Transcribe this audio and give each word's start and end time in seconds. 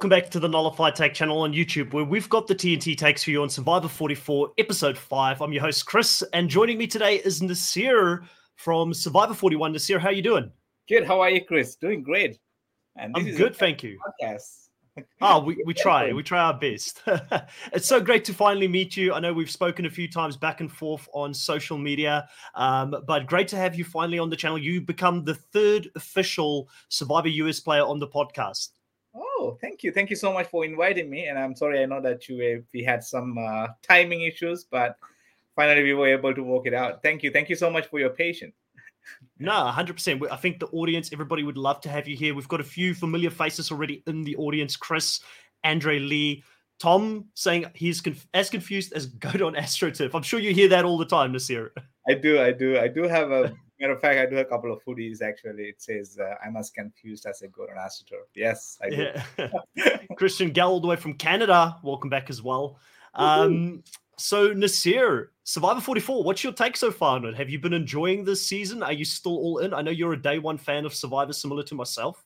Welcome 0.00 0.18
back 0.18 0.30
to 0.30 0.40
the 0.40 0.48
Nullified 0.48 0.94
Take 0.94 1.12
channel 1.12 1.42
on 1.42 1.52
YouTube, 1.52 1.92
where 1.92 2.06
we've 2.06 2.26
got 2.30 2.46
the 2.46 2.54
TNT 2.54 2.96
takes 2.96 3.22
for 3.22 3.32
you 3.32 3.42
on 3.42 3.50
Survivor 3.50 3.86
44, 3.86 4.52
Episode 4.56 4.96
5. 4.96 5.42
I'm 5.42 5.52
your 5.52 5.60
host, 5.60 5.84
Chris, 5.84 6.24
and 6.32 6.48
joining 6.48 6.78
me 6.78 6.86
today 6.86 7.16
is 7.16 7.42
Naseer 7.42 8.26
from 8.56 8.94
Survivor 8.94 9.34
41. 9.34 9.74
Naseer, 9.74 10.00
how 10.00 10.08
are 10.08 10.12
you 10.12 10.22
doing? 10.22 10.50
Good. 10.88 11.04
How 11.04 11.20
are 11.20 11.28
you, 11.28 11.44
Chris? 11.44 11.76
Doing 11.76 12.02
great. 12.02 12.38
And 12.96 13.14
I'm 13.14 13.30
good, 13.36 13.54
thank 13.54 13.82
you. 13.82 13.98
Podcast. 14.22 14.68
oh, 15.20 15.40
we, 15.40 15.62
we 15.66 15.74
try. 15.74 16.10
We 16.14 16.22
try 16.22 16.44
our 16.44 16.58
best. 16.58 17.02
it's 17.74 17.86
so 17.86 18.00
great 18.00 18.24
to 18.24 18.32
finally 18.32 18.68
meet 18.68 18.96
you. 18.96 19.12
I 19.12 19.20
know 19.20 19.34
we've 19.34 19.50
spoken 19.50 19.84
a 19.84 19.90
few 19.90 20.10
times 20.10 20.34
back 20.34 20.62
and 20.62 20.72
forth 20.72 21.06
on 21.12 21.34
social 21.34 21.76
media, 21.76 22.26
um, 22.54 22.94
but 23.06 23.26
great 23.26 23.48
to 23.48 23.56
have 23.56 23.74
you 23.74 23.84
finally 23.84 24.18
on 24.18 24.30
the 24.30 24.36
channel. 24.36 24.56
You 24.56 24.80
become 24.80 25.24
the 25.24 25.34
third 25.34 25.90
official 25.94 26.70
Survivor 26.88 27.28
US 27.28 27.60
player 27.60 27.82
on 27.82 27.98
the 27.98 28.08
podcast. 28.08 28.70
Oh, 29.14 29.58
thank 29.60 29.82
you. 29.82 29.92
Thank 29.92 30.10
you 30.10 30.16
so 30.16 30.32
much 30.32 30.48
for 30.48 30.64
inviting 30.64 31.10
me. 31.10 31.26
And 31.26 31.38
I'm 31.38 31.56
sorry, 31.56 31.82
I 31.82 31.86
know 31.86 32.00
that 32.00 32.28
you 32.28 32.64
we 32.72 32.82
had 32.82 33.02
some 33.02 33.36
uh, 33.38 33.68
timing 33.82 34.22
issues, 34.22 34.64
but 34.64 34.96
finally 35.56 35.82
we 35.82 35.94
were 35.94 36.08
able 36.08 36.34
to 36.34 36.42
work 36.42 36.66
it 36.66 36.74
out. 36.74 37.02
Thank 37.02 37.22
you. 37.22 37.30
Thank 37.30 37.48
you 37.48 37.56
so 37.56 37.70
much 37.70 37.86
for 37.88 37.98
your 37.98 38.10
patience. 38.10 38.54
No, 39.38 39.52
100%. 39.52 40.30
I 40.30 40.36
think 40.36 40.60
the 40.60 40.66
audience, 40.68 41.10
everybody 41.12 41.42
would 41.42 41.56
love 41.56 41.80
to 41.82 41.88
have 41.88 42.06
you 42.06 42.16
here. 42.16 42.34
We've 42.34 42.48
got 42.48 42.60
a 42.60 42.64
few 42.64 42.94
familiar 42.94 43.30
faces 43.30 43.70
already 43.70 44.02
in 44.06 44.22
the 44.22 44.36
audience 44.36 44.76
Chris, 44.76 45.20
Andre 45.64 45.98
Lee, 45.98 46.44
Tom 46.78 47.26
saying 47.34 47.66
he's 47.74 48.00
conf- 48.00 48.26
as 48.34 48.50
confused 48.50 48.92
as 48.92 49.06
Goat 49.24 49.42
on 49.42 49.54
AstroTurf. 49.54 50.14
I'm 50.14 50.22
sure 50.22 50.40
you 50.40 50.54
hear 50.54 50.68
that 50.68 50.84
all 50.84 50.98
the 50.98 51.04
time, 51.06 51.32
Naseer. 51.32 51.70
I 52.08 52.14
do. 52.14 52.40
I 52.40 52.52
do. 52.52 52.78
I 52.78 52.88
do 52.88 53.02
have 53.04 53.30
a 53.30 53.54
Matter 53.80 53.94
of 53.94 54.00
fact, 54.02 54.18
I 54.18 54.26
do 54.26 54.38
a 54.38 54.44
couple 54.44 54.70
of 54.70 54.84
hoodies 54.84 55.22
actually. 55.22 55.64
It 55.64 55.80
says, 55.80 56.18
uh, 56.20 56.34
I'm 56.44 56.54
as 56.56 56.70
confused 56.70 57.24
as 57.24 57.40
a 57.40 57.48
goat 57.48 57.70
on 57.70 57.76
AstroTurf. 57.76 58.26
Yes, 58.34 58.78
I 58.82 58.90
do. 58.90 59.08
Yeah. 59.36 59.96
Christian 60.16 60.52
Gall, 60.52 60.72
all 60.72 60.80
the 60.80 60.86
way 60.86 60.96
from 60.96 61.14
Canada. 61.14 61.78
Welcome 61.82 62.10
back 62.10 62.28
as 62.28 62.42
well. 62.42 62.78
Um, 63.14 63.82
so, 64.18 64.52
Naseer, 64.52 65.28
Survivor 65.44 65.80
44, 65.80 66.22
what's 66.22 66.44
your 66.44 66.52
take 66.52 66.76
so 66.76 66.90
far 66.90 67.16
on 67.16 67.24
it? 67.24 67.34
Have 67.34 67.48
you 67.48 67.58
been 67.58 67.72
enjoying 67.72 68.22
this 68.22 68.44
season? 68.44 68.82
Are 68.82 68.92
you 68.92 69.06
still 69.06 69.32
all 69.38 69.58
in? 69.58 69.72
I 69.72 69.80
know 69.80 69.90
you're 69.90 70.12
a 70.12 70.20
day 70.20 70.38
one 70.38 70.58
fan 70.58 70.84
of 70.84 70.94
Survivor, 70.94 71.32
similar 71.32 71.62
to 71.62 71.74
myself. 71.74 72.22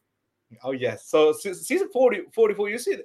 Oh, 0.64 0.72
yes. 0.72 1.06
So, 1.06 1.32
season 1.32 1.88
40, 1.92 2.22
44, 2.34 2.68
you 2.68 2.78
see, 2.78 2.96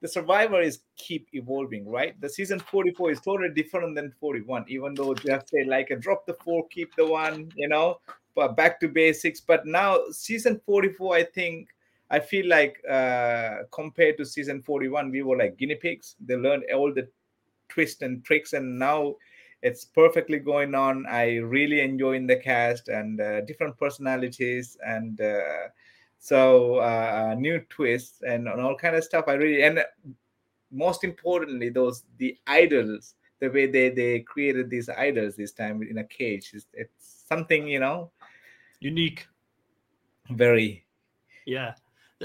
the 0.00 0.08
survivor 0.08 0.60
is 0.60 0.80
keep 0.96 1.28
evolving 1.32 1.88
right? 1.88 2.20
The 2.20 2.28
season 2.28 2.60
44 2.60 3.10
is 3.12 3.20
totally 3.20 3.50
different 3.54 3.94
than 3.94 4.12
41 4.20 4.64
even 4.68 4.94
though 4.94 5.14
jeff 5.14 5.48
said 5.48 5.66
like 5.66 5.90
a 5.90 5.96
drop 5.96 6.26
the 6.26 6.34
four 6.34 6.66
keep 6.68 6.94
the 6.96 7.06
one 7.06 7.50
you 7.56 7.68
know 7.68 7.98
but 8.34 8.56
back 8.56 8.78
to 8.80 8.88
basics. 8.88 9.40
But 9.40 9.66
now 9.66 9.98
season 10.10 10.60
44 10.64 11.16
i 11.16 11.24
think 11.24 11.68
i 12.10 12.20
feel 12.20 12.46
like 12.46 12.80
uh 12.88 13.64
compared 13.72 14.16
to 14.18 14.24
season 14.24 14.62
41 14.62 15.10
we 15.10 15.22
were 15.22 15.36
like 15.36 15.56
guinea 15.58 15.74
pigs. 15.74 16.16
They 16.20 16.36
learned 16.36 16.64
all 16.74 16.92
the 16.92 17.08
twists 17.68 18.02
and 18.02 18.24
tricks 18.24 18.52
and 18.52 18.78
now 18.78 19.16
it's 19.62 19.84
perfectly 19.84 20.38
going 20.38 20.74
on. 20.74 21.04
I 21.06 21.36
really 21.38 21.80
enjoy 21.80 22.12
in 22.12 22.26
the 22.26 22.36
cast 22.36 22.88
and 22.88 23.20
uh, 23.20 23.40
different 23.42 23.76
personalities 23.76 24.76
and 24.86 25.20
uh, 25.20 25.68
so 26.18 26.76
uh, 26.76 27.34
new 27.38 27.60
twists 27.68 28.22
and, 28.22 28.48
and 28.48 28.60
all 28.60 28.76
kind 28.76 28.96
of 28.96 29.04
stuff. 29.04 29.24
I 29.28 29.34
really 29.34 29.62
and 29.62 29.84
most 30.70 31.04
importantly 31.04 31.70
those 31.70 32.04
the 32.18 32.36
idols 32.46 33.14
the 33.40 33.48
way 33.48 33.66
they 33.66 33.88
they 33.90 34.20
created 34.20 34.68
these 34.68 34.88
idols 34.88 35.36
this 35.36 35.52
time 35.52 35.82
in 35.82 35.98
a 35.98 36.04
cage 36.04 36.50
it's, 36.52 36.66
it's 36.72 37.24
something 37.28 37.66
you 37.66 37.80
know? 37.80 38.10
Unique. 38.80 39.26
Very. 40.30 40.84
Yeah. 41.46 41.74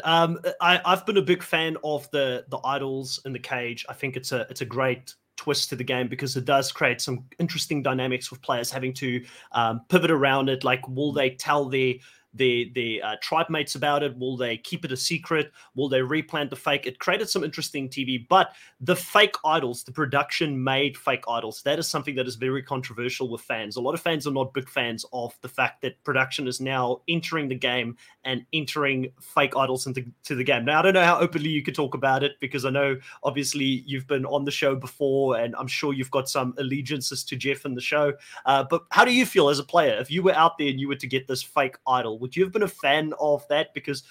Um 0.04 0.40
i 0.60 0.82
i've 0.86 1.06
been 1.06 1.18
a 1.18 1.22
big 1.22 1.44
fan 1.44 1.78
of 1.84 2.10
the 2.12 2.46
the 2.50 2.60
idols 2.64 3.22
in 3.26 3.34
the 3.34 3.40
cage. 3.40 3.86
I 3.88 3.94
think 3.94 4.16
it's 4.18 4.32
a 4.32 4.42
it's 4.50 4.62
a 4.62 4.66
great 4.66 5.14
twist 5.36 5.70
to 5.70 5.76
the 5.76 5.84
game 5.84 6.08
because 6.08 6.36
it 6.36 6.46
does 6.46 6.72
create 6.72 7.02
some 7.02 7.26
interesting 7.40 7.82
dynamics 7.82 8.30
with 8.30 8.42
players 8.42 8.70
having 8.72 8.94
to 8.94 9.24
um, 9.52 9.82
pivot 9.90 10.12
around 10.12 10.50
it. 10.50 10.64
Like 10.64 10.88
will 10.88 11.12
they 11.12 11.32
tell 11.32 11.66
their 11.66 11.96
the 12.34 12.72
the 12.74 13.02
uh, 13.02 13.16
tribe 13.22 13.50
mates 13.50 13.76
about 13.76 14.04
it? 14.04 14.18
Will 14.18 14.38
they 14.38 14.58
keep 14.58 14.86
it 14.86 14.92
a 14.92 14.98
secret? 14.98 15.52
Will 15.76 15.90
they 15.90 16.02
replant 16.02 16.50
the 16.50 16.56
fake? 16.56 16.86
It 16.86 17.00
created 17.00 17.30
some 17.30 17.44
interesting 17.44 17.90
TV, 17.90 18.28
but 18.28 18.54
the 18.82 18.96
fake 18.96 19.36
idols, 19.46 19.84
the 19.84 19.92
production 19.92 20.64
made 20.64 20.98
fake 20.98 21.24
idols, 21.28 21.62
that 21.64 21.80
is 21.80 21.88
something 21.88 22.16
that 22.16 22.28
is 22.28 22.36
very 22.36 22.64
controversial 22.64 23.30
with 23.30 23.42
fans. 23.42 23.76
A 23.76 23.82
lot 23.82 23.94
of 23.94 24.02
fans 24.02 24.28
are 24.28 24.32
not 24.32 24.54
big 24.54 24.70
fans 24.70 25.06
of 25.14 25.38
the 25.42 25.48
fact 25.48 25.82
that 25.82 26.04
production 26.04 26.48
is 26.48 26.60
now 26.60 27.02
entering 27.08 27.48
the 27.48 27.56
game 27.56 27.96
and 28.26 28.46
entering 28.54 29.12
fake 29.22 29.56
idols 29.56 29.88
into 29.88 30.06
to 30.24 30.36
the 30.36 30.44
game. 30.44 30.66
Now, 30.66 30.80
I 30.80 30.82
don't 30.82 30.94
know 30.94 31.04
how 31.04 31.20
openly 31.20 31.50
you 31.50 31.64
could 31.64 31.76
talk 31.76 31.94
about 31.94 32.24
it 32.24 32.34
because 32.40 32.66
I 32.66 32.70
know 32.70 32.98
obviously 33.24 33.84
you've 33.86 34.08
been 34.08 34.26
on 34.26 34.46
the 34.46 34.52
show 34.52 34.76
before, 34.76 35.38
and 35.38 35.56
I'm 35.56 35.68
sure 35.68 35.94
you've 35.94 36.12
got 36.12 36.30
some 36.30 36.54
allegiances 36.58 37.24
to 37.26 37.36
Jeff 37.36 37.66
and 37.66 37.78
the 37.78 37.82
show. 37.82 38.14
Uh, 38.46 38.64
but 38.64 38.84
how 38.90 39.06
do 39.06 39.14
you 39.14 39.26
feel 39.26 39.50
as 39.50 39.60
a 39.60 39.64
player 39.64 39.98
if 40.00 40.10
you 40.10 40.24
were 40.24 40.34
out 40.34 40.58
there 40.58 40.68
and 40.68 40.80
you 40.80 40.88
were 40.88 40.96
to 40.96 41.08
get 41.08 41.28
this 41.28 41.44
fake 41.44 41.78
idol? 41.88 42.20
Would 42.24 42.38
you 42.38 42.44
have 42.46 42.54
been 42.54 42.64
a 42.64 42.68
fan 42.70 43.12
of 43.20 43.46
that? 43.50 43.74
Because, 43.74 44.04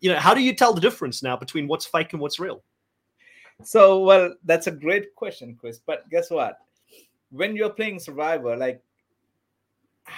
you 0.00 0.12
know, 0.12 0.18
how 0.18 0.32
do 0.32 0.40
you 0.40 0.54
tell 0.54 0.72
the 0.72 0.80
difference 0.80 1.24
now 1.24 1.36
between 1.36 1.66
what's 1.66 1.86
fake 1.86 2.12
and 2.12 2.22
what's 2.22 2.38
real? 2.38 2.62
So, 3.64 3.98
well, 4.04 4.34
that's 4.44 4.68
a 4.68 4.70
great 4.70 5.16
question, 5.16 5.56
Chris. 5.58 5.80
But 5.84 6.08
guess 6.08 6.30
what? 6.30 6.58
When 7.30 7.56
you're 7.56 7.70
playing 7.70 7.98
Survivor, 7.98 8.56
like, 8.56 8.80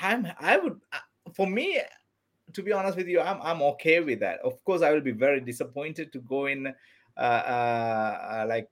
I'm, 0.03 0.29
I 0.39 0.59
would, 0.59 0.79
uh, 0.93 0.99
for 1.35 1.47
me, 1.47 1.81
to 2.53 2.63
be 2.63 2.73
honest 2.73 2.99
with 2.99 3.09
you, 3.09 3.21
I'm, 3.21 3.41
I'm 3.41 3.63
okay 3.63 4.01
with 4.01 4.21
that. 4.21 4.41
Of 4.41 4.63
course, 4.65 4.83
I 4.83 4.93
will 4.93 5.01
be 5.01 5.13
very 5.13 5.41
disappointed 5.41 6.13
to 6.13 6.19
go 6.21 6.45
in, 6.45 6.67
uh, 7.17 7.21
uh, 7.21 8.43
uh 8.43 8.47
like, 8.47 8.69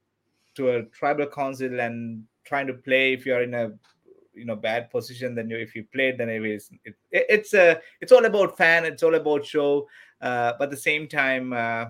to 0.57 0.77
a 0.77 0.83
tribal 0.85 1.27
council 1.27 1.81
and 1.81 2.25
trying 2.45 2.67
to 2.67 2.75
play 2.75 3.15
if 3.15 3.25
you're 3.25 3.43
in 3.43 3.55
a 3.55 3.73
you 4.39 4.45
know 4.45 4.57
bad 4.57 4.91
position 4.91 5.35
then 5.35 5.51
you 5.51 5.57
if 5.57 5.75
you 5.75 5.85
played 5.93 6.19
then 6.19 6.29
it 6.29 6.45
is 6.45 6.71
it, 6.85 6.95
it's 7.11 7.55
a 7.55 7.73
uh, 7.73 7.75
it's 8.01 8.13
all 8.13 8.25
about 8.25 8.57
fan 8.57 8.85
it's 8.85 9.03
all 9.03 9.15
about 9.15 9.45
show. 9.45 9.87
Uh, 10.21 10.53
but 10.59 10.65
at 10.65 10.71
the 10.71 10.77
same 10.77 11.07
time 11.07 11.53
uh, 11.53 11.87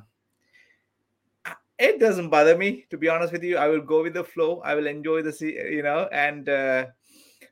it 1.78 1.98
doesn't 2.00 2.28
bother 2.28 2.56
me 2.56 2.84
to 2.90 2.98
be 2.98 3.08
honest 3.08 3.32
with 3.32 3.42
you. 3.42 3.56
I 3.56 3.68
will 3.68 3.80
go 3.80 4.02
with 4.02 4.14
the 4.14 4.24
flow. 4.24 4.60
I 4.64 4.74
will 4.74 4.86
enjoy 4.86 5.22
the 5.22 5.34
you 5.40 5.82
know 5.82 6.08
and 6.12 6.48
uh, 6.48 6.86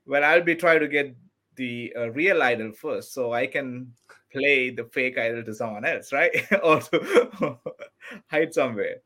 well 0.06 0.24
i'll 0.24 0.42
be 0.42 0.54
trying 0.54 0.80
to 0.80 0.88
get 0.88 1.14
the 1.56 1.92
uh, 1.96 2.10
real 2.10 2.42
idol 2.42 2.72
first 2.72 3.12
so 3.12 3.32
i 3.32 3.46
can 3.46 3.90
play 4.32 4.70
the 4.70 4.84
fake 4.84 5.18
idol 5.18 5.42
to 5.42 5.54
someone 5.54 5.84
else 5.84 6.12
right? 6.12 6.30
Or 6.62 6.80
to 6.80 7.58
hide 8.30 8.52
somewhere 8.52 8.96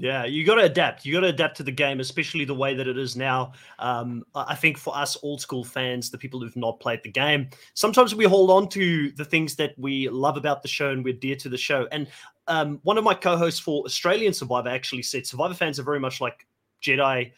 yeah, 0.00 0.24
you 0.24 0.46
got 0.46 0.54
to 0.54 0.62
adapt. 0.62 1.04
You 1.04 1.12
got 1.12 1.20
to 1.20 1.26
adapt 1.26 1.56
to 1.56 1.64
the 1.64 1.72
game, 1.72 1.98
especially 1.98 2.44
the 2.44 2.54
way 2.54 2.72
that 2.72 2.86
it 2.86 2.96
is 2.96 3.16
now. 3.16 3.52
Um, 3.80 4.24
I 4.32 4.54
think 4.54 4.78
for 4.78 4.96
us 4.96 5.16
old 5.24 5.40
school 5.40 5.64
fans, 5.64 6.08
the 6.08 6.16
people 6.16 6.38
who've 6.38 6.54
not 6.54 6.78
played 6.78 7.02
the 7.02 7.10
game, 7.10 7.48
sometimes 7.74 8.14
we 8.14 8.24
hold 8.24 8.48
on 8.52 8.68
to 8.70 9.10
the 9.10 9.24
things 9.24 9.56
that 9.56 9.74
we 9.76 10.08
love 10.08 10.36
about 10.36 10.62
the 10.62 10.68
show 10.68 10.90
and 10.90 11.04
we're 11.04 11.14
dear 11.14 11.34
to 11.34 11.48
the 11.48 11.58
show. 11.58 11.88
And 11.90 12.06
um, 12.46 12.78
one 12.84 12.96
of 12.96 13.02
my 13.02 13.12
co-hosts 13.12 13.58
for 13.58 13.84
Australian 13.84 14.32
Survivor 14.32 14.68
actually 14.68 15.02
said 15.02 15.26
Survivor 15.26 15.54
fans 15.54 15.80
are 15.80 15.84
very 15.84 15.98
much 15.98 16.20
like 16.20 16.46
Jedi 16.80 17.32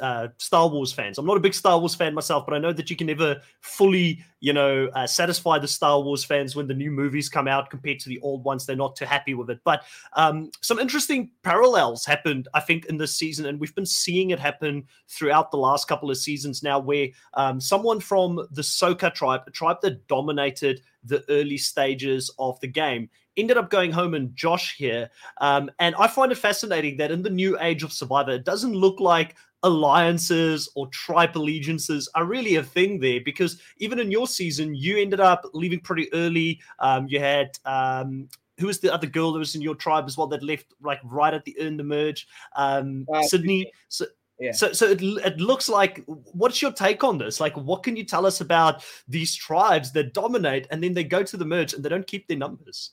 uh, 0.00 0.28
Star 0.38 0.68
Wars 0.68 0.92
fans. 0.92 1.18
I'm 1.18 1.26
not 1.26 1.36
a 1.36 1.40
big 1.40 1.54
Star 1.54 1.78
Wars 1.78 1.94
fan 1.94 2.14
myself, 2.14 2.46
but 2.46 2.54
I 2.54 2.58
know 2.58 2.72
that 2.72 2.88
you 2.88 2.96
can 2.96 3.06
never 3.06 3.40
fully, 3.60 4.24
you 4.40 4.52
know, 4.52 4.88
uh, 4.94 5.06
satisfy 5.06 5.58
the 5.58 5.68
Star 5.68 6.00
Wars 6.00 6.24
fans 6.24 6.56
when 6.56 6.66
the 6.66 6.74
new 6.74 6.90
movies 6.90 7.28
come 7.28 7.46
out 7.46 7.70
compared 7.70 8.00
to 8.00 8.08
the 8.08 8.20
old 8.20 8.44
ones. 8.44 8.64
They're 8.64 8.76
not 8.76 8.96
too 8.96 9.04
happy 9.04 9.34
with 9.34 9.50
it. 9.50 9.60
But 9.64 9.84
um, 10.14 10.50
some 10.62 10.78
interesting 10.78 11.30
parallels 11.42 12.04
happened, 12.04 12.48
I 12.54 12.60
think, 12.60 12.86
in 12.86 12.96
this 12.96 13.14
season, 13.14 13.46
and 13.46 13.60
we've 13.60 13.74
been 13.74 13.86
seeing 13.86 14.30
it 14.30 14.38
happen 14.38 14.84
throughout 15.08 15.50
the 15.50 15.58
last 15.58 15.88
couple 15.88 16.10
of 16.10 16.16
seasons 16.16 16.62
now, 16.62 16.78
where 16.78 17.08
um, 17.34 17.60
someone 17.60 18.00
from 18.00 18.46
the 18.50 18.62
Soka 18.62 19.12
tribe, 19.12 19.42
a 19.46 19.50
tribe 19.50 19.80
that 19.82 20.06
dominated 20.08 20.80
the 21.04 21.24
early 21.28 21.58
stages 21.58 22.30
of 22.38 22.58
the 22.60 22.66
game 22.66 23.08
ended 23.36 23.56
up 23.56 23.70
going 23.70 23.92
home 23.92 24.14
and 24.14 24.34
Josh 24.34 24.76
here. 24.76 25.10
Um, 25.40 25.70
and 25.78 25.94
I 25.96 26.06
find 26.06 26.32
it 26.32 26.38
fascinating 26.38 26.96
that 26.96 27.10
in 27.10 27.22
the 27.22 27.30
new 27.30 27.58
age 27.60 27.82
of 27.82 27.92
Survivor, 27.92 28.32
it 28.32 28.44
doesn't 28.44 28.74
look 28.74 28.98
like 28.98 29.36
alliances 29.66 30.68
or 30.74 30.86
tribe 30.88 31.36
allegiances 31.36 32.08
are 32.14 32.24
really 32.24 32.56
a 32.56 32.62
thing 32.62 32.98
there 32.98 33.20
because 33.24 33.60
even 33.78 33.98
in 33.98 34.10
your 34.10 34.26
season, 34.26 34.74
you 34.74 34.98
ended 34.98 35.20
up 35.20 35.44
leaving 35.52 35.80
pretty 35.80 36.12
early. 36.14 36.60
Um, 36.78 37.06
you 37.08 37.18
had 37.18 37.58
um, 37.64 38.28
who 38.58 38.68
was 38.68 38.80
the 38.80 38.92
other 38.92 39.06
girl 39.06 39.32
that 39.32 39.40
was 39.40 39.54
in 39.54 39.60
your 39.60 39.74
tribe 39.74 40.04
as 40.06 40.16
well 40.16 40.28
that 40.28 40.42
left 40.42 40.66
like 40.80 41.00
right 41.04 41.34
at 41.34 41.44
the 41.44 41.56
end 41.58 41.72
of 41.72 41.76
the 41.78 41.84
merge? 41.84 42.26
Um, 42.54 43.06
uh, 43.12 43.22
Sydney. 43.22 43.70
So, 43.88 44.06
yeah. 44.38 44.52
So, 44.52 44.72
so 44.72 44.86
it, 44.86 45.02
it 45.02 45.38
looks 45.38 45.68
like. 45.68 46.04
What's 46.06 46.62
your 46.62 46.72
take 46.72 47.02
on 47.02 47.18
this? 47.18 47.40
Like, 47.40 47.56
what 47.56 47.82
can 47.82 47.96
you 47.96 48.04
tell 48.04 48.24
us 48.24 48.40
about 48.40 48.84
these 49.08 49.34
tribes 49.34 49.92
that 49.92 50.14
dominate 50.14 50.66
and 50.70 50.82
then 50.82 50.94
they 50.94 51.04
go 51.04 51.22
to 51.22 51.36
the 51.36 51.44
merge 51.44 51.74
and 51.74 51.84
they 51.84 51.88
don't 51.88 52.06
keep 52.06 52.28
their 52.28 52.36
numbers? 52.36 52.92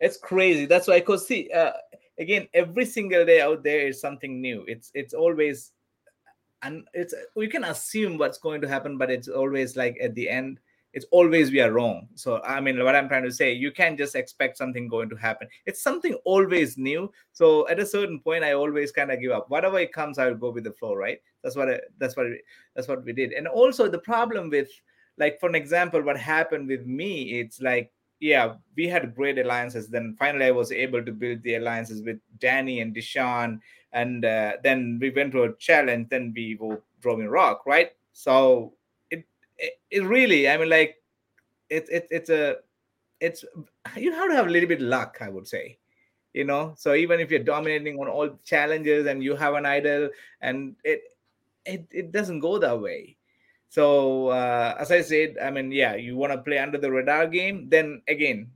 It's 0.00 0.16
crazy. 0.16 0.66
That's 0.66 0.88
why, 0.88 1.00
cause 1.00 1.26
see, 1.26 1.50
uh, 1.52 1.72
again 2.22 2.48
every 2.54 2.86
single 2.86 3.26
day 3.26 3.40
out 3.40 3.62
there 3.62 3.86
is 3.86 4.00
something 4.00 4.40
new. 4.40 4.64
It's 4.66 4.90
it's 4.94 5.14
always 5.14 5.72
and 6.62 6.86
it's 6.94 7.14
we 7.34 7.48
can 7.48 7.64
assume 7.64 8.18
what's 8.18 8.38
going 8.38 8.60
to 8.60 8.68
happen 8.68 8.96
but 8.96 9.10
it's 9.10 9.28
always 9.28 9.76
like 9.76 9.98
at 10.00 10.14
the 10.14 10.28
end 10.28 10.60
it's 10.92 11.06
always 11.10 11.50
we 11.50 11.60
are 11.60 11.72
wrong. 11.72 12.06
So 12.14 12.40
i 12.42 12.60
mean 12.60 12.82
what 12.84 12.94
i'm 12.94 13.08
trying 13.08 13.24
to 13.24 13.32
say 13.32 13.52
you 13.52 13.72
can't 13.72 13.98
just 13.98 14.14
expect 14.14 14.56
something 14.56 14.88
going 14.88 15.10
to 15.10 15.16
happen. 15.16 15.48
It's 15.66 15.82
something 15.82 16.14
always 16.24 16.78
new. 16.78 17.10
So 17.32 17.68
at 17.68 17.80
a 17.80 17.86
certain 17.86 18.20
point 18.20 18.44
i 18.44 18.52
always 18.52 18.92
kind 18.92 19.10
of 19.10 19.20
give 19.20 19.32
up. 19.32 19.50
Whatever 19.50 19.78
it 19.80 19.92
comes 19.92 20.18
i 20.18 20.26
will 20.26 20.42
go 20.46 20.50
with 20.50 20.64
the 20.64 20.72
flow 20.72 20.94
right? 20.94 21.20
That's 21.42 21.56
what 21.56 21.68
I, 21.68 21.80
that's 21.98 22.16
what 22.16 22.26
that's 22.76 22.88
what 22.88 23.04
we 23.04 23.12
did. 23.12 23.32
And 23.32 23.48
also 23.48 23.88
the 23.88 24.06
problem 24.12 24.48
with 24.50 24.70
like 25.18 25.40
for 25.40 25.48
an 25.48 25.54
example 25.54 26.02
what 26.02 26.16
happened 26.16 26.68
with 26.68 26.86
me 26.86 27.40
it's 27.40 27.60
like 27.60 27.90
yeah 28.22 28.54
we 28.76 28.86
had 28.86 29.14
great 29.14 29.38
alliances 29.38 29.88
then 29.88 30.14
finally 30.18 30.46
i 30.46 30.50
was 30.50 30.70
able 30.70 31.04
to 31.04 31.12
build 31.12 31.42
the 31.42 31.56
alliances 31.56 32.02
with 32.02 32.18
danny 32.38 32.80
and 32.80 32.94
deshawn 32.94 33.58
and 33.92 34.24
uh, 34.24 34.52
then 34.62 34.98
we 35.02 35.10
went 35.10 35.32
to 35.32 35.42
a 35.42 35.54
challenge 35.56 36.08
then 36.08 36.32
we 36.34 36.56
were 36.60 36.80
drawing 37.00 37.26
rock 37.26 37.66
right 37.66 37.92
so 38.12 38.72
it, 39.62 39.78
it 39.90 40.04
really, 40.04 40.48
I 40.48 40.56
mean, 40.56 40.68
like 40.68 40.96
it's 41.70 41.88
it, 41.88 42.08
it's 42.10 42.30
a 42.30 42.56
it's 43.20 43.44
you 43.96 44.12
have 44.12 44.28
to 44.28 44.36
have 44.36 44.46
a 44.46 44.50
little 44.50 44.68
bit 44.68 44.80
luck, 44.80 45.18
I 45.20 45.28
would 45.28 45.48
say. 45.48 45.78
You 46.34 46.44
know, 46.44 46.72
so 46.76 46.94
even 46.94 47.20
if 47.20 47.30
you're 47.30 47.44
dominating 47.44 47.98
on 47.98 48.08
all 48.08 48.30
challenges 48.42 49.06
and 49.06 49.22
you 49.22 49.36
have 49.36 49.54
an 49.54 49.66
idol, 49.66 50.08
and 50.40 50.74
it 50.82 51.02
it 51.64 51.86
it 51.90 52.12
doesn't 52.12 52.40
go 52.40 52.58
that 52.58 52.80
way. 52.80 53.16
So 53.72 54.28
uh, 54.28 54.76
as 54.78 54.90
I 54.92 55.00
said, 55.00 55.38
I 55.42 55.50
mean, 55.50 55.72
yeah, 55.72 55.94
you 55.94 56.14
want 56.14 56.30
to 56.30 56.36
play 56.36 56.58
under 56.58 56.76
the 56.76 56.92
radar 56.92 57.26
game, 57.26 57.70
then 57.70 58.02
again, 58.06 58.50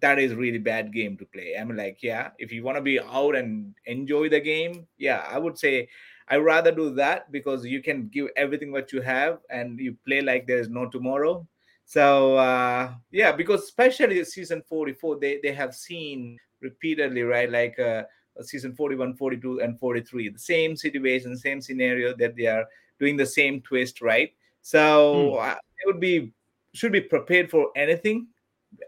that 0.00 0.18
is 0.18 0.32
really 0.34 0.56
bad 0.56 0.94
game 0.94 1.18
to 1.18 1.26
play. 1.26 1.58
I 1.60 1.62
mean, 1.62 1.76
like, 1.76 1.98
yeah, 2.02 2.30
if 2.38 2.50
you 2.50 2.62
want 2.62 2.78
to 2.78 2.80
be 2.80 2.98
out 2.98 3.36
and 3.36 3.74
enjoy 3.84 4.30
the 4.30 4.40
game, 4.40 4.86
yeah, 4.96 5.26
I 5.28 5.36
would 5.36 5.58
say 5.58 5.90
I 6.26 6.38
rather 6.38 6.72
do 6.72 6.94
that 6.94 7.30
because 7.32 7.66
you 7.66 7.82
can 7.82 8.08
give 8.08 8.28
everything 8.34 8.72
what 8.72 8.94
you 8.94 9.02
have 9.02 9.40
and 9.50 9.78
you 9.78 9.94
play 10.06 10.22
like 10.22 10.46
there 10.46 10.58
is 10.58 10.70
no 10.70 10.88
tomorrow. 10.88 11.46
So 11.84 12.36
uh, 12.38 12.94
yeah, 13.10 13.32
because 13.32 13.64
especially 13.64 14.24
season 14.24 14.62
44, 14.66 15.18
they 15.20 15.38
they 15.42 15.52
have 15.52 15.74
seen 15.74 16.38
repeatedly, 16.62 17.24
right? 17.24 17.52
Like 17.52 17.78
uh, 17.78 18.04
season 18.40 18.74
41, 18.74 19.16
42, 19.16 19.60
and 19.60 19.78
43, 19.78 20.30
the 20.30 20.38
same 20.38 20.76
situation, 20.76 21.36
same 21.36 21.60
scenario 21.60 22.16
that 22.16 22.36
they 22.36 22.46
are 22.46 22.64
doing 22.98 23.16
the 23.16 23.26
same 23.26 23.60
twist, 23.60 24.00
right? 24.00 24.32
So 24.62 25.32
hmm. 25.32 25.50
uh, 25.50 25.54
they 25.54 25.86
would 25.86 26.00
be 26.00 26.32
should 26.72 26.92
be 26.92 27.00
prepared 27.00 27.50
for 27.50 27.70
anything, 27.76 28.28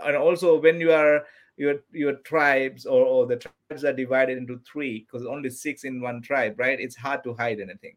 and 0.05 0.17
also 0.17 0.61
when 0.61 0.81
you 0.81 0.93
are 0.93 1.25
your 1.56 1.76
your 1.93 2.14
tribes 2.25 2.87
or, 2.87 3.05
or 3.05 3.26
the 3.26 3.37
tribes 3.37 3.85
are 3.85 3.93
divided 3.93 4.38
into 4.38 4.61
three 4.61 5.00
because 5.00 5.26
only 5.26 5.50
six 5.50 5.85
in 5.85 6.00
one 6.00 6.23
tribe, 6.23 6.58
right? 6.58 6.79
It's 6.79 6.97
hard 6.97 7.25
to 7.25 7.35
hide 7.35 7.61
anything. 7.61 7.97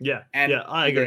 Yeah, 0.00 0.22
and 0.32 0.52
yeah, 0.52 0.62
I 0.62 0.88
agree. 0.88 1.04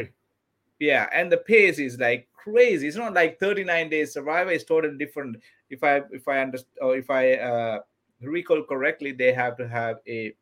The, 0.78 0.86
yeah, 0.86 1.08
and 1.12 1.30
the 1.30 1.38
pace 1.38 1.78
is 1.78 1.98
like 1.98 2.28
crazy. 2.32 2.86
It's 2.86 2.96
not 2.96 3.14
like 3.14 3.40
39 3.40 3.90
days. 3.90 4.12
Survivor 4.12 4.50
is 4.50 4.64
totally 4.64 4.96
different. 4.96 5.36
If 5.70 5.82
I 5.82 6.02
if 6.10 6.28
I 6.28 6.40
understand 6.40 6.78
or 6.80 6.96
if 6.96 7.10
I 7.10 7.34
uh, 7.34 7.80
recall 8.20 8.62
correctly, 8.62 9.12
they 9.12 9.32
have 9.32 9.56
to 9.56 9.68
have 9.68 9.98
a 10.06 10.34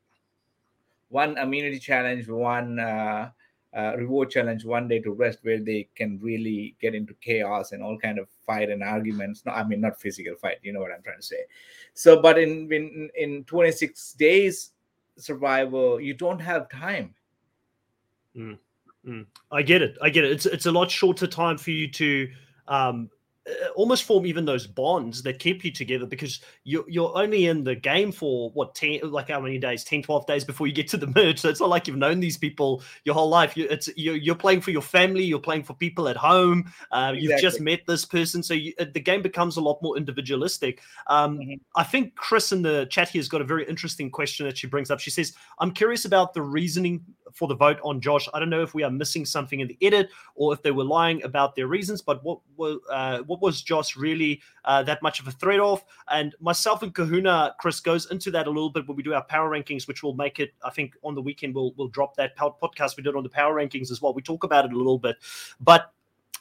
one 1.09 1.39
immunity 1.39 1.79
challenge, 1.79 2.29
one 2.29 2.79
uh, 2.79 3.31
uh, 3.77 3.95
reward 3.97 4.31
challenge 4.31 4.65
one 4.65 4.89
day 4.89 4.99
to 5.01 5.13
rest 5.13 5.41
where 5.43 5.61
they 5.61 5.87
can 5.95 6.19
really 6.23 6.75
get 6.81 6.95
into 6.95 7.13
chaos 7.21 7.73
and 7.73 7.83
all 7.83 7.99
kind 7.99 8.19
of 8.19 8.27
fight 8.47 8.71
and 8.71 8.83
arguments. 8.83 9.45
No 9.45 9.53
i 9.53 9.63
mean 9.63 9.81
not 9.81 10.01
physical 10.01 10.35
fight 10.35 10.57
you 10.63 10.73
know 10.73 10.81
what 10.81 10.91
i'm 10.91 11.03
trying 11.03 11.19
to 11.19 11.23
say. 11.23 11.45
So 11.95 12.21
but 12.21 12.39
in 12.39 12.73
in 12.73 13.11
in 13.17 13.45
26 13.45 14.15
days 14.15 14.73
survival 15.19 16.01
you 16.01 16.15
don't 16.15 16.41
have 16.41 16.71
time. 16.71 17.15
Mm, 18.37 18.59
mm. 19.07 19.27
i 19.53 19.63
get 19.63 19.83
it 19.83 19.97
i 20.03 20.09
get 20.09 20.25
it. 20.25 20.33
It's 20.33 20.47
it's 20.47 20.67
a 20.67 20.73
lot 20.73 20.91
shorter 20.91 21.27
time 21.27 21.59
for 21.59 21.71
you 21.71 21.89
to 21.93 22.29
um 22.69 23.11
almost 23.77 24.05
form 24.05 24.27
even 24.27 24.45
those 24.45 24.67
bonds 24.67 25.23
that 25.23 25.39
keep 25.39 25.65
you 25.65 25.71
together 25.71 26.07
because 26.07 26.41
you're, 26.65 26.85
you're 26.89 27.17
only 27.17 27.47
in 27.47 27.63
the 27.63 27.75
game 27.75 28.11
for 28.11 28.51
what 28.51 28.75
10 28.75 29.01
like 29.05 29.29
how 29.29 29.41
many 29.41 29.59
days? 29.59 29.85
10 29.85 30.03
12 30.03 30.27
days 30.27 30.45
before 30.45 30.67
you 30.67 30.73
get 30.73 30.89
to 30.89 30.97
the 30.97 31.07
merge. 31.15 31.39
So 31.39 31.49
it's 31.49 31.61
not 31.61 31.69
like 31.69 31.87
you've 31.87 31.97
known 31.97 32.19
these 32.19 32.37
people 32.37 32.83
your 33.05 33.15
whole 33.15 33.29
life. 33.29 33.57
You, 33.57 33.67
it's 33.71 33.89
you're, 33.97 34.17
you're 34.17 34.35
playing 34.35 34.63
for 34.63 34.71
your 34.73 34.83
family 34.83 35.23
you're 35.23 35.39
playing 35.39 35.63
for 35.63 35.75
people 35.75 36.09
at 36.09 36.17
home 36.17 36.73
uh, 36.91 37.13
exactly. 37.15 37.21
you've 37.23 37.41
just 37.41 37.61
met 37.61 37.81
this 37.87 38.05
person. 38.05 38.43
So 38.43 38.55
you, 38.55 38.73
the 38.79 39.01
game 39.01 39.23
becomes 39.23 39.57
a 39.57 39.61
lot 39.61 39.81
more 39.81 39.97
individualistic. 39.97 40.81
Um, 41.07 41.39
mm-hmm. 41.39 41.55
i 41.77 41.85
think 41.85 42.15
chris 42.17 42.53
in 42.53 42.63
the 42.63 42.87
chat 42.91 43.09
here 43.09 43.21
has 43.21 43.29
got 43.29 43.41
a 43.41 43.45
very 43.45 43.67
interesting 43.69 44.11
question 44.11 44.47
that 44.47 44.59
she 44.59 44.67
brings 44.67 44.91
up. 44.91 44.99
She 44.99 45.11
says 45.11 45.35
i'm 45.61 45.71
curious 45.71 46.05
about 46.05 46.35
the 46.35 46.43
reasoning 46.43 47.05
for 47.33 47.47
the 47.47 47.55
vote 47.55 47.79
on 47.85 48.01
josh. 48.01 48.29
I 48.35 48.41
don't 48.41 48.51
know 48.51 48.63
if 48.63 48.75
we 48.75 48.83
are 48.83 48.91
missing 48.91 49.25
something 49.25 49.61
in 49.61 49.69
the 49.69 49.79
edit 49.83 50.11
or 50.35 50.53
if 50.53 50.63
they 50.63 50.73
were 50.73 50.85
lying 50.85 51.23
about 51.23 51.55
their 51.55 51.69
reasons 51.69 52.03
but 52.03 52.25
what, 52.25 52.41
what, 52.57 52.81
uh, 52.91 53.21
what 53.21 53.36
was 53.41 53.63
Josh 53.63 53.97
really 53.97 54.43
uh, 54.65 54.83
that 54.85 55.03
much 55.03 55.21
of 55.21 55.29
a 55.29 55.31
threat 55.31 55.61
off? 55.61 55.85
And 56.11 56.35
myself 56.41 56.83
and 56.83 56.95
Kahuna, 56.95 57.55
Chris, 57.59 57.81
goes 57.81 58.11
into 58.11 58.31
that 58.33 58.47
a 58.47 58.51
little 58.51 58.71
bit 58.71 58.87
when 58.87 58.97
we 58.97 59.03
do 59.03 59.15
our 59.15 59.25
power 59.25 59.51
rankings, 59.51 59.87
which 59.89 60.03
will 60.03 60.15
make 60.15 60.41
it, 60.41 60.53
I 60.65 60.71
think, 60.71 60.95
on 61.03 61.15
the 61.15 61.23
weekend, 61.23 61.55
we'll, 61.55 61.73
we'll 61.77 61.89
drop 61.89 62.17
that 62.17 62.37
podcast 62.37 62.97
we 62.97 63.03
did 63.03 63.17
on 63.17 63.23
the 63.23 63.29
power 63.29 63.55
rankings 63.55 63.91
as 63.91 64.03
well. 64.03 64.15
We 64.15 64.23
talk 64.23 64.45
about 64.45 64.65
it 64.65 64.73
a 64.73 64.77
little 64.77 64.99
bit. 64.99 65.17
But 65.61 65.93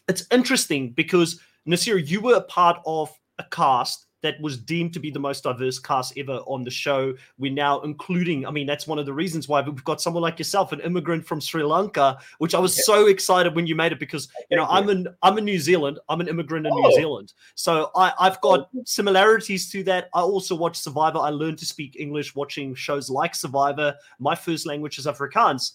it's 0.07 0.25
interesting 0.31 0.91
because, 0.91 1.39
Naseer, 1.67 2.05
you 2.07 2.21
were 2.21 2.35
a 2.35 2.41
part 2.41 2.81
of 2.85 3.11
a 3.39 3.43
cast 3.51 4.04
that 4.25 4.41
was 4.41 4.57
deemed 4.57 4.93
to 4.93 4.99
be 4.99 5.11
the 5.11 5.19
most 5.19 5.43
diverse 5.43 5.79
cast 5.79 6.17
ever 6.17 6.37
on 6.47 6.63
the 6.63 6.71
show. 6.71 7.13
We're 7.37 7.53
now 7.53 7.81
including, 7.81 8.45
I 8.45 8.51
mean, 8.51 8.65
that's 8.65 8.87
one 8.87 8.99
of 8.99 9.05
the 9.05 9.13
reasons 9.13 9.47
why 9.47 9.61
we've 9.61 9.83
got 9.83 10.01
someone 10.01 10.23
like 10.23 10.39
yourself, 10.39 10.71
an 10.71 10.79
immigrant 10.81 11.25
from 11.25 11.39
Sri 11.39 11.63
Lanka, 11.63 12.17
which 12.39 12.55
I 12.55 12.59
was 12.59 12.75
yeah. 12.75 12.83
so 12.85 13.07
excited 13.07 13.55
when 13.55 13.67
you 13.67 13.75
made 13.75 13.91
it 13.91 13.99
because 13.99 14.27
you 14.49 14.57
know 14.57 14.65
I'm 14.65 14.89
in 14.89 15.07
I'm 15.21 15.37
in 15.37 15.45
New 15.45 15.59
Zealand, 15.59 15.99
I'm 16.09 16.21
an 16.21 16.27
immigrant 16.27 16.65
in 16.65 16.73
oh. 16.73 16.77
New 16.77 16.95
Zealand, 16.95 17.33
so 17.53 17.91
I 17.95 18.13
I've 18.19 18.41
got 18.41 18.69
oh. 18.75 18.83
similarities 18.85 19.69
to 19.71 19.83
that. 19.83 20.09
I 20.13 20.21
also 20.21 20.55
watch 20.55 20.77
Survivor. 20.77 21.19
I 21.19 21.29
learned 21.29 21.59
to 21.59 21.65
speak 21.65 21.95
English 21.99 22.35
watching 22.35 22.73
shows 22.75 23.09
like 23.09 23.35
Survivor. 23.35 23.95
My 24.19 24.35
first 24.35 24.65
language 24.65 24.97
is 24.97 25.05
Afrikaans. 25.05 25.73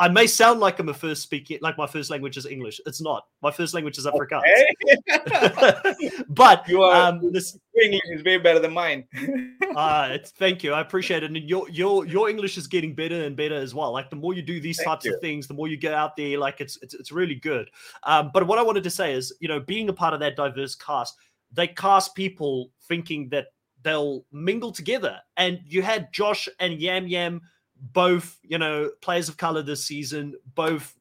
I 0.00 0.08
may 0.08 0.26
sound 0.26 0.60
like 0.60 0.78
I'm 0.78 0.88
a 0.88 0.94
first 0.94 1.22
speaking, 1.22 1.58
like 1.60 1.76
my 1.76 1.86
first 1.86 2.08
language 2.08 2.38
is 2.38 2.46
English. 2.46 2.80
It's 2.86 3.02
not. 3.02 3.26
My 3.42 3.50
first 3.50 3.74
language 3.74 3.98
is 3.98 4.06
Afrikaans. 4.06 4.40
Okay. 4.88 6.10
but 6.30 6.66
you 6.66 6.82
are, 6.82 7.10
um, 7.10 7.30
this 7.30 7.58
English 7.80 8.00
is 8.10 8.24
way 8.24 8.38
better 8.38 8.58
than 8.58 8.72
mine. 8.72 9.06
uh, 9.76 10.16
thank 10.38 10.64
you. 10.64 10.72
I 10.72 10.80
appreciate 10.80 11.22
it. 11.22 11.26
And 11.26 11.36
your 11.36 11.68
your 11.68 12.06
your 12.06 12.30
English 12.30 12.56
is 12.56 12.66
getting 12.66 12.94
better 12.94 13.24
and 13.24 13.36
better 13.36 13.56
as 13.56 13.74
well. 13.74 13.92
Like 13.92 14.08
the 14.08 14.16
more 14.16 14.32
you 14.32 14.40
do 14.40 14.58
these 14.58 14.78
thank 14.78 14.88
types 14.88 15.04
you. 15.04 15.14
of 15.14 15.20
things, 15.20 15.46
the 15.46 15.54
more 15.54 15.68
you 15.68 15.76
get 15.76 15.92
out 15.92 16.16
there. 16.16 16.38
Like 16.38 16.62
it's 16.62 16.78
it's, 16.80 16.94
it's 16.94 17.12
really 17.12 17.34
good. 17.34 17.70
Um, 18.04 18.30
but 18.32 18.46
what 18.46 18.58
I 18.58 18.62
wanted 18.62 18.84
to 18.84 18.90
say 18.90 19.12
is, 19.12 19.34
you 19.38 19.48
know, 19.48 19.60
being 19.60 19.90
a 19.90 19.92
part 19.92 20.14
of 20.14 20.20
that 20.20 20.34
diverse 20.34 20.74
cast, 20.74 21.14
they 21.52 21.66
cast 21.66 22.14
people 22.14 22.70
thinking 22.88 23.28
that 23.28 23.48
they'll 23.82 24.24
mingle 24.32 24.72
together. 24.72 25.18
And 25.36 25.60
you 25.66 25.82
had 25.82 26.10
Josh 26.10 26.48
and 26.58 26.80
Yam 26.80 27.06
Yam 27.06 27.42
both, 27.80 28.38
you 28.42 28.58
know, 28.58 28.90
players 29.00 29.28
of 29.28 29.36
color 29.36 29.62
this 29.62 29.84
season, 29.84 30.34
both 30.54 30.96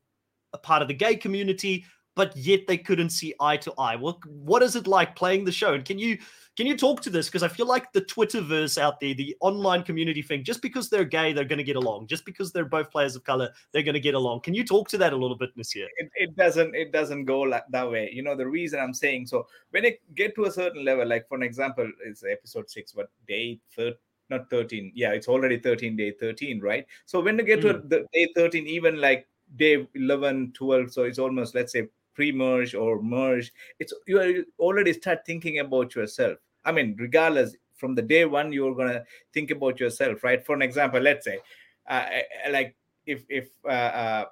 a 0.53 0.57
part 0.57 0.81
of 0.81 0.87
the 0.87 0.93
gay 0.93 1.15
community, 1.15 1.85
but 2.15 2.35
yet 2.35 2.67
they 2.67 2.77
couldn't 2.77 3.11
see 3.11 3.33
eye 3.39 3.57
to 3.57 3.73
eye. 3.77 3.95
What 3.95 4.17
what 4.25 4.63
is 4.63 4.75
it 4.75 4.87
like 4.87 5.15
playing 5.15 5.45
the 5.45 5.51
show? 5.51 5.73
And 5.73 5.85
can 5.85 5.99
you 5.99 6.17
can 6.57 6.67
you 6.67 6.75
talk 6.75 7.01
to 7.03 7.09
this? 7.09 7.27
Because 7.27 7.43
I 7.43 7.47
feel 7.47 7.67
like 7.67 7.93
the 7.93 8.01
Twitterverse 8.01 8.77
out 8.77 8.99
there, 8.99 9.13
the 9.13 9.33
online 9.39 9.83
community 9.83 10.21
thing, 10.21 10.43
just 10.43 10.61
because 10.61 10.89
they're 10.89 11.05
gay, 11.05 11.31
they're 11.31 11.45
going 11.45 11.59
to 11.59 11.63
get 11.63 11.77
along. 11.77 12.07
Just 12.07 12.25
because 12.25 12.51
they're 12.51 12.65
both 12.65 12.91
players 12.91 13.15
of 13.15 13.23
color, 13.23 13.49
they're 13.71 13.83
going 13.83 13.93
to 13.93 14.01
get 14.01 14.15
along. 14.15 14.41
Can 14.41 14.53
you 14.53 14.65
talk 14.65 14.89
to 14.89 14.97
that 14.97 15.13
a 15.13 15.15
little 15.15 15.37
bit, 15.37 15.55
Naseer? 15.57 15.87
It, 15.97 16.09
it 16.15 16.35
doesn't. 16.35 16.75
It 16.75 16.91
doesn't 16.91 17.23
go 17.23 17.39
like 17.39 17.63
that 17.69 17.89
way. 17.89 18.09
You 18.11 18.23
know 18.23 18.35
the 18.35 18.47
reason 18.47 18.81
I'm 18.81 18.93
saying 18.93 19.27
so. 19.27 19.47
When 19.71 19.85
it 19.85 20.01
get 20.15 20.35
to 20.35 20.45
a 20.45 20.51
certain 20.51 20.83
level, 20.83 21.07
like 21.07 21.29
for 21.29 21.35
an 21.35 21.43
example, 21.43 21.89
it's 22.05 22.23
episode 22.29 22.69
six, 22.69 22.91
but 22.91 23.09
day 23.25 23.61
third 23.73 23.95
not 24.29 24.49
13 24.49 24.91
yeah 24.95 25.11
it's 25.11 25.27
already 25.27 25.57
13 25.57 25.95
day 25.95 26.11
13 26.11 26.59
right? 26.59 26.85
So 27.05 27.19
when 27.19 27.37
you 27.37 27.45
get 27.45 27.59
mm. 27.59 27.61
to 27.63 27.87
the 27.87 28.05
day 28.13 28.27
13 28.35 28.67
even 28.67 29.01
like 29.01 29.27
day 29.57 29.87
11 29.95 30.53
12 30.53 30.91
so 30.91 31.03
it's 31.03 31.19
almost 31.19 31.55
let's 31.55 31.71
say 31.73 31.87
pre-merge 32.13 32.75
or 32.75 33.01
merge 33.01 33.51
it's 33.79 33.93
you 34.07 34.45
already 34.59 34.93
start 34.93 35.25
thinking 35.25 35.59
about 35.59 35.95
yourself. 35.95 36.37
I 36.65 36.71
mean 36.71 36.95
regardless 36.99 37.55
from 37.75 37.95
the 37.95 38.01
day 38.01 38.25
one 38.25 38.51
you're 38.51 38.75
gonna 38.75 39.03
think 39.33 39.51
about 39.51 39.79
yourself 39.79 40.23
right? 40.23 40.45
For 40.45 40.55
an 40.55 40.61
example 40.61 40.99
let's 40.99 41.25
say 41.25 41.39
uh, 41.87 42.05
like 42.51 42.75
if 43.05 43.25
if 43.29 43.49
uh, 43.65 43.67
uh, 43.67 44.25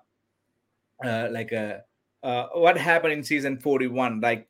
uh 1.03 1.27
like 1.31 1.53
uh, 1.53 1.77
uh, 2.23 2.47
what 2.53 2.77
happened 2.77 3.13
in 3.13 3.23
season 3.23 3.57
41 3.57 4.21
like 4.21 4.47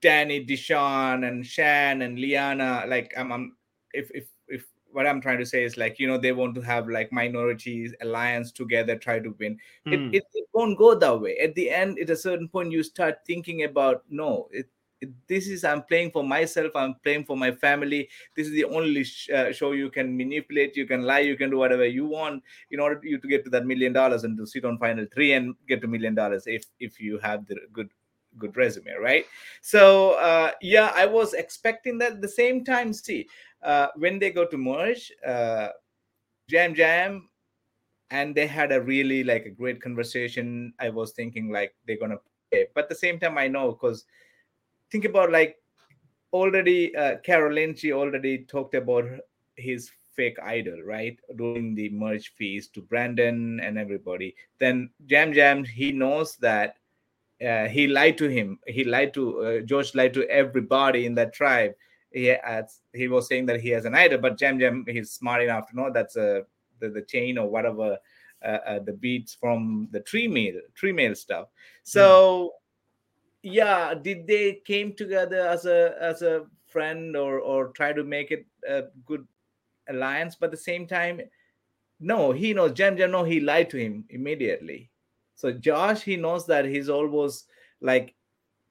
danny 0.00 0.44
deshawn 0.44 1.26
and 1.26 1.46
shan 1.46 2.02
and 2.02 2.18
liana 2.18 2.84
like 2.86 3.12
i'm, 3.16 3.32
I'm 3.32 3.56
if 3.92 4.10
if 4.14 4.24
if 4.24 4.31
what 4.92 5.06
I'm 5.06 5.20
trying 5.20 5.38
to 5.38 5.46
say 5.46 5.64
is 5.64 5.76
like 5.76 5.98
you 5.98 6.06
know 6.06 6.18
they 6.18 6.32
want 6.32 6.54
to 6.54 6.60
have 6.60 6.88
like 6.88 7.12
minorities 7.12 7.94
alliance 8.00 8.52
together 8.52 8.96
try 8.96 9.18
to 9.18 9.34
win 9.38 9.58
it, 9.86 9.98
hmm. 9.98 10.14
it, 10.14 10.24
it, 10.34 10.46
won't 10.52 10.78
go 10.78 10.94
that 10.94 11.20
way 11.20 11.38
at 11.38 11.54
the 11.54 11.70
end 11.70 11.98
at 11.98 12.10
a 12.10 12.16
certain 12.16 12.48
point 12.48 12.70
you 12.70 12.82
start 12.82 13.18
thinking 13.26 13.64
about 13.64 14.04
no 14.10 14.48
it, 14.50 14.68
it, 15.00 15.10
this 15.28 15.48
is 15.48 15.64
i'm 15.64 15.82
playing 15.84 16.10
for 16.10 16.22
myself 16.22 16.70
i'm 16.76 16.94
playing 17.02 17.24
for 17.24 17.36
my 17.36 17.50
family 17.50 18.08
this 18.36 18.46
is 18.46 18.52
the 18.52 18.64
only 18.64 19.02
sh- 19.02 19.30
uh, 19.30 19.50
show 19.50 19.72
you 19.72 19.90
can 19.90 20.14
manipulate 20.16 20.76
you 20.76 20.86
can 20.86 21.02
lie 21.02 21.20
you 21.20 21.36
can 21.36 21.50
do 21.50 21.56
whatever 21.56 21.86
you 21.86 22.04
want 22.06 22.42
in 22.70 22.80
order 22.80 23.00
to, 23.00 23.08
you 23.08 23.18
to 23.18 23.28
get 23.28 23.44
to 23.44 23.50
that 23.50 23.64
million 23.64 23.92
dollars 23.92 24.24
and 24.24 24.36
to 24.36 24.46
sit 24.46 24.64
on 24.64 24.78
final 24.78 25.06
three 25.14 25.32
and 25.32 25.54
get 25.68 25.80
to 25.80 25.88
million 25.88 26.14
dollars 26.14 26.44
if 26.46 26.66
if 26.78 27.00
you 27.00 27.18
have 27.18 27.46
the 27.46 27.56
good 27.72 27.88
good 28.38 28.56
resume, 28.56 28.92
right? 29.00 29.26
So 29.60 30.12
uh, 30.12 30.52
yeah, 30.60 30.92
I 30.94 31.06
was 31.06 31.34
expecting 31.34 31.98
that. 31.98 32.12
At 32.12 32.22
the 32.22 32.28
same 32.28 32.64
time, 32.64 32.92
see, 32.92 33.28
uh, 33.62 33.88
when 33.96 34.18
they 34.18 34.30
go 34.30 34.44
to 34.44 34.56
merge, 34.56 35.12
uh, 35.26 35.68
Jam 36.48 36.74
Yam, 36.74 37.28
and 38.10 38.34
they 38.34 38.46
had 38.46 38.72
a 38.72 38.80
really 38.80 39.24
like 39.24 39.46
a 39.46 39.50
great 39.50 39.80
conversation. 39.80 40.74
I 40.78 40.90
was 40.90 41.12
thinking 41.12 41.50
like 41.50 41.74
they're 41.86 41.98
gonna 41.98 42.18
play, 42.50 42.66
but 42.74 42.84
at 42.84 42.88
the 42.88 42.94
same 42.94 43.18
time, 43.18 43.38
I 43.38 43.48
know 43.48 43.72
because 43.72 44.04
think 44.90 45.04
about 45.04 45.32
like 45.32 45.56
already 46.32 46.94
uh, 46.96 47.16
Caroline, 47.24 47.74
she 47.74 47.92
already 47.92 48.44
talked 48.44 48.74
about 48.74 49.04
his 49.56 49.90
fake 50.14 50.38
idol, 50.42 50.82
right? 50.82 51.18
During 51.36 51.74
the 51.74 51.88
merge 51.90 52.34
feast 52.34 52.74
to 52.74 52.82
Brandon 52.82 53.60
and 53.60 53.78
everybody. 53.78 54.34
Then 54.58 54.90
Jam 55.06 55.32
Jam 55.32 55.64
he 55.64 55.92
knows 55.92 56.36
that 56.36 56.76
uh, 57.44 57.68
he 57.68 57.86
lied 57.86 58.18
to 58.18 58.28
him. 58.28 58.58
He 58.66 58.84
lied 58.84 59.14
to 59.14 59.40
uh, 59.40 59.60
George 59.60 59.94
lied 59.94 60.14
to 60.14 60.28
everybody 60.28 61.06
in 61.06 61.14
that 61.14 61.32
tribe. 61.32 61.72
He 62.12 62.26
has, 62.26 62.80
he 62.92 63.08
was 63.08 63.28
saying 63.28 63.46
that 63.46 63.60
he 63.60 63.70
has 63.70 63.84
an 63.84 63.94
idol, 63.94 64.18
but 64.18 64.38
Jam 64.38 64.58
Jam 64.58 64.84
he's 64.88 65.12
smart 65.12 65.42
enough 65.42 65.68
to 65.70 65.76
know 65.76 65.90
that's 65.92 66.16
a 66.16 66.44
the, 66.78 66.88
the 66.88 67.02
chain 67.02 67.38
or 67.38 67.48
whatever 67.48 67.98
uh, 68.44 68.58
uh, 68.66 68.78
the 68.80 68.92
beats 68.92 69.34
from 69.34 69.88
the 69.92 70.00
tree 70.00 70.28
mail 70.28 70.60
tree 70.74 70.92
mail 70.92 71.14
stuff. 71.14 71.48
So 71.82 72.54
mm. 73.44 73.54
yeah, 73.54 73.94
did 73.94 74.26
they 74.26 74.60
came 74.64 74.94
together 74.94 75.46
as 75.46 75.66
a 75.66 75.96
as 76.00 76.22
a 76.22 76.46
friend 76.66 77.16
or 77.16 77.38
or 77.38 77.68
try 77.68 77.92
to 77.92 78.04
make 78.04 78.30
it 78.30 78.46
a 78.68 78.84
good 79.06 79.26
alliance? 79.88 80.36
But 80.38 80.46
at 80.46 80.52
the 80.52 80.56
same 80.58 80.86
time, 80.86 81.20
no, 82.00 82.32
he 82.32 82.52
knows 82.52 82.72
Jam 82.72 82.96
Jam. 82.96 83.12
No, 83.12 83.24
he 83.24 83.40
lied 83.40 83.70
to 83.70 83.76
him 83.78 84.04
immediately. 84.10 84.90
So 85.36 85.52
Josh, 85.52 86.02
he 86.02 86.16
knows 86.16 86.46
that 86.46 86.64
he's 86.64 86.88
always 86.88 87.44
like 87.80 88.14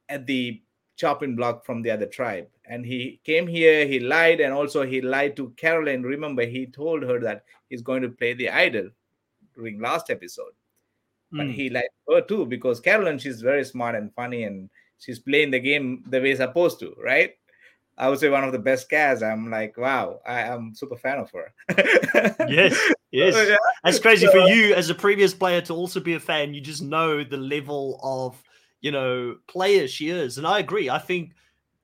at 0.10 0.25
the 0.25 0.62
chopping 1.01 1.36
block 1.36 1.65
from 1.65 1.81
the 1.81 1.89
other 1.89 2.05
tribe. 2.05 2.48
And 2.65 2.86
he 2.86 3.20
came 3.24 3.48
here, 3.48 3.88
he 3.88 4.00
lied, 4.00 4.39
and 4.39 4.53
also 4.53 4.84
he 4.84 5.01
lied 5.01 5.36
to 5.38 5.50
Caroline. 5.58 6.03
Remember, 6.03 6.46
he 6.46 6.67
told 6.67 7.01
her 7.01 7.20
that 7.22 7.43
he's 7.70 7.81
going 7.81 8.03
to 8.03 8.10
play 8.10 8.36
the 8.36 8.50
idol 8.50 8.89
during 9.55 9.81
last 9.81 10.12
episode. 10.12 10.53
But 11.31 11.48
mm. 11.48 11.53
he 11.53 11.72
lied 11.72 11.89
to 12.08 12.15
her 12.15 12.22
too, 12.22 12.46
because 12.46 12.79
Caroline, 12.79 13.17
she's 13.17 13.41
very 13.41 13.65
smart 13.65 13.96
and 13.96 14.13
funny, 14.13 14.43
and 14.43 14.70
she's 15.00 15.17
playing 15.17 15.50
the 15.50 15.60
game 15.60 16.03
the 16.08 16.22
way 16.22 16.36
supposed 16.36 16.79
to, 16.81 16.96
right? 17.03 17.34
I 17.98 18.08
would 18.08 18.20
say 18.20 18.29
one 18.29 18.43
of 18.43 18.51
the 18.51 18.60
best 18.60 18.88
cats. 18.88 19.24
I'm 19.24 19.50
like, 19.50 19.77
wow, 19.77 20.22
I 20.25 20.41
am 20.41 20.75
super 20.75 20.98
fan 20.98 21.17
of 21.17 21.31
her. 21.31 21.51
yes, 22.48 22.77
yes. 23.10 23.50
Yeah. 23.50 23.55
That's 23.84 24.00
crazy 24.00 24.27
so, 24.27 24.31
for 24.31 24.39
you 24.50 24.75
as 24.75 24.91
a 24.91 24.96
previous 24.96 25.34
player 25.34 25.62
to 25.62 25.74
also 25.74 26.00
be 26.00 26.13
a 26.13 26.20
fan. 26.20 26.53
You 26.53 26.62
just 26.62 26.84
know 26.84 27.24
the 27.24 27.38
level 27.38 28.00
of 28.03 28.41
you 28.82 28.92
know 28.92 29.38
player 29.48 29.88
she 29.88 30.10
is, 30.10 30.38
and 30.38 30.46
I 30.46 30.60
agree. 30.60 30.90
I 30.90 31.00
think 31.00 31.34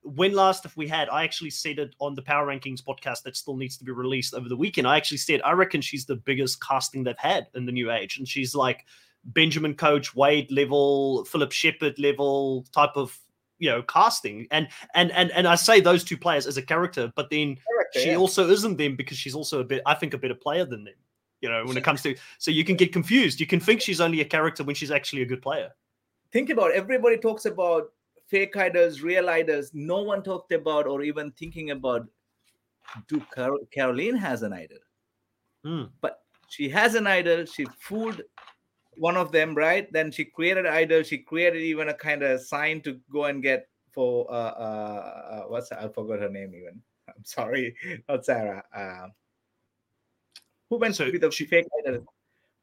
when 0.03 0.33
last 0.33 0.65
if 0.65 0.77
we 0.77 0.87
had, 0.87 1.09
I 1.09 1.23
actually 1.23 1.49
said 1.49 1.79
it 1.79 1.95
on 1.99 2.15
the 2.15 2.21
Power 2.21 2.47
Rankings 2.47 2.83
podcast 2.83 3.23
that 3.23 3.35
still 3.35 3.57
needs 3.57 3.77
to 3.77 3.83
be 3.83 3.91
released 3.91 4.33
over 4.33 4.49
the 4.49 4.55
weekend. 4.55 4.87
I 4.87 4.97
actually 4.97 5.17
said 5.17 5.41
I 5.43 5.51
reckon 5.51 5.81
she's 5.81 6.05
the 6.05 6.15
biggest 6.15 6.61
casting 6.61 7.03
they've 7.03 7.17
had 7.17 7.47
in 7.55 7.65
the 7.65 7.71
new 7.71 7.91
age, 7.91 8.17
and 8.17 8.27
she's 8.27 8.55
like 8.55 8.85
Benjamin 9.23 9.75
Coach 9.75 10.15
Wade 10.15 10.51
level, 10.51 11.25
Phillip 11.25 11.51
Sheppard 11.51 11.99
level 11.99 12.65
type 12.73 12.95
of 12.95 13.17
you 13.59 13.69
know 13.69 13.81
casting 13.83 14.47
and 14.51 14.67
and 14.93 15.11
and 15.11 15.31
and 15.31 15.47
i 15.47 15.55
say 15.55 15.79
those 15.79 16.03
two 16.03 16.17
players 16.17 16.45
as 16.45 16.57
a 16.57 16.61
character 16.61 17.11
but 17.15 17.29
then 17.29 17.57
character, 17.67 17.99
she 17.99 18.09
yeah. 18.09 18.15
also 18.15 18.47
isn't 18.49 18.77
them 18.77 18.95
because 18.95 19.17
she's 19.17 19.33
also 19.33 19.59
a 19.59 19.63
bit 19.63 19.81
i 19.85 19.93
think 19.93 20.13
a 20.13 20.17
better 20.17 20.35
player 20.35 20.65
than 20.65 20.83
them 20.83 20.93
you 21.41 21.49
know 21.49 21.65
when 21.65 21.77
it 21.77 21.83
comes 21.83 22.01
to 22.01 22.15
so 22.37 22.51
you 22.51 22.63
can 22.63 22.75
get 22.75 22.93
confused 22.93 23.39
you 23.39 23.47
can 23.47 23.59
think 23.59 23.81
she's 23.81 23.99
only 23.99 24.21
a 24.21 24.25
character 24.25 24.63
when 24.63 24.75
she's 24.75 24.91
actually 24.91 25.23
a 25.23 25.25
good 25.25 25.41
player 25.41 25.71
think 26.31 26.49
about 26.49 26.71
it. 26.71 26.77
everybody 26.77 27.17
talks 27.17 27.45
about 27.45 27.91
fake 28.27 28.55
idols 28.57 29.01
real 29.01 29.29
idols 29.29 29.71
no 29.73 30.01
one 30.01 30.21
talked 30.21 30.51
about 30.51 30.85
or 30.87 31.01
even 31.01 31.31
thinking 31.31 31.71
about 31.71 32.05
do 33.07 33.19
Car- 33.31 33.59
caroline 33.71 34.15
has 34.15 34.43
an 34.43 34.53
idol 34.53 34.77
mm. 35.65 35.89
but 36.01 36.21
she 36.49 36.69
has 36.69 36.95
an 36.95 37.07
idol 37.07 37.45
she 37.45 37.65
fooled 37.79 38.21
one 38.97 39.17
of 39.17 39.31
them, 39.31 39.55
right? 39.55 39.91
Then 39.91 40.11
she 40.11 40.25
created 40.25 40.65
idol. 40.65 41.03
She 41.03 41.19
created 41.19 41.61
even 41.61 41.89
a 41.89 41.93
kind 41.93 42.23
of 42.23 42.41
sign 42.41 42.81
to 42.81 42.99
go 43.11 43.25
and 43.25 43.41
get 43.41 43.67
for 43.91 44.29
uh, 44.29 44.33
uh, 44.33 45.21
uh 45.31 45.41
what's 45.47 45.71
I 45.71 45.87
forgot 45.89 46.19
her 46.19 46.29
name 46.29 46.53
even. 46.55 46.81
I'm 47.07 47.23
sorry, 47.23 47.75
not 48.09 48.25
Sarah. 48.25 48.63
Uh, 48.75 49.07
who 50.69 50.77
went 50.77 50.95
so 50.95 51.05
with 51.05 51.21
the 51.21 51.31
she, 51.31 51.45
fake 51.45 51.67
idol 51.85 52.05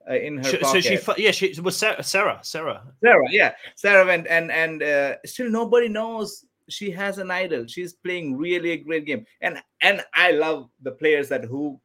uh, 0.08 0.14
in 0.14 0.38
her 0.38 0.44
she, 0.44 0.56
pocket? 0.58 0.84
So 0.84 1.14
she, 1.14 1.22
yeah, 1.22 1.30
she 1.30 1.60
was 1.60 1.76
Sarah. 1.76 2.02
Sarah. 2.02 2.40
Sarah. 2.42 2.82
Sarah. 3.02 3.26
Yeah, 3.30 3.52
Sarah 3.76 4.06
went 4.06 4.26
and 4.26 4.50
and 4.50 4.82
uh, 4.82 5.16
still 5.24 5.50
nobody 5.50 5.88
knows 5.88 6.44
she 6.68 6.90
has 6.90 7.18
an 7.18 7.30
idol. 7.30 7.66
She's 7.66 7.92
playing 7.92 8.36
really 8.36 8.72
a 8.72 8.76
great 8.76 9.06
game, 9.06 9.26
and 9.40 9.62
and 9.80 10.02
I 10.14 10.32
love 10.32 10.70
the 10.82 10.92
players 10.92 11.28
that 11.28 11.44
who 11.44 11.80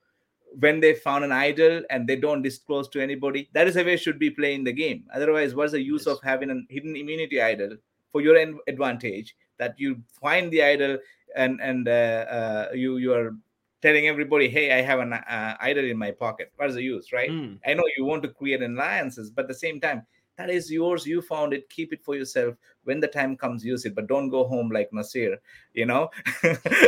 when 0.59 0.79
they 0.79 0.93
found 0.95 1.23
an 1.23 1.31
idol 1.31 1.83
and 1.89 2.07
they 2.07 2.15
don't 2.15 2.41
disclose 2.41 2.87
to 2.89 2.99
anybody 2.99 3.47
that 3.53 3.67
is 3.67 3.75
the 3.75 3.83
way 3.83 3.95
should 3.95 4.17
be 4.17 4.31
playing 4.31 4.63
the 4.63 4.73
game 4.73 5.03
otherwise 5.13 5.53
what's 5.53 5.73
the 5.73 5.79
use 5.79 6.05
yes. 6.07 6.15
of 6.15 6.23
having 6.23 6.49
a 6.49 6.73
hidden 6.73 6.95
immunity 6.95 7.39
idol 7.39 7.77
for 8.11 8.21
your 8.21 8.35
advantage 8.67 9.35
that 9.59 9.75
you 9.77 10.01
find 10.19 10.51
the 10.51 10.63
idol 10.63 10.97
and 11.35 11.59
and 11.61 11.87
uh, 11.87 11.91
uh, 11.91 12.67
you 12.73 12.97
you 12.97 13.13
are 13.13 13.35
telling 13.81 14.07
everybody 14.07 14.49
hey 14.49 14.77
i 14.77 14.81
have 14.81 14.99
an 14.99 15.13
uh, 15.13 15.55
idol 15.61 15.85
in 15.85 15.97
my 15.97 16.11
pocket. 16.11 16.51
What's 16.55 16.75
the 16.75 16.83
use 16.83 17.11
right? 17.11 17.29
Mm. 17.29 17.59
i 17.65 17.73
know 17.73 17.83
you 17.97 18.05
want 18.05 18.23
to 18.23 18.29
create 18.29 18.61
alliances 18.61 19.29
but 19.29 19.43
at 19.43 19.47
the 19.49 19.53
same 19.53 19.79
time 19.79 20.05
that 20.37 20.49
is 20.49 20.71
yours. 20.71 21.05
You 21.05 21.21
found 21.21 21.51
it. 21.51 21.69
Keep 21.69 21.91
it 21.91 22.01
for 22.01 22.15
yourself. 22.15 22.55
When 22.85 23.01
the 23.01 23.09
time 23.09 23.35
comes 23.35 23.65
use 23.65 23.83
it 23.83 23.93
but 23.93 24.07
don't 24.07 24.29
go 24.29 24.47
home 24.47 24.69
like 24.69 24.89
naseer 24.91 25.35
you 25.73 25.85
know? 25.85 26.09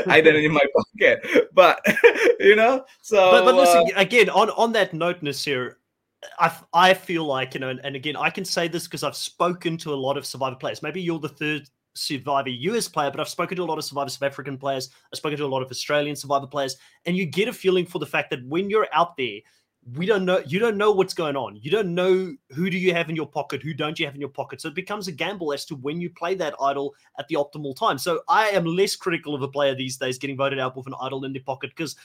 I 0.08 0.22
did 0.22 0.36
it 0.36 0.46
in 0.46 0.54
my 0.54 0.66
pocket. 0.76 1.50
But 1.54 1.82
you 2.40 2.56
know 2.56 2.86
so 3.02 3.32
but, 3.32 3.46
but 3.46 3.56
listen 3.56 3.84
uh, 3.96 4.00
again 4.00 4.30
on 4.30 4.50
on 4.52 4.72
that 4.72 4.94
note 4.94 5.22
naseer 5.22 5.76
I, 6.40 6.56
I 6.74 6.94
feel 6.94 7.26
like 7.26 7.54
you 7.54 7.60
know 7.60 7.70
and, 7.70 7.82
and 7.84 7.96
again 7.96 8.16
i 8.16 8.30
can 8.30 8.46
say 8.46 8.68
this 8.68 8.86
because 8.88 9.04
i've 9.04 9.16
spoken 9.16 9.78
to 9.78 9.94
a 9.94 10.00
lot 10.08 10.18
of 10.18 10.26
survivor 10.26 10.56
players. 10.56 10.82
Maybe 10.82 11.02
you're 11.02 11.20
the 11.20 11.30
third 11.30 11.70
survivor 11.94 12.50
us 12.50 12.88
player 12.88 13.12
but 13.12 13.20
i've 13.20 13.28
spoken 13.28 13.58
to 13.58 13.64
a 13.64 13.66
lot 13.66 13.78
of 13.78 13.84
survivor 13.84 14.10
south 14.10 14.24
african 14.24 14.58
players. 14.58 14.90
I've 15.12 15.18
spoken 15.18 15.38
to 15.38 15.46
a 15.46 15.48
lot 15.48 15.62
of 15.62 15.70
australian 15.70 16.16
survivor 16.16 16.48
players 16.48 16.78
and 17.06 17.18
you 17.18 17.26
get 17.26 17.48
a 17.48 17.54
feeling 17.54 17.86
for 17.86 18.00
the 18.00 18.06
fact 18.06 18.30
that 18.30 18.46
when 18.48 18.70
you're 18.70 18.88
out 18.94 19.18
there 19.18 19.40
we 19.96 20.06
don't 20.06 20.26
know 20.26 20.44
you 20.46 20.60
don't 20.60 20.78
know 20.78 20.92
what's 20.92 21.14
going 21.14 21.36
on. 21.36 21.56
You 21.56 21.72
don't 21.72 21.96
know 21.96 22.36
who 22.52 22.70
do 22.70 22.78
you 22.78 22.94
have 22.94 23.10
in 23.10 23.16
your 23.16 23.26
pocket 23.26 23.64
who 23.64 23.74
don't 23.74 24.00
you 24.00 24.06
have 24.06 24.14
in 24.14 24.22
your 24.22 24.30
pocket. 24.30 24.62
So 24.62 24.68
it 24.68 24.76
becomes 24.76 25.08
a 25.08 25.12
gamble 25.12 25.54
as 25.54 25.66
to 25.66 25.76
when 25.76 26.00
you 26.00 26.10
play 26.10 26.36
that 26.36 26.54
idol 26.62 26.94
at 27.18 27.28
the 27.28 27.36
optimal 27.36 27.76
time. 27.76 27.98
So 27.98 28.22
i 28.28 28.50
am 28.50 28.66
less 28.66 28.96
critical 28.96 29.34
of 29.34 29.42
a 29.42 29.48
player 29.48 29.74
these 29.74 29.98
days 29.98 30.20
getting 30.20 30.38
voted 30.38 30.60
out 30.60 30.78
with 30.78 30.88
an 30.88 30.94
idol 31.02 31.26
in 31.26 31.34
their 31.34 31.42
pocket 31.42 31.72
because 31.76 31.96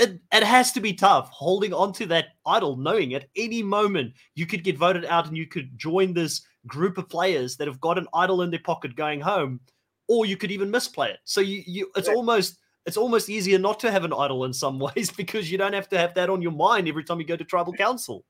it, 0.00 0.20
it 0.32 0.42
has 0.42 0.72
to 0.72 0.80
be 0.80 0.94
tough 0.94 1.28
holding 1.30 1.72
on 1.72 1.92
to 1.92 2.06
that 2.06 2.28
idol 2.46 2.76
knowing 2.76 3.14
at 3.14 3.28
any 3.36 3.62
moment 3.62 4.14
you 4.34 4.46
could 4.46 4.64
get 4.64 4.78
voted 4.78 5.04
out 5.04 5.28
and 5.28 5.36
you 5.36 5.46
could 5.46 5.78
join 5.78 6.14
this 6.14 6.42
group 6.66 6.98
of 6.98 7.08
players 7.08 7.56
that 7.56 7.66
have 7.66 7.80
got 7.80 7.98
an 7.98 8.06
idol 8.14 8.42
in 8.42 8.50
their 8.50 8.60
pocket 8.60 8.94
going 8.94 9.20
home 9.20 9.60
or 10.08 10.26
you 10.26 10.36
could 10.36 10.50
even 10.50 10.70
misplay 10.70 11.10
it 11.10 11.18
so 11.24 11.40
you, 11.40 11.62
you 11.66 11.90
it's 11.96 12.08
yeah. 12.08 12.14
almost 12.14 12.58
it's 12.86 12.96
almost 12.96 13.28
easier 13.28 13.58
not 13.58 13.78
to 13.80 13.90
have 13.90 14.04
an 14.04 14.12
idol 14.12 14.44
in 14.44 14.52
some 14.52 14.78
ways 14.96 15.10
because 15.10 15.50
you 15.50 15.58
don't 15.58 15.72
have 15.72 15.88
to 15.90 15.98
have 15.98 16.14
that 16.14 16.30
on 16.30 16.42
your 16.42 16.52
mind 16.52 16.88
every 16.88 17.04
time 17.04 17.20
you 17.20 17.26
go 17.26 17.36
to 17.36 17.44
tribal 17.44 17.72
council. 17.72 18.24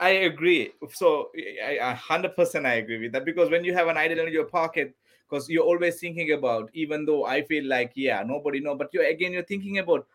I 0.00 0.10
agree. 0.26 0.72
So 0.92 1.30
I, 1.64 1.92
hundred 1.94 2.34
percent 2.34 2.66
I 2.66 2.74
agree 2.74 2.98
with 2.98 3.12
that 3.12 3.24
because 3.24 3.50
when 3.50 3.64
you 3.64 3.72
have 3.74 3.88
an 3.88 3.96
idol 3.96 4.26
in 4.26 4.32
your 4.32 4.46
pocket, 4.46 4.94
because 5.28 5.48
you're 5.48 5.64
always 5.64 6.00
thinking 6.00 6.32
about, 6.32 6.70
even 6.72 7.04
though 7.04 7.24
I 7.24 7.42
feel 7.42 7.66
like 7.66 7.92
yeah, 7.94 8.22
nobody 8.26 8.60
know, 8.60 8.74
but 8.74 8.88
you 8.92 9.06
again 9.06 9.32
you're 9.32 9.44
thinking 9.44 9.78
about 9.78 10.06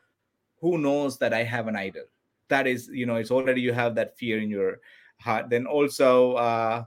who 0.60 0.78
knows 0.78 1.18
that 1.20 1.34
I 1.34 1.44
have 1.44 1.68
an 1.68 1.78
idol. 1.78 2.04
That 2.50 2.68
is, 2.68 2.90
you 2.92 3.06
know, 3.06 3.16
it's 3.16 3.32
already 3.32 3.62
you 3.62 3.72
have 3.72 3.96
that 3.96 4.18
fear 4.18 4.40
in 4.40 4.50
your 4.50 4.80
heart. 5.22 5.50
Then 5.50 5.66
also, 5.66 6.34
uh 6.34 6.84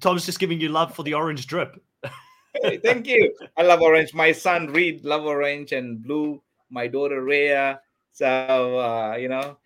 Tom's 0.00 0.26
just 0.26 0.38
giving 0.38 0.60
you 0.60 0.68
love 0.68 0.94
for 0.94 1.02
the 1.02 1.14
orange 1.14 1.46
drip 1.46 1.82
hey, 2.60 2.78
thank 2.78 3.06
you. 3.06 3.34
I 3.56 3.62
love 3.62 3.80
orange. 3.80 4.14
My 4.14 4.32
son 4.32 4.68
Reed 4.68 5.04
love 5.04 5.24
orange 5.24 5.72
and 5.72 6.02
blue. 6.02 6.42
My 6.70 6.86
daughter 6.86 7.22
Rhea. 7.22 7.80
So 8.12 8.26
uh, 8.26 9.16
you 9.16 9.28
know, 9.28 9.56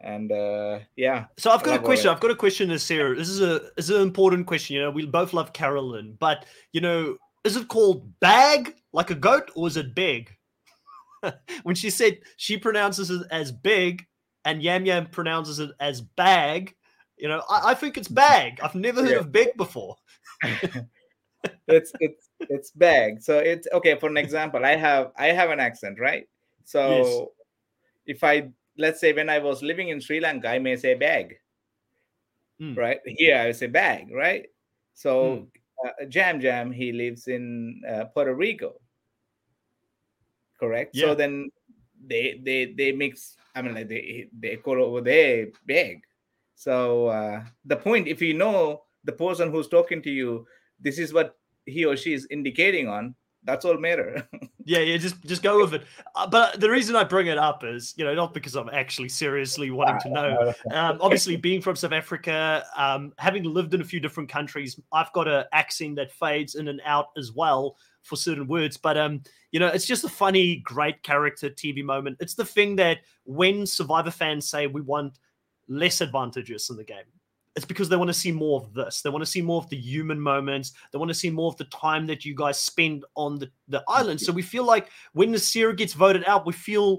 and 0.00 0.32
uh, 0.32 0.80
yeah. 0.96 1.26
So 1.38 1.50
I've 1.50 1.62
got 1.62 1.76
a 1.76 1.82
question. 1.82 2.08
Orange. 2.08 2.16
I've 2.16 2.22
got 2.22 2.30
a 2.30 2.36
question, 2.36 2.68
to 2.70 2.78
Sarah. 2.78 3.14
This 3.14 3.28
is 3.28 3.40
a 3.40 3.60
this 3.76 3.88
is 3.88 3.90
an 3.90 4.02
important 4.02 4.46
question. 4.46 4.76
You 4.76 4.82
know, 4.82 4.90
we 4.90 5.06
both 5.06 5.32
love 5.32 5.52
Carolyn, 5.52 6.16
but 6.18 6.46
you 6.72 6.80
know, 6.80 7.16
is 7.44 7.56
it 7.56 7.68
called 7.68 8.18
bag 8.20 8.74
like 8.92 9.10
a 9.10 9.14
goat 9.14 9.50
or 9.54 9.68
is 9.68 9.76
it 9.76 9.94
big? 9.94 10.36
when 11.62 11.74
she 11.74 11.90
said 11.90 12.18
she 12.36 12.56
pronounces 12.56 13.10
it 13.10 13.22
as 13.30 13.52
big 13.52 14.04
and 14.44 14.60
Yam 14.60 14.84
Yam 14.84 15.06
pronounces 15.06 15.60
it 15.60 15.70
as 15.78 16.00
bag, 16.00 16.74
you 17.22 17.28
know, 17.28 17.40
I, 17.48 17.70
I 17.70 17.74
think 17.74 17.96
it's 17.96 18.08
bag. 18.08 18.58
I've 18.60 18.74
never 18.74 19.00
heard 19.00 19.12
yeah. 19.12 19.18
of 19.18 19.30
big 19.30 19.56
before. 19.56 19.94
it's 21.68 21.92
it's 22.00 22.30
it's 22.40 22.72
bag. 22.72 23.22
So 23.22 23.38
it's 23.38 23.68
okay. 23.72 23.94
For 23.94 24.10
an 24.10 24.16
example, 24.16 24.66
I 24.66 24.74
have 24.74 25.12
I 25.16 25.26
have 25.28 25.50
an 25.50 25.60
accent, 25.60 26.00
right? 26.00 26.26
So 26.64 26.82
yes. 26.82 28.16
if 28.18 28.24
I 28.24 28.50
let's 28.76 28.98
say 28.98 29.12
when 29.12 29.30
I 29.30 29.38
was 29.38 29.62
living 29.62 29.90
in 29.90 30.00
Sri 30.00 30.18
Lanka, 30.18 30.48
I 30.48 30.58
may 30.58 30.74
say 30.74 30.94
bag, 30.94 31.38
mm. 32.60 32.76
right? 32.76 32.98
Here 33.06 33.38
I 33.38 33.52
say 33.52 33.68
bag, 33.68 34.10
right? 34.12 34.46
So 34.94 35.46
mm. 35.46 35.46
uh, 35.86 36.06
Jam 36.06 36.40
Jam, 36.40 36.72
he 36.72 36.90
lives 36.90 37.28
in 37.28 37.82
uh, 37.88 38.06
Puerto 38.06 38.34
Rico. 38.34 38.80
Correct. 40.58 40.90
Yeah. 40.92 41.06
So 41.06 41.14
then 41.14 41.52
they 42.04 42.40
they 42.42 42.74
they 42.74 42.90
mix. 42.90 43.36
I 43.54 43.62
mean, 43.62 43.76
like 43.76 43.88
they 43.88 44.26
they 44.36 44.56
call 44.56 44.82
over 44.82 45.00
there 45.00 45.54
big. 45.66 46.02
So 46.62 47.08
uh, 47.08 47.42
the 47.64 47.74
point, 47.74 48.06
if 48.06 48.22
you 48.22 48.34
know 48.34 48.84
the 49.02 49.10
person 49.10 49.50
who's 49.50 49.66
talking 49.66 50.00
to 50.02 50.10
you, 50.10 50.46
this 50.78 50.96
is 50.96 51.12
what 51.12 51.36
he 51.66 51.84
or 51.84 51.96
she 51.96 52.12
is 52.12 52.28
indicating 52.30 52.86
on. 52.86 53.16
That's 53.42 53.64
all 53.64 53.76
matter. 53.76 54.28
Yeah, 54.64 54.78
yeah, 54.78 54.96
just 54.96 55.20
just 55.24 55.42
go 55.42 55.58
with 55.60 55.74
it. 55.74 55.82
Uh, 56.14 56.28
but 56.28 56.60
the 56.60 56.70
reason 56.70 56.94
I 56.94 57.02
bring 57.02 57.26
it 57.26 57.36
up 57.36 57.64
is, 57.64 57.94
you 57.96 58.04
know, 58.04 58.14
not 58.14 58.32
because 58.32 58.54
I'm 58.54 58.68
actually 58.68 59.08
seriously 59.08 59.72
wanting 59.72 59.98
to 60.02 60.10
know. 60.10 60.54
Um, 60.70 60.98
obviously, 61.00 61.34
being 61.34 61.60
from 61.60 61.74
South 61.74 61.90
Africa, 61.90 62.64
um, 62.76 63.12
having 63.18 63.42
lived 63.42 63.74
in 63.74 63.80
a 63.80 63.84
few 63.84 63.98
different 63.98 64.28
countries, 64.28 64.78
I've 64.92 65.12
got 65.14 65.26
an 65.26 65.46
accent 65.50 65.96
that 65.96 66.12
fades 66.12 66.54
in 66.54 66.68
and 66.68 66.80
out 66.84 67.06
as 67.16 67.32
well 67.32 67.76
for 68.02 68.14
certain 68.14 68.46
words. 68.46 68.76
But 68.76 68.96
um, 68.96 69.22
you 69.50 69.58
know, 69.58 69.66
it's 69.66 69.84
just 69.84 70.04
a 70.04 70.08
funny, 70.08 70.62
great 70.64 71.02
character 71.02 71.50
TV 71.50 71.82
moment. 71.82 72.18
It's 72.20 72.34
the 72.34 72.44
thing 72.44 72.76
that 72.76 72.98
when 73.24 73.66
Survivor 73.66 74.12
fans 74.12 74.48
say 74.48 74.68
we 74.68 74.80
want 74.80 75.18
less 75.68 76.00
advantageous 76.00 76.70
in 76.70 76.76
the 76.76 76.84
game, 76.84 77.04
it's 77.54 77.66
because 77.66 77.88
they 77.88 77.96
want 77.96 78.08
to 78.08 78.14
see 78.14 78.32
more 78.32 78.60
of 78.60 78.72
this. 78.72 79.02
They 79.02 79.10
want 79.10 79.22
to 79.22 79.30
see 79.30 79.42
more 79.42 79.58
of 79.58 79.68
the 79.68 79.76
human 79.76 80.18
moments. 80.18 80.72
They 80.90 80.98
want 80.98 81.10
to 81.10 81.14
see 81.14 81.30
more 81.30 81.48
of 81.48 81.56
the 81.58 81.64
time 81.64 82.06
that 82.06 82.24
you 82.24 82.34
guys 82.34 82.58
spend 82.58 83.04
on 83.14 83.38
the, 83.38 83.50
the 83.68 83.84
island. 83.88 84.20
So 84.20 84.32
we 84.32 84.42
feel 84.42 84.64
like 84.64 84.88
when 85.12 85.32
Nasira 85.32 85.76
gets 85.76 85.92
voted 85.92 86.24
out, 86.24 86.46
we 86.46 86.52
feel 86.52 86.98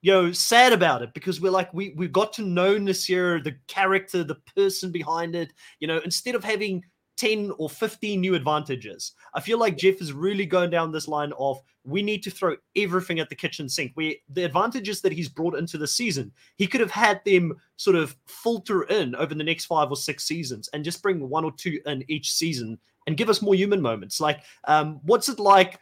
you 0.00 0.12
know 0.12 0.30
sad 0.30 0.72
about 0.72 1.02
it 1.02 1.12
because 1.12 1.40
we're 1.40 1.50
like 1.50 1.72
we 1.74 1.94
we 1.96 2.06
got 2.06 2.32
to 2.34 2.42
know 2.42 2.76
Nasira, 2.76 3.42
the 3.42 3.56
character, 3.66 4.22
the 4.22 4.38
person 4.54 4.92
behind 4.92 5.34
it. 5.34 5.52
You 5.80 5.88
know, 5.88 6.00
instead 6.04 6.34
of 6.34 6.44
having 6.44 6.84
10 7.18 7.52
or 7.58 7.68
15 7.68 8.20
new 8.20 8.34
advantages. 8.34 9.12
I 9.34 9.40
feel 9.40 9.58
like 9.58 9.76
Jeff 9.76 10.00
is 10.00 10.12
really 10.12 10.46
going 10.46 10.70
down 10.70 10.92
this 10.92 11.08
line 11.08 11.32
of 11.38 11.60
we 11.84 12.00
need 12.00 12.22
to 12.22 12.30
throw 12.30 12.56
everything 12.76 13.18
at 13.18 13.28
the 13.28 13.34
kitchen 13.34 13.68
sink. 13.68 13.92
We 13.96 14.22
the 14.28 14.44
advantages 14.44 15.00
that 15.02 15.12
he's 15.12 15.28
brought 15.28 15.56
into 15.56 15.78
the 15.78 15.86
season, 15.86 16.32
he 16.56 16.66
could 16.66 16.80
have 16.80 16.90
had 16.90 17.20
them 17.24 17.56
sort 17.76 17.96
of 17.96 18.16
filter 18.26 18.84
in 18.84 19.14
over 19.16 19.34
the 19.34 19.44
next 19.44 19.66
five 19.66 19.90
or 19.90 19.96
six 19.96 20.24
seasons 20.24 20.68
and 20.72 20.84
just 20.84 21.02
bring 21.02 21.28
one 21.28 21.44
or 21.44 21.52
two 21.52 21.80
in 21.86 22.04
each 22.08 22.32
season 22.32 22.78
and 23.06 23.16
give 23.16 23.28
us 23.28 23.42
more 23.42 23.54
human 23.54 23.82
moments. 23.82 24.20
Like, 24.20 24.42
um, 24.64 25.00
what's 25.02 25.28
it 25.28 25.40
like 25.40 25.80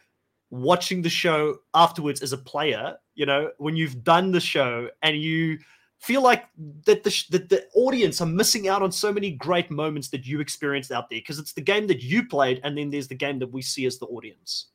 watching 0.49 1.01
the 1.01 1.09
show 1.09 1.57
afterwards 1.73 2.21
as 2.21 2.33
a 2.33 2.37
player? 2.37 2.95
You 3.15 3.27
know, 3.27 3.51
when 3.57 3.75
you've 3.75 4.03
done 4.03 4.31
the 4.31 4.39
show 4.39 4.89
and 5.03 5.17
you 5.17 5.59
feel 5.99 6.21
like 6.21 6.45
that 6.85 7.03
the 7.03 7.23
that 7.31 7.49
the 7.49 7.65
audience 7.73 8.21
are 8.21 8.27
missing 8.27 8.67
out 8.67 8.81
on 8.81 8.91
so 8.91 9.11
many 9.11 9.31
great 9.31 9.71
moments 9.71 10.09
that 10.09 10.25
you 10.25 10.39
experienced 10.39 10.91
out 10.91 11.09
there 11.09 11.19
because 11.19 11.39
it's 11.39 11.53
the 11.53 11.61
game 11.61 11.87
that 11.87 12.01
you 12.01 12.25
played 12.25 12.61
and 12.63 12.77
then 12.77 12.89
there's 12.89 13.07
the 13.07 13.15
game 13.15 13.39
that 13.39 13.51
we 13.51 13.61
see 13.61 13.85
as 13.85 13.97
the 13.97 14.05
audience. 14.07 14.67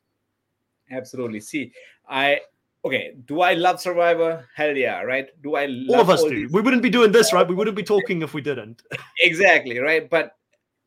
Absolutely. 0.91 1.39
See 1.39 1.71
i 2.09 2.37
okay 2.83 3.13
do 3.25 3.39
i 3.41 3.53
love 3.53 3.79
survivor? 3.79 4.45
Hell 4.55 4.75
yeah 4.75 5.01
right? 5.01 5.27
Do 5.41 5.55
i 5.55 5.65
all 5.89 6.01
of 6.01 6.09
us 6.09 6.21
all 6.21 6.29
do. 6.29 6.35
these- 6.35 6.51
we 6.51 6.61
wouldn't 6.61 6.83
be 6.83 6.89
doing 6.89 7.11
this 7.11 7.31
right? 7.31 7.47
We 7.47 7.55
wouldn't 7.55 7.77
be 7.77 7.83
talking 7.95 8.21
if 8.21 8.33
we 8.33 8.41
didn't. 8.41 8.83
Exactly 9.21 9.79
right? 9.79 10.09
But 10.09 10.35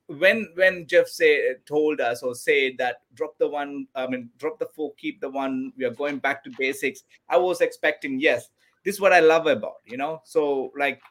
when 0.09 0.49
when 0.55 0.87
jeff 0.87 1.09
say 1.09 1.55
told 1.67 2.01
us 2.01 2.23
or 2.23 2.33
said 2.33 2.73
that 2.79 2.99
drop 3.15 3.37
the 3.39 3.49
one 3.49 3.87
i 3.97 4.07
mean 4.07 4.31
drop 4.39 4.57
the 4.59 4.67
four 4.67 4.95
keep 4.95 5.21
the 5.21 5.29
one 5.29 5.73
we 5.77 5.85
are 5.85 5.91
going 5.91 6.19
back 6.19 6.45
to 6.45 6.51
basics 6.57 7.03
i 7.29 7.37
was 7.37 7.61
expecting 7.61 8.21
yes 8.21 8.51
this 8.87 8.95
is 8.95 9.01
what 9.01 9.13
I 9.13 9.19
love 9.19 9.47
about 9.49 9.83
you 9.85 9.97
know. 9.97 10.23
So 10.25 10.73
like, 10.79 11.03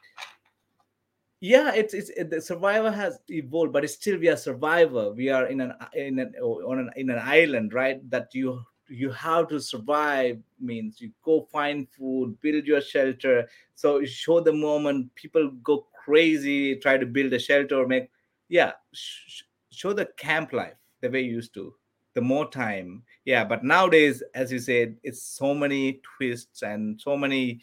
yeah, 1.40 1.72
it's 1.74 1.92
it's 1.92 2.08
it, 2.10 2.30
the 2.30 2.40
survivor 2.40 2.90
has 2.90 3.20
evolved, 3.28 3.72
but 3.72 3.84
it's 3.84 3.92
still 3.92 4.18
we 4.18 4.28
are 4.28 4.36
survivor. 4.36 5.12
We 5.12 5.28
are 5.28 5.46
in 5.46 5.60
an 5.60 5.74
in 5.94 6.18
an 6.18 6.34
on 6.40 6.78
an 6.78 6.90
in 6.96 7.10
an 7.10 7.20
island, 7.22 7.74
right? 7.74 8.00
That 8.10 8.30
you 8.32 8.64
you 8.88 9.10
have 9.10 9.48
to 9.48 9.60
survive 9.60 10.40
means 10.58 11.00
you 11.00 11.10
go 11.22 11.46
find 11.52 11.86
food, 11.90 12.40
build 12.40 12.64
your 12.64 12.80
shelter. 12.80 13.46
So 13.74 14.02
show 14.06 14.40
the 14.40 14.54
moment 14.54 15.14
people 15.14 15.50
go 15.62 15.86
crazy, 16.02 16.76
try 16.76 16.96
to 16.96 17.04
build 17.04 17.34
a 17.34 17.38
shelter, 17.38 17.86
make 17.86 18.10
yeah, 18.48 18.72
sh- 18.92 19.42
show 19.70 19.92
the 19.92 20.06
camp 20.16 20.54
life 20.54 20.78
the 21.02 21.10
way 21.10 21.20
you 21.20 21.32
used 21.32 21.52
to 21.54 21.74
the 22.16 22.22
more 22.22 22.48
time 22.50 23.02
yeah 23.26 23.44
but 23.44 23.62
nowadays 23.62 24.22
as 24.34 24.50
you 24.50 24.58
said 24.58 24.96
it's 25.02 25.22
so 25.22 25.52
many 25.52 26.00
twists 26.02 26.62
and 26.62 26.98
so 26.98 27.16
many 27.16 27.60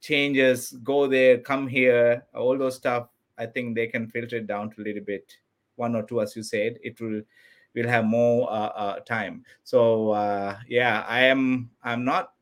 changes 0.00 0.72
go 0.84 1.06
there 1.06 1.38
come 1.38 1.66
here 1.66 2.26
all 2.34 2.58
those 2.58 2.76
stuff 2.76 3.08
i 3.38 3.46
think 3.46 3.74
they 3.74 3.86
can 3.86 4.08
filter 4.08 4.36
it 4.36 4.46
down 4.46 4.68
to 4.70 4.82
a 4.82 4.84
little 4.84 5.02
bit 5.02 5.36
one 5.76 5.94
or 5.96 6.02
two 6.02 6.20
as 6.20 6.36
you 6.36 6.42
said 6.42 6.78
it 6.82 7.00
will 7.00 7.22
will 7.74 7.88
have 7.88 8.06
more 8.06 8.50
uh, 8.50 8.72
uh, 8.74 9.00
time. 9.00 9.44
So 9.62 10.10
uh, 10.10 10.58
yeah 10.66 11.04
i 11.06 11.20
am 11.20 11.70
i'm 11.84 12.04
not 12.04 12.32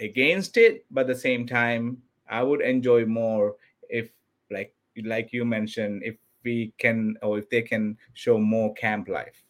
against 0.00 0.56
it 0.56 0.84
but 0.90 1.02
at 1.02 1.06
the 1.06 1.14
same 1.14 1.46
time 1.46 1.98
i 2.28 2.42
would 2.42 2.60
enjoy 2.60 3.04
more 3.04 3.56
if 3.88 4.10
like 4.50 4.74
like 5.04 5.32
you 5.32 5.44
mentioned 5.44 6.02
if 6.04 6.16
we 6.44 6.72
can 6.78 7.16
or 7.22 7.38
if 7.38 7.48
they 7.48 7.62
can 7.62 7.96
show 8.12 8.38
more 8.38 8.74
camp 8.74 9.08
life 9.08 9.43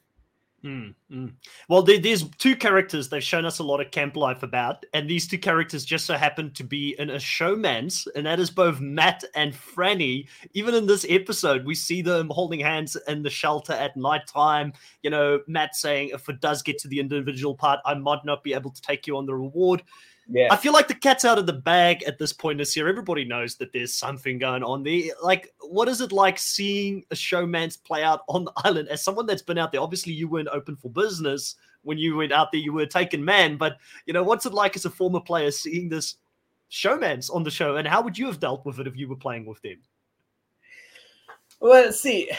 Mm, 0.64 0.94
mm. 1.12 1.32
Well, 1.68 1.82
there, 1.82 1.98
there's 1.98 2.26
two 2.38 2.56
characters 2.56 3.10
they've 3.10 3.22
shown 3.22 3.44
us 3.44 3.58
a 3.58 3.62
lot 3.62 3.82
of 3.82 3.90
camp 3.90 4.16
life 4.16 4.42
about, 4.42 4.86
and 4.94 5.08
these 5.08 5.28
two 5.28 5.36
characters 5.36 5.84
just 5.84 6.06
so 6.06 6.14
happen 6.14 6.50
to 6.52 6.64
be 6.64 6.96
in 6.98 7.10
a 7.10 7.16
showmance, 7.16 8.06
and 8.16 8.24
that 8.24 8.40
is 8.40 8.50
both 8.50 8.80
Matt 8.80 9.24
and 9.34 9.52
Frannie. 9.52 10.26
Even 10.54 10.74
in 10.74 10.86
this 10.86 11.04
episode, 11.06 11.66
we 11.66 11.74
see 11.74 12.00
them 12.00 12.30
holding 12.30 12.60
hands 12.60 12.96
in 13.06 13.22
the 13.22 13.28
shelter 13.28 13.74
at 13.74 13.94
nighttime. 13.94 14.72
You 15.02 15.10
know, 15.10 15.40
Matt 15.46 15.76
saying, 15.76 16.12
"If 16.14 16.30
it 16.30 16.40
does 16.40 16.62
get 16.62 16.78
to 16.78 16.88
the 16.88 16.98
individual 16.98 17.54
part, 17.54 17.80
I 17.84 17.92
might 17.92 18.24
not 18.24 18.42
be 18.42 18.54
able 18.54 18.70
to 18.70 18.80
take 18.80 19.06
you 19.06 19.18
on 19.18 19.26
the 19.26 19.34
reward." 19.34 19.82
Yeah. 20.28 20.48
I 20.50 20.56
feel 20.56 20.72
like 20.72 20.88
the 20.88 20.94
cat's 20.94 21.24
out 21.24 21.38
of 21.38 21.46
the 21.46 21.52
bag 21.52 22.02
at 22.04 22.18
this 22.18 22.32
point 22.32 22.58
this 22.58 22.74
year. 22.76 22.88
Everybody 22.88 23.24
knows 23.24 23.56
that 23.56 23.72
there's 23.72 23.94
something 23.94 24.38
going 24.38 24.62
on 24.62 24.82
there. 24.82 25.02
Like, 25.22 25.52
what 25.60 25.88
is 25.88 26.00
it 26.00 26.12
like 26.12 26.38
seeing 26.38 27.04
a 27.10 27.14
showmance 27.14 27.82
play 27.82 28.02
out 28.02 28.22
on 28.28 28.44
the 28.44 28.52
island 28.64 28.88
as 28.88 29.02
someone 29.02 29.26
that's 29.26 29.42
been 29.42 29.58
out 29.58 29.72
there? 29.72 29.80
Obviously, 29.80 30.12
you 30.12 30.28
weren't 30.28 30.48
open 30.48 30.76
for 30.76 30.90
business 30.90 31.56
when 31.84 31.98
you 31.98 32.16
went 32.16 32.32
out 32.32 32.50
there, 32.50 32.60
you 32.60 32.72
were 32.72 32.86
taken 32.86 33.24
man. 33.24 33.56
But, 33.56 33.76
you 34.06 34.12
know, 34.12 34.22
what's 34.22 34.46
it 34.46 34.54
like 34.54 34.74
as 34.74 34.84
a 34.84 34.90
former 34.90 35.20
player 35.20 35.50
seeing 35.50 35.88
this 35.88 36.16
showmance 36.70 37.32
on 37.32 37.44
the 37.44 37.50
show? 37.50 37.76
And 37.76 37.86
how 37.86 38.02
would 38.02 38.18
you 38.18 38.26
have 38.26 38.40
dealt 38.40 38.64
with 38.66 38.80
it 38.80 38.86
if 38.86 38.96
you 38.96 39.08
were 39.08 39.16
playing 39.16 39.46
with 39.46 39.60
them? 39.62 39.78
Well, 41.64 41.92
see, 41.92 42.30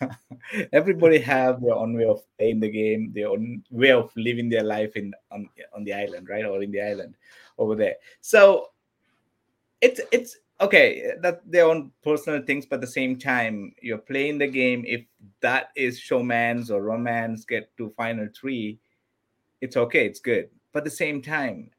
everybody 0.72 1.20
have 1.20 1.62
their 1.62 1.76
own 1.76 1.96
way 1.96 2.06
of 2.06 2.22
playing 2.36 2.58
the 2.58 2.68
game, 2.68 3.12
their 3.14 3.28
own 3.28 3.62
way 3.70 3.92
of 3.92 4.10
living 4.16 4.48
their 4.48 4.64
life 4.64 4.96
in 4.96 5.14
on 5.30 5.48
on 5.72 5.84
the 5.84 5.92
island, 5.92 6.28
right, 6.28 6.44
or 6.44 6.60
in 6.60 6.72
the 6.72 6.80
island 6.80 7.14
over 7.56 7.76
there. 7.76 7.94
So 8.20 8.70
it's 9.80 10.00
it's 10.10 10.38
okay 10.60 11.12
that 11.20 11.48
their 11.48 11.66
own 11.66 11.92
personal 12.02 12.42
things, 12.42 12.66
but 12.66 12.76
at 12.76 12.80
the 12.80 12.88
same 12.98 13.16
time, 13.16 13.76
you're 13.80 13.98
playing 14.10 14.38
the 14.38 14.48
game. 14.48 14.82
If 14.88 15.04
that 15.38 15.68
is 15.76 16.00
showmance 16.00 16.68
or 16.68 16.82
romance, 16.82 17.44
get 17.44 17.70
to 17.76 17.90
final 17.90 18.26
three, 18.34 18.80
it's 19.60 19.76
okay, 19.76 20.04
it's 20.04 20.18
good. 20.18 20.50
But 20.72 20.80
at 20.80 20.86
the 20.86 20.98
same 20.98 21.22
time, 21.22 21.70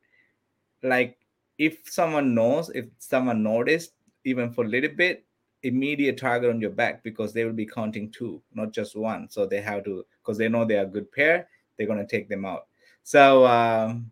like 0.81 1.17
if 1.57 1.91
someone 1.91 2.33
knows, 2.33 2.69
if 2.69 2.85
someone 2.99 3.43
noticed, 3.43 3.91
even 4.23 4.53
for 4.53 4.63
a 4.63 4.69
little 4.69 4.95
bit, 4.95 5.24
immediate 5.65 6.17
target 6.17 6.49
on 6.49 6.61
your 6.61 6.69
back 6.69 7.03
because 7.03 7.33
they 7.33 7.43
will 7.43 7.53
be 7.53 7.65
counting 7.65 8.11
two, 8.11 8.41
not 8.53 8.71
just 8.71 8.95
one. 8.95 9.29
So 9.29 9.45
they 9.45 9.61
have 9.61 9.83
to 9.85 10.05
because 10.21 10.37
they 10.37 10.49
know 10.49 10.65
they 10.65 10.77
are 10.77 10.83
a 10.83 10.87
good 10.87 11.11
pair. 11.11 11.47
They're 11.77 11.87
going 11.87 11.99
to 11.99 12.07
take 12.07 12.29
them 12.29 12.45
out. 12.45 12.67
So 13.03 13.45
um, 13.45 14.11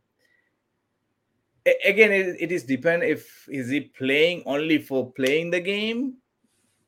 again, 1.85 2.11
it, 2.11 2.35
it 2.39 2.51
is 2.51 2.63
depend 2.63 3.03
if 3.03 3.47
is 3.49 3.69
he 3.69 3.81
playing 3.81 4.43
only 4.45 4.79
for 4.79 5.11
playing 5.11 5.51
the 5.51 5.61
game. 5.61 6.15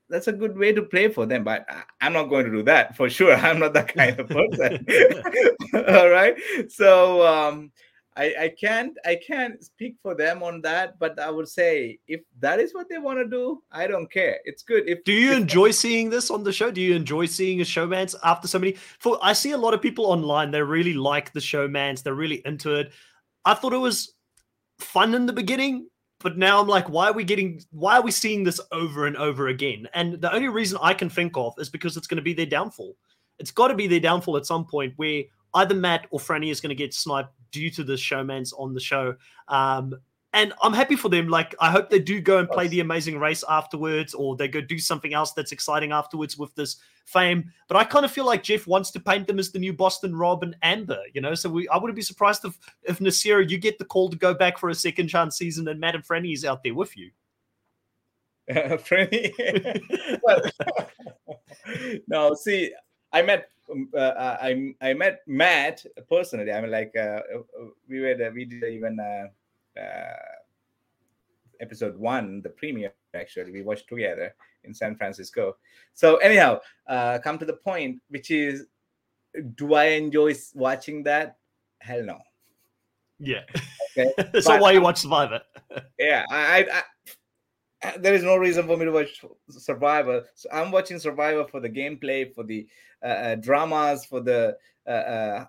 That's 0.07 0.27
a 0.27 0.33
good 0.33 0.55
way 0.55 0.71
to 0.71 0.83
play 0.83 1.09
for 1.09 1.25
them, 1.25 1.43
but 1.43 1.65
I'm 1.99 2.13
not 2.13 2.25
going 2.25 2.45
to 2.45 2.51
do 2.51 2.61
that 2.63 2.95
for 2.95 3.09
sure. 3.09 3.33
I'm 3.35 3.59
not 3.59 3.73
that 3.73 3.93
kind 3.93 4.19
of 4.19 4.27
person. 4.27 4.85
All 5.87 6.09
right. 6.09 6.35
So 6.69 7.25
um, 7.25 7.71
I, 8.17 8.35
I 8.39 8.49
can't 8.49 8.97
I 9.05 9.15
can't 9.15 9.61
speak 9.61 9.97
for 10.01 10.15
them 10.15 10.41
on 10.41 10.61
that, 10.61 10.97
but 10.99 11.19
I 11.19 11.29
would 11.29 11.49
say 11.49 11.99
if 12.07 12.21
that 12.39 12.59
is 12.59 12.73
what 12.73 12.87
they 12.89 12.97
want 12.97 13.19
to 13.19 13.25
do, 13.25 13.61
I 13.71 13.87
don't 13.87 14.09
care. 14.09 14.39
It's 14.45 14.63
good. 14.63 14.87
If 14.87 15.03
do 15.03 15.11
you 15.11 15.31
if, 15.31 15.37
enjoy 15.37 15.71
seeing 15.71 16.09
this 16.09 16.31
on 16.31 16.43
the 16.43 16.53
show? 16.53 16.71
Do 16.71 16.81
you 16.81 16.95
enjoy 16.95 17.25
seeing 17.25 17.59
a 17.59 17.65
showmance 17.65 18.15
after 18.23 18.47
so 18.47 18.57
many? 18.57 18.77
For 18.99 19.19
I 19.21 19.33
see 19.33 19.51
a 19.51 19.57
lot 19.57 19.73
of 19.73 19.81
people 19.81 20.05
online, 20.05 20.51
they 20.51 20.61
really 20.61 20.93
like 20.93 21.33
the 21.33 21.41
showmance, 21.41 22.03
they're 22.03 22.13
really 22.13 22.41
into 22.45 22.75
it. 22.75 22.93
I 23.43 23.53
thought 23.53 23.73
it 23.73 23.77
was 23.77 24.13
fun 24.79 25.13
in 25.13 25.25
the 25.25 25.33
beginning, 25.33 25.89
but 26.19 26.37
now 26.37 26.61
I'm 26.61 26.67
like, 26.67 26.87
why 26.87 27.09
are 27.09 27.13
we 27.13 27.25
getting 27.25 27.61
why 27.71 27.97
are 27.97 28.03
we 28.03 28.11
seeing 28.11 28.45
this 28.45 28.61
over 28.71 29.07
and 29.07 29.17
over 29.17 29.49
again? 29.49 29.89
And 29.93 30.21
the 30.21 30.33
only 30.33 30.47
reason 30.47 30.77
I 30.81 30.93
can 30.93 31.09
think 31.09 31.35
of 31.35 31.53
is 31.57 31.69
because 31.69 31.97
it's 31.97 32.07
going 32.07 32.17
to 32.17 32.23
be 32.23 32.33
their 32.33 32.45
downfall. 32.45 32.95
It's 33.39 33.51
got 33.51 33.67
to 33.67 33.75
be 33.75 33.87
their 33.87 33.99
downfall 33.99 34.37
at 34.37 34.45
some 34.45 34.65
point 34.65 34.93
where 34.95 35.23
either 35.55 35.75
Matt 35.75 36.05
or 36.11 36.19
Frannie 36.19 36.51
is 36.51 36.61
going 36.61 36.69
to 36.69 36.75
get 36.75 36.93
sniped 36.93 37.29
due 37.55 37.69
to 37.71 37.83
the 37.83 37.93
showmance 37.93 38.53
on 38.57 38.73
the 38.73 38.79
show. 38.79 39.15
Um, 39.47 39.95
and 40.33 40.53
I'm 40.61 40.73
happy 40.73 40.97
for 40.97 41.07
them. 41.07 41.29
Like, 41.29 41.55
I 41.61 41.71
hope 41.71 41.89
they 41.89 41.99
do 41.99 42.19
go 42.19 42.39
and 42.39 42.49
play 42.49 42.67
the 42.67 42.81
amazing 42.81 43.17
race 43.17 43.41
afterwards, 43.47 44.13
or 44.13 44.35
they 44.35 44.49
go 44.49 44.59
do 44.59 44.77
something 44.77 45.13
else 45.13 45.31
that's 45.31 45.53
exciting 45.53 45.93
afterwards 45.93 46.37
with 46.37 46.53
this 46.55 46.75
fame. 47.05 47.53
But 47.69 47.77
I 47.77 47.85
kind 47.85 48.03
of 48.03 48.11
feel 48.11 48.25
like 48.25 48.43
Jeff 48.43 48.67
wants 48.67 48.91
to 48.91 48.99
paint 48.99 49.27
them 49.27 49.39
as 49.39 49.51
the 49.51 49.59
new 49.59 49.71
Boston 49.71 50.13
Rob 50.13 50.43
and 50.43 50.57
Amber, 50.61 50.99
you 51.13 51.21
know. 51.21 51.35
So 51.35 51.49
we, 51.49 51.69
I 51.69 51.77
wouldn't 51.77 51.95
be 51.95 52.01
surprised 52.01 52.43
if 52.43 52.59
if 52.83 52.99
Nasira, 52.99 53.49
you 53.49 53.57
get 53.57 53.77
the 53.77 53.85
call 53.85 54.09
to 54.09 54.17
go 54.17 54.33
back 54.33 54.57
for 54.57 54.67
a 54.69 54.75
second 54.75 55.07
chance 55.07 55.37
season, 55.37 55.69
and 55.69 55.79
Matt 55.79 55.95
and 55.95 56.05
Frannie 56.05 56.33
is 56.33 56.43
out 56.43 56.63
there 56.63 56.75
with 56.75 56.97
you. 56.97 57.11
Frannie, 58.51 59.31
well, 60.21 60.41
no, 62.09 62.33
see, 62.33 62.73
I 63.15 63.21
met 63.21 63.49
um, 63.71 63.89
uh, 63.95 64.37
I 64.41 64.75
I 64.81 64.93
met 64.93 65.21
Matt 65.25 65.85
personally. 66.09 66.51
I 66.51 66.61
mean, 66.61 66.71
like 66.71 66.95
uh, 66.95 67.21
we 67.89 68.01
were 68.01 68.15
the, 68.15 68.31
we 68.33 68.45
did 68.45 68.63
even. 68.63 68.99
Uh, 68.99 69.27
uh, 69.79 70.35
episode 71.61 71.97
one, 71.97 72.41
the 72.41 72.49
premiere 72.49 72.93
actually, 73.13 73.51
we 73.51 73.61
watched 73.61 73.87
together 73.87 74.35
in 74.63 74.73
San 74.73 74.95
Francisco. 74.95 75.55
So 75.93 76.17
anyhow, 76.17 76.59
uh, 76.87 77.19
come 77.23 77.37
to 77.37 77.45
the 77.45 77.53
point, 77.53 78.01
which 78.09 78.31
is, 78.31 78.65
do 79.55 79.73
I 79.73 79.85
enjoy 79.85 80.33
watching 80.53 81.03
that? 81.03 81.37
Hell 81.79 82.03
no. 82.03 82.19
Yeah. 83.19 83.41
Okay. 83.97 84.11
That's 84.33 84.47
not 84.47 84.61
why 84.61 84.71
you 84.71 84.81
watch 84.81 84.99
Survivor. 84.99 85.41
yeah, 85.99 86.25
I, 86.29 86.35
I, 86.37 86.65
I, 86.71 86.81
there 87.97 88.13
is 88.13 88.23
no 88.23 88.35
reason 88.37 88.65
for 88.67 88.77
me 88.77 88.85
to 88.85 88.91
watch 88.91 89.23
Survivor. 89.49 90.25
So 90.35 90.49
I'm 90.51 90.71
watching 90.71 90.99
Survivor 90.99 91.45
for 91.45 91.59
the 91.59 91.69
gameplay, 91.69 92.33
for 92.33 92.43
the 92.43 92.67
uh, 93.03 93.07
uh, 93.07 93.35
dramas, 93.35 94.05
for 94.05 94.21
the 94.21 94.57
uh, 94.87 94.89
uh 94.89 95.45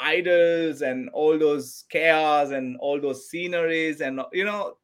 idols 0.00 0.82
and 0.82 1.08
all 1.10 1.38
those 1.38 1.84
chaos 1.88 2.50
and 2.50 2.76
all 2.78 3.00
those 3.00 3.28
sceneries 3.28 4.00
and 4.00 4.20
you 4.32 4.44
know 4.44 4.76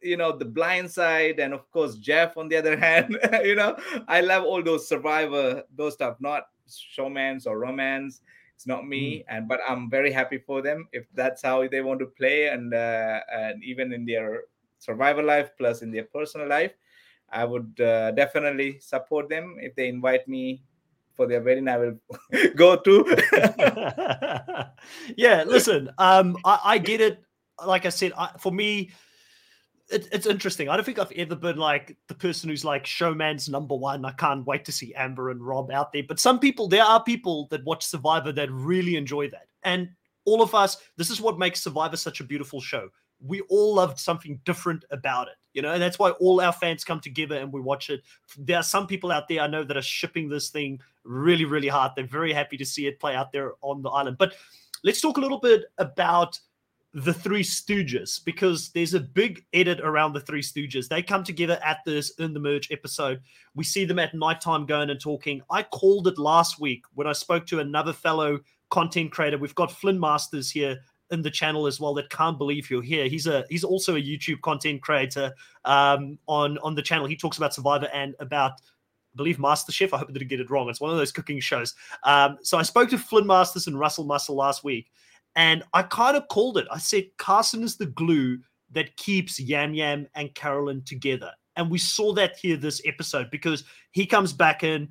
you 0.00 0.16
know 0.16 0.36
the 0.36 0.44
blind 0.44 0.90
side 0.90 1.38
and 1.40 1.52
of 1.52 1.70
course 1.72 1.96
jeff 1.96 2.36
on 2.36 2.48
the 2.48 2.56
other 2.56 2.76
hand 2.86 3.18
you 3.44 3.54
know 3.54 3.76
i 4.08 4.20
love 4.20 4.44
all 4.44 4.62
those 4.62 4.88
survivor 4.88 5.62
those 5.76 5.94
stuff 5.94 6.16
not 6.20 6.44
showmans 6.68 7.46
or 7.46 7.58
romance 7.58 8.20
it's 8.54 8.66
not 8.66 8.86
me 8.86 9.18
mm. 9.18 9.24
and 9.28 9.48
but 9.48 9.60
i'm 9.68 9.90
very 9.90 10.12
happy 10.12 10.38
for 10.38 10.62
them 10.62 10.88
if 10.92 11.04
that's 11.14 11.42
how 11.42 11.66
they 11.66 11.82
want 11.82 11.98
to 11.98 12.06
play 12.06 12.48
and 12.48 12.72
uh, 12.72 13.20
and 13.32 13.62
even 13.64 13.92
in 13.92 14.04
their 14.04 14.42
survival 14.80 15.24
life 15.24 15.50
plus 15.56 15.82
in 15.82 15.92
their 15.92 16.04
personal 16.04 16.48
life 16.48 16.72
i 17.30 17.44
would 17.44 17.80
uh, 17.80 18.10
definitely 18.10 18.78
support 18.80 19.28
them 19.28 19.56
if 19.60 19.76
they 19.76 19.86
invite 19.88 20.26
me 20.26 20.60
for 21.20 21.26
their 21.26 21.42
wedding, 21.42 21.68
I 21.68 21.76
will 21.76 22.00
go 22.56 22.76
to. 22.76 23.16
yeah, 25.16 25.44
listen, 25.46 25.90
um, 25.98 26.38
I, 26.46 26.60
I, 26.64 26.78
get 26.78 27.02
it. 27.02 27.22
Like 27.62 27.84
I 27.84 27.90
said, 27.90 28.14
I, 28.16 28.30
for 28.38 28.50
me, 28.50 28.90
it, 29.90 30.08
it's 30.12 30.26
interesting. 30.26 30.70
I 30.70 30.76
don't 30.76 30.84
think 30.84 30.98
I've 30.98 31.12
ever 31.12 31.36
been 31.36 31.58
like 31.58 31.94
the 32.08 32.14
person 32.14 32.48
who's 32.48 32.64
like 32.64 32.84
showmance 32.84 33.50
number 33.50 33.74
one. 33.74 34.02
I 34.06 34.12
can't 34.12 34.46
wait 34.46 34.64
to 34.64 34.72
see 34.72 34.94
Amber 34.94 35.28
and 35.28 35.46
Rob 35.46 35.70
out 35.70 35.92
there. 35.92 36.04
But 36.08 36.18
some 36.18 36.38
people, 36.38 36.68
there 36.68 36.84
are 36.84 37.04
people 37.04 37.48
that 37.50 37.64
watch 37.64 37.84
Survivor 37.84 38.32
that 38.32 38.50
really 38.50 38.96
enjoy 38.96 39.28
that. 39.28 39.48
And 39.62 39.90
all 40.24 40.40
of 40.40 40.54
us, 40.54 40.78
this 40.96 41.10
is 41.10 41.20
what 41.20 41.38
makes 41.38 41.62
Survivor 41.62 41.98
such 41.98 42.20
a 42.20 42.24
beautiful 42.24 42.62
show. 42.62 42.88
We 43.24 43.40
all 43.42 43.74
loved 43.74 43.98
something 43.98 44.40
different 44.44 44.84
about 44.90 45.28
it. 45.28 45.34
You 45.52 45.62
know, 45.62 45.72
and 45.72 45.82
that's 45.82 45.98
why 45.98 46.10
all 46.10 46.40
our 46.40 46.52
fans 46.52 46.84
come 46.84 47.00
together 47.00 47.36
and 47.36 47.52
we 47.52 47.60
watch 47.60 47.90
it. 47.90 48.02
There 48.38 48.56
are 48.56 48.62
some 48.62 48.86
people 48.86 49.10
out 49.10 49.26
there 49.28 49.40
I 49.40 49.48
know 49.48 49.64
that 49.64 49.76
are 49.76 49.82
shipping 49.82 50.28
this 50.28 50.48
thing 50.48 50.80
really, 51.04 51.44
really 51.44 51.68
hard. 51.68 51.92
They're 51.96 52.04
very 52.04 52.32
happy 52.32 52.56
to 52.56 52.64
see 52.64 52.86
it 52.86 53.00
play 53.00 53.16
out 53.16 53.32
there 53.32 53.54
on 53.62 53.82
the 53.82 53.90
island. 53.90 54.16
But 54.18 54.34
let's 54.84 55.00
talk 55.00 55.16
a 55.16 55.20
little 55.20 55.40
bit 55.40 55.64
about 55.78 56.38
the 56.92 57.14
Three 57.14 57.42
Stooges 57.42 58.24
because 58.24 58.70
there's 58.70 58.94
a 58.94 59.00
big 59.00 59.44
edit 59.52 59.80
around 59.80 60.12
the 60.12 60.20
Three 60.20 60.42
Stooges. 60.42 60.88
They 60.88 61.02
come 61.02 61.22
together 61.22 61.60
at 61.64 61.78
this 61.86 62.10
in 62.18 62.32
the 62.32 62.40
merge 62.40 62.70
episode. 62.72 63.20
We 63.54 63.64
see 63.64 63.84
them 63.84 63.98
at 63.98 64.14
nighttime 64.14 64.66
going 64.66 64.90
and 64.90 65.00
talking. 65.00 65.42
I 65.50 65.62
called 65.62 66.08
it 66.08 66.18
last 66.18 66.60
week 66.60 66.84
when 66.94 67.06
I 67.06 67.12
spoke 67.12 67.46
to 67.46 67.60
another 67.60 67.92
fellow 67.92 68.40
content 68.70 69.12
creator. 69.12 69.38
We've 69.38 69.54
got 69.54 69.72
Flynn 69.72 70.00
Masters 70.00 70.50
here 70.50 70.78
in 71.10 71.22
the 71.22 71.30
channel 71.30 71.66
as 71.66 71.80
well 71.80 71.94
that 71.94 72.10
can't 72.10 72.38
believe 72.38 72.70
you're 72.70 72.82
here. 72.82 73.08
He's 73.08 73.26
a 73.26 73.44
he's 73.50 73.64
also 73.64 73.96
a 73.96 74.02
YouTube 74.02 74.40
content 74.42 74.82
creator 74.82 75.32
um, 75.64 76.18
on 76.26 76.58
on 76.58 76.74
the 76.74 76.82
channel. 76.82 77.06
He 77.06 77.16
talks 77.16 77.36
about 77.36 77.54
Survivor 77.54 77.88
and 77.92 78.14
about 78.20 78.52
I 78.52 79.16
believe 79.16 79.38
MasterChef. 79.38 79.92
I 79.92 79.98
hope 79.98 80.08
I 80.10 80.12
didn't 80.12 80.28
get 80.28 80.40
it 80.40 80.50
wrong. 80.50 80.68
It's 80.68 80.80
one 80.80 80.90
of 80.90 80.96
those 80.96 81.12
cooking 81.12 81.40
shows. 81.40 81.74
Um, 82.04 82.38
so 82.42 82.58
I 82.58 82.62
spoke 82.62 82.90
to 82.90 82.98
Flynn 82.98 83.26
Masters 83.26 83.66
and 83.66 83.78
Russell 83.78 84.04
Muscle 84.04 84.36
last 84.36 84.62
week, 84.62 84.90
and 85.34 85.62
I 85.74 85.82
kind 85.82 86.16
of 86.16 86.28
called 86.28 86.58
it. 86.58 86.66
I 86.70 86.78
said 86.78 87.04
Carson 87.18 87.62
is 87.62 87.76
the 87.76 87.86
glue 87.86 88.38
that 88.72 88.96
keeps 88.96 89.40
Yam 89.40 89.74
Yam 89.74 90.06
and 90.14 90.34
Carolyn 90.34 90.82
together. 90.84 91.32
And 91.56 91.70
we 91.70 91.78
saw 91.78 92.12
that 92.14 92.36
here 92.38 92.56
this 92.56 92.80
episode 92.84 93.30
because 93.30 93.64
he 93.90 94.06
comes 94.06 94.32
back 94.32 94.62
in. 94.62 94.88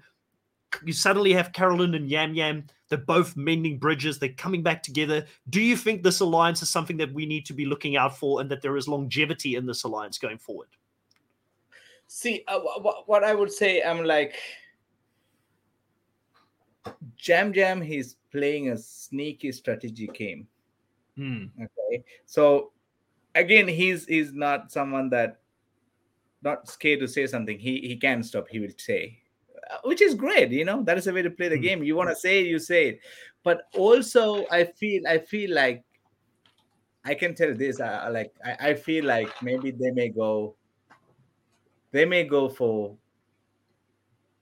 You 0.84 0.94
suddenly 0.94 1.34
have 1.34 1.54
Carolyn 1.54 1.96
and 1.96 2.10
Yam 2.10 2.36
Yam 2.36 2.66
they're 2.90 2.98
both 2.98 3.38
mending 3.38 3.78
bridges. 3.78 4.18
They're 4.20 4.30
coming 4.30 4.64
back 4.64 4.84
together. 4.84 5.26
Do 5.50 5.62
you 5.62 5.78
think 5.78 6.04
this 6.04 6.20
alliance 6.20 6.62
is 6.62 6.70
something 6.70 6.98
that 6.98 7.14
we 7.14 7.26
need 7.26 7.46
to 7.46 7.54
be 7.54 7.66
looking 7.66 7.96
out 7.96 8.18
for 8.18 8.42
and 8.42 8.50
that 8.52 8.62
there 8.62 8.76
is 8.78 8.88
longevity 8.88 9.56
in 9.56 9.66
this 9.66 9.84
alliance 9.84 10.18
going 10.18 10.40
forward? 10.40 10.70
See, 12.08 12.44
uh, 12.48 12.60
what 13.06 13.24
I 13.24 13.36
would 13.36 13.52
say, 13.52 13.84
I'm 13.84 14.04
like, 14.04 14.36
Jam 17.16 17.54
Jam, 17.54 17.82
he's 17.82 18.16
playing 18.32 18.70
a 18.70 18.78
sneaky 18.78 19.52
strategy 19.52 20.08
game. 20.08 20.48
Hmm. 21.16 21.46
Okay. 21.62 22.04
So, 22.26 22.72
again, 23.36 23.68
he's 23.68 24.06
he's 24.06 24.34
not 24.34 24.72
someone 24.72 25.10
that 25.12 25.42
not 26.42 26.68
scared 26.68 27.02
to 27.02 27.08
say 27.08 27.28
something. 27.28 27.60
He 27.60 27.82
he 27.82 27.96
can 27.98 28.24
stop. 28.24 28.48
He 28.50 28.60
will 28.60 28.74
say 28.78 29.20
which 29.84 30.02
is 30.02 30.16
great 30.16 30.52
you 30.52 30.66
know 30.66 30.84
that 30.84 30.98
is 30.98 31.08
a 31.08 31.14
way 31.14 31.22
to 31.22 31.30
play 31.30 31.48
the 31.48 31.58
mm 31.58 31.62
game. 31.62 31.84
You 31.84 31.96
want 31.96 32.10
to 32.10 32.16
say 32.16 32.42
it 32.42 32.48
you 32.48 32.60
say 32.60 32.90
it. 32.90 33.00
But 33.44 33.62
also 33.74 34.46
i 34.52 34.64
feel 34.66 35.08
i 35.08 35.18
feel 35.18 35.54
like 35.56 35.84
i 37.06 37.14
can 37.14 37.34
tell 37.34 37.54
this 37.56 37.80
uh, 37.80 38.10
like 38.12 38.34
I, 38.44 38.70
I 38.70 38.74
feel 38.74 39.06
like 39.06 39.30
maybe 39.42 39.72
they 39.72 39.92
may 39.92 40.10
go 40.10 40.56
they 41.92 42.06
may 42.06 42.26
go 42.26 42.50
for 42.50 42.96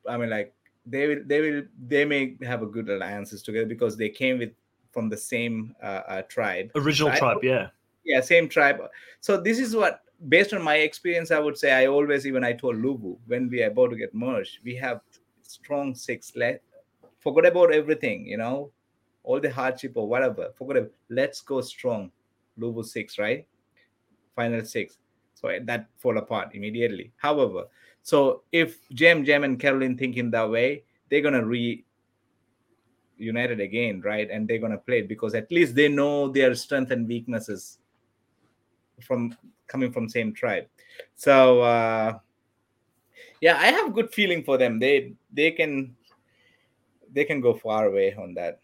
i 0.09 0.17
mean 0.17 0.29
like 0.29 0.53
they 0.87 1.07
will 1.07 1.21
they 1.25 1.41
will 1.41 1.63
they 1.87 2.05
may 2.05 2.37
have 2.43 2.63
a 2.63 2.65
good 2.65 2.89
alliances 2.89 3.43
together 3.43 3.65
because 3.65 3.97
they 3.97 4.09
came 4.09 4.39
with 4.39 4.51
from 4.91 5.09
the 5.09 5.17
same 5.17 5.75
uh, 5.83 6.01
uh, 6.07 6.21
tribe. 6.23 6.71
Original 6.75 7.15
tribe 7.15 7.43
yeah. 7.43 7.67
Yeah 8.03 8.21
same 8.21 8.47
tribe. 8.47 8.79
So 9.19 9.39
this 9.39 9.59
is 9.59 9.75
what 9.75 10.01
based 10.29 10.53
on 10.53 10.61
my 10.63 10.77
experience 10.77 11.29
i 11.31 11.39
would 11.39 11.57
say 11.57 11.71
i 11.71 11.85
always 11.85 12.25
even 12.25 12.43
i 12.43 12.51
told 12.51 12.75
luvu 12.75 13.17
when 13.27 13.49
we 13.49 13.61
are 13.61 13.67
about 13.67 13.89
to 13.89 13.95
get 13.95 14.13
merged 14.15 14.59
we 14.63 14.75
have 14.75 15.01
strong 15.47 15.95
six. 15.95 16.33
Let 16.35 16.61
forget 17.19 17.45
about 17.45 17.73
everything, 17.73 18.25
you 18.27 18.37
know, 18.37 18.71
all 19.23 19.39
the 19.39 19.51
hardship 19.51 19.93
or 19.95 20.07
whatever. 20.07 20.49
Forget 20.55 20.83
it. 20.83 20.93
Let's 21.09 21.41
go 21.41 21.61
strong. 21.61 22.11
Luvu 22.59 22.83
six, 22.85 23.17
right? 23.17 23.45
Final 24.35 24.63
six. 24.65 24.97
So 25.35 25.49
eh, 25.49 25.59
that 25.63 25.87
fall 25.97 26.17
apart 26.17 26.55
immediately. 26.55 27.11
However, 27.17 27.65
so 28.01 28.43
if 28.51 28.87
Jem, 28.89 29.25
Jem, 29.25 29.43
and 29.43 29.59
Caroline 29.59 29.97
think 29.97 30.17
in 30.17 30.31
that 30.31 30.49
way, 30.49 30.83
they're 31.09 31.21
gonna 31.21 31.45
re 31.45 31.83
united 33.17 33.59
again, 33.59 34.01
right? 34.01 34.29
And 34.29 34.47
they're 34.47 34.59
gonna 34.59 34.77
play 34.77 34.99
it 34.99 35.07
because 35.07 35.33
at 35.33 35.51
least 35.51 35.75
they 35.75 35.87
know 35.87 36.29
their 36.29 36.53
strength 36.55 36.91
and 36.91 37.07
weaknesses 37.07 37.79
from 39.01 39.35
coming 39.67 39.91
from 39.91 40.09
same 40.09 40.33
tribe. 40.33 40.67
So 41.15 41.61
uh 41.61 42.19
yeah, 43.41 43.57
I 43.57 43.67
have 43.67 43.93
good 43.93 44.13
feeling 44.13 44.43
for 44.43 44.57
them. 44.57 44.79
They 44.79 45.13
they 45.31 45.51
can 45.51 45.95
they 47.13 47.25
can 47.25 47.41
go 47.41 47.53
far 47.53 47.85
away 47.85 48.13
on 48.15 48.33
that. 48.35 48.59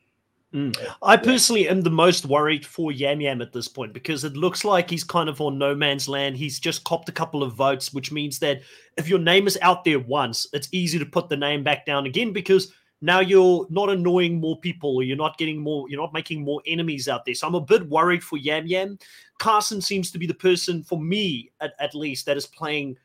Mm. 0.53 0.77
I 1.01 1.17
personally 1.17 1.67
am 1.67 1.81
the 1.81 1.89
most 1.89 2.27
worried 2.27 2.63
for 2.63 2.91
Yam 2.91 3.21
Yam 3.21 3.41
at 3.41 3.51
this 3.51 3.67
point 3.67 3.91
because 3.91 4.23
it 4.23 4.37
looks 4.37 4.63
like 4.63 4.87
he's 4.87 5.03
kind 5.03 5.27
of 5.27 5.41
on 5.41 5.57
no 5.57 5.73
man's 5.73 6.07
land. 6.07 6.37
He's 6.37 6.59
just 6.59 6.83
copped 6.83 7.09
a 7.09 7.13
couple 7.13 7.41
of 7.41 7.55
votes, 7.55 7.91
which 7.91 8.11
means 8.11 8.37
that 8.39 8.61
if 8.95 9.09
your 9.09 9.17
name 9.17 9.47
is 9.47 9.57
out 9.63 9.83
there 9.83 9.99
once, 9.99 10.45
it's 10.53 10.69
easy 10.71 10.99
to 10.99 11.07
put 11.07 11.27
the 11.27 11.37
name 11.37 11.63
back 11.63 11.87
down 11.87 12.05
again 12.05 12.33
because 12.33 12.71
now 13.03 13.19
you're 13.19 13.67
not 13.69 13.89
annoying 13.89 14.39
more 14.39 14.57
people 14.61 14.95
or 14.95 15.03
you're 15.03 15.17
not 15.17 15.37
getting 15.37 15.59
more, 15.59 15.89
you're 15.89 16.01
not 16.01 16.13
making 16.13 16.41
more 16.41 16.61
enemies 16.65 17.09
out 17.09 17.25
there. 17.25 17.35
So 17.35 17.45
I'm 17.45 17.53
a 17.53 17.59
bit 17.59 17.87
worried 17.89 18.23
for 18.23 18.37
Yam 18.37 18.65
Yam. 18.65 18.97
Carson 19.39 19.81
seems 19.81 20.09
to 20.11 20.17
be 20.17 20.25
the 20.25 20.33
person, 20.33 20.83
for 20.83 20.97
me 20.97 21.51
at, 21.59 21.73
at 21.81 21.93
least, 21.93 22.25
that 22.25 22.37
is 22.37 22.45
playing 22.45 22.95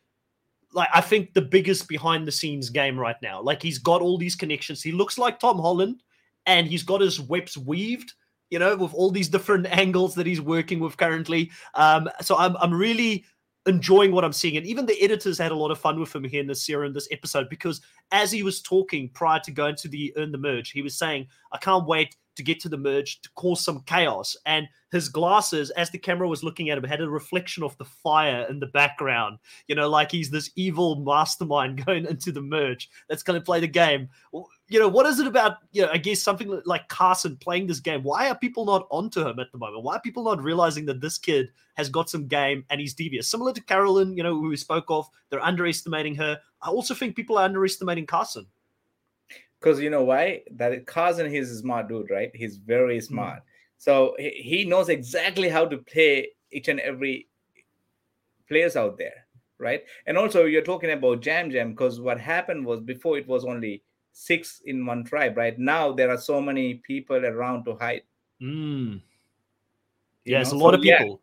like 0.73 0.89
I 0.95 1.01
think 1.01 1.35
the 1.35 1.43
biggest 1.43 1.89
behind 1.89 2.29
the 2.29 2.33
scenes 2.33 2.71
game 2.71 2.99
right 2.99 3.17
now. 3.23 3.43
Like 3.43 3.61
he's 3.61 3.79
got 3.79 4.01
all 4.01 4.19
these 4.19 4.37
connections. 4.37 4.83
He 4.83 4.93
looks 4.93 5.19
like 5.19 5.41
Tom 5.41 5.59
Holland, 5.59 6.03
and 6.47 6.69
he's 6.69 6.85
got 6.85 7.01
his 7.01 7.21
webs 7.21 7.59
weaved. 7.59 8.13
You 8.51 8.59
know, 8.59 8.77
with 8.77 8.95
all 8.95 9.11
these 9.11 9.29
different 9.29 9.67
angles 9.71 10.15
that 10.15 10.27
he's 10.27 10.41
working 10.41 10.79
with 10.79 10.97
currently. 10.97 11.51
Um, 11.75 12.09
so 12.21 12.37
I'm 12.37 12.57
I'm 12.59 12.73
really 12.73 13.25
enjoying 13.67 14.13
what 14.13 14.25
I'm 14.25 14.33
seeing, 14.33 14.57
and 14.57 14.67
even 14.67 14.87
the 14.87 15.01
editors 15.03 15.39
had 15.39 15.53
a 15.53 15.57
lot 15.57 15.71
of 15.71 15.79
fun 15.79 16.01
with 16.01 16.15
him 16.15 16.25
here 16.25 16.41
in 16.41 16.47
this 16.47 16.65
series, 16.65 16.89
in 16.89 16.95
this 16.95 17.09
episode, 17.11 17.49
because 17.49 17.81
as 18.13 18.31
he 18.31 18.43
was 18.43 18.63
talking 18.63 19.11
prior 19.11 19.41
to 19.41 19.51
going 19.51 19.77
to 19.77 19.89
the 19.89 20.13
earn 20.17 20.33
the 20.33 20.39
merge, 20.39 20.71
he 20.71 20.83
was 20.83 20.97
saying, 20.97 21.27
"I 21.53 21.59
can't 21.59 21.87
wait." 21.87 22.17
to 22.39 22.43
get 22.45 22.61
to 22.61 22.69
the 22.69 22.79
merge 22.79 23.21
to 23.21 23.29
cause 23.35 23.63
some 23.63 23.83
chaos. 23.83 24.37
And 24.47 24.69
his 24.93 25.09
glasses, 25.09 25.71
as 25.71 25.91
the 25.91 25.99
camera 25.99 26.29
was 26.29 26.45
looking 26.45 26.71
at 26.71 26.79
him, 26.79 26.85
had 26.85 27.01
a 27.01 27.11
reflection 27.11 27.65
of 27.65 27.77
the 27.79 27.85
fire 27.85 28.47
in 28.49 28.61
the 28.61 28.69
background. 28.69 29.39
You 29.67 29.75
know, 29.75 29.91
like 29.91 30.11
he's 30.11 30.31
this 30.31 30.51
evil 30.57 31.03
mastermind 31.05 31.85
going 31.87 32.07
into 32.07 32.33
the 32.33 32.41
merge 32.41 32.89
that's 33.09 33.25
going 33.25 33.39
to 33.39 33.45
play 33.45 33.61
the 33.61 33.67
game. 33.67 34.09
You 34.71 34.79
know, 34.79 34.89
what 34.89 35.07
is 35.07 35.19
it 35.19 35.27
about, 35.27 35.59
you 35.73 35.83
know, 35.83 35.91
I 35.91 35.97
guess 35.97 36.23
something 36.23 36.61
like 36.67 36.89
Carson 36.89 37.37
playing 37.37 37.67
this 37.67 37.81
game? 37.81 38.03
Why 38.03 38.29
are 38.29 38.35
people 38.35 38.67
not 38.67 38.87
onto 38.91 39.27
him 39.27 39.39
at 39.39 39.51
the 39.51 39.59
moment? 39.59 39.83
Why 39.83 39.97
are 39.97 40.01
people 40.01 40.25
not 40.25 40.43
realizing 40.43 40.85
that 40.87 41.01
this 41.01 41.17
kid 41.17 41.49
has 41.77 41.89
got 41.89 42.11
some 42.11 42.27
game 42.27 42.65
and 42.69 42.79
he's 42.79 42.93
devious? 42.93 43.31
Similar 43.31 43.55
to 43.55 43.63
Carolyn, 43.63 44.15
you 44.17 44.23
know, 44.23 44.35
who 44.35 44.49
we 44.49 44.57
spoke 44.57 44.85
of, 44.89 45.09
they're 45.31 45.43
underestimating 45.43 46.15
her. 46.17 46.39
I 46.61 46.69
also 46.69 46.95
think 46.95 47.17
people 47.17 47.39
are 47.39 47.45
underestimating 47.45 48.05
Carson. 48.05 48.47
Because 49.59 49.81
you 49.81 49.91
know 49.91 50.05
why? 50.05 50.43
That 50.53 50.87
Carson, 50.87 51.31
he's 51.31 51.51
a 51.51 51.59
smart 51.59 51.89
dude, 51.89 52.11
right? 52.11 52.31
He's 52.35 52.57
very 52.57 52.99
mm-hmm. 52.99 53.07
smart. 53.07 53.39
Mm. 53.39 53.43
So 53.79 54.17
he 54.19 54.65
knows 54.65 54.89
exactly 54.89 55.49
how 55.49 55.65
to 55.67 55.79
play 55.79 56.29
each 56.51 56.69
and 56.69 56.81
every 56.81 57.29
players 58.49 58.77
out 58.77 58.99
there, 58.99 59.27
right? 59.59 59.83
And 60.07 60.19
also 60.19 60.45
you're 60.45 60.63
talking 60.63 60.91
about 60.91 61.23
Jam 61.23 61.51
Jam 61.51 61.71
because 61.71 62.01
what 62.01 62.21
happened 62.21 62.67
was 62.67 62.81
before 62.81 63.19
it 63.19 63.29
was 63.29 63.45
only 63.45 63.83
six 64.19 64.63
in 64.65 64.85
one 64.85 65.05
tribe, 65.05 65.37
right? 65.37 65.57
Now 65.59 65.93
there 65.93 66.11
are 66.11 66.19
so 66.19 66.41
many 66.41 66.75
people 66.75 67.25
around 67.25 67.65
to 67.65 67.77
hide. 67.77 68.03
Mm. 68.43 69.01
A 70.27 70.33
lot 70.33 70.47
so, 70.47 70.75
of 70.75 70.83
people. 70.83 71.07
Yeah, 71.07 71.15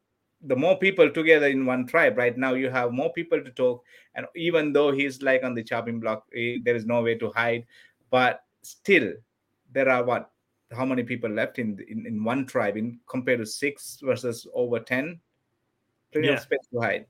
the 0.47 0.55
more 0.55 0.77
people 0.77 1.09
together 1.09 1.47
in 1.47 1.65
one 1.65 1.85
tribe, 1.87 2.17
right 2.17 2.37
now 2.37 2.53
you 2.53 2.69
have 2.69 2.91
more 2.91 3.11
people 3.11 3.43
to 3.43 3.51
talk. 3.51 3.83
And 4.15 4.25
even 4.35 4.71
though 4.71 4.91
he's 4.91 5.21
like 5.21 5.43
on 5.43 5.53
the 5.55 5.63
chopping 5.63 5.99
block, 5.99 6.25
there 6.31 6.75
is 6.75 6.85
no 6.85 7.01
way 7.01 7.15
to 7.15 7.31
hide. 7.31 7.65
But 8.11 8.43
still, 8.61 9.13
there 9.73 9.89
are 9.89 10.03
what 10.03 10.31
how 10.71 10.85
many 10.85 11.03
people 11.03 11.29
left 11.29 11.59
in 11.59 11.77
in, 11.89 12.05
in 12.05 12.23
one 12.23 12.45
tribe 12.45 12.77
in 12.77 12.99
compared 13.07 13.39
to 13.39 13.45
six 13.45 13.99
versus 14.01 14.47
over 14.53 14.79
ten 14.79 15.19
plenty 16.11 16.27
yeah. 16.27 16.33
of 16.35 16.39
space 16.39 16.65
to 16.71 16.79
hide 16.79 17.05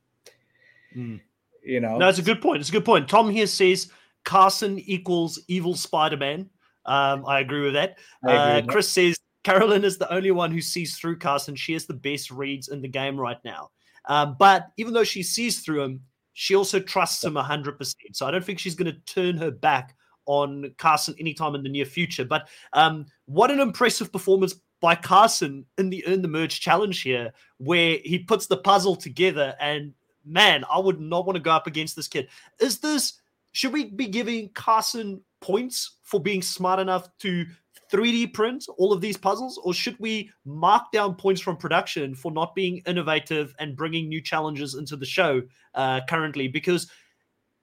mm. 0.96 1.20
you 1.64 1.80
know 1.80 1.98
no 1.98 2.10
it's 2.10 2.20
a 2.20 2.24
good 2.24 2.42
point 2.42 2.60
it's 2.60 2.70
a 2.70 2.72
good 2.72 2.84
point 2.84 3.08
tom 3.08 3.30
here 3.30 3.48
says 3.48 3.92
carson 4.26 4.80
equals 4.80 5.40
evil 5.48 5.76
spider-man 5.76 6.50
um, 6.86 7.26
i 7.28 7.40
agree 7.40 7.62
with 7.62 7.74
that 7.74 7.98
agree 8.24 8.36
uh, 8.36 8.56
with 8.58 8.68
chris 8.68 8.88
that. 8.88 8.92
says 8.92 9.20
carolyn 9.44 9.84
is 9.84 9.98
the 9.98 10.12
only 10.14 10.32
one 10.32 10.52
who 10.52 10.62
sees 10.62 10.98
through 10.98 11.18
carson 11.18 11.56
she 11.56 11.74
has 11.74 11.86
the 11.86 11.94
best 11.94 12.32
reads 12.32 12.68
in 12.68 12.82
the 12.82 12.88
game 12.88 13.18
right 13.18 13.40
now 13.46 13.70
um, 14.08 14.36
but 14.38 14.68
even 14.78 14.94
though 14.94 15.04
she 15.04 15.24
sees 15.24 15.62
through 15.62 15.82
him 15.82 16.02
she 16.34 16.56
also 16.56 16.80
trusts 16.80 17.24
him 17.24 17.36
100% 17.36 17.96
so 18.12 18.26
i 18.26 18.32
don't 18.32 18.44
think 18.44 18.60
she's 18.60 18.76
going 18.76 18.92
to 18.92 19.00
turn 19.14 19.38
her 19.38 19.52
back 19.52 19.96
on 20.26 20.74
Carson 20.78 21.16
anytime 21.20 21.56
in 21.56 21.64
the 21.64 21.70
near 21.70 21.86
future. 21.86 22.26
But 22.26 22.48
um, 22.74 23.06
what 23.26 23.52
an 23.52 23.60
impressive 23.60 24.12
performance 24.12 24.56
by 24.82 24.96
Carson 24.96 25.66
in 25.78 25.90
the 25.90 26.06
Earn 26.08 26.22
the 26.22 26.28
Merge 26.28 26.60
challenge 26.60 27.02
here, 27.02 27.34
where 27.58 27.98
he 28.04 28.20
puts 28.20 28.48
the 28.48 28.58
puzzle 28.58 28.96
together. 28.96 29.56
And 29.60 29.94
man, 30.26 30.64
I 30.72 30.80
would 30.80 31.00
not 31.00 31.26
want 31.26 31.36
to 31.38 31.42
go 31.42 31.52
up 31.52 31.68
against 31.68 31.96
this 31.96 32.08
kid. 32.08 32.28
Is 32.60 32.80
this, 32.80 33.14
should 33.56 33.72
we 33.72 33.86
be 33.86 34.08
giving 34.08 34.50
Carson 34.50 35.22
points 35.40 36.00
for 36.04 36.20
being 36.20 36.42
smart 36.42 36.78
enough 36.78 37.08
to 37.20 37.46
3D 37.90 38.34
print 38.34 38.66
all 38.78 38.92
of 38.92 39.00
these 39.00 39.16
puzzles, 39.16 39.58
or 39.64 39.74
should 39.74 39.98
we 39.98 40.30
mark 40.44 40.92
down 40.92 41.16
points 41.16 41.40
from 41.40 41.56
production 41.56 42.14
for 42.16 42.34
not 42.34 42.54
being 42.54 42.82
innovative 42.86 43.56
and 43.58 43.78
bringing 43.78 44.10
new 44.10 44.20
challenges 44.20 44.76
into 44.76 44.98
the 44.98 45.06
show 45.06 45.42
uh, 45.74 46.02
currently? 46.10 46.50
Because 46.50 46.92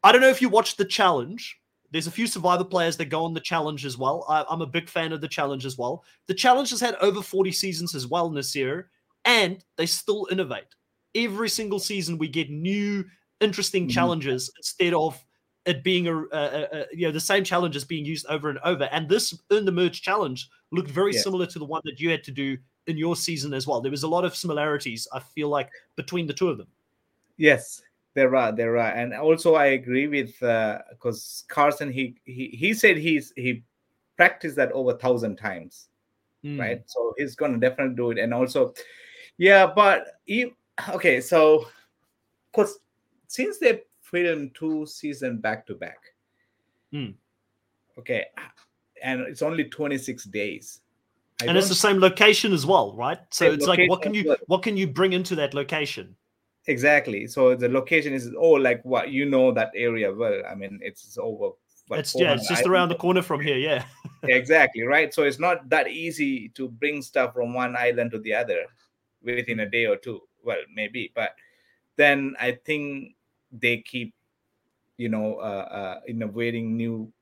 I 0.02 0.12
don't 0.12 0.22
know 0.22 0.30
if 0.30 0.40
you 0.40 0.48
watched 0.48 0.78
the 0.78 0.86
challenge, 0.86 1.58
there's 1.90 2.06
a 2.06 2.10
few 2.10 2.26
Survivor 2.26 2.64
players 2.64 2.96
that 2.96 3.10
go 3.10 3.26
on 3.26 3.34
the 3.34 3.40
challenge 3.40 3.84
as 3.84 3.98
well. 3.98 4.24
I, 4.30 4.46
am 4.50 4.62
a 4.62 4.66
big 4.66 4.88
fan 4.88 5.12
of 5.12 5.20
the 5.20 5.28
challenge 5.28 5.66
as 5.66 5.76
well. 5.76 6.04
The 6.26 6.32
challenge 6.32 6.70
has 6.70 6.80
had 6.80 6.94
over 7.02 7.20
40 7.20 7.52
seasons 7.52 7.94
as 7.94 8.06
well, 8.06 8.30
Naseer, 8.30 8.84
and 9.26 9.62
they 9.76 9.84
still 9.84 10.26
innovate. 10.30 10.74
Every 11.14 11.50
single 11.50 11.80
season, 11.80 12.16
we 12.16 12.28
get 12.28 12.48
new, 12.48 13.04
interesting 13.42 13.82
mm-hmm. 13.82 13.90
challenges 13.90 14.50
instead 14.56 14.94
of 14.94 15.22
it 15.64 15.84
being 15.84 16.08
a, 16.08 16.16
a, 16.16 16.26
a, 16.32 16.86
you 16.92 17.06
know 17.06 17.12
the 17.12 17.20
same 17.20 17.44
challenges 17.44 17.84
being 17.84 18.04
used 18.04 18.26
over 18.26 18.50
and 18.50 18.58
over. 18.64 18.84
And 18.84 19.08
this 19.08 19.38
in 19.50 19.64
the 19.64 19.72
Merge 19.72 20.02
challenge 20.02 20.48
looked 20.70 20.90
very 20.90 21.14
yeah. 21.14 21.20
similar 21.20 21.46
to 21.46 21.58
the 21.58 21.64
one 21.64 21.82
that 21.84 22.00
you 22.00 22.10
had 22.10 22.24
to 22.24 22.30
do 22.30 22.58
in 22.86 22.96
your 22.96 23.14
season 23.14 23.54
as 23.54 23.66
well. 23.66 23.80
There 23.80 23.90
was 23.90 24.02
a 24.02 24.08
lot 24.08 24.24
of 24.24 24.34
similarities. 24.34 25.06
I 25.12 25.20
feel 25.20 25.48
like 25.48 25.70
between 25.96 26.26
the 26.26 26.32
two 26.32 26.48
of 26.48 26.58
them. 26.58 26.66
Yes, 27.36 27.82
there 28.14 28.34
are, 28.36 28.52
there 28.52 28.76
are, 28.76 28.90
and 28.90 29.14
also 29.14 29.54
I 29.54 29.66
agree 29.66 30.06
with 30.06 30.38
because 30.40 31.44
uh, 31.48 31.54
Carson 31.54 31.92
he, 31.92 32.16
he 32.24 32.48
he 32.48 32.74
said 32.74 32.96
he's 32.96 33.32
he 33.36 33.62
practiced 34.16 34.56
that 34.56 34.72
over 34.72 34.92
a 34.92 34.98
thousand 34.98 35.36
times, 35.36 35.88
mm. 36.44 36.58
right? 36.58 36.82
So 36.86 37.14
he's 37.16 37.34
gonna 37.36 37.58
definitely 37.58 37.96
do 37.96 38.10
it, 38.10 38.18
and 38.18 38.34
also, 38.34 38.74
yeah, 39.38 39.66
but 39.66 40.20
he, 40.24 40.52
okay, 40.90 41.20
so 41.20 41.66
because 42.50 42.78
since 43.28 43.58
they 43.58 43.82
filmed 44.12 44.54
two 44.54 44.86
season 44.86 45.38
back 45.38 45.66
to 45.66 45.74
back, 45.74 45.98
mm. 46.92 47.12
okay, 47.98 48.26
and 49.02 49.22
it's 49.22 49.42
only 49.42 49.64
twenty 49.64 49.98
six 49.98 50.24
days. 50.24 50.80
I 51.42 51.46
and 51.46 51.58
it's 51.58 51.68
the 51.68 51.74
same 51.74 51.98
location 51.98 52.52
as 52.52 52.64
well, 52.64 52.94
right? 52.94 53.18
So 53.30 53.50
it's 53.50 53.66
like, 53.66 53.88
what 53.88 54.02
can 54.02 54.14
you 54.14 54.36
what 54.46 54.62
can 54.62 54.76
you 54.76 54.86
bring 54.86 55.12
into 55.12 55.34
that 55.36 55.54
location? 55.54 56.14
Exactly. 56.66 57.26
So 57.26 57.56
the 57.56 57.68
location 57.68 58.12
is 58.12 58.30
oh 58.38 58.52
like 58.52 58.84
what 58.84 59.10
you 59.10 59.24
know 59.28 59.52
that 59.52 59.72
area 59.74 60.12
well. 60.12 60.42
I 60.48 60.54
mean 60.54 60.78
it's 60.82 61.18
over. 61.20 61.50
It's 61.90 62.14
yeah, 62.14 62.34
it's 62.34 62.48
just 62.48 62.66
around 62.66 62.88
the 62.90 62.94
corner 62.94 63.22
from 63.22 63.40
here. 63.40 63.56
Yeah. 63.56 63.84
exactly 64.22 64.82
right. 64.82 65.12
So 65.12 65.24
it's 65.24 65.40
not 65.40 65.68
that 65.70 65.88
easy 65.88 66.50
to 66.50 66.68
bring 66.68 67.02
stuff 67.02 67.34
from 67.34 67.52
one 67.54 67.76
island 67.76 68.12
to 68.12 68.18
the 68.18 68.34
other 68.34 68.64
within 69.22 69.60
a 69.60 69.68
day 69.68 69.86
or 69.86 69.96
two. 69.96 70.20
Well, 70.44 70.58
maybe, 70.72 71.12
but 71.14 71.34
then 71.96 72.34
I 72.40 72.58
think 72.64 73.14
they 73.52 73.78
keep, 73.78 74.14
you 74.96 75.08
know, 75.08 75.36
uh, 75.36 75.68
uh, 75.70 76.00
innovating 76.08 76.76
new 76.76 77.12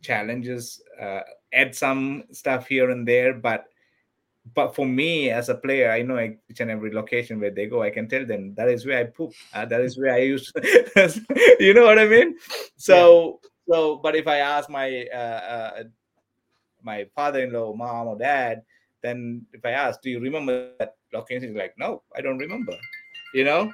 challenges, 0.00 0.82
uh, 1.00 1.20
add 1.52 1.74
some 1.74 2.24
stuff 2.32 2.66
here 2.66 2.90
and 2.90 3.06
there, 3.06 3.34
but 3.34 3.66
but 4.54 4.76
for 4.76 4.86
me 4.86 5.30
as 5.30 5.48
a 5.48 5.56
player, 5.56 5.90
I 5.90 6.02
know 6.02 6.18
each 6.20 6.60
and 6.60 6.70
every 6.70 6.92
location 6.92 7.40
where 7.40 7.50
they 7.50 7.66
go. 7.66 7.82
I 7.82 7.90
can 7.90 8.08
tell 8.08 8.24
them 8.24 8.54
that 8.54 8.68
is 8.68 8.86
where 8.86 8.98
I 8.98 9.04
poop. 9.04 9.32
Uh, 9.52 9.64
that 9.66 9.80
is 9.80 9.98
where 9.98 10.14
I 10.14 10.18
use. 10.18 10.52
you 11.58 11.74
know 11.74 11.84
what 11.84 11.98
I 11.98 12.06
mean? 12.06 12.36
So 12.76 13.40
yeah. 13.42 13.74
so, 13.74 13.96
but 13.96 14.14
if 14.14 14.28
I 14.28 14.38
ask 14.38 14.70
my 14.70 15.06
uh, 15.12 15.16
uh, 15.16 15.84
my 16.82 17.06
father-in-law, 17.16 17.74
mom 17.74 18.06
or 18.06 18.18
dad, 18.18 18.62
then 19.02 19.44
if 19.52 19.64
I 19.64 19.70
ask, 19.70 20.00
do 20.00 20.10
you 20.10 20.20
remember 20.20 20.70
that 20.78 20.94
location? 21.12 21.48
He's 21.48 21.56
like, 21.56 21.74
no, 21.76 22.02
I 22.16 22.20
don't 22.20 22.38
remember. 22.38 22.76
You 23.34 23.44
know. 23.44 23.72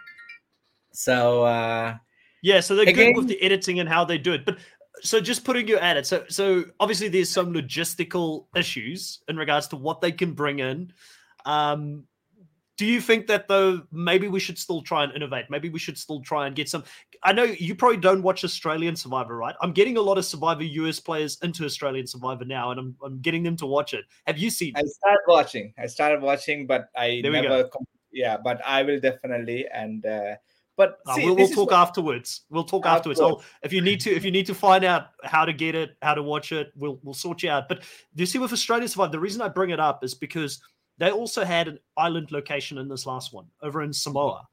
So 0.93 1.43
uh, 1.43 1.97
yeah, 2.43 2.61
so 2.61 2.77
they're 2.77 2.89
again, 2.89 3.13
good 3.13 3.19
with 3.19 3.29
the 3.29 3.43
editing 3.43 3.81
and 3.81 3.89
how 3.89 4.05
they 4.05 4.19
do 4.19 4.33
it, 4.33 4.45
but 4.45 4.59
so 5.01 5.21
just 5.21 5.45
putting 5.45 5.69
you 5.69 5.79
at 5.79 5.97
it. 5.97 6.07
So 6.07 6.25
so 6.29 6.65
obviously 6.81 7.09
there's 7.09 7.31
some 7.31 7.53
logistical 7.53 8.47
issues 8.55 9.21
in 9.29 9.37
regards 9.37 9.69
to 9.69 9.77
what 9.77 10.01
they 10.01 10.13
can 10.13 10.33
bring 10.33 10.61
in. 10.61 10.93
Um, 11.45 12.05
do 12.77 12.87
you 12.87 13.01
think 13.01 13.27
that 13.27 13.49
though 13.49 13.83
maybe 13.93 14.29
we 14.29 14.41
should 14.41 14.59
still 14.59 14.83
try 14.83 15.05
and 15.05 15.13
innovate? 15.13 15.47
Maybe 15.51 15.69
we 15.69 15.79
should 15.79 15.99
still 15.99 16.21
try 16.21 16.47
and 16.47 16.57
get 16.57 16.69
some. 16.69 16.85
I 17.23 17.33
know 17.33 17.45
you 17.45 17.75
probably 17.75 17.99
don't 17.99 18.23
watch 18.23 18.45
Australian 18.45 18.97
Survivor, 18.97 19.37
right? 19.37 19.55
I'm 19.61 19.73
getting 19.73 19.97
a 19.97 20.01
lot 20.01 20.19
of 20.19 20.25
Survivor 20.25 20.65
US 20.65 20.99
players 20.99 21.39
into 21.43 21.65
Australian 21.65 22.07
Survivor 22.07 22.45
now, 22.45 22.71
and 22.71 22.81
I'm 22.81 22.97
I'm 23.05 23.21
getting 23.21 23.43
them 23.43 23.57
to 23.59 23.67
watch 23.67 23.95
it. 23.95 24.05
Have 24.27 24.39
you 24.39 24.51
seen? 24.51 24.73
I 24.77 24.83
started 24.83 25.23
watching. 25.29 25.75
I 25.79 25.87
started 25.87 26.23
watching, 26.23 26.67
but 26.67 26.89
I 26.97 27.21
there 27.23 27.31
never. 27.31 27.69
yeah, 28.11 28.37
but 28.37 28.61
I 28.67 28.83
will 28.83 29.01
definitely 29.01 29.67
and. 29.73 30.05
uh 30.05 30.37
but 30.77 30.99
uh, 31.07 31.15
we'll, 31.19 31.37
we'll 31.37 31.49
talk 31.49 31.71
what... 31.71 31.81
afterwards. 31.81 32.43
We'll 32.51 32.65
talk 32.65 32.87
afterwards. 32.87 33.21
I'll, 33.21 33.43
if 33.63 33.73
you 33.73 33.81
need 33.81 34.01
to, 34.01 34.11
if 34.11 34.25
you 34.25 34.31
need 34.31 34.47
to 34.47 34.55
find 34.55 34.85
out 34.85 35.09
how 35.23 35.45
to 35.45 35.53
get 35.53 35.75
it, 35.75 35.97
how 36.01 36.15
to 36.15 36.23
watch 36.23 36.53
it, 36.53 36.73
we'll 36.77 36.99
we'll 37.03 37.15
sort 37.15 37.43
you 37.43 37.51
out. 37.51 37.69
But 37.69 37.81
do 38.15 38.23
you 38.23 38.27
see 38.27 38.39
with 38.39 38.53
Australia 38.53 38.89
Survive? 38.89 39.13
The 39.13 39.21
reason 39.21 39.43
I 39.43 39.49
bring 39.49 39.71
it 39.71 39.81
up 39.81 40.03
is 40.03 40.15
because 40.15 40.61
they 40.99 41.11
also 41.11 41.45
had 41.45 41.69
an 41.69 41.79
island 41.97 42.33
location 42.33 42.79
in 42.79 42.89
this 42.89 43.07
last 43.07 43.33
one 43.33 43.47
over 43.63 43.83
in 43.83 43.93
Samoa, 43.93 44.49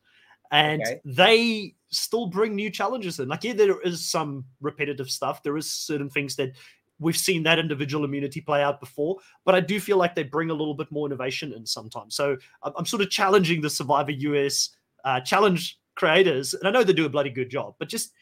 and 0.51 0.82
okay. 0.82 0.99
they 1.05 1.75
still 1.89 2.27
bring 2.27 2.55
new 2.55 2.69
challenges 2.69 3.19
in. 3.19 3.29
Like, 3.29 3.43
yeah, 3.43 3.53
there 3.53 3.79
is 3.82 4.05
some 4.05 4.45
repetitive 4.62 5.10
stuff. 5.10 5.41
There 5.41 5.58
is 5.58 5.71
certain 5.71 6.10
things 6.10 6.36
that 6.36 6.51
we've 6.99 7.17
seen 7.17 7.43
that 7.43 7.60
individual 7.60 8.03
immunity 8.03 8.41
play 8.41 8.62
out 8.62 8.82
before, 8.82 9.17
but 9.45 9.55
I 9.55 9.62
do 9.62 9.79
feel 9.79 9.97
like 9.97 10.15
they 10.15 10.23
bring 10.23 10.49
a 10.49 10.53
little 10.53 10.73
bit 10.73 10.91
more 10.91 11.08
innovation 11.08 11.53
in 11.53 11.65
sometimes. 11.65 12.13
So 12.15 12.36
I'm, 12.62 12.73
I'm 12.77 12.86
sort 12.86 13.01
of 13.01 13.10
challenging 13.10 13.62
the 13.62 13.69
Survivor 13.69 14.12
US 14.12 14.71
uh, 15.05 15.21
challenge 15.21 15.79
creators, 15.99 16.53
and 16.53 16.65
I 16.65 16.71
know 16.71 16.83
they 16.83 16.93
do 16.93 17.05
a 17.05 17.09
bloody 17.09 17.29
good 17.29 17.49
job, 17.49 17.75
but 17.77 17.89
just 17.89 18.13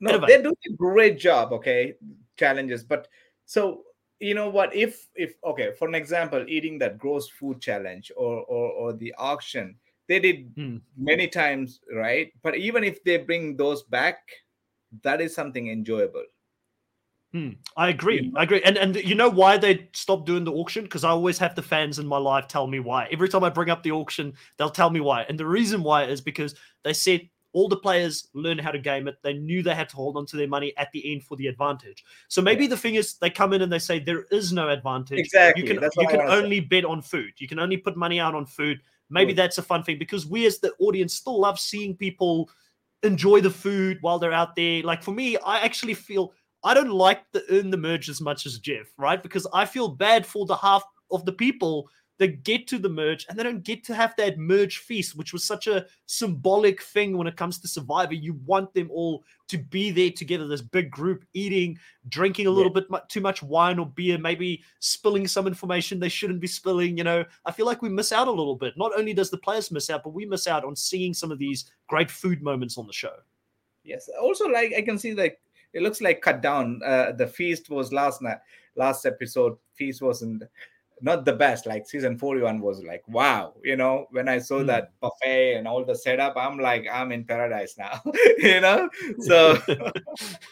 no, 0.00 0.18
they're 0.18 0.42
doing 0.42 0.56
a 0.66 0.72
great 0.72 1.18
job. 1.18 1.52
Okay, 1.52 1.94
challenges, 2.36 2.82
but 2.82 3.08
so 3.44 3.82
you 4.18 4.34
know 4.34 4.48
what? 4.48 4.74
If 4.74 5.06
if 5.14 5.36
okay, 5.44 5.72
for 5.78 5.86
an 5.86 5.94
example, 5.94 6.44
eating 6.48 6.78
that 6.78 6.98
gross 6.98 7.28
food 7.28 7.60
challenge 7.60 8.10
or 8.16 8.40
or, 8.44 8.72
or 8.72 8.92
the 8.94 9.14
auction, 9.18 9.76
they 10.08 10.18
did 10.18 10.52
hmm. 10.56 10.78
many 10.96 11.28
times, 11.28 11.80
right? 11.92 12.32
But 12.42 12.56
even 12.56 12.82
if 12.82 13.04
they 13.04 13.18
bring 13.18 13.56
those 13.56 13.82
back, 13.82 14.18
that 15.02 15.20
is 15.20 15.34
something 15.34 15.68
enjoyable. 15.68 16.24
Hmm, 17.36 17.50
I 17.76 17.90
agree. 17.90 18.32
I 18.34 18.44
agree. 18.44 18.62
And 18.62 18.78
and 18.78 18.96
you 18.96 19.14
know 19.14 19.28
why 19.28 19.58
they 19.58 19.90
stopped 19.92 20.24
doing 20.24 20.44
the 20.44 20.52
auction? 20.52 20.84
Because 20.84 21.04
I 21.04 21.10
always 21.10 21.36
have 21.36 21.54
the 21.54 21.60
fans 21.60 21.98
in 21.98 22.06
my 22.06 22.16
life 22.16 22.48
tell 22.48 22.66
me 22.66 22.80
why. 22.80 23.08
Every 23.12 23.28
time 23.28 23.44
I 23.44 23.50
bring 23.50 23.68
up 23.68 23.82
the 23.82 23.90
auction, 23.90 24.32
they'll 24.56 24.70
tell 24.70 24.88
me 24.88 25.00
why. 25.00 25.24
And 25.24 25.38
the 25.38 25.44
reason 25.44 25.82
why 25.82 26.04
is 26.04 26.22
because 26.22 26.54
they 26.82 26.94
said 26.94 27.28
all 27.52 27.68
the 27.68 27.76
players 27.76 28.28
learn 28.32 28.56
how 28.56 28.70
to 28.70 28.78
game 28.78 29.06
it. 29.06 29.16
They 29.22 29.34
knew 29.34 29.62
they 29.62 29.74
had 29.74 29.90
to 29.90 29.96
hold 29.96 30.16
on 30.16 30.24
to 30.26 30.36
their 30.38 30.48
money 30.48 30.72
at 30.78 30.90
the 30.92 31.12
end 31.12 31.24
for 31.24 31.36
the 31.36 31.48
advantage. 31.48 32.06
So 32.28 32.40
maybe 32.40 32.64
yeah. 32.64 32.70
the 32.70 32.78
thing 32.78 32.94
is 32.94 33.18
they 33.18 33.28
come 33.28 33.52
in 33.52 33.60
and 33.60 33.70
they 33.70 33.80
say 33.80 33.98
there 33.98 34.24
is 34.30 34.50
no 34.54 34.70
advantage. 34.70 35.18
Exactly. 35.18 35.62
You 35.62 35.78
can 35.78 35.90
you 35.98 36.08
can 36.08 36.22
only 36.22 36.60
say. 36.60 36.66
bet 36.66 36.86
on 36.86 37.02
food. 37.02 37.34
You 37.36 37.48
can 37.48 37.58
only 37.58 37.76
put 37.76 37.98
money 37.98 38.18
out 38.18 38.34
on 38.34 38.46
food. 38.46 38.80
Maybe 39.10 39.32
yeah. 39.32 39.42
that's 39.42 39.58
a 39.58 39.62
fun 39.62 39.82
thing 39.82 39.98
because 39.98 40.24
we 40.24 40.46
as 40.46 40.58
the 40.58 40.72
audience 40.80 41.12
still 41.12 41.38
love 41.38 41.60
seeing 41.60 41.96
people 41.96 42.48
enjoy 43.02 43.42
the 43.42 43.50
food 43.50 43.98
while 44.00 44.18
they're 44.18 44.32
out 44.32 44.56
there. 44.56 44.82
Like 44.82 45.02
for 45.02 45.12
me, 45.12 45.36
I 45.36 45.58
actually 45.58 45.94
feel 45.94 46.32
I 46.66 46.74
don't 46.74 46.90
like 46.90 47.30
the 47.30 47.44
earn 47.50 47.70
the 47.70 47.76
merge 47.76 48.08
as 48.08 48.20
much 48.20 48.44
as 48.44 48.58
Jeff, 48.58 48.88
right? 48.98 49.22
Because 49.22 49.46
I 49.54 49.64
feel 49.64 49.88
bad 49.88 50.26
for 50.26 50.46
the 50.46 50.56
half 50.56 50.82
of 51.12 51.24
the 51.24 51.32
people 51.32 51.88
that 52.18 52.42
get 52.42 52.66
to 52.66 52.78
the 52.78 52.88
merge 52.88 53.24
and 53.28 53.38
they 53.38 53.44
don't 53.44 53.62
get 53.62 53.84
to 53.84 53.94
have 53.94 54.16
that 54.16 54.36
merge 54.36 54.78
feast, 54.78 55.16
which 55.16 55.32
was 55.32 55.44
such 55.44 55.68
a 55.68 55.86
symbolic 56.06 56.82
thing 56.82 57.16
when 57.16 57.28
it 57.28 57.36
comes 57.36 57.60
to 57.60 57.68
Survivor. 57.68 58.14
You 58.14 58.40
want 58.46 58.74
them 58.74 58.90
all 58.90 59.22
to 59.46 59.58
be 59.58 59.92
there 59.92 60.10
together, 60.10 60.48
this 60.48 60.60
big 60.60 60.90
group 60.90 61.24
eating, 61.34 61.78
drinking 62.08 62.48
a 62.48 62.50
little 62.50 62.72
yeah. 62.74 62.82
bit 62.90 63.08
too 63.08 63.20
much 63.20 63.44
wine 63.44 63.78
or 63.78 63.86
beer, 63.86 64.18
maybe 64.18 64.64
spilling 64.80 65.28
some 65.28 65.46
information 65.46 66.00
they 66.00 66.08
shouldn't 66.08 66.40
be 66.40 66.48
spilling. 66.48 66.98
You 66.98 67.04
know, 67.04 67.24
I 67.44 67.52
feel 67.52 67.66
like 67.66 67.80
we 67.80 67.90
miss 67.90 68.10
out 68.10 68.26
a 68.26 68.32
little 68.32 68.56
bit. 68.56 68.76
Not 68.76 68.98
only 68.98 69.14
does 69.14 69.30
the 69.30 69.38
players 69.38 69.70
miss 69.70 69.88
out, 69.88 70.02
but 70.02 70.14
we 70.14 70.26
miss 70.26 70.48
out 70.48 70.64
on 70.64 70.74
seeing 70.74 71.14
some 71.14 71.30
of 71.30 71.38
these 71.38 71.70
great 71.88 72.10
food 72.10 72.42
moments 72.42 72.76
on 72.76 72.88
the 72.88 72.92
show. 72.92 73.14
Yes. 73.84 74.10
Also, 74.20 74.46
like 74.48 74.72
I 74.76 74.82
can 74.82 74.98
see 74.98 75.14
like 75.14 75.38
it 75.72 75.82
looks 75.82 76.00
like 76.00 76.20
cut 76.20 76.40
down. 76.40 76.80
Uh, 76.84 77.12
the 77.12 77.26
feast 77.26 77.70
was 77.70 77.92
last 77.92 78.22
night, 78.22 78.38
last 78.76 79.06
episode. 79.06 79.56
Feast 79.74 80.02
wasn't 80.02 80.42
not 81.00 81.24
the 81.24 81.32
best. 81.32 81.66
Like 81.66 81.86
season 81.86 82.18
41 82.18 82.60
was 82.60 82.82
like, 82.82 83.06
wow, 83.08 83.54
you 83.62 83.76
know, 83.76 84.06
when 84.10 84.28
I 84.28 84.38
saw 84.38 84.60
mm. 84.60 84.66
that 84.66 84.92
buffet 85.00 85.56
and 85.56 85.68
all 85.68 85.84
the 85.84 85.94
setup, 85.94 86.34
I'm 86.36 86.58
like, 86.58 86.86
I'm 86.90 87.12
in 87.12 87.24
paradise 87.24 87.76
now, 87.78 88.00
you 88.38 88.60
know. 88.60 88.88
So 89.20 89.58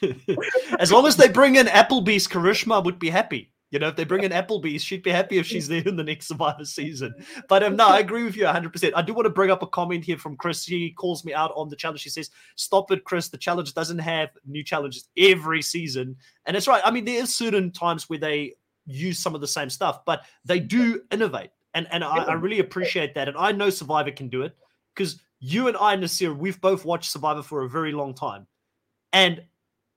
as 0.78 0.92
long 0.92 1.06
as 1.06 1.16
they 1.16 1.28
bring 1.28 1.56
in 1.56 1.66
Applebee's, 1.66 2.28
Karishma 2.28 2.84
would 2.84 2.98
be 2.98 3.10
happy. 3.10 3.50
You 3.70 3.78
know, 3.80 3.88
if 3.88 3.96
they 3.96 4.04
bring 4.04 4.22
in 4.22 4.30
Applebee's, 4.30 4.82
she'd 4.82 5.02
be 5.02 5.10
happy 5.10 5.38
if 5.38 5.46
she's 5.46 5.66
there 5.66 5.82
in 5.82 5.96
the 5.96 6.04
next 6.04 6.26
Survivor 6.28 6.64
season. 6.64 7.12
But 7.48 7.62
um, 7.62 7.76
no, 7.76 7.88
I 7.88 7.98
agree 7.98 8.22
with 8.22 8.36
you 8.36 8.44
100%. 8.44 8.92
I 8.94 9.02
do 9.02 9.14
want 9.14 9.26
to 9.26 9.30
bring 9.30 9.50
up 9.50 9.62
a 9.62 9.66
comment 9.66 10.04
here 10.04 10.16
from 10.16 10.36
Chris. 10.36 10.62
She 10.62 10.90
calls 10.92 11.24
me 11.24 11.34
out 11.34 11.52
on 11.56 11.68
the 11.68 11.76
challenge. 11.76 12.00
She 12.00 12.10
says, 12.10 12.30
Stop 12.56 12.92
it, 12.92 13.04
Chris. 13.04 13.28
The 13.28 13.38
challenge 13.38 13.74
doesn't 13.74 13.98
have 13.98 14.30
new 14.46 14.62
challenges 14.62 15.08
every 15.16 15.60
season. 15.60 16.16
And 16.46 16.56
it's 16.56 16.68
right. 16.68 16.82
I 16.84 16.90
mean, 16.90 17.04
there 17.04 17.22
is 17.22 17.34
certain 17.34 17.72
times 17.72 18.08
where 18.08 18.18
they 18.18 18.54
use 18.86 19.18
some 19.18 19.34
of 19.34 19.40
the 19.40 19.48
same 19.48 19.70
stuff, 19.70 20.04
but 20.04 20.24
they 20.44 20.60
do 20.60 21.02
innovate. 21.10 21.50
And, 21.74 21.88
and 21.90 22.04
I, 22.04 22.18
I 22.18 22.32
really 22.34 22.60
appreciate 22.60 23.14
that. 23.14 23.28
And 23.28 23.36
I 23.36 23.50
know 23.50 23.70
Survivor 23.70 24.12
can 24.12 24.28
do 24.28 24.42
it 24.42 24.56
because 24.94 25.20
you 25.40 25.66
and 25.68 25.76
I, 25.76 25.96
Naseer, 25.96 26.36
we've 26.36 26.60
both 26.60 26.84
watched 26.84 27.10
Survivor 27.10 27.42
for 27.42 27.64
a 27.64 27.68
very 27.68 27.92
long 27.92 28.14
time. 28.14 28.46
And 29.12 29.42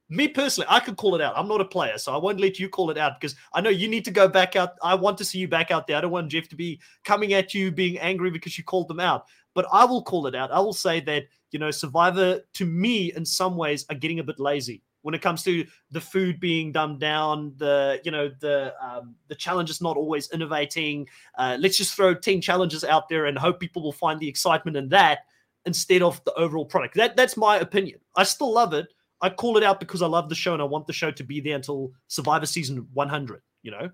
me 0.09 0.27
personally, 0.27 0.67
I 0.69 0.79
could 0.79 0.97
call 0.97 1.15
it 1.15 1.21
out. 1.21 1.33
I'm 1.35 1.47
not 1.47 1.61
a 1.61 1.65
player, 1.65 1.97
so 1.97 2.13
I 2.13 2.17
won't 2.17 2.39
let 2.39 2.59
you 2.59 2.69
call 2.69 2.89
it 2.91 2.97
out 2.97 3.19
because 3.19 3.35
I 3.53 3.61
know 3.61 3.69
you 3.69 3.87
need 3.87 4.05
to 4.05 4.11
go 4.11 4.27
back 4.27 4.55
out. 4.55 4.71
I 4.81 4.95
want 4.95 5.17
to 5.19 5.25
see 5.25 5.39
you 5.39 5.47
back 5.47 5.71
out 5.71 5.87
there. 5.87 5.97
I 5.97 6.01
don't 6.01 6.11
want 6.11 6.31
Jeff 6.31 6.47
to 6.49 6.55
be 6.55 6.79
coming 7.03 7.33
at 7.33 7.53
you 7.53 7.71
being 7.71 7.99
angry 7.99 8.31
because 8.31 8.57
you 8.57 8.63
called 8.63 8.87
them 8.87 8.99
out. 8.99 9.25
But 9.53 9.65
I 9.71 9.85
will 9.85 10.03
call 10.03 10.27
it 10.27 10.35
out. 10.35 10.51
I 10.51 10.59
will 10.59 10.73
say 10.73 10.99
that, 11.01 11.25
you 11.51 11.59
know, 11.59 11.71
Survivor 11.71 12.41
to 12.53 12.65
me 12.65 13.11
in 13.13 13.25
some 13.25 13.57
ways 13.57 13.85
are 13.89 13.95
getting 13.95 14.19
a 14.19 14.23
bit 14.23 14.39
lazy 14.39 14.81
when 15.07 15.13
it 15.13 15.21
comes 15.21 15.41
to 15.43 15.65
the 15.91 16.01
food 16.01 16.37
being 16.37 16.73
dumbed 16.73 16.99
down, 16.99 17.53
the 17.55 18.01
you 18.03 18.11
know 18.11 18.29
the 18.41 18.73
um, 18.81 19.15
the 19.29 19.35
challenges 19.35 19.79
not 19.79 19.95
always 19.95 20.29
innovating. 20.31 21.07
Uh, 21.37 21.55
let's 21.61 21.77
just 21.77 21.93
throw 21.95 22.13
ten 22.13 22.41
challenges 22.41 22.83
out 22.83 23.07
there 23.07 23.25
and 23.25 23.37
hope 23.37 23.57
people 23.57 23.81
will 23.81 23.93
find 23.93 24.19
the 24.19 24.27
excitement 24.27 24.75
in 24.75 24.89
that 24.89 25.19
instead 25.65 26.01
of 26.01 26.21
the 26.25 26.33
overall 26.33 26.65
product. 26.65 26.95
That 26.95 27.15
that's 27.15 27.37
my 27.37 27.55
opinion. 27.55 27.99
I 28.17 28.23
still 28.23 28.53
love 28.53 28.73
it, 28.73 28.87
I 29.21 29.29
call 29.29 29.57
it 29.57 29.63
out 29.63 29.79
because 29.79 30.01
I 30.01 30.07
love 30.07 30.29
the 30.29 30.35
show 30.35 30.53
and 30.53 30.61
I 30.61 30.65
want 30.65 30.87
the 30.87 30.93
show 30.93 31.11
to 31.11 31.23
be 31.23 31.41
there 31.41 31.55
until 31.55 31.91
Survivor 32.07 32.45
season 32.45 32.87
100. 32.93 33.41
You 33.63 33.71
know. 33.71 33.89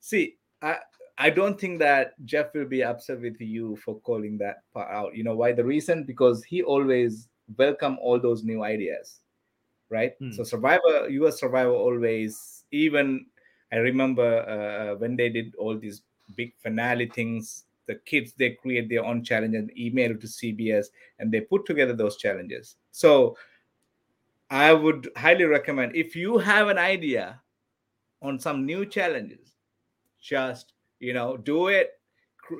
See, 0.00 0.36
I 0.60 0.78
I 1.18 1.30
don't 1.30 1.60
think 1.60 1.78
that 1.80 2.14
Jeff 2.24 2.54
will 2.54 2.66
be 2.66 2.82
upset 2.82 3.20
with 3.20 3.40
you 3.40 3.76
for 3.76 4.00
calling 4.00 4.38
that 4.38 4.64
part 4.72 4.90
out. 4.90 5.14
You 5.14 5.24
know 5.24 5.36
why? 5.36 5.52
The 5.52 5.64
reason 5.64 6.04
because 6.04 6.44
he 6.44 6.62
always 6.62 7.28
welcome 7.56 7.98
all 8.00 8.18
those 8.20 8.44
new 8.44 8.62
ideas, 8.62 9.20
right? 9.90 10.14
Hmm. 10.18 10.32
So 10.32 10.42
Survivor, 10.42 11.08
US 11.08 11.40
Survivor 11.40 11.72
always 11.72 12.64
even. 12.70 13.26
I 13.72 13.76
remember 13.76 14.40
uh, 14.46 14.98
when 14.98 15.16
they 15.16 15.30
did 15.30 15.54
all 15.54 15.78
these 15.78 16.02
big 16.36 16.54
finale 16.62 17.06
things 17.06 17.64
the 17.86 17.96
kids 18.06 18.32
they 18.38 18.50
create 18.50 18.88
their 18.88 19.04
own 19.04 19.24
challenge 19.24 19.54
and 19.54 19.76
email 19.76 20.10
to 20.10 20.26
cbs 20.26 20.86
and 21.18 21.32
they 21.32 21.40
put 21.40 21.66
together 21.66 21.92
those 21.92 22.16
challenges 22.16 22.76
so 22.90 23.36
I 24.52 24.74
would 24.74 25.08
highly 25.16 25.44
recommend 25.44 25.96
if 25.96 26.14
you 26.14 26.36
have 26.36 26.68
an 26.68 26.76
idea 26.76 27.40
on 28.20 28.38
some 28.38 28.66
new 28.66 28.84
challenges, 28.84 29.56
just 30.20 30.74
you 31.00 31.14
know 31.14 31.38
do 31.38 31.68
it. 31.68 31.92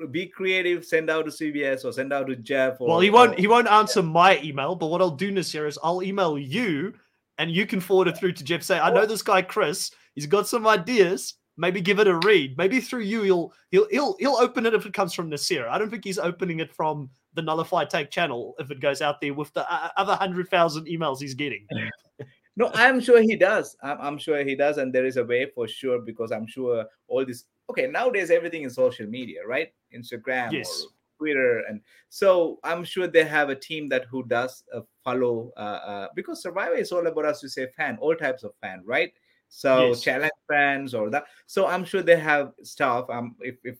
Be 0.09 0.25
creative. 0.25 0.83
Send 0.85 1.11
out 1.11 1.25
to 1.25 1.31
CBS 1.31 1.85
or 1.85 1.91
send 1.91 2.11
out 2.11 2.25
to 2.27 2.35
Jeff. 2.35 2.81
Or, 2.81 2.87
well, 2.87 2.99
he 2.99 3.11
won't. 3.11 3.37
He 3.37 3.45
won't 3.45 3.67
answer 3.67 4.01
my 4.01 4.41
email. 4.41 4.73
But 4.75 4.87
what 4.87 5.01
I'll 5.01 5.11
do, 5.11 5.31
Naseer, 5.31 5.67
is 5.67 5.77
I'll 5.83 6.01
email 6.01 6.35
you, 6.35 6.93
and 7.37 7.51
you 7.51 7.67
can 7.67 7.79
forward 7.79 8.07
it 8.07 8.17
through 8.17 8.31
to 8.33 8.43
Jeff. 8.43 8.63
Say, 8.63 8.79
I 8.79 8.91
know 8.91 9.05
this 9.05 9.21
guy 9.21 9.43
Chris. 9.43 9.91
He's 10.15 10.25
got 10.25 10.47
some 10.47 10.65
ideas. 10.65 11.35
Maybe 11.55 11.81
give 11.81 11.99
it 11.99 12.07
a 12.07 12.15
read. 12.15 12.57
Maybe 12.57 12.79
through 12.79 13.01
you, 13.01 13.21
he'll 13.21 13.53
he'll 13.69 13.87
he'll 13.89 14.15
he'll 14.19 14.37
open 14.37 14.65
it 14.65 14.73
if 14.73 14.85
it 14.85 14.93
comes 14.93 15.13
from 15.13 15.29
Naseer. 15.29 15.67
I 15.67 15.77
don't 15.77 15.89
think 15.89 16.03
he's 16.03 16.17
opening 16.17 16.59
it 16.59 16.73
from 16.73 17.09
the 17.35 17.43
Nullify 17.43 17.85
Take 17.85 18.09
channel 18.09 18.55
if 18.57 18.71
it 18.71 18.79
goes 18.79 19.01
out 19.01 19.21
there 19.21 19.33
with 19.33 19.53
the 19.53 19.71
uh, 19.71 19.89
other 19.97 20.15
hundred 20.15 20.49
thousand 20.49 20.87
emails 20.87 21.21
he's 21.21 21.35
getting. 21.35 21.67
no, 22.55 22.71
I'm 22.73 22.99
sure 22.99 23.21
he 23.21 23.35
does. 23.35 23.75
I'm, 23.83 23.97
I'm, 23.99 24.17
sure 24.17 24.43
he 24.43 24.55
does, 24.55 24.77
and 24.77 24.93
there 24.93 25.05
is 25.05 25.17
a 25.17 25.23
way 25.23 25.47
for 25.53 25.67
sure 25.67 25.99
because 25.99 26.31
I'm 26.31 26.47
sure 26.47 26.85
all 27.07 27.25
this. 27.25 27.45
Okay, 27.69 27.87
nowadays 27.87 28.31
everything 28.31 28.63
is 28.63 28.75
social 28.75 29.07
media, 29.07 29.39
right? 29.47 29.71
Instagram 29.95 30.51
yes. 30.51 30.85
Twitter, 31.17 31.63
and 31.69 31.81
so 32.09 32.59
I'm 32.63 32.83
sure 32.83 33.07
they 33.07 33.23
have 33.23 33.49
a 33.49 33.55
team 33.55 33.87
that 33.89 34.05
who 34.05 34.23
does 34.23 34.63
uh, 34.73 34.81
follow 35.03 35.51
uh, 35.57 35.59
uh, 35.59 36.07
because 36.15 36.41
Survivor 36.41 36.75
is 36.75 36.91
all 36.91 37.05
about 37.07 37.25
us 37.25 37.41
to 37.41 37.49
say 37.49 37.67
fan, 37.77 37.97
all 38.01 38.15
types 38.15 38.43
of 38.43 38.53
fan, 38.61 38.81
right? 38.85 39.13
So 39.55 39.89
yes. 39.89 40.01
challenge 40.01 40.31
fans 40.49 40.95
or 40.95 41.11
that. 41.11 41.25
So 41.45 41.67
I'm 41.67 41.85
sure 41.85 42.01
they 42.01 42.19
have 42.19 42.53
stuff. 42.63 43.07
Um, 43.09 43.35
if, 43.39 43.55
if 43.63 43.77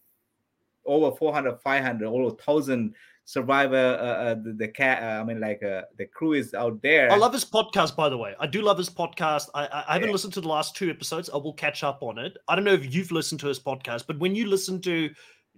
over 0.85 1.15
400, 1.15 1.59
500, 1.61 2.05
over 2.05 2.25
1,000 2.25 2.93
survivor 3.25 3.97
uh, 3.99 4.03
uh, 4.03 4.35
the, 4.35 4.51
the 4.51 4.67
cat 4.67 5.01
uh, 5.01 5.21
i 5.21 5.23
mean 5.23 5.39
like 5.39 5.63
uh, 5.63 5.83
the 5.97 6.05
crew 6.07 6.33
is 6.33 6.53
out 6.53 6.81
there 6.81 7.09
i 7.09 7.15
love 7.15 7.31
his 7.31 7.45
podcast 7.45 7.95
by 7.95 8.09
the 8.09 8.17
way 8.17 8.35
i 8.37 8.45
do 8.45 8.61
love 8.61 8.77
his 8.77 8.89
podcast 8.89 9.47
i, 9.55 9.65
I, 9.65 9.85
I 9.87 9.93
haven't 9.93 10.09
yeah. 10.09 10.11
listened 10.11 10.33
to 10.33 10.41
the 10.41 10.49
last 10.49 10.75
two 10.75 10.89
episodes 10.89 11.29
i 11.33 11.37
will 11.37 11.53
catch 11.53 11.85
up 11.85 12.03
on 12.03 12.17
it 12.17 12.37
i 12.49 12.53
don't 12.53 12.65
know 12.65 12.73
if 12.73 12.93
you've 12.93 13.13
listened 13.13 13.39
to 13.39 13.47
his 13.47 13.61
podcast 13.61 14.07
but 14.07 14.19
when 14.19 14.35
you 14.35 14.47
listen 14.47 14.81
to 14.81 15.09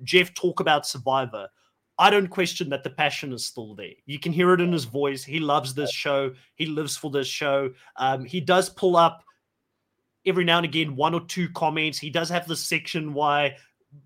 jeff 0.04 0.32
talk 0.36 0.60
about 0.60 0.86
survivor 0.86 1.48
I 1.98 2.10
don't 2.10 2.28
question 2.28 2.70
that 2.70 2.84
the 2.84 2.90
passion 2.90 3.32
is 3.32 3.46
still 3.46 3.74
there. 3.74 3.94
You 4.06 4.20
can 4.20 4.34
hear 4.34 4.54
it 4.54 4.60
in 4.60 4.74
his 4.74 4.84
voice. 4.84 5.24
He 5.24 5.40
loves 5.40 5.74
this 5.74 5.92
show. 5.92 6.34
He 6.56 6.66
lives 6.66 6.98
for 6.98 7.10
this 7.10 7.28
show. 7.28 7.72
Um, 7.96 8.26
he 8.26 8.42
does 8.42 8.70
pull 8.70 8.98
up 8.98 9.24
every 10.26 10.44
now 10.44 10.58
and 10.58 10.66
again 10.66 10.96
one 10.96 11.14
or 11.14 11.22
two 11.22 11.50
comments. 11.50 11.98
He 11.98 12.10
does 12.10 12.30
have 12.30 12.48
this 12.48 12.62
section 12.62 13.14
why 13.14 13.56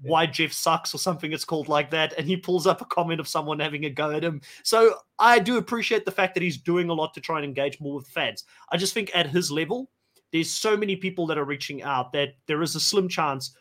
why 0.01 0.26
Jeff 0.26 0.53
sucks 0.53 0.93
or 0.93 0.99
something 0.99 1.32
it's 1.32 1.45
called 1.45 1.67
like 1.67 1.89
that 1.89 2.13
and 2.17 2.28
he 2.28 2.38
pulls 2.38 2.67
up 2.67 2.80
a 2.80 2.86
comment 2.86 3.20
of 3.20 3.28
someone 3.28 3.59
having 3.59 3.86
a 3.86 3.89
go 3.89 4.11
at 4.11 4.24
him 4.24 4.39
so 4.61 4.93
I 5.17 5.39
do 5.39 5.57
appreciate 5.57 6.05
the 6.05 6.11
fact 6.11 6.36
that 6.36 6.43
he's 6.43 6.57
doing 6.57 6.89
a 6.89 6.93
lot 6.93 7.15
to 7.15 7.22
try 7.22 7.38
and 7.38 7.45
engage 7.45 7.80
more 7.80 7.95
with 7.95 8.07
fans 8.07 8.43
I 8.72 8.78
just 8.78 8.93
think 8.93 9.09
at 9.15 9.26
his 9.26 9.49
level 9.51 9.89
there's 10.32 10.51
so 10.51 10.78
many 10.78 10.95
people 10.95 11.26
that 11.26 11.39
are 11.39 11.43
reaching 11.43 11.82
out 11.82 12.13
that 12.13 12.36
there 12.45 12.61
is 12.61 12.76
a 12.76 12.80
slim 12.80 13.09
chance 13.09 13.55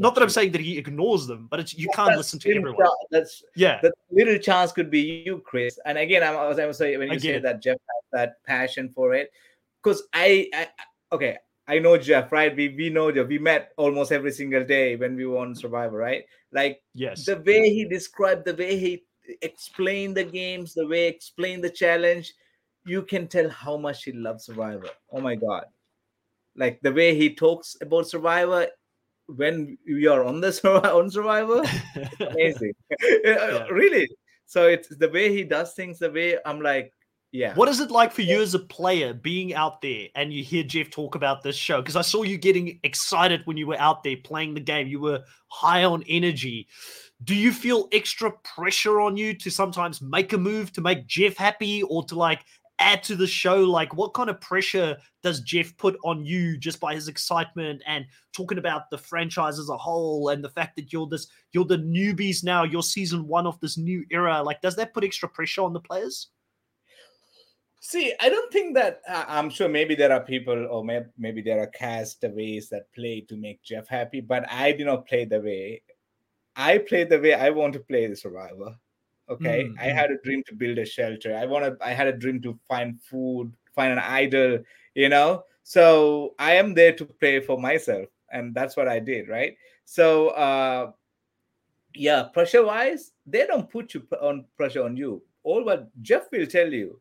not 0.00 0.14
that 0.14 0.22
I'm 0.22 0.30
saying 0.30 0.52
that 0.52 0.62
he 0.62 0.78
ignores 0.78 1.26
them, 1.26 1.46
but 1.50 1.60
it's 1.60 1.76
you 1.76 1.86
yeah, 1.90 1.96
can't 1.96 2.16
listen 2.16 2.38
to 2.38 2.56
everyone. 2.56 2.78
Chance. 2.78 2.94
That's 3.10 3.42
yeah. 3.54 3.80
The 3.82 3.92
little 4.10 4.38
chance 4.38 4.72
could 4.72 4.90
be 4.90 5.22
you, 5.26 5.42
Chris. 5.44 5.78
And 5.84 5.98
again, 5.98 6.22
I 6.22 6.32
was 6.48 6.58
I 6.58 6.64
was 6.64 6.78
saying 6.78 6.98
when 6.98 7.08
you 7.08 7.18
again. 7.18 7.34
say 7.34 7.38
that 7.40 7.60
Jeff 7.60 7.74
has 7.74 8.04
that 8.12 8.42
passion 8.46 8.88
for 8.88 9.12
it, 9.12 9.30
because 9.82 10.02
I, 10.14 10.48
I 10.54 10.68
okay, 11.12 11.36
I 11.70 11.78
know 11.78 11.96
Jeff, 11.96 12.32
right? 12.32 12.54
We 12.54 12.70
we 12.70 12.90
know 12.90 13.12
Jeff. 13.12 13.28
We 13.28 13.38
met 13.38 13.70
almost 13.76 14.10
every 14.10 14.32
single 14.32 14.64
day 14.64 14.96
when 14.96 15.14
we 15.14 15.24
were 15.24 15.38
on 15.38 15.54
Survivor, 15.54 15.96
right? 15.96 16.24
Like 16.50 16.82
yes, 16.94 17.26
the 17.26 17.36
way 17.36 17.70
he 17.70 17.84
described, 17.84 18.44
the 18.44 18.56
way 18.56 18.76
he 18.76 19.04
explained 19.40 20.16
the 20.16 20.24
games, 20.24 20.74
the 20.74 20.86
way 20.86 21.02
he 21.02 21.06
explained 21.06 21.62
the 21.62 21.70
challenge, 21.70 22.34
you 22.84 23.02
can 23.02 23.28
tell 23.28 23.48
how 23.48 23.76
much 23.76 24.02
he 24.02 24.10
loves 24.10 24.46
Survivor. 24.46 24.88
Oh 25.12 25.20
my 25.20 25.36
god. 25.36 25.66
Like 26.56 26.80
the 26.82 26.92
way 26.92 27.14
he 27.14 27.36
talks 27.36 27.76
about 27.80 28.08
Survivor 28.08 28.66
when 29.26 29.78
we 29.86 30.08
are 30.08 30.24
on 30.24 30.40
the 30.40 30.50
on 30.92 31.08
Survivor, 31.08 31.62
amazing. 32.20 32.72
yeah. 33.24 33.68
really. 33.70 34.08
So 34.46 34.66
it's 34.66 34.88
the 34.88 35.08
way 35.08 35.32
he 35.32 35.44
does 35.44 35.74
things, 35.74 36.00
the 36.00 36.10
way 36.10 36.36
I'm 36.44 36.60
like, 36.60 36.92
Yeah. 37.32 37.54
What 37.54 37.68
is 37.68 37.78
it 37.78 37.92
like 37.92 38.12
for 38.12 38.22
you 38.22 38.40
as 38.40 38.54
a 38.54 38.58
player 38.58 39.14
being 39.14 39.54
out 39.54 39.80
there 39.82 40.08
and 40.16 40.32
you 40.32 40.42
hear 40.42 40.64
Jeff 40.64 40.90
talk 40.90 41.14
about 41.14 41.42
this 41.42 41.54
show? 41.54 41.80
Because 41.80 41.94
I 41.94 42.02
saw 42.02 42.22
you 42.22 42.36
getting 42.36 42.80
excited 42.82 43.42
when 43.44 43.56
you 43.56 43.68
were 43.68 43.78
out 43.78 44.02
there 44.02 44.16
playing 44.16 44.54
the 44.54 44.60
game. 44.60 44.88
You 44.88 45.00
were 45.00 45.22
high 45.46 45.84
on 45.84 46.02
energy. 46.08 46.66
Do 47.22 47.36
you 47.36 47.52
feel 47.52 47.88
extra 47.92 48.32
pressure 48.42 49.00
on 49.00 49.16
you 49.16 49.34
to 49.34 49.50
sometimes 49.50 50.02
make 50.02 50.32
a 50.32 50.38
move 50.38 50.72
to 50.72 50.80
make 50.80 51.06
Jeff 51.06 51.36
happy 51.36 51.84
or 51.84 52.04
to 52.06 52.16
like 52.16 52.44
add 52.80 53.04
to 53.04 53.14
the 53.14 53.28
show? 53.28 53.62
Like, 53.62 53.94
what 53.94 54.12
kind 54.12 54.28
of 54.28 54.40
pressure 54.40 54.96
does 55.22 55.40
Jeff 55.40 55.76
put 55.76 55.96
on 56.02 56.24
you 56.24 56.56
just 56.56 56.80
by 56.80 56.94
his 56.94 57.06
excitement 57.06 57.80
and 57.86 58.06
talking 58.32 58.58
about 58.58 58.90
the 58.90 58.98
franchise 58.98 59.60
as 59.60 59.68
a 59.68 59.76
whole 59.76 60.30
and 60.30 60.42
the 60.42 60.48
fact 60.48 60.74
that 60.76 60.92
you're 60.92 61.06
this, 61.06 61.28
you're 61.52 61.64
the 61.64 61.78
newbies 61.78 62.42
now, 62.42 62.64
you're 62.64 62.82
season 62.82 63.28
one 63.28 63.46
of 63.46 63.60
this 63.60 63.78
new 63.78 64.04
era? 64.10 64.42
Like, 64.42 64.62
does 64.62 64.74
that 64.76 64.94
put 64.94 65.04
extra 65.04 65.28
pressure 65.28 65.62
on 65.62 65.74
the 65.74 65.80
players? 65.80 66.28
See, 67.80 68.12
I 68.20 68.28
don't 68.28 68.52
think 68.52 68.74
that 68.74 69.00
uh, 69.08 69.24
I'm 69.26 69.48
sure 69.48 69.68
maybe 69.68 69.94
there 69.94 70.12
are 70.12 70.20
people 70.20 70.66
or 70.70 70.84
may, 70.84 71.00
maybe 71.18 71.40
there 71.40 71.60
are 71.60 71.66
castaways 71.66 72.68
that 72.68 72.92
play 72.92 73.22
to 73.22 73.36
make 73.36 73.62
Jeff 73.62 73.88
happy, 73.88 74.20
but 74.20 74.44
I 74.50 74.72
do 74.72 74.84
not 74.84 75.06
play 75.06 75.24
the 75.24 75.40
way 75.40 75.82
I 76.56 76.78
play 76.78 77.04
the 77.04 77.18
way 77.18 77.34
I 77.34 77.50
want 77.50 77.72
to 77.74 77.80
play 77.80 78.06
the 78.06 78.16
survivor. 78.16 78.76
Okay, 79.28 79.64
mm-hmm. 79.64 79.80
I 79.80 79.84
had 79.84 80.10
a 80.10 80.18
dream 80.18 80.42
to 80.48 80.54
build 80.54 80.78
a 80.78 80.84
shelter. 80.84 81.36
I 81.36 81.46
wanted, 81.46 81.76
I 81.80 81.92
had 81.92 82.08
a 82.08 82.12
dream 82.12 82.42
to 82.42 82.58
find 82.68 83.00
food, 83.00 83.52
find 83.74 83.92
an 83.92 83.98
idol, 83.98 84.58
you 84.94 85.08
know. 85.08 85.44
So 85.62 86.34
I 86.38 86.54
am 86.54 86.74
there 86.74 86.92
to 86.94 87.04
play 87.04 87.40
for 87.40 87.58
myself, 87.58 88.08
and 88.32 88.54
that's 88.54 88.76
what 88.76 88.88
I 88.88 88.98
did, 88.98 89.28
right? 89.28 89.56
So, 89.84 90.30
uh, 90.30 90.90
yeah, 91.94 92.24
pressure 92.24 92.64
wise, 92.64 93.12
they 93.24 93.46
don't 93.46 93.70
put 93.70 93.94
you 93.94 94.06
on 94.20 94.44
pressure 94.56 94.82
on 94.82 94.96
you. 94.96 95.22
All 95.44 95.64
what 95.64 95.88
Jeff 96.02 96.24
will 96.32 96.46
tell 96.46 96.72
you 96.72 97.00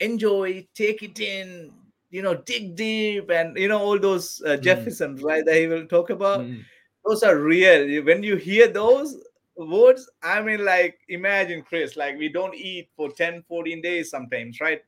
enjoy, 0.00 0.66
take 0.74 1.02
it 1.02 1.20
in, 1.20 1.72
you 2.10 2.22
know, 2.22 2.34
dig 2.34 2.74
deep, 2.74 3.30
and 3.30 3.56
you 3.56 3.68
know 3.68 3.78
all 3.78 3.98
those 3.98 4.42
uh, 4.44 4.50
mm. 4.50 4.62
Jeffersons, 4.62 5.22
right? 5.22 5.44
That 5.44 5.56
he 5.56 5.66
will 5.66 5.86
talk 5.86 6.10
about. 6.10 6.40
Mm. 6.40 6.62
Those 7.06 7.22
are 7.22 7.36
real. 7.36 8.04
When 8.04 8.22
you 8.22 8.36
hear 8.36 8.68
those 8.68 9.16
words, 9.56 10.10
I 10.22 10.40
mean, 10.42 10.64
like 10.64 10.98
imagine 11.08 11.62
Chris, 11.62 11.96
like 11.96 12.18
we 12.18 12.28
don't 12.28 12.54
eat 12.54 12.88
for 12.96 13.10
10, 13.10 13.44
14 13.48 13.80
days 13.80 14.10
sometimes, 14.10 14.60
right? 14.60 14.80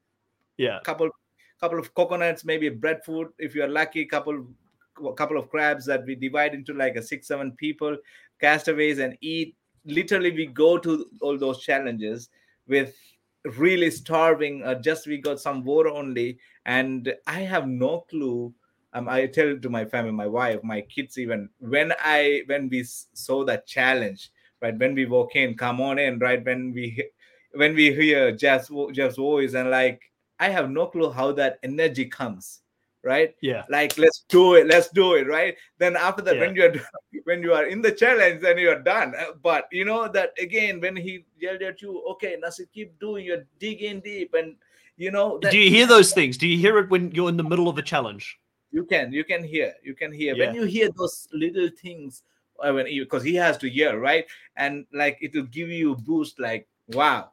Yeah. 0.57 0.81
Couple, 0.85 1.09
couple 1.61 1.79
of 1.79 1.95
coconuts, 1.95 2.45
maybe 2.45 2.69
breadfruit 2.69 3.33
if 3.39 3.55
you're 3.55 3.69
lucky. 3.69 4.05
Couple, 4.05 4.47
couple 5.17 5.39
of 5.39 5.49
crabs 5.49 5.87
that 5.87 6.05
we 6.05 6.15
divide 6.15 6.55
into 6.55 6.75
like 6.75 6.97
a 6.97 7.03
six, 7.03 7.29
seven 7.29 7.53
people, 7.53 7.97
castaways, 8.41 8.99
and 8.99 9.17
eat. 9.21 9.57
Literally, 9.85 10.31
we 10.31 10.47
go 10.47 10.79
to 10.79 11.07
all 11.21 11.39
those 11.39 11.63
challenges 11.63 12.29
with 12.69 12.95
really 13.59 13.91
starving 13.91 14.63
uh, 14.63 14.75
just 14.75 15.07
we 15.07 15.19
got 15.19 15.41
some 15.41 15.65
water 15.65 15.89
only 15.89 16.39
and 16.67 17.13
i 17.27 17.41
have 17.41 17.67
no 17.67 18.01
clue. 18.09 18.53
Um, 18.95 19.09
i 19.09 19.27
tell 19.27 19.49
it 19.49 19.63
to 19.63 19.71
my 19.71 19.85
family 19.85 20.13
my 20.13 20.27
wife 20.27 20.61
my 20.63 20.83
kids 20.83 21.19
even. 21.19 21.49
When 21.59 21.93
i 22.01 22.43
when 22.47 22.69
we 22.69 22.85
saw 22.85 23.45
that 23.45 23.67
challenge 23.67 24.31
right 24.61 24.79
when 24.79 24.95
we 24.95 25.07
walk 25.07 25.35
in 25.35 25.57
come 25.57 25.81
on 25.81 25.99
in 25.99 26.19
right 26.19 26.45
when 26.45 26.73
we 26.73 27.09
when 27.55 27.75
we 27.75 27.93
hear 27.93 28.33
jeff's, 28.33 28.71
jeff's 28.93 29.17
voice 29.17 29.55
and 29.55 29.71
like 29.71 30.01
i 30.39 30.49
have 30.49 30.71
no 30.71 30.87
clue 30.87 31.11
how 31.11 31.33
that 31.33 31.59
energy 31.63 32.07
comes 32.07 32.62
right? 33.03 33.35
Yeah. 33.41 33.65
Like 33.69 33.99
let's 33.99 34.25
do 34.29 34.55
it 34.55 34.67
let's 34.67 34.89
do 34.89 35.15
it 35.15 35.27
right? 35.27 35.57
Then 35.79 35.97
after 35.97 36.23
that 36.23 36.37
yeah. 36.37 36.41
when 36.41 36.57
you're 36.57 36.75
when 37.25 37.43
you 37.43 37.53
are 37.53 37.67
in 37.67 37.83
the 37.83 37.93
challenge 37.93 38.43
then 38.43 38.59
you're 38.59 38.83
done. 38.83 39.15
Uh, 39.19 39.33
but 39.43 39.67
you 39.73 39.85
know 39.85 40.09
that 40.09 40.33
again 40.39 40.81
when 40.81 40.97
he 40.97 41.25
yelled 41.39 41.63
at 41.63 41.83
you 41.83 42.03
okay 42.11 42.37
Naseer, 42.43 42.67
keep 42.73 42.99
doing 42.99 43.25
you're 43.25 43.45
digging 43.59 44.01
deep 44.01 44.35
and 44.35 44.57
you 44.97 45.11
know 45.11 45.39
that, 45.43 45.53
do 45.53 45.59
you 45.59 45.71
hear 45.71 45.87
those 45.87 46.13
things? 46.13 46.37
Do 46.37 46.47
you 46.47 46.59
hear 46.59 46.79
it 46.79 46.91
when 46.91 47.11
you're 47.13 47.29
in 47.29 47.37
the 47.37 47.45
middle 47.45 47.69
of 47.69 47.79
a 47.79 47.83
challenge? 47.83 48.39
You 48.71 48.85
can 48.85 49.13
you 49.13 49.25
can 49.25 49.43
hear 49.43 49.75
you 49.83 49.95
can 49.95 50.13
hear. 50.13 50.35
Yeah. 50.35 50.47
when 50.47 50.55
you 50.55 50.65
hear 50.65 50.89
those 50.97 51.29
little 51.33 51.69
things 51.81 52.23
uh, 52.63 52.73
when 52.73 52.87
because 52.87 53.23
he 53.23 53.35
has 53.37 53.59
to 53.59 53.69
hear 53.69 53.99
right? 53.99 54.27
And 54.57 54.87
like 54.93 55.19
it 55.21 55.35
will 55.35 55.45
give 55.45 55.69
you 55.69 55.93
a 55.93 55.97
boost 55.97 56.39
like 56.39 56.69
wow. 56.89 57.33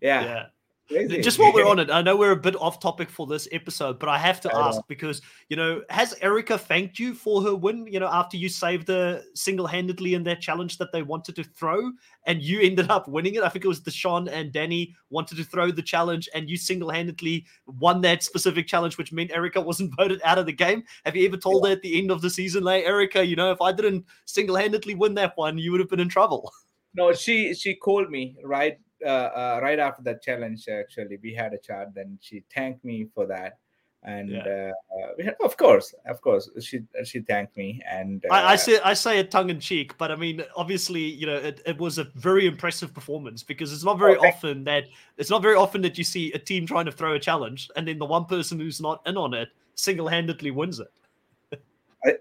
Yeah, 0.00 0.24
yeah. 0.24 0.46
Crazy. 0.88 1.20
Just 1.22 1.38
while 1.38 1.52
we're 1.52 1.66
on 1.68 1.78
it, 1.78 1.90
I 1.90 2.02
know 2.02 2.16
we're 2.16 2.32
a 2.32 2.36
bit 2.36 2.56
off 2.56 2.78
topic 2.78 3.08
for 3.08 3.26
this 3.26 3.48
episode, 3.52 3.98
but 3.98 4.08
I 4.08 4.18
have 4.18 4.40
to 4.42 4.54
I 4.54 4.68
ask 4.68 4.76
know. 4.76 4.84
because 4.86 5.22
you 5.48 5.56
know, 5.56 5.82
has 5.88 6.14
Erika 6.20 6.58
thanked 6.58 6.98
you 6.98 7.14
for 7.14 7.42
her 7.42 7.54
win? 7.54 7.86
You 7.86 8.00
know, 8.00 8.08
after 8.08 8.36
you 8.36 8.48
saved 8.48 8.88
her 8.88 9.22
single-handedly 9.34 10.14
in 10.14 10.24
that 10.24 10.42
challenge 10.42 10.76
that 10.78 10.92
they 10.92 11.02
wanted 11.02 11.36
to 11.36 11.44
throw, 11.44 11.90
and 12.26 12.42
you 12.42 12.60
ended 12.60 12.90
up 12.90 13.08
winning 13.08 13.34
it. 13.36 13.42
I 13.42 13.48
think 13.48 13.64
it 13.64 13.68
was 13.68 13.80
Deshawn 13.80 14.28
and 14.30 14.52
Danny 14.52 14.94
wanted 15.08 15.38
to 15.38 15.44
throw 15.44 15.70
the 15.70 15.82
challenge, 15.82 16.28
and 16.34 16.50
you 16.50 16.58
single-handedly 16.58 17.46
won 17.66 18.02
that 18.02 18.22
specific 18.22 18.66
challenge, 18.66 18.98
which 18.98 19.12
meant 19.12 19.30
Erika 19.32 19.60
wasn't 19.60 19.94
voted 19.96 20.20
out 20.22 20.38
of 20.38 20.46
the 20.46 20.52
game. 20.52 20.84
Have 21.06 21.16
you 21.16 21.26
ever 21.26 21.38
told 21.38 21.64
yeah. 21.64 21.70
her 21.70 21.76
at 21.76 21.82
the 21.82 21.98
end 21.98 22.10
of 22.10 22.20
the 22.20 22.30
season, 22.30 22.62
like 22.62 22.84
Erika, 22.84 23.24
you 23.24 23.36
know, 23.36 23.50
if 23.50 23.62
I 23.62 23.72
didn't 23.72 24.04
single-handedly 24.26 24.96
win 24.96 25.14
that 25.14 25.32
one, 25.36 25.56
you 25.56 25.70
would 25.72 25.80
have 25.80 25.90
been 25.90 26.00
in 26.00 26.08
trouble? 26.10 26.52
No, 26.94 27.12
she 27.12 27.54
she 27.54 27.74
called 27.74 28.08
me 28.08 28.36
right 28.44 28.78
right 29.04 29.78
after 29.78 30.02
that 30.02 30.22
challenge, 30.22 30.68
actually, 30.68 31.18
we 31.22 31.34
had 31.34 31.52
a 31.52 31.58
chat. 31.58 31.94
Then 31.94 32.18
she 32.20 32.44
thanked 32.54 32.84
me 32.84 33.06
for 33.14 33.26
that, 33.26 33.58
and 34.02 34.30
yeah. 34.30 34.72
uh, 34.92 35.22
had, 35.22 35.36
of 35.42 35.56
course, 35.56 35.94
of 36.06 36.20
course, 36.20 36.50
she 36.60 36.80
she 37.04 37.20
thanked 37.20 37.56
me. 37.56 37.80
And 37.90 38.24
I, 38.30 38.40
I, 38.40 38.54
uh, 38.54 38.56
say 38.56 38.80
I 38.84 38.94
say 38.94 39.18
it 39.18 39.30
tongue 39.30 39.50
in 39.50 39.60
cheek, 39.60 39.96
but 39.96 40.10
I 40.10 40.16
mean, 40.16 40.42
obviously, 40.56 41.00
you 41.00 41.26
know, 41.26 41.36
it, 41.36 41.62
it 41.64 41.78
was 41.78 41.98
a 41.98 42.04
very 42.14 42.46
impressive 42.46 42.92
performance 42.92 43.42
because 43.42 43.72
it's 43.72 43.84
not 43.84 43.98
very 43.98 44.16
often 44.16 44.64
that 44.64 44.84
it's 45.16 45.30
not 45.30 45.42
very 45.42 45.56
often 45.56 45.80
that 45.82 45.96
you 45.96 46.04
see 46.04 46.32
a 46.32 46.38
team 46.38 46.66
trying 46.66 46.86
to 46.86 46.92
throw 46.92 47.14
a 47.14 47.18
challenge 47.18 47.70
and 47.76 47.88
then 47.88 47.98
the 47.98 48.04
one 48.04 48.26
person 48.26 48.60
who's 48.60 48.80
not 48.80 49.00
in 49.06 49.16
on 49.16 49.34
it 49.34 49.48
single 49.74 50.06
handedly 50.06 50.50
wins 50.50 50.80
it 50.80 50.92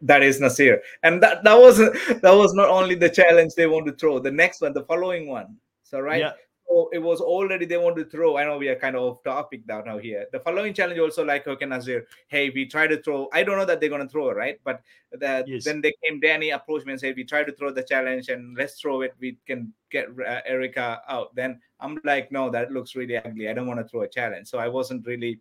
that 0.02 0.24
is 0.24 0.40
Naseer, 0.40 0.80
and 1.04 1.22
that 1.22 1.44
that 1.44 1.60
was 1.60 1.78
that 1.78 2.22
was 2.24 2.54
not 2.54 2.70
only 2.70 2.96
the 2.96 3.10
challenge 3.10 3.54
they 3.56 3.68
want 3.68 3.86
to 3.88 3.92
throw. 3.92 4.20
The 4.20 4.32
next 4.32 4.62
one, 4.62 4.74
the 4.74 4.84
following 4.84 5.28
one. 5.28 5.58
So 5.84 6.00
right, 6.00 6.20
yeah 6.20 6.32
so 6.68 6.90
it 6.92 7.00
was 7.00 7.22
already 7.22 7.66
they 7.66 7.78
want 7.78 7.96
to 7.98 8.06
throw. 8.06 8.38
I 8.38 8.46
know 8.46 8.58
we 8.58 8.70
are 8.70 8.76
kind 8.76 8.96
of 8.96 9.04
off 9.04 9.24
topic 9.24 9.62
now, 9.68 9.82
now 9.82 9.98
here. 9.98 10.26
The 10.32 10.40
following 10.40 10.74
challenge 10.74 11.00
also 11.00 11.24
like 11.24 11.48
okay 11.48 11.66
Naseer, 11.66 12.04
hey, 12.28 12.50
we 12.50 12.66
try 12.66 12.88
to 12.88 13.02
throw. 13.02 13.30
I 13.34 13.44
don't 13.44 13.58
know 13.58 13.66
that 13.66 13.80
they're 13.80 13.90
gonna 13.90 14.08
throw, 14.08 14.32
right? 14.32 14.60
But 14.64 14.82
the, 15.12 15.44
yes. 15.46 15.66
then 15.66 15.82
they 15.82 15.94
came 16.04 16.20
Danny 16.20 16.52
approached 16.52 16.86
me 16.86 16.94
and 16.94 17.00
said, 17.00 17.16
we 17.16 17.24
try 17.24 17.44
to 17.44 17.52
throw 17.52 17.72
the 17.72 17.84
challenge 17.84 18.30
and 18.30 18.58
let's 18.58 18.80
throw 18.80 19.02
it. 19.02 19.14
We 19.20 19.38
can 19.46 19.74
get 19.92 20.08
uh, 20.20 20.42
Erika 20.46 21.02
out. 21.08 21.36
Then 21.36 21.60
I'm 21.80 22.00
like, 22.04 22.32
no, 22.32 22.50
that 22.50 22.72
looks 22.72 22.96
really 22.96 23.18
ugly. 23.18 23.50
I 23.50 23.54
don't 23.54 23.68
want 23.68 23.80
to 23.80 23.88
throw 23.88 24.02
a 24.02 24.08
challenge. 24.08 24.48
So 24.48 24.58
I 24.58 24.68
wasn't 24.68 25.06
really 25.06 25.40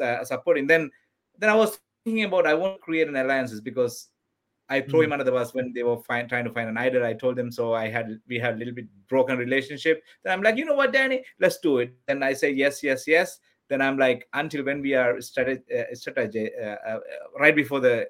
uh, 0.00 0.24
supporting. 0.24 0.66
Then 0.66 0.90
then 1.38 1.50
I 1.50 1.54
was 1.54 1.78
thinking 2.04 2.24
about 2.24 2.46
I 2.46 2.54
want 2.54 2.76
to 2.76 2.80
create 2.80 3.08
an 3.08 3.16
alliances 3.16 3.60
because 3.60 4.08
I 4.68 4.80
throw 4.80 5.00
mm. 5.00 5.04
him 5.04 5.12
under 5.12 5.24
the 5.24 5.32
bus 5.32 5.52
when 5.54 5.72
they 5.72 5.82
were 5.82 5.98
find, 5.98 6.28
trying 6.28 6.44
to 6.44 6.52
find 6.52 6.68
an 6.68 6.78
idol. 6.78 7.04
I 7.04 7.12
told 7.12 7.36
them 7.36 7.50
so. 7.50 7.74
I 7.74 7.88
had 7.88 8.18
we 8.28 8.38
had 8.38 8.54
a 8.54 8.56
little 8.56 8.74
bit 8.74 8.86
broken 9.08 9.36
relationship. 9.36 10.02
Then 10.22 10.32
I'm 10.32 10.42
like, 10.42 10.56
you 10.56 10.64
know 10.64 10.74
what, 10.74 10.92
Danny, 10.92 11.24
let's 11.40 11.58
do 11.58 11.78
it. 11.78 11.92
Then 12.06 12.22
I 12.22 12.32
say 12.32 12.50
yes, 12.50 12.82
yes, 12.82 13.06
yes. 13.06 13.38
Then 13.68 13.80
I'm 13.80 13.98
like, 13.98 14.28
until 14.32 14.64
when 14.64 14.80
we 14.82 14.94
are 14.94 15.20
strategy, 15.20 15.62
uh, 15.74 15.94
strategy 15.94 16.50
uh, 16.60 16.76
uh, 16.86 17.00
right 17.38 17.54
before 17.54 17.80
the, 17.80 18.08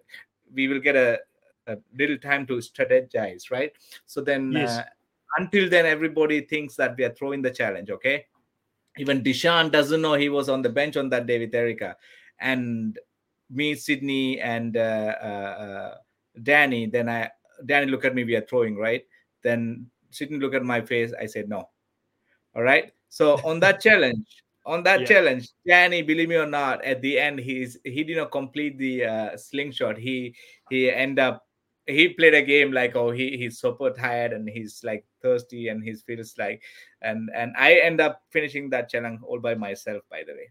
we 0.52 0.68
will 0.68 0.80
get 0.80 0.96
a, 0.96 1.20
a, 1.66 1.76
little 1.96 2.18
time 2.18 2.46
to 2.46 2.54
strategize, 2.54 3.50
right? 3.50 3.72
So 4.06 4.20
then, 4.20 4.52
yes. 4.52 4.78
Uh, 4.78 4.84
until 5.38 5.68
then, 5.68 5.86
everybody 5.86 6.42
thinks 6.42 6.76
that 6.76 6.96
we 6.98 7.04
are 7.04 7.14
throwing 7.14 7.42
the 7.42 7.50
challenge. 7.50 7.90
Okay, 7.90 8.26
even 8.98 9.22
Deshawn 9.22 9.70
doesn't 9.72 10.02
know 10.02 10.14
he 10.14 10.28
was 10.28 10.48
on 10.48 10.62
the 10.62 10.68
bench 10.68 10.96
on 10.96 11.08
that 11.08 11.26
day 11.26 11.38
with 11.38 11.54
Erika, 11.54 11.96
and 12.38 12.98
me, 13.50 13.74
Sydney, 13.74 14.40
and. 14.40 14.76
Danny, 16.40 16.86
then 16.86 17.08
I 17.08 17.30
Danny 17.66 17.90
look 17.90 18.04
at 18.04 18.14
me, 18.14 18.24
we 18.24 18.36
are 18.36 18.46
throwing, 18.46 18.76
right? 18.76 19.02
Then 19.42 19.86
Sydney 20.10 20.38
look 20.38 20.54
at 20.54 20.64
my 20.64 20.80
face, 20.80 21.12
I 21.18 21.26
said 21.26 21.48
no. 21.48 21.68
All 22.54 22.62
right. 22.62 22.92
So 23.08 23.40
on 23.44 23.60
that 23.60 23.80
challenge, 23.86 24.26
on 24.64 24.82
that 24.84 25.00
yeah. 25.00 25.06
challenge, 25.06 25.48
Danny, 25.66 26.02
believe 26.02 26.28
me 26.28 26.36
or 26.36 26.46
not, 26.46 26.84
at 26.84 27.02
the 27.02 27.18
end 27.18 27.40
he's 27.40 27.78
he 27.84 28.04
did 28.04 28.16
not 28.16 28.30
complete 28.30 28.78
the 28.78 29.04
uh, 29.04 29.36
slingshot. 29.36 29.98
He 29.98 30.34
he 30.70 30.90
end 30.90 31.18
up 31.18 31.46
he 31.86 32.08
played 32.10 32.34
a 32.34 32.42
game 32.42 32.70
like 32.72 32.94
oh 32.94 33.10
he 33.10 33.36
he's 33.36 33.58
super 33.58 33.90
tired 33.90 34.32
and 34.32 34.48
he's 34.48 34.82
like 34.84 35.04
thirsty 35.20 35.68
and 35.68 35.82
he 35.82 35.92
feels 35.94 36.34
like 36.38 36.62
and 37.02 37.28
and 37.34 37.52
I 37.58 37.74
end 37.74 38.00
up 38.00 38.22
finishing 38.30 38.70
that 38.70 38.88
challenge 38.88 39.20
all 39.26 39.40
by 39.40 39.54
myself 39.54 40.02
by 40.10 40.22
the 40.26 40.32
way. 40.32 40.50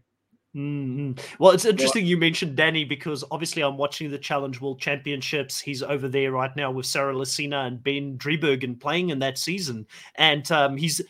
Mm-hmm. 0.54 1.12
Well, 1.38 1.52
it's 1.52 1.64
interesting 1.64 2.04
you 2.04 2.18
mentioned 2.18 2.56
Danny 2.56 2.84
because 2.84 3.24
obviously 3.30 3.62
I'm 3.62 3.78
watching 3.78 4.10
the 4.10 4.18
Challenge 4.18 4.60
World 4.60 4.80
Championships. 4.80 5.58
He's 5.60 5.82
over 5.82 6.08
there 6.08 6.32
right 6.32 6.54
now 6.54 6.70
with 6.70 6.84
Sarah 6.84 7.14
Lacina 7.14 7.66
and 7.66 7.82
Ben 7.82 8.18
Driebergen 8.18 8.78
playing 8.78 9.10
in 9.10 9.18
that 9.20 9.38
season, 9.38 9.86
and 10.16 10.50
um, 10.52 10.76
he's 10.76 11.00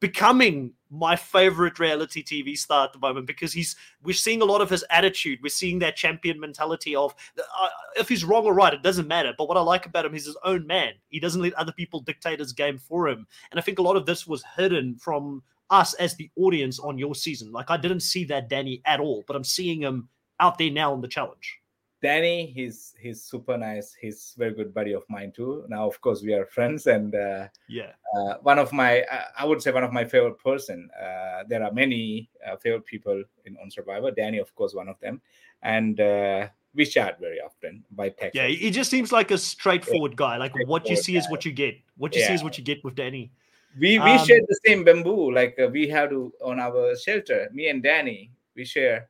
becoming 0.00 0.72
my 0.90 1.16
favorite 1.16 1.78
reality 1.78 2.24
TV 2.24 2.56
star 2.56 2.84
at 2.84 2.92
the 2.92 2.98
moment 2.98 3.26
because 3.26 3.52
he's 3.52 3.76
we're 4.02 4.14
seeing 4.14 4.42
a 4.42 4.44
lot 4.44 4.60
of 4.60 4.70
his 4.70 4.84
attitude. 4.90 5.38
We're 5.42 5.50
seeing 5.50 5.78
that 5.80 5.96
champion 5.96 6.40
mentality 6.40 6.96
of 6.96 7.14
uh, 7.38 7.68
if 7.96 8.08
he's 8.08 8.24
wrong 8.24 8.46
or 8.46 8.54
right, 8.54 8.74
it 8.74 8.82
doesn't 8.82 9.06
matter. 9.06 9.32
But 9.36 9.48
what 9.48 9.56
I 9.56 9.60
like 9.60 9.86
about 9.86 10.06
him, 10.06 10.12
he's 10.12 10.26
his 10.26 10.38
own 10.44 10.66
man. 10.66 10.92
He 11.08 11.20
doesn't 11.20 11.42
let 11.42 11.54
other 11.54 11.72
people 11.72 12.00
dictate 12.00 12.40
his 12.40 12.52
game 12.52 12.78
for 12.78 13.08
him. 13.08 13.26
And 13.50 13.60
I 13.60 13.62
think 13.62 13.78
a 13.78 13.82
lot 13.82 13.96
of 13.96 14.06
this 14.06 14.26
was 14.26 14.44
hidden 14.56 14.96
from 14.96 15.42
us 15.70 15.94
as 15.94 16.14
the 16.14 16.30
audience 16.36 16.78
on 16.78 16.98
your 16.98 17.14
season. 17.14 17.52
Like 17.52 17.70
I 17.70 17.76
didn't 17.76 18.00
see 18.00 18.24
that 18.24 18.48
Danny 18.48 18.82
at 18.84 19.00
all, 19.00 19.24
but 19.26 19.36
I'm 19.36 19.44
seeing 19.44 19.82
him 19.82 20.08
out 20.40 20.58
there 20.58 20.70
now 20.70 20.94
in 20.94 21.00
the 21.00 21.08
challenge. 21.08 21.60
Danny, 22.00 22.46
he's 22.46 22.94
he's 23.00 23.22
super 23.24 23.58
nice. 23.58 23.92
He's 24.00 24.34
very 24.38 24.54
good 24.54 24.72
buddy 24.72 24.92
of 24.92 25.02
mine 25.08 25.32
too. 25.32 25.64
Now, 25.68 25.88
of 25.88 26.00
course, 26.00 26.22
we 26.22 26.32
are 26.32 26.46
friends, 26.56 26.86
and 26.86 27.14
uh, 27.14 27.48
yeah, 27.68 27.92
uh, 28.16 28.34
one 28.42 28.58
of 28.58 28.72
my 28.72 29.04
I 29.36 29.44
would 29.44 29.60
say 29.60 29.72
one 29.72 29.82
of 29.82 29.92
my 29.92 30.04
favorite 30.04 30.38
person. 30.38 30.90
Uh, 30.96 31.42
there 31.48 31.62
are 31.64 31.72
many 31.72 32.30
uh, 32.46 32.56
favorite 32.56 32.84
people 32.84 33.22
in 33.46 33.56
on 33.62 33.70
Survivor. 33.70 34.12
Danny, 34.12 34.38
of 34.38 34.54
course, 34.54 34.74
one 34.74 34.88
of 34.88 34.98
them, 35.00 35.20
and 35.62 36.00
uh, 36.00 36.46
we 36.72 36.86
chat 36.86 37.18
very 37.18 37.40
often 37.40 37.84
by 37.90 38.10
text. 38.10 38.36
Yeah, 38.36 38.46
he 38.46 38.70
just 38.70 38.90
seems 38.90 39.10
like 39.10 39.32
a 39.32 39.38
straightforward 39.38 40.12
yeah. 40.12 40.16
guy. 40.16 40.36
Like 40.36 40.52
what 40.66 40.88
you 40.88 40.94
see 40.94 41.14
guy. 41.14 41.18
is 41.18 41.28
what 41.28 41.44
you 41.44 41.50
get. 41.50 41.76
What 41.96 42.14
you 42.14 42.20
yeah. 42.20 42.28
see 42.28 42.34
is 42.34 42.44
what 42.44 42.56
you 42.58 42.64
get 42.64 42.84
with 42.84 42.94
Danny. 42.94 43.32
We 43.80 43.98
we 43.98 44.10
um, 44.10 44.26
share 44.26 44.40
the 44.40 44.58
same 44.66 44.84
bamboo. 44.84 45.32
Like 45.32 45.58
uh, 45.62 45.68
we 45.68 45.88
have 45.88 46.10
to 46.10 46.32
on 46.42 46.58
our 46.60 46.96
shelter. 46.96 47.48
Me 47.52 47.68
and 47.68 47.82
Danny, 47.82 48.32
we 48.56 48.64
share 48.64 49.08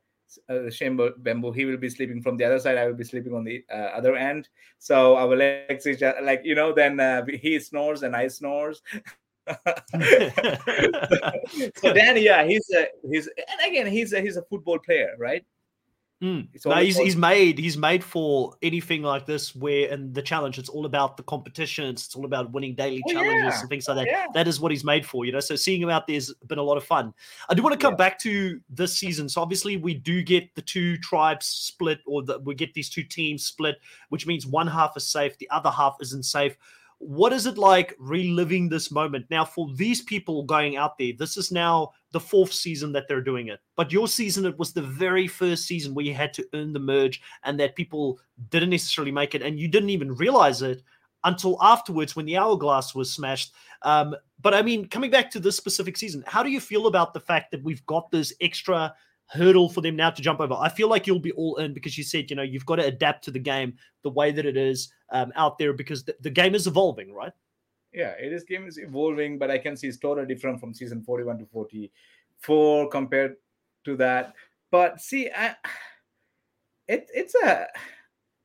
uh, 0.48 0.62
the 0.62 0.72
same 0.72 1.00
bamboo. 1.18 1.52
He 1.52 1.64
will 1.64 1.76
be 1.76 1.88
sleeping 1.88 2.20
from 2.22 2.36
the 2.36 2.44
other 2.44 2.58
side. 2.58 2.76
I 2.78 2.86
will 2.86 2.94
be 2.94 3.04
sleeping 3.04 3.34
on 3.34 3.44
the 3.44 3.64
uh, 3.70 3.90
other 3.96 4.16
end. 4.16 4.48
So 4.78 5.16
our 5.16 5.34
legs 5.36 5.86
each 5.86 6.02
other, 6.02 6.20
like 6.22 6.42
you 6.44 6.54
know. 6.54 6.72
Then 6.72 7.00
uh, 7.00 7.24
he 7.26 7.58
snores 7.58 8.02
and 8.02 8.14
I 8.14 8.28
snores. 8.28 8.82
so 11.76 11.92
Danny, 11.94 12.20
yeah, 12.20 12.44
he's 12.44 12.68
a 12.76 12.88
he's 13.10 13.28
and 13.28 13.60
again 13.70 13.86
he's 13.86 14.12
a 14.12 14.20
he's 14.20 14.36
a 14.36 14.42
football 14.42 14.78
player, 14.78 15.14
right? 15.18 15.44
Mm. 16.22 16.48
No, 16.66 16.74
he's, 16.74 16.98
he's 16.98 17.14
made 17.14 17.58
he's 17.58 17.76
made 17.76 18.02
for 18.02 18.56
anything 18.60 19.02
like 19.02 19.24
this 19.24 19.54
where 19.54 19.88
in 19.88 20.12
the 20.12 20.22
challenge 20.22 20.58
it's 20.58 20.68
all 20.68 20.84
about 20.84 21.16
the 21.16 21.22
competitions, 21.22 22.06
it's 22.06 22.16
all 22.16 22.24
about 22.24 22.50
winning 22.50 22.74
daily 22.74 23.00
oh, 23.06 23.12
challenges 23.12 23.54
yeah. 23.54 23.60
and 23.60 23.68
things 23.68 23.86
like 23.86 23.98
that. 23.98 24.06
Yeah. 24.06 24.26
That 24.34 24.48
is 24.48 24.60
what 24.60 24.72
he's 24.72 24.82
made 24.82 25.06
for, 25.06 25.24
you 25.24 25.30
know. 25.30 25.38
So 25.38 25.54
seeing 25.54 25.80
him 25.80 25.90
out 25.90 26.08
there's 26.08 26.34
been 26.48 26.58
a 26.58 26.62
lot 26.62 26.76
of 26.76 26.82
fun. 26.82 27.14
I 27.48 27.54
do 27.54 27.62
want 27.62 27.74
to 27.74 27.78
come 27.78 27.92
yeah. 27.92 27.98
back 27.98 28.18
to 28.20 28.60
this 28.68 28.96
season. 28.96 29.28
So 29.28 29.40
obviously 29.40 29.76
we 29.76 29.94
do 29.94 30.22
get 30.22 30.52
the 30.56 30.62
two 30.62 30.98
tribes 30.98 31.46
split, 31.46 32.00
or 32.04 32.24
the, 32.24 32.40
we 32.40 32.56
get 32.56 32.74
these 32.74 32.90
two 32.90 33.04
teams 33.04 33.46
split, 33.46 33.76
which 34.08 34.26
means 34.26 34.44
one 34.44 34.66
half 34.66 34.96
is 34.96 35.06
safe, 35.06 35.38
the 35.38 35.48
other 35.50 35.70
half 35.70 35.98
isn't 36.00 36.24
safe 36.24 36.56
what 36.98 37.32
is 37.32 37.46
it 37.46 37.58
like 37.58 37.94
reliving 37.98 38.68
this 38.68 38.90
moment? 38.90 39.26
Now 39.30 39.44
for 39.44 39.68
these 39.74 40.02
people 40.02 40.42
going 40.42 40.76
out 40.76 40.98
there 40.98 41.12
this 41.16 41.36
is 41.36 41.52
now 41.52 41.92
the 42.12 42.20
fourth 42.20 42.52
season 42.52 42.92
that 42.92 43.06
they're 43.08 43.20
doing 43.20 43.48
it. 43.48 43.60
But 43.76 43.92
your 43.92 44.08
season 44.08 44.44
it 44.44 44.58
was 44.58 44.72
the 44.72 44.82
very 44.82 45.26
first 45.26 45.64
season 45.66 45.94
where 45.94 46.04
you 46.04 46.14
had 46.14 46.32
to 46.34 46.46
earn 46.54 46.72
the 46.72 46.80
merge 46.80 47.20
and 47.44 47.58
that 47.60 47.76
people 47.76 48.18
didn't 48.50 48.70
necessarily 48.70 49.12
make 49.12 49.34
it 49.34 49.42
and 49.42 49.58
you 49.58 49.68
didn't 49.68 49.90
even 49.90 50.14
realize 50.14 50.62
it 50.62 50.82
until 51.24 51.58
afterwards 51.62 52.14
when 52.14 52.26
the 52.26 52.36
hourglass 52.36 52.94
was 52.94 53.12
smashed. 53.12 53.52
Um, 53.82 54.14
but 54.40 54.54
i 54.54 54.62
mean 54.62 54.88
coming 54.88 55.10
back 55.10 55.30
to 55.30 55.40
this 55.40 55.56
specific 55.56 55.96
season 55.96 56.22
how 56.26 56.42
do 56.42 56.50
you 56.50 56.60
feel 56.60 56.86
about 56.86 57.12
the 57.14 57.20
fact 57.20 57.50
that 57.50 57.62
we've 57.62 57.84
got 57.86 58.10
this 58.10 58.32
extra 58.40 58.94
hurdle 59.28 59.68
for 59.68 59.80
them 59.80 59.96
now 59.96 60.10
to 60.10 60.22
jump 60.22 60.40
over. 60.40 60.54
I 60.54 60.68
feel 60.68 60.88
like 60.88 61.06
you'll 61.06 61.18
be 61.18 61.32
all 61.32 61.56
in 61.56 61.74
because 61.74 61.96
you 61.96 62.04
said, 62.04 62.30
you 62.30 62.36
know, 62.36 62.42
you've 62.42 62.66
got 62.66 62.76
to 62.76 62.84
adapt 62.84 63.24
to 63.24 63.30
the 63.30 63.38
game 63.38 63.74
the 64.02 64.10
way 64.10 64.32
that 64.32 64.46
it 64.46 64.56
is 64.56 64.92
um, 65.10 65.32
out 65.36 65.58
there 65.58 65.72
because 65.72 66.04
the, 66.04 66.16
the 66.20 66.30
game 66.30 66.54
is 66.54 66.66
evolving, 66.66 67.12
right? 67.12 67.32
Yeah, 67.92 68.14
it 68.20 68.32
is 68.32 68.44
game 68.44 68.66
is 68.66 68.78
evolving, 68.78 69.38
but 69.38 69.50
I 69.50 69.58
can 69.58 69.76
see 69.76 69.86
it's 69.86 69.98
totally 69.98 70.26
different 70.26 70.60
from 70.60 70.74
season 70.74 71.02
41 71.02 71.38
to 71.38 71.46
44 71.46 72.88
compared 72.88 73.36
to 73.84 73.96
that. 73.96 74.34
But 74.70 75.00
see, 75.00 75.30
I, 75.34 75.54
it, 76.88 77.08
it's 77.14 77.34
a 77.34 77.66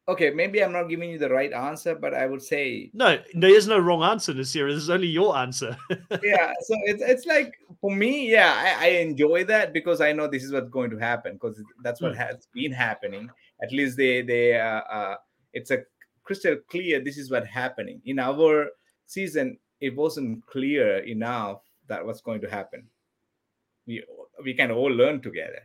okay, 0.07 0.31
maybe 0.31 0.63
I'm 0.63 0.71
not 0.71 0.89
giving 0.89 1.09
you 1.09 1.17
the 1.17 1.29
right 1.29 1.51
answer, 1.53 1.95
but 1.95 2.13
I 2.13 2.25
would 2.25 2.41
say 2.41 2.91
no. 2.93 3.19
There 3.33 3.55
is 3.55 3.67
no 3.67 3.79
wrong 3.79 4.03
answer 4.03 4.31
in 4.31 4.37
this. 4.37 4.53
There's 4.53 4.89
only 4.89 5.07
your 5.07 5.35
answer. 5.37 5.77
yeah, 6.23 6.53
so 6.61 6.75
it's 6.85 7.01
it's 7.01 7.25
like 7.25 7.53
for 7.81 7.91
me, 7.91 8.31
yeah, 8.31 8.77
I, 8.79 8.85
I, 8.85 8.89
enjoy 8.99 9.43
that 9.45 9.73
because 9.73 10.01
I 10.01 10.11
know 10.11 10.27
this 10.27 10.43
is 10.43 10.51
what's 10.51 10.69
going 10.69 10.89
to 10.91 10.97
happen 10.97 11.33
because 11.33 11.61
that's 11.83 12.01
what 12.01 12.13
mm. 12.13 12.17
has 12.17 12.47
been 12.53 12.71
happening. 12.71 13.29
At 13.61 13.71
least 13.71 13.97
they 13.97 14.21
they 14.21 14.59
uh, 14.59 14.81
uh, 14.81 15.15
it's 15.53 15.71
a 15.71 15.83
crystal 16.23 16.57
clear. 16.69 16.99
This 16.99 17.17
is 17.17 17.31
what 17.31 17.47
happening 17.47 18.01
in 18.05 18.19
our 18.19 18.69
season. 19.05 19.57
It 19.79 19.95
wasn't 19.95 20.45
clear 20.47 20.99
enough 20.99 21.61
that 21.87 22.05
what's 22.05 22.21
going 22.21 22.41
to 22.41 22.49
happen. 22.49 22.87
We 23.85 24.03
we 24.43 24.53
can 24.53 24.71
all 24.71 24.91
learn 24.91 25.21
together. 25.21 25.61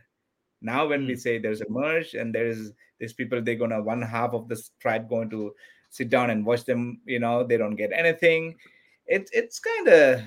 Now, 0.61 0.87
when 0.87 1.03
mm. 1.03 1.07
we 1.07 1.15
say 1.15 1.37
there's 1.37 1.61
a 1.61 1.69
merge 1.69 2.13
and 2.13 2.33
there's 2.33 2.71
these 2.99 3.13
people 3.13 3.41
they're 3.41 3.55
gonna 3.55 3.81
one 3.81 4.01
half 4.01 4.33
of 4.33 4.47
the 4.47 4.61
tribe 4.79 5.09
going 5.09 5.29
to 5.29 5.53
sit 5.89 6.09
down 6.09 6.29
and 6.29 6.45
watch 6.45 6.65
them 6.65 7.01
you 7.05 7.19
know 7.19 7.43
they 7.43 7.57
don't 7.57 7.75
get 7.75 7.91
anything. 7.93 8.55
It's 9.07 9.31
it's 9.31 9.59
kind 9.59 9.87
of 9.87 10.21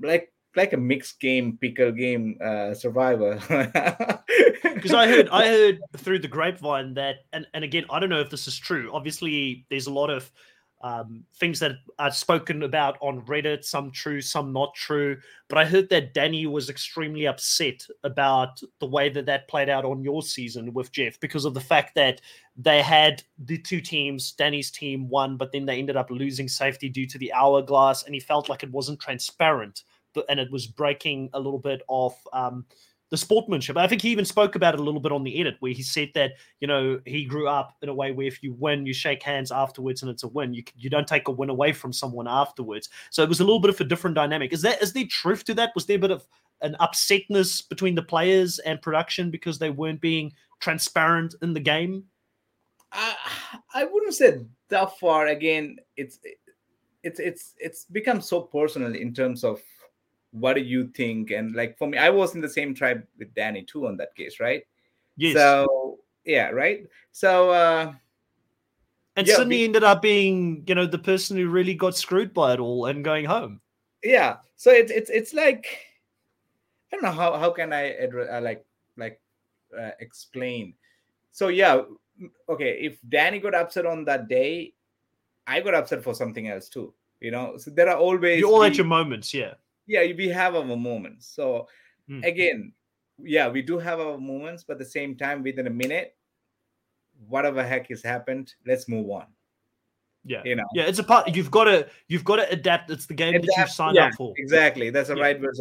like 0.00 0.32
like 0.56 0.72
a 0.72 0.76
mixed 0.78 1.20
game 1.20 1.58
pickle 1.60 1.92
game 1.92 2.38
uh 2.42 2.74
survivor. 2.74 3.38
Because 4.62 4.92
i 4.92 5.06
heard 5.06 5.28
i 5.30 5.46
heard 5.46 5.80
through 5.96 6.18
the 6.18 6.28
grapevine 6.28 6.94
that 6.94 7.24
and, 7.32 7.46
and 7.54 7.64
again 7.64 7.86
i 7.88 7.98
don't 7.98 8.10
know 8.10 8.20
if 8.20 8.30
this 8.30 8.46
is 8.46 8.58
true. 8.58 8.90
Obviously 8.92 9.64
there's 9.70 9.86
a 9.86 9.92
lot 9.92 10.10
of 10.10 10.30
um, 10.82 11.24
things 11.34 11.58
that 11.60 11.76
are 11.98 12.10
spoken 12.10 12.62
about 12.62 12.98
on 13.00 13.22
Reddit, 13.22 13.64
some 13.64 13.90
true, 13.90 14.20
some 14.20 14.52
not 14.52 14.74
true. 14.74 15.16
But 15.48 15.58
I 15.58 15.64
heard 15.64 15.88
that 15.90 16.12
Danny 16.12 16.46
was 16.46 16.68
extremely 16.68 17.26
upset 17.26 17.86
about 18.04 18.60
the 18.80 18.86
way 18.86 19.08
that 19.08 19.26
that 19.26 19.48
played 19.48 19.68
out 19.68 19.84
on 19.84 20.02
your 20.02 20.22
season 20.22 20.72
with 20.74 20.92
Jeff 20.92 21.18
because 21.18 21.44
of 21.44 21.54
the 21.54 21.60
fact 21.60 21.94
that 21.94 22.20
they 22.56 22.82
had 22.82 23.22
the 23.38 23.58
two 23.58 23.80
teams, 23.80 24.32
Danny's 24.32 24.70
team 24.70 25.08
won, 25.08 25.36
but 25.36 25.50
then 25.52 25.66
they 25.66 25.78
ended 25.78 25.96
up 25.96 26.10
losing 26.10 26.48
safety 26.48 26.88
due 26.88 27.06
to 27.06 27.18
the 27.18 27.32
hourglass, 27.32 28.04
and 28.04 28.14
he 28.14 28.20
felt 28.20 28.48
like 28.48 28.62
it 28.62 28.70
wasn't 28.70 29.00
transparent 29.00 29.82
and 30.28 30.40
it 30.40 30.50
was 30.50 30.66
breaking 30.66 31.30
a 31.32 31.40
little 31.40 31.58
bit 31.58 31.82
of. 31.88 32.14
Um, 32.32 32.64
the 33.10 33.16
sportsmanship. 33.16 33.76
I 33.76 33.86
think 33.86 34.02
he 34.02 34.10
even 34.10 34.24
spoke 34.24 34.56
about 34.56 34.74
it 34.74 34.80
a 34.80 34.82
little 34.82 35.00
bit 35.00 35.12
on 35.12 35.22
the 35.22 35.40
edit 35.40 35.56
where 35.60 35.72
he 35.72 35.82
said 35.82 36.10
that, 36.14 36.32
you 36.60 36.66
know, 36.66 37.00
he 37.04 37.24
grew 37.24 37.48
up 37.48 37.76
in 37.82 37.88
a 37.88 37.94
way 37.94 38.10
where 38.10 38.26
if 38.26 38.42
you 38.42 38.52
win, 38.54 38.84
you 38.84 38.92
shake 38.92 39.22
hands 39.22 39.52
afterwards 39.52 40.02
and 40.02 40.10
it's 40.10 40.24
a 40.24 40.28
win. 40.28 40.52
You, 40.52 40.64
you 40.76 40.90
don't 40.90 41.06
take 41.06 41.28
a 41.28 41.30
win 41.30 41.48
away 41.48 41.72
from 41.72 41.92
someone 41.92 42.26
afterwards. 42.26 42.88
So 43.10 43.22
it 43.22 43.28
was 43.28 43.40
a 43.40 43.44
little 43.44 43.60
bit 43.60 43.70
of 43.70 43.80
a 43.80 43.84
different 43.84 44.16
dynamic. 44.16 44.52
Is 44.52 44.62
that 44.62 44.82
is 44.82 44.92
there 44.92 45.04
truth 45.08 45.44
to 45.44 45.54
that? 45.54 45.72
Was 45.74 45.86
there 45.86 45.96
a 45.96 46.00
bit 46.00 46.10
of 46.10 46.26
an 46.62 46.76
upsetness 46.80 47.68
between 47.68 47.94
the 47.94 48.02
players 48.02 48.58
and 48.60 48.82
production 48.82 49.30
because 49.30 49.58
they 49.58 49.70
weren't 49.70 50.00
being 50.00 50.32
transparent 50.60 51.34
in 51.42 51.52
the 51.52 51.60
game? 51.60 52.04
I, 52.92 53.14
I 53.74 53.84
wouldn't 53.84 54.14
say 54.14 54.40
that 54.68 54.98
far. 54.98 55.28
Again, 55.28 55.76
it's 55.96 56.18
it's 57.02 57.20
it's 57.20 57.54
it's 57.58 57.84
become 57.84 58.20
so 58.20 58.40
personal 58.40 58.94
in 58.94 59.14
terms 59.14 59.44
of 59.44 59.60
what 60.36 60.54
do 60.54 60.62
you 60.62 60.88
think? 60.88 61.30
And 61.30 61.54
like 61.54 61.78
for 61.78 61.88
me, 61.88 61.98
I 61.98 62.10
was 62.10 62.34
in 62.34 62.40
the 62.40 62.48
same 62.48 62.74
tribe 62.74 63.02
with 63.18 63.34
Danny 63.34 63.62
too 63.62 63.86
on 63.86 63.96
that 63.96 64.14
case, 64.14 64.38
right? 64.38 64.62
Yes. 65.16 65.34
So 65.34 65.98
yeah, 66.24 66.50
right. 66.50 66.86
So 67.12 67.50
uh 67.50 67.94
and 69.16 69.26
yeah, 69.26 69.36
Sydney 69.36 69.64
ended 69.64 69.82
up 69.82 70.02
being, 70.02 70.62
you 70.66 70.74
know, 70.74 70.84
the 70.84 70.98
person 70.98 71.38
who 71.38 71.48
really 71.48 71.74
got 71.74 71.96
screwed 71.96 72.34
by 72.34 72.52
it 72.52 72.60
all 72.60 72.84
and 72.86 73.02
going 73.02 73.24
home. 73.24 73.60
Yeah. 74.04 74.36
So 74.56 74.70
it's 74.70 74.92
it's 74.92 75.10
it's 75.10 75.32
like 75.32 75.78
I 76.92 76.96
don't 76.96 77.02
know 77.02 77.12
how 77.12 77.38
how 77.38 77.50
can 77.50 77.72
I 77.72 77.94
uh, 77.94 78.40
like 78.40 78.64
like 78.96 79.20
uh, 79.76 79.92
explain. 80.00 80.74
So 81.32 81.48
yeah, 81.48 81.82
okay. 82.48 82.78
If 82.80 82.98
Danny 83.08 83.38
got 83.38 83.54
upset 83.54 83.86
on 83.86 84.04
that 84.04 84.28
day, 84.28 84.74
I 85.46 85.60
got 85.60 85.74
upset 85.74 86.02
for 86.02 86.14
something 86.14 86.48
else 86.48 86.68
too. 86.68 86.92
You 87.20 87.30
know, 87.30 87.56
so 87.56 87.70
there 87.70 87.88
are 87.88 87.96
always 87.96 88.40
you 88.40 88.52
all 88.52 88.62
at 88.62 88.76
your 88.76 88.84
moments, 88.84 89.32
yeah 89.32 89.54
yeah 89.86 90.02
we 90.16 90.28
have 90.28 90.54
our 90.54 90.64
moments. 90.64 91.26
So 91.26 91.68
mm. 92.08 92.24
again 92.24 92.72
yeah 93.18 93.48
we 93.48 93.62
do 93.62 93.78
have 93.78 93.98
our 93.98 94.18
moments 94.18 94.64
but 94.64 94.74
at 94.74 94.78
the 94.80 94.84
same 94.84 95.16
time 95.16 95.42
within 95.42 95.66
a 95.66 95.70
minute 95.70 96.14
whatever 97.28 97.64
heck 97.64 97.88
has 97.88 98.02
happened 98.02 98.54
let's 98.66 98.88
move 98.88 99.10
on. 99.10 99.26
Yeah. 100.24 100.42
You 100.44 100.56
know? 100.56 100.64
Yeah 100.74 100.84
it's 100.84 100.98
a 100.98 101.04
part 101.04 101.34
you've 101.34 101.50
got 101.50 101.64
to 101.64 101.88
you've 102.08 102.24
got 102.24 102.36
to 102.36 102.50
adapt. 102.50 102.90
It's 102.90 103.06
the 103.06 103.14
game 103.14 103.34
adapt, 103.34 103.46
that 103.46 103.54
you've 103.58 103.70
signed 103.70 103.96
yeah, 103.96 104.06
up 104.06 104.14
for. 104.14 104.34
exactly. 104.36 104.90
That's 104.90 105.08
the 105.08 105.16
yeah. 105.16 105.22
right 105.22 105.40
word 105.40 105.56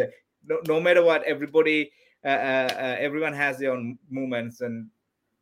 no, 0.47 0.59
no 0.67 0.79
matter 0.79 1.03
what 1.03 1.23
everybody 1.23 1.91
uh, 2.23 2.27
uh, 2.27 2.69
uh, 2.73 2.95
everyone 2.99 3.33
has 3.33 3.59
their 3.59 3.71
own 3.71 3.97
moments 4.09 4.61
and 4.61 4.87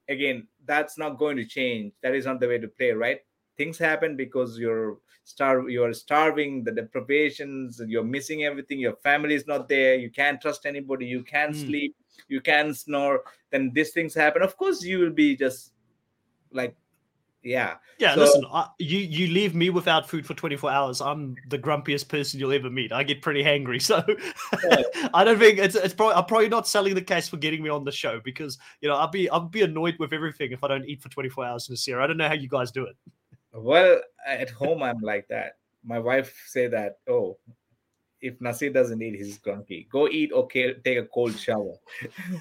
again 0.10 0.48
that's 0.66 0.98
not 0.98 1.18
going 1.18 1.38
to 1.38 1.46
change. 1.46 1.94
That 2.02 2.14
is 2.14 2.26
not 2.26 2.40
the 2.40 2.48
way 2.48 2.58
to 2.58 2.68
play 2.68 2.92
right 2.92 3.22
things 3.58 3.78
happen 3.78 4.16
because 4.16 4.58
you're 4.58 4.98
starve 5.26 5.70
you're 5.70 5.94
starving 5.94 6.64
the 6.66 6.72
deprivations 6.72 7.82
you're 7.88 8.04
missing 8.04 8.44
everything 8.44 8.78
your 8.78 8.96
family 8.98 9.36
is 9.36 9.48
not 9.48 9.70
there 9.70 9.96
you 9.96 10.10
can't 10.10 10.42
trust 10.42 10.66
anybody 10.66 11.06
you 11.06 11.24
can't 11.24 11.56
mm. 11.56 11.66
sleep 11.66 11.96
you 12.28 12.42
can't 12.42 12.76
snore 12.76 13.24
then 13.52 13.72
these 13.74 13.92
things 13.92 14.14
happen. 14.14 14.42
Of 14.42 14.58
course 14.58 14.84
you 14.84 15.00
will 15.00 15.12
be 15.12 15.36
just 15.36 15.72
like 16.52 16.76
yeah. 17.44 17.76
Yeah 18.00 18.16
so, 18.16 18.22
listen 18.22 18.46
I, 18.52 18.70
you 18.80 19.00
you 19.00 19.28
leave 19.28 19.54
me 19.54 19.70
without 19.70 20.10
food 20.10 20.26
for 20.26 20.34
24 20.34 20.72
hours 20.72 21.02
i'm 21.02 21.36
the 21.50 21.60
grumpiest 21.60 22.08
person 22.08 22.40
you'll 22.40 22.54
ever 22.54 22.70
meet. 22.70 22.94
I 22.94 23.04
get 23.04 23.22
pretty 23.22 23.44
hangry 23.44 23.82
so 23.90 24.02
yeah. 24.08 25.10
i 25.14 25.24
don't 25.24 25.38
think 25.38 25.60
it's 25.60 25.76
it's 25.76 25.94
probably 25.94 26.16
i'm 26.16 26.26
probably 26.26 26.50
not 26.50 26.68
selling 26.68 26.96
the 26.96 27.02
case 27.02 27.28
for 27.28 27.38
getting 27.38 27.62
me 27.62 27.70
on 27.70 27.84
the 27.84 27.92
show 27.92 28.22
because 28.24 28.58
you 28.80 28.88
know 28.88 28.96
i'll 28.96 29.10
be 29.10 29.30
i'll 29.30 29.42
be 29.42 29.62
annoyed 29.62 29.98
with 30.00 30.14
everything 30.14 30.52
if 30.52 30.64
i 30.64 30.68
don't 30.68 30.86
eat 30.86 31.02
for 31.02 31.10
24 31.10 31.46
hours 31.46 31.70
in 31.70 31.76
a 31.76 31.78
year 31.86 32.00
i 32.00 32.08
don't 32.08 32.18
know 32.18 32.28
how 32.28 32.34
you 32.34 32.48
guys 32.48 32.72
do 32.72 32.86
it 32.86 32.96
well, 33.54 34.00
at 34.26 34.50
home 34.50 34.84
I'm 34.84 35.00
like 35.02 35.28
that. 35.30 35.58
My 35.84 36.00
wife 36.00 36.34
say 36.48 36.68
that, 36.68 37.00
oh, 37.08 37.38
if 38.22 38.40
Naseer 38.40 38.74
doesn't 38.74 39.02
eat, 39.02 39.16
he's 39.16 39.38
grumpy. 39.38 39.88
Go 39.92 40.08
eat 40.08 40.32
or 40.34 40.48
take 40.50 40.98
a 40.98 41.06
cold 41.14 41.38
shower. 41.38 41.74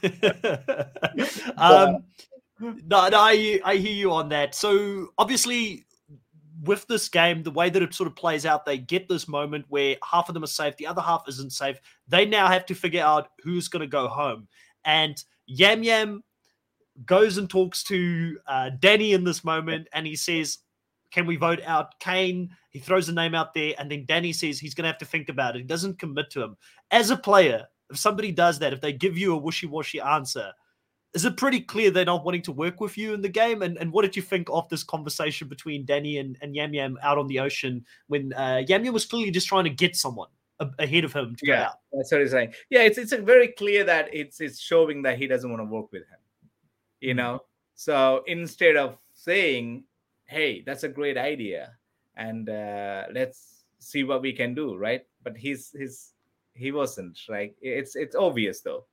um, 1.56 2.04
no, 2.60 3.08
no, 3.08 3.18
I, 3.18 3.60
I 3.64 3.76
hear 3.76 3.92
you 3.92 4.12
on 4.12 4.28
that. 4.28 4.54
So 4.54 5.08
obviously, 5.18 5.84
with 6.62 6.86
this 6.86 7.08
game, 7.08 7.42
the 7.42 7.50
way 7.50 7.68
that 7.68 7.82
it 7.82 7.92
sort 7.92 8.06
of 8.06 8.14
plays 8.14 8.46
out, 8.46 8.64
they 8.64 8.78
get 8.78 9.08
this 9.08 9.26
moment 9.26 9.64
where 9.68 9.96
half 10.08 10.28
of 10.28 10.34
them 10.34 10.44
are 10.44 10.48
safe, 10.48 10.76
the 10.76 10.86
other 10.86 11.02
half 11.02 11.24
isn't 11.26 11.52
safe. 11.52 11.78
They 12.06 12.24
now 12.24 12.46
have 12.46 12.64
to 12.66 12.74
figure 12.74 13.02
out 13.02 13.30
who's 13.42 13.66
going 13.66 13.80
to 13.80 13.88
go 13.88 14.06
home. 14.06 14.46
And 14.84 15.22
Yam 15.46 15.82
Yam 15.82 16.22
goes 17.04 17.38
and 17.38 17.50
talks 17.50 17.82
to 17.84 18.38
uh, 18.46 18.70
Danny 18.78 19.12
in 19.12 19.24
this 19.24 19.42
moment, 19.42 19.88
and 19.92 20.06
he 20.06 20.14
says, 20.14 20.58
"Can 21.12 21.26
we 21.26 21.36
vote 21.36 21.60
out 21.64 21.98
Kane?" 22.00 22.50
He 22.70 22.78
throws 22.78 23.08
a 23.08 23.12
name 23.12 23.34
out 23.34 23.54
there, 23.54 23.74
and 23.78 23.90
then 23.90 24.06
Danny 24.06 24.32
says 24.32 24.58
he's 24.58 24.74
going 24.74 24.84
to 24.84 24.90
have 24.90 24.98
to 24.98 25.04
think 25.04 25.28
about 25.28 25.54
it. 25.54 25.60
He 25.60 25.64
doesn't 25.64 25.98
commit 25.98 26.30
to 26.30 26.42
him. 26.42 26.56
As 26.90 27.10
a 27.10 27.16
player, 27.16 27.66
if 27.90 27.98
somebody 27.98 28.32
does 28.32 28.58
that, 28.58 28.72
if 28.72 28.80
they 28.80 28.92
give 28.92 29.16
you 29.16 29.34
a 29.34 29.38
wishy-washy 29.38 30.00
answer, 30.00 30.52
is 31.14 31.26
it 31.26 31.36
pretty 31.36 31.60
clear 31.60 31.90
they're 31.90 32.06
not 32.06 32.24
wanting 32.24 32.42
to 32.42 32.52
work 32.52 32.80
with 32.80 32.96
you 32.96 33.12
in 33.12 33.20
the 33.20 33.28
game? 33.28 33.60
And, 33.60 33.76
and 33.76 33.92
what 33.92 34.02
did 34.02 34.16
you 34.16 34.22
think 34.22 34.48
of 34.50 34.68
this 34.70 34.82
conversation 34.82 35.46
between 35.48 35.84
Danny 35.84 36.16
and, 36.18 36.38
and 36.40 36.56
Yam 36.56 36.72
Yam 36.72 36.98
out 37.02 37.18
on 37.18 37.26
the 37.26 37.38
ocean 37.38 37.84
when 38.06 38.32
uh, 38.32 38.62
Yam 38.66 38.84
Yam 38.84 38.94
was 38.94 39.04
clearly 39.04 39.30
just 39.30 39.46
trying 39.46 39.64
to 39.64 39.70
get 39.70 39.94
someone 39.94 40.28
ahead 40.78 41.04
of 41.04 41.12
him 41.12 41.34
to 41.36 41.46
yeah, 41.46 41.54
get 41.54 41.66
out? 41.66 41.74
That's 41.92 42.12
what 42.12 42.20
he's 42.22 42.30
saying. 42.30 42.54
Yeah, 42.70 42.82
it's 42.82 42.96
it's 42.96 43.12
very 43.12 43.48
clear 43.48 43.84
that 43.84 44.08
it's 44.14 44.40
it's 44.40 44.58
showing 44.58 45.02
that 45.02 45.18
he 45.18 45.26
doesn't 45.26 45.50
want 45.50 45.60
to 45.60 45.66
work 45.66 45.92
with 45.92 46.02
him. 46.02 46.18
You 47.00 47.10
mm-hmm. 47.10 47.18
know, 47.18 47.40
so 47.74 48.22
instead 48.26 48.76
of 48.76 48.96
saying, 49.12 49.84
"Hey, 50.32 50.62
that's 50.64 50.84
a 50.84 50.88
great 50.88 51.16
idea," 51.16 51.76
and 52.16 52.48
uh, 52.48 53.04
let's 53.12 53.64
see 53.78 54.04
what 54.04 54.22
we 54.22 54.32
can 54.32 54.54
do, 54.54 54.76
right? 54.76 55.04
But 55.22 55.36
he's 55.36 55.70
he's 55.76 56.12
he 56.54 56.72
wasn't 56.72 57.18
right. 57.28 57.54
It's 57.60 57.96
it's 57.96 58.16
obvious 58.16 58.60
though. 58.60 58.84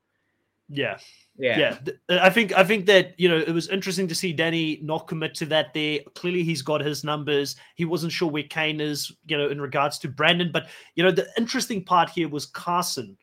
Yeah. 0.70 0.98
Yeah. 1.38 1.78
yeah. 2.10 2.22
I 2.22 2.30
think 2.30 2.54
I 2.54 2.64
think 2.64 2.86
that 2.86 3.20
you 3.20 3.28
know 3.28 3.38
it 3.38 3.52
was 3.52 3.70
interesting 3.70 4.08
to 4.08 4.16
see 4.16 4.34
Danny 4.34 4.80
not 4.84 5.08
commit 5.08 5.34
to 5.36 5.46
that 5.48 5.74
there. 5.74 6.00
Clearly 6.16 6.44
he's 6.44 6.62
got 6.62 6.82
his 6.82 7.04
numbers. 7.04 7.56
He 7.76 7.86
wasn't 7.86 8.12
sure 8.12 8.30
where 8.30 8.44
Kane 8.44 8.80
is, 8.80 9.12
you 9.28 9.38
know, 9.38 9.50
in 9.50 9.60
regards 9.60 9.98
to 10.00 10.10
Brandon. 10.10 10.52
But 10.52 10.68
you 10.96 11.04
know, 11.04 11.12
the 11.12 11.28
interesting 11.38 11.84
part 11.84 12.10
here 12.10 12.30
was 12.30 12.46
Carson 12.46 13.18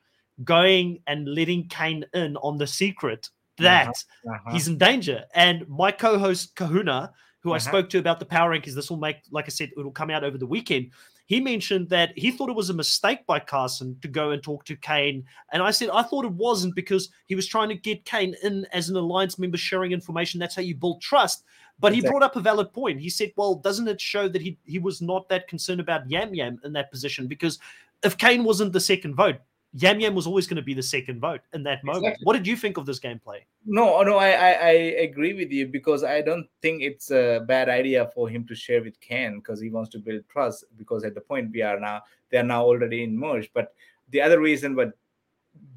going 0.44 1.00
and 1.06 1.28
letting 1.28 1.68
Kane 1.68 2.04
in 2.14 2.36
on 2.38 2.58
the 2.58 2.66
secret 2.66 3.30
that 3.58 3.88
uh-huh. 3.88 4.34
Uh-huh. 4.34 4.52
he's 4.52 4.68
in 4.68 4.78
danger. 4.78 5.24
And 5.34 5.68
my 5.68 5.90
co-host 5.90 6.56
Kahuna, 6.56 7.12
who 7.46 7.52
uh-huh. 7.52 7.68
I 7.68 7.70
spoke 7.70 7.88
to 7.90 7.98
about 7.98 8.18
the 8.18 8.26
power 8.26 8.50
rankings, 8.50 8.74
this 8.74 8.90
will 8.90 8.98
make, 8.98 9.16
like 9.30 9.46
I 9.46 9.48
said, 9.48 9.70
it 9.76 9.82
will 9.82 9.90
come 9.90 10.10
out 10.10 10.24
over 10.24 10.38
the 10.38 10.46
weekend 10.46 10.90
he 11.26 11.40
mentioned 11.40 11.88
that 11.88 12.16
he 12.16 12.30
thought 12.30 12.48
it 12.48 12.56
was 12.56 12.70
a 12.70 12.74
mistake 12.74 13.26
by 13.26 13.40
Carson 13.40 13.98
to 14.00 14.08
go 14.08 14.30
and 14.30 14.42
talk 14.42 14.64
to 14.64 14.76
Kane. 14.76 15.24
And 15.52 15.60
I 15.60 15.72
said, 15.72 15.90
I 15.90 16.02
thought 16.02 16.24
it 16.24 16.30
wasn't 16.32 16.76
because 16.76 17.10
he 17.26 17.34
was 17.34 17.48
trying 17.48 17.68
to 17.68 17.74
get 17.74 18.04
Kane 18.04 18.36
in 18.44 18.64
as 18.72 18.88
an 18.88 18.96
alliance 18.96 19.36
member 19.36 19.56
sharing 19.56 19.90
information. 19.90 20.38
That's 20.38 20.54
how 20.54 20.62
you 20.62 20.76
build 20.76 21.02
trust. 21.02 21.42
But 21.80 21.94
he 21.94 22.00
brought 22.00 22.22
up 22.22 22.36
a 22.36 22.40
valid 22.40 22.72
point. 22.72 23.00
He 23.00 23.10
said, 23.10 23.32
well, 23.36 23.56
doesn't 23.56 23.88
it 23.88 24.00
show 24.00 24.28
that 24.28 24.40
he, 24.40 24.56
he 24.64 24.78
was 24.78 25.02
not 25.02 25.28
that 25.28 25.46
concerned 25.46 25.80
about 25.80 26.08
Yam 26.08 26.32
Yam 26.32 26.58
in 26.64 26.72
that 26.72 26.90
position? 26.90 27.26
Because 27.26 27.58
if 28.02 28.16
Kane 28.16 28.44
wasn't 28.44 28.72
the 28.72 28.80
second 28.80 29.14
vote, 29.14 29.36
Yam 29.78 30.00
Yam 30.00 30.14
was 30.14 30.26
always 30.26 30.46
going 30.46 30.56
to 30.56 30.62
be 30.62 30.72
the 30.72 30.82
second 30.82 31.20
vote 31.20 31.42
in 31.52 31.62
that 31.64 31.84
moment. 31.84 32.04
Exactly. 32.06 32.24
What 32.24 32.32
did 32.32 32.46
you 32.46 32.56
think 32.56 32.78
of 32.78 32.86
this 32.86 32.98
gameplay? 32.98 33.40
No, 33.66 34.02
no, 34.02 34.16
I, 34.16 34.30
I, 34.30 34.50
I 34.50 34.70
agree 35.04 35.34
with 35.34 35.50
you 35.50 35.66
because 35.66 36.02
I 36.02 36.22
don't 36.22 36.46
think 36.62 36.82
it's 36.82 37.10
a 37.10 37.44
bad 37.46 37.68
idea 37.68 38.10
for 38.14 38.28
him 38.28 38.46
to 38.46 38.54
share 38.54 38.82
with 38.82 38.98
Kane 39.00 39.38
because 39.40 39.60
he 39.60 39.68
wants 39.68 39.90
to 39.90 39.98
build 39.98 40.22
trust. 40.30 40.64
Because 40.78 41.04
at 41.04 41.14
the 41.14 41.20
point 41.20 41.50
we 41.52 41.60
are 41.60 41.78
now, 41.78 42.02
they 42.30 42.38
are 42.38 42.42
now 42.42 42.64
already 42.64 43.02
in 43.02 43.18
merge. 43.18 43.50
But 43.52 43.74
the 44.10 44.22
other 44.22 44.40
reason, 44.40 44.74
but 44.74 44.92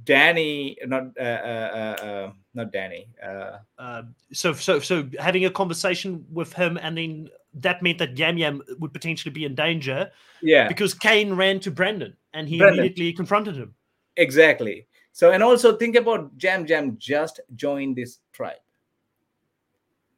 Danny, 0.05 0.77
not 0.85 1.07
uh, 1.19 1.23
uh, 1.23 1.69
uh, 2.01 2.05
uh 2.05 2.31
not 2.53 2.71
Danny. 2.71 3.07
Uh, 3.21 3.57
uh, 3.77 4.03
so, 4.31 4.53
so, 4.53 4.79
so 4.79 5.09
having 5.19 5.43
a 5.43 5.51
conversation 5.51 6.25
with 6.31 6.53
him, 6.53 6.79
and 6.81 6.97
then 6.97 7.29
that 7.55 7.83
meant 7.83 7.97
that 7.97 8.17
Yam 8.17 8.37
Yam 8.37 8.61
would 8.79 8.93
potentially 8.93 9.33
be 9.33 9.43
in 9.43 9.55
danger. 9.55 10.09
Yeah, 10.41 10.69
because 10.69 10.93
Kane 10.93 11.33
ran 11.33 11.59
to 11.61 11.71
Brandon 11.71 12.15
and 12.33 12.47
he 12.47 12.59
Brandon. 12.59 12.79
immediately 12.79 13.13
confronted 13.13 13.57
him. 13.57 13.75
Exactly. 14.19 14.85
So, 15.13 15.31
and 15.31 15.41
also 15.41 15.75
think 15.75 15.95
about 15.95 16.37
Jam 16.37 16.65
Jam 16.65 16.97
just 16.99 17.39
joined 17.55 17.95
this 17.95 18.19
tribe, 18.33 18.61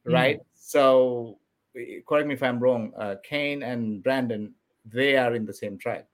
hmm. 0.04 0.12
right? 0.12 0.38
Mm. 0.40 0.44
So, 0.54 1.38
correct 2.06 2.26
me 2.26 2.34
if 2.34 2.42
I'm 2.42 2.58
wrong. 2.58 2.92
Uh, 2.96 3.14
Kane 3.22 3.62
and 3.62 4.02
Brandon, 4.02 4.54
they 4.84 5.16
are 5.16 5.34
in 5.34 5.46
the 5.46 5.52
same 5.54 5.78
tribe. 5.78 6.04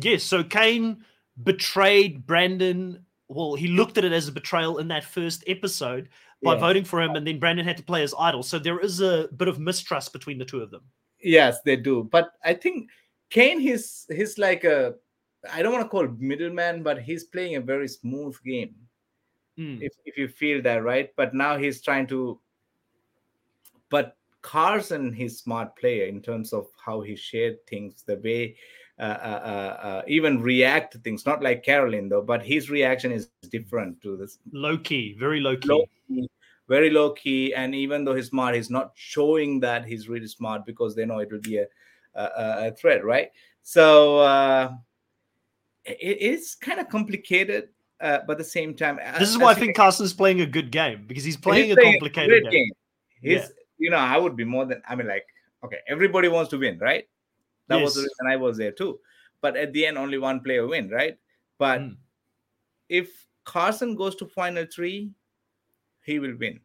Yes. 0.00 0.22
So 0.22 0.44
Kane 0.44 1.04
betrayed 1.42 2.26
Brandon. 2.26 3.04
Well, 3.28 3.54
he 3.54 3.68
looked 3.68 3.98
at 3.98 4.04
it 4.04 4.12
as 4.12 4.28
a 4.28 4.32
betrayal 4.32 4.78
in 4.78 4.88
that 4.88 5.04
first 5.04 5.44
episode 5.46 6.08
by 6.42 6.54
yeah. 6.54 6.60
voting 6.60 6.84
for 6.84 7.00
him, 7.00 7.16
and 7.16 7.26
then 7.26 7.38
Brandon 7.38 7.66
had 7.66 7.76
to 7.78 7.82
play 7.82 8.02
as 8.02 8.14
idol. 8.18 8.42
So 8.42 8.58
there 8.58 8.78
is 8.78 9.00
a 9.00 9.28
bit 9.36 9.48
of 9.48 9.58
mistrust 9.58 10.12
between 10.12 10.38
the 10.38 10.44
two 10.44 10.60
of 10.60 10.70
them. 10.70 10.82
Yes, 11.20 11.60
they 11.62 11.76
do. 11.76 12.04
But 12.04 12.32
I 12.44 12.54
think 12.54 12.90
Kane, 13.30 13.58
he's 13.58 14.06
he's 14.08 14.38
like 14.38 14.64
a 14.64 14.94
I 15.52 15.62
don't 15.62 15.72
want 15.72 15.84
to 15.84 15.88
call 15.88 16.08
middleman, 16.18 16.82
but 16.82 17.00
he's 17.00 17.24
playing 17.24 17.56
a 17.56 17.60
very 17.60 17.88
smooth 17.88 18.36
game. 18.44 18.74
Mm. 19.58 19.82
If 19.82 19.92
if 20.04 20.16
you 20.16 20.28
feel 20.28 20.62
that 20.62 20.82
right, 20.82 21.10
but 21.16 21.34
now 21.34 21.56
he's 21.56 21.82
trying 21.82 22.06
to. 22.08 22.40
But 23.90 24.16
Carson, 24.42 25.12
he's 25.12 25.38
smart 25.38 25.76
player 25.76 26.06
in 26.06 26.20
terms 26.20 26.52
of 26.52 26.66
how 26.84 27.00
he 27.00 27.16
shared 27.16 27.66
things, 27.66 28.02
the 28.06 28.16
way 28.16 28.56
uh, 28.98 29.02
uh, 29.02 29.42
uh, 29.44 29.86
uh, 29.86 30.02
even 30.06 30.40
react 30.42 30.92
to 30.92 30.98
things. 30.98 31.26
Not 31.26 31.42
like 31.42 31.64
Carolyn 31.64 32.08
though, 32.08 32.22
but 32.22 32.44
his 32.44 32.70
reaction 32.70 33.12
is 33.12 33.30
different 33.50 34.00
to 34.02 34.16
this. 34.16 34.38
Low 34.52 34.78
key, 34.78 35.16
very 35.18 35.40
low 35.40 35.56
key. 35.56 35.68
Low 35.68 35.84
key 36.08 36.28
very 36.68 36.90
low 36.90 37.12
key, 37.12 37.54
and 37.54 37.74
even 37.74 38.04
though 38.04 38.14
he's 38.14 38.28
smart, 38.28 38.54
he's 38.54 38.70
not 38.70 38.92
showing 38.94 39.58
that 39.60 39.86
he's 39.86 40.08
really 40.08 40.28
smart 40.28 40.66
because 40.66 40.94
they 40.94 41.06
know 41.06 41.18
it 41.18 41.32
will 41.32 41.40
be 41.40 41.56
a 41.58 41.66
a, 42.14 42.68
a 42.68 42.72
threat, 42.72 43.04
right? 43.04 43.30
So 43.62 44.18
uh, 44.18 44.72
it 45.88 46.20
is 46.20 46.54
kind 46.54 46.80
of 46.80 46.88
complicated, 46.88 47.68
uh, 48.00 48.18
but 48.26 48.32
at 48.32 48.38
the 48.38 48.44
same 48.44 48.74
time, 48.74 48.98
this 49.18 49.30
is 49.30 49.38
why 49.38 49.52
I 49.52 49.54
think 49.54 49.76
Carson's 49.76 50.12
playing 50.12 50.40
a 50.40 50.46
good 50.46 50.70
game 50.70 51.04
because 51.06 51.24
he's 51.24 51.36
playing 51.36 51.68
he's 51.68 51.76
a 51.76 51.82
complicated 51.82 52.46
a 52.46 52.50
game. 52.50 52.52
game. 52.52 52.70
He's, 53.22 53.32
yeah. 53.32 53.46
you 53.78 53.90
know, 53.90 53.96
I 53.96 54.16
would 54.16 54.36
be 54.36 54.44
more 54.44 54.64
than 54.64 54.82
I 54.88 54.94
mean, 54.94 55.08
like, 55.08 55.26
okay, 55.64 55.78
everybody 55.88 56.28
wants 56.28 56.50
to 56.50 56.58
win, 56.58 56.78
right? 56.78 57.08
That 57.68 57.76
yes. 57.76 57.84
was 57.84 57.94
the 57.94 58.02
reason 58.02 58.26
I 58.30 58.36
was 58.36 58.56
there 58.56 58.72
too. 58.72 58.98
But 59.40 59.56
at 59.56 59.72
the 59.72 59.86
end, 59.86 59.98
only 59.98 60.18
one 60.18 60.40
player 60.40 60.66
win, 60.66 60.90
right? 60.90 61.16
But 61.58 61.80
mm. 61.80 61.96
if 62.88 63.26
Carson 63.44 63.94
goes 63.94 64.14
to 64.16 64.26
final 64.26 64.66
three, 64.72 65.10
he 66.04 66.18
will 66.18 66.36
win. 66.38 66.60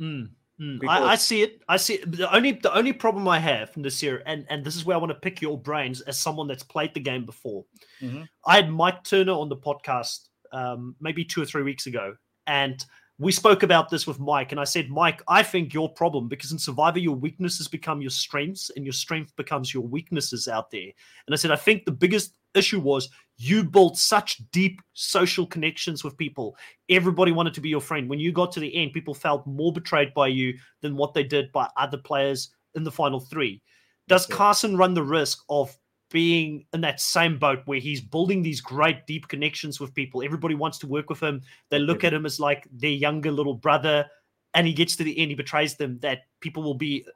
Mm. 0.00 0.30
Mm, 0.60 0.80
I, 0.88 1.12
I, 1.12 1.14
see 1.14 1.42
it. 1.42 1.62
I 1.68 1.76
see 1.76 1.94
it. 1.94 2.10
The 2.10 2.34
only 2.34 2.52
the 2.52 2.74
only 2.74 2.92
problem 2.92 3.28
I 3.28 3.38
have 3.38 3.70
in 3.76 3.82
this 3.82 4.02
year, 4.02 4.22
and 4.26 4.44
and 4.50 4.64
this 4.64 4.74
is 4.74 4.84
where 4.84 4.96
I 4.96 5.00
want 5.00 5.10
to 5.10 5.18
pick 5.18 5.40
your 5.40 5.56
brains 5.56 6.00
as 6.02 6.18
someone 6.18 6.48
that's 6.48 6.64
played 6.64 6.94
the 6.94 7.00
game 7.00 7.24
before. 7.24 7.64
Mm-hmm. 8.02 8.22
I 8.44 8.56
had 8.56 8.70
Mike 8.70 9.04
Turner 9.04 9.32
on 9.32 9.48
the 9.48 9.56
podcast 9.56 10.28
um, 10.52 10.96
maybe 11.00 11.24
two 11.24 11.40
or 11.40 11.44
three 11.44 11.62
weeks 11.62 11.86
ago, 11.86 12.16
and 12.48 12.84
we 13.20 13.30
spoke 13.30 13.62
about 13.62 13.88
this 13.88 14.06
with 14.06 14.18
Mike, 14.18 14.52
and 14.52 14.60
I 14.60 14.64
said, 14.64 14.90
Mike, 14.90 15.22
I 15.28 15.42
think 15.42 15.74
your 15.74 15.88
problem 15.88 16.28
because 16.28 16.52
in 16.52 16.58
Survivor 16.58 17.00
your 17.00 17.16
weaknesses 17.16 17.68
become 17.68 18.00
your 18.00 18.10
strengths, 18.10 18.70
and 18.74 18.84
your 18.84 18.92
strength 18.92 19.34
becomes 19.36 19.72
your 19.72 19.84
weaknesses 19.84 20.48
out 20.48 20.70
there. 20.70 20.90
And 21.26 21.34
I 21.34 21.36
said, 21.36 21.52
I 21.52 21.56
think 21.56 21.84
the 21.84 21.92
biggest 21.92 22.34
issue 22.54 22.80
was 22.80 23.08
you 23.38 23.62
built 23.62 23.96
such 23.96 24.42
deep 24.50 24.80
social 24.94 25.46
connections 25.46 26.02
with 26.02 26.16
people. 26.16 26.56
Everybody 26.88 27.30
wanted 27.30 27.54
to 27.54 27.60
be 27.60 27.68
your 27.68 27.80
friend. 27.80 28.08
When 28.08 28.18
you 28.18 28.32
got 28.32 28.50
to 28.52 28.60
the 28.60 28.74
end, 28.74 28.92
people 28.92 29.14
felt 29.14 29.46
more 29.46 29.72
betrayed 29.72 30.12
by 30.12 30.28
you 30.28 30.58
than 30.82 30.96
what 30.96 31.14
they 31.14 31.22
did 31.22 31.52
by 31.52 31.68
other 31.76 31.98
players 31.98 32.50
in 32.74 32.82
the 32.82 32.90
final 32.90 33.20
three. 33.20 33.62
Does 34.08 34.26
Carson 34.26 34.76
run 34.76 34.94
the 34.94 35.02
risk 35.02 35.44
of 35.48 35.76
being 36.10 36.64
in 36.72 36.80
that 36.80 37.00
same 37.00 37.38
boat 37.38 37.60
where 37.66 37.78
he's 37.78 38.00
building 38.00 38.42
these 38.42 38.60
great 38.60 39.06
deep 39.06 39.28
connections 39.28 39.78
with 39.78 39.94
people? 39.94 40.22
Everybody 40.22 40.56
wants 40.56 40.78
to 40.78 40.86
work 40.88 41.08
with 41.08 41.20
him. 41.20 41.42
They 41.70 41.78
look 41.78 42.02
at 42.02 42.14
him 42.14 42.26
as 42.26 42.40
like 42.40 42.66
their 42.72 42.90
younger 42.90 43.30
little 43.30 43.54
brother, 43.54 44.06
and 44.54 44.66
he 44.66 44.72
gets 44.72 44.96
to 44.96 45.04
the 45.04 45.16
end, 45.16 45.30
he 45.30 45.34
betrays 45.36 45.76
them. 45.76 45.98
That 46.00 46.22
people 46.40 46.62
will 46.62 46.74
be 46.74 47.06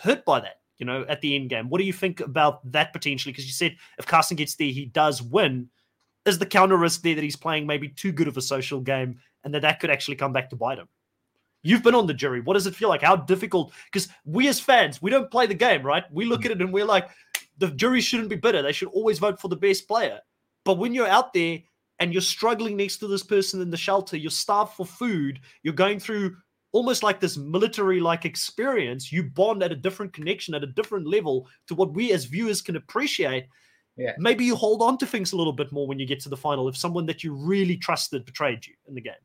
hurt 0.00 0.24
by 0.24 0.40
that 0.40 0.58
you 0.78 0.86
know, 0.86 1.04
at 1.08 1.20
the 1.20 1.34
end 1.34 1.50
game. 1.50 1.68
What 1.68 1.78
do 1.78 1.84
you 1.84 1.92
think 1.92 2.20
about 2.20 2.70
that 2.72 2.92
potentially? 2.92 3.32
Because 3.32 3.46
you 3.46 3.52
said 3.52 3.76
if 3.98 4.06
Carson 4.06 4.36
gets 4.36 4.54
there, 4.56 4.68
he 4.68 4.86
does 4.86 5.22
win. 5.22 5.68
Is 6.26 6.38
the 6.38 6.46
counter 6.46 6.76
risk 6.76 7.02
there 7.02 7.14
that 7.14 7.24
he's 7.24 7.36
playing 7.36 7.66
maybe 7.66 7.88
too 7.88 8.12
good 8.12 8.28
of 8.28 8.36
a 8.36 8.42
social 8.42 8.80
game 8.80 9.18
and 9.44 9.52
that 9.54 9.62
that 9.62 9.78
could 9.78 9.90
actually 9.90 10.16
come 10.16 10.32
back 10.32 10.50
to 10.50 10.56
bite 10.56 10.78
him? 10.78 10.88
You've 11.62 11.82
been 11.82 11.94
on 11.94 12.06
the 12.06 12.14
jury. 12.14 12.40
What 12.40 12.54
does 12.54 12.66
it 12.66 12.74
feel 12.74 12.88
like? 12.90 13.02
How 13.02 13.16
difficult? 13.16 13.72
Because 13.86 14.08
we 14.24 14.48
as 14.48 14.60
fans, 14.60 15.00
we 15.00 15.10
don't 15.10 15.30
play 15.30 15.46
the 15.46 15.54
game, 15.54 15.82
right? 15.82 16.04
We 16.12 16.26
look 16.26 16.44
at 16.44 16.50
it 16.50 16.60
and 16.60 16.72
we're 16.72 16.84
like, 16.84 17.08
the 17.58 17.68
jury 17.68 18.00
shouldn't 18.00 18.28
be 18.28 18.36
bitter. 18.36 18.62
They 18.62 18.72
should 18.72 18.88
always 18.88 19.18
vote 19.18 19.40
for 19.40 19.48
the 19.48 19.56
best 19.56 19.88
player. 19.88 20.20
But 20.64 20.78
when 20.78 20.92
you're 20.92 21.08
out 21.08 21.32
there 21.32 21.58
and 22.00 22.12
you're 22.12 22.22
struggling 22.22 22.76
next 22.76 22.98
to 22.98 23.06
this 23.06 23.22
person 23.22 23.62
in 23.62 23.70
the 23.70 23.76
shelter, 23.76 24.16
you're 24.16 24.30
starved 24.30 24.74
for 24.74 24.84
food, 24.84 25.40
you're 25.62 25.74
going 25.74 26.00
through 26.00 26.36
almost 26.74 27.02
like 27.02 27.20
this 27.20 27.36
military 27.36 28.00
like 28.00 28.24
experience 28.24 29.12
you 29.12 29.22
bond 29.22 29.62
at 29.62 29.72
a 29.72 29.76
different 29.86 30.12
connection 30.12 30.54
at 30.54 30.64
a 30.64 30.74
different 30.78 31.06
level 31.06 31.46
to 31.68 31.74
what 31.74 31.94
we 31.94 32.12
as 32.12 32.24
viewers 32.24 32.60
can 32.60 32.76
appreciate 32.76 33.46
Yeah. 33.96 34.14
maybe 34.18 34.44
you 34.44 34.56
hold 34.56 34.82
on 34.82 34.98
to 34.98 35.06
things 35.06 35.32
a 35.32 35.36
little 35.36 35.52
bit 35.52 35.70
more 35.70 35.86
when 35.86 36.00
you 36.00 36.06
get 36.06 36.20
to 36.22 36.28
the 36.28 36.36
final 36.36 36.68
if 36.68 36.76
someone 36.76 37.06
that 37.06 37.22
you 37.22 37.32
really 37.32 37.76
trusted 37.76 38.24
betrayed 38.24 38.66
you 38.66 38.74
in 38.88 38.94
the 38.94 39.00
game. 39.00 39.24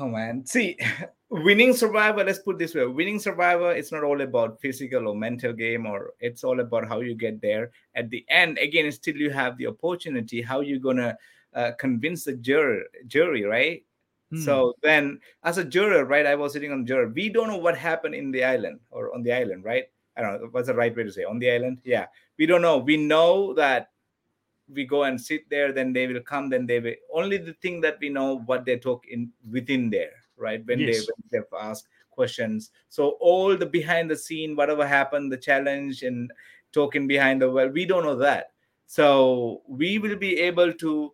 Oh 0.00 0.08
man, 0.08 0.44
see, 0.46 0.78
winning 1.28 1.74
survivor. 1.74 2.24
Let's 2.24 2.38
put 2.38 2.58
this 2.58 2.74
way: 2.74 2.86
winning 2.86 3.18
survivor. 3.18 3.72
It's 3.72 3.92
not 3.92 4.04
all 4.04 4.20
about 4.22 4.60
physical 4.60 5.08
or 5.08 5.14
mental 5.14 5.52
game, 5.52 5.86
or 5.86 6.14
it's 6.18 6.44
all 6.44 6.60
about 6.60 6.88
how 6.88 7.00
you 7.00 7.14
get 7.14 7.42
there. 7.42 7.70
At 7.94 8.08
the 8.08 8.24
end, 8.28 8.58
again, 8.58 8.90
still 8.92 9.16
you 9.16 9.30
have 9.30 9.58
the 9.58 9.66
opportunity. 9.66 10.40
How 10.40 10.60
you 10.60 10.78
gonna 10.78 11.16
uh, 11.54 11.72
convince 11.78 12.24
the 12.24 12.34
jury? 12.34 12.84
Jury, 13.06 13.44
right? 13.44 13.84
Hmm. 14.30 14.40
So 14.40 14.74
then, 14.82 15.20
as 15.44 15.58
a 15.58 15.64
juror, 15.64 16.04
right? 16.04 16.26
I 16.26 16.34
was 16.34 16.52
sitting 16.52 16.72
on 16.72 16.82
the 16.82 16.88
juror. 16.88 17.08
We 17.08 17.28
don't 17.28 17.48
know 17.48 17.56
what 17.58 17.78
happened 17.78 18.14
in 18.14 18.30
the 18.32 18.44
island 18.44 18.80
or 18.90 19.14
on 19.14 19.22
the 19.22 19.32
island, 19.32 19.64
right? 19.64 19.84
I 20.16 20.22
don't 20.22 20.40
know 20.40 20.48
what's 20.50 20.68
the 20.68 20.74
right 20.74 20.94
way 20.96 21.04
to 21.04 21.12
say 21.12 21.24
on 21.24 21.38
the 21.38 21.50
island. 21.50 21.78
Yeah, 21.84 22.06
we 22.38 22.46
don't 22.46 22.62
know. 22.62 22.78
We 22.78 22.96
know 22.96 23.54
that 23.54 23.90
we 24.72 24.84
go 24.84 25.04
and 25.04 25.20
sit 25.20 25.48
there, 25.48 25.72
then 25.72 25.92
they 25.92 26.06
will 26.06 26.20
come. 26.20 26.50
Then 26.50 26.66
they 26.66 26.80
will 26.80 26.94
only 27.12 27.36
the 27.36 27.52
thing 27.54 27.80
that 27.82 27.98
we 28.00 28.08
know 28.08 28.38
what 28.46 28.64
they 28.64 28.78
talk 28.78 29.06
in 29.06 29.30
within 29.50 29.90
there, 29.90 30.12
right? 30.36 30.64
When 30.66 30.80
Yes. 30.80 31.06
they 31.06 31.12
when 31.12 31.44
they 31.50 31.58
ask 31.58 31.86
questions. 32.10 32.70
So 32.88 33.10
all 33.20 33.56
the 33.56 33.66
behind 33.66 34.10
the 34.10 34.16
scene, 34.16 34.56
whatever 34.56 34.86
happened, 34.86 35.30
the 35.30 35.36
challenge 35.36 36.02
and 36.02 36.32
talking 36.72 37.06
behind 37.06 37.42
the 37.42 37.50
well, 37.50 37.68
we 37.68 37.84
don't 37.86 38.04
know 38.04 38.16
that. 38.16 38.52
So 38.86 39.62
we 39.68 39.98
will 39.98 40.16
be 40.16 40.38
able 40.40 40.72
to 40.72 41.12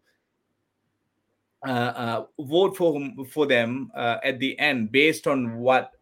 vote 2.39 2.77
for 2.77 3.01
for 3.29 3.47
them 3.47 3.91
uh, 3.95 4.19
at 4.25 4.39
the 4.39 4.59
end 4.59 4.91
based 4.93 5.27
on 5.27 5.59
what 5.59 5.93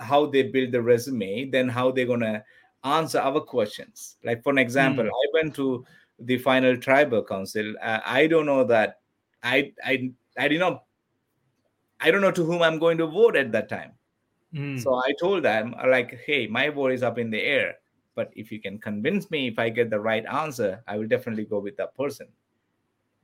how 0.00 0.26
they 0.26 0.42
build 0.42 0.72
the 0.72 0.80
resume 0.80 1.50
then 1.50 1.68
how 1.68 1.90
they're 1.90 2.06
gonna 2.06 2.42
answer 2.84 3.18
our 3.18 3.40
questions 3.40 4.16
like 4.24 4.42
for 4.42 4.50
an 4.50 4.58
example 4.58 5.04
Mm. 5.04 5.08
i 5.08 5.26
went 5.32 5.54
to 5.54 5.84
the 6.18 6.38
final 6.38 6.76
tribal 6.76 7.22
council 7.22 7.74
uh, 7.82 8.00
i 8.04 8.26
don't 8.26 8.46
know 8.46 8.64
that 8.64 9.00
i 9.42 9.72
i 9.84 10.12
i 10.38 10.48
did 10.48 10.60
not 10.60 10.84
i 12.00 12.10
don't 12.10 12.20
know 12.20 12.30
to 12.30 12.44
whom 12.44 12.62
i'm 12.62 12.78
going 12.78 12.98
to 12.98 13.06
vote 13.06 13.36
at 13.36 13.52
that 13.52 13.68
time 13.68 13.92
Mm. 14.54 14.78
so 14.80 14.94
I 14.94 15.12
told 15.18 15.42
them, 15.42 15.74
uh, 15.82 15.88
like, 15.88 16.20
hey, 16.24 16.46
my 16.46 16.68
vote 16.68 16.92
is 16.92 17.02
up 17.02 17.18
in 17.18 17.28
the 17.28 17.42
air. 17.42 17.74
But 18.14 18.30
if 18.36 18.52
you 18.52 18.60
can 18.60 18.78
convince 18.78 19.28
me, 19.28 19.48
if 19.48 19.58
I 19.58 19.68
get 19.68 19.90
the 19.90 19.98
right 19.98 20.24
answer, 20.26 20.80
I 20.86 20.96
will 20.96 21.08
definitely 21.08 21.44
go 21.44 21.58
with 21.58 21.76
that 21.78 21.96
person. 21.96 22.28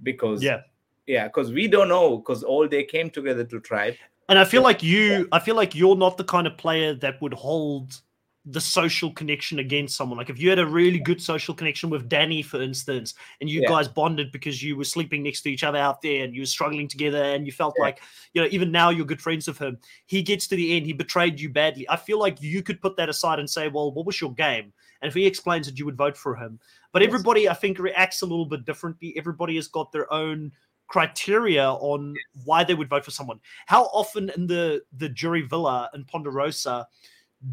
Because 0.03 0.43
yeah. 0.43 0.63
Yeah, 1.11 1.27
because 1.27 1.51
we 1.51 1.67
don't 1.67 1.89
know, 1.89 2.19
because 2.19 2.45
all 2.45 2.69
they 2.69 2.85
came 2.85 3.11
together 3.11 3.45
to 3.45 3.59
try 3.61 3.99
And 4.29 4.39
I 4.39 4.45
feel 4.45 4.63
like 4.63 4.81
you, 4.81 5.27
I 5.33 5.41
feel 5.41 5.57
like 5.57 5.75
you're 5.75 5.97
not 5.97 6.17
the 6.17 6.25
kind 6.25 6.47
of 6.47 6.57
player 6.57 6.95
that 6.95 7.21
would 7.21 7.35
hold 7.35 8.01
the 8.47 8.61
social 8.61 9.11
connection 9.13 9.59
against 9.59 9.97
someone. 9.97 10.17
Like 10.17 10.31
if 10.31 10.39
you 10.39 10.49
had 10.49 10.61
a 10.61 10.67
really 10.67 10.99
good 10.99 11.21
social 11.21 11.53
connection 11.53 11.91
with 11.91 12.09
Danny, 12.09 12.43
for 12.43 12.63
instance, 12.63 13.15
and 13.41 13.51
you 13.51 13.61
Yeah. 13.61 13.69
guys 13.69 13.89
bonded 13.89 14.31
because 14.33 14.63
you 14.63 14.77
were 14.77 14.85
sleeping 14.85 15.23
next 15.25 15.43
to 15.43 15.51
each 15.51 15.65
other 15.65 15.79
out 15.79 16.01
there 16.01 16.25
and 16.25 16.35
you 16.35 16.43
were 16.43 16.47
struggling 16.47 16.89
together 16.89 17.23
and 17.23 17.45
you 17.45 17.53
felt 17.53 17.75
Yeah. 17.77 17.87
like, 17.87 18.01
you 18.33 18.41
know, 18.41 18.49
even 18.53 18.71
now 18.71 18.89
you're 18.91 19.05
good 19.05 19.21
friends 19.21 19.47
with 19.49 19.59
him. 19.59 19.79
He 20.07 20.23
gets 20.23 20.47
to 20.47 20.57
the 20.57 20.75
end, 20.77 20.87
he 20.87 20.93
betrayed 20.95 21.39
you 21.41 21.51
badly. 21.51 21.85
I 21.91 21.97
feel 21.97 22.19
like 22.19 22.41
you 22.41 22.63
could 22.63 22.81
put 22.81 22.97
that 22.97 23.09
aside 23.09 23.41
and 23.41 23.51
say, 23.51 23.69
well, 23.69 23.93
what 23.93 24.07
was 24.07 24.21
your 24.21 24.33
game? 24.33 24.73
And 25.03 25.09
if 25.09 25.15
he 25.15 25.27
explains 25.27 25.67
it, 25.69 25.79
you 25.79 25.85
would 25.87 25.97
vote 25.97 26.17
for 26.17 26.35
him. 26.37 26.61
But 26.93 27.03
Yes. 27.03 27.09
everybody, 27.09 27.49
I 27.49 27.55
think, 27.55 27.79
reacts 27.79 28.23
a 28.23 28.27
little 28.27 28.47
bit 28.47 28.65
differently. 28.65 29.13
Everybody 29.19 29.57
has 29.57 29.69
got 29.69 29.93
their 29.93 30.11
own 30.13 30.53
criteria 30.91 31.65
on 31.65 32.17
why 32.45 32.65
they 32.65 32.75
would 32.75 32.89
vote 32.89 33.05
for 33.05 33.13
someone. 33.13 33.39
How 33.67 33.85
often 33.85 34.31
in 34.37 34.47
the 34.49 34.83
the 34.99 35.09
jury 35.09 35.43
villa 35.43 35.89
in 35.95 36.05
Ponderosa 36.05 36.87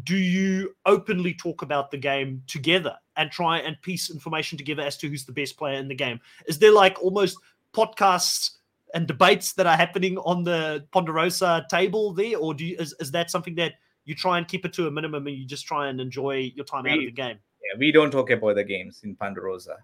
do 0.04 0.16
you 0.16 0.76
openly 0.84 1.32
talk 1.32 1.62
about 1.62 1.90
the 1.90 1.96
game 1.96 2.42
together 2.46 2.94
and 3.16 3.30
try 3.30 3.60
and 3.60 3.80
piece 3.80 4.10
information 4.10 4.58
together 4.58 4.82
as 4.82 4.98
to 4.98 5.08
who's 5.08 5.24
the 5.24 5.32
best 5.32 5.56
player 5.56 5.78
in 5.78 5.88
the 5.88 5.94
game? 5.94 6.20
Is 6.46 6.58
there 6.58 6.72
like 6.72 7.02
almost 7.02 7.38
podcasts 7.72 8.56
and 8.92 9.06
debates 9.06 9.52
that 9.54 9.66
are 9.66 9.76
happening 9.76 10.18
on 10.18 10.42
the 10.42 10.84
Ponderosa 10.92 11.64
table 11.70 12.12
there, 12.12 12.36
or 12.38 12.54
do 12.54 12.66
you, 12.66 12.76
is 12.78 12.94
is 12.98 13.12
that 13.12 13.30
something 13.30 13.54
that 13.54 13.74
you 14.04 14.16
try 14.16 14.38
and 14.38 14.48
keep 14.48 14.64
it 14.64 14.72
to 14.72 14.88
a 14.88 14.90
minimum 14.90 15.26
and 15.28 15.36
you 15.36 15.46
just 15.46 15.64
try 15.64 15.88
and 15.88 16.00
enjoy 16.00 16.50
your 16.56 16.64
time 16.64 16.86
out 16.86 16.98
of 16.98 17.04
the 17.04 17.12
game? 17.12 17.38
Yeah, 17.62 17.78
we 17.78 17.92
don't 17.92 18.10
talk 18.10 18.30
about 18.30 18.56
the 18.56 18.64
games 18.64 19.02
in 19.04 19.14
Ponderosa. 19.14 19.76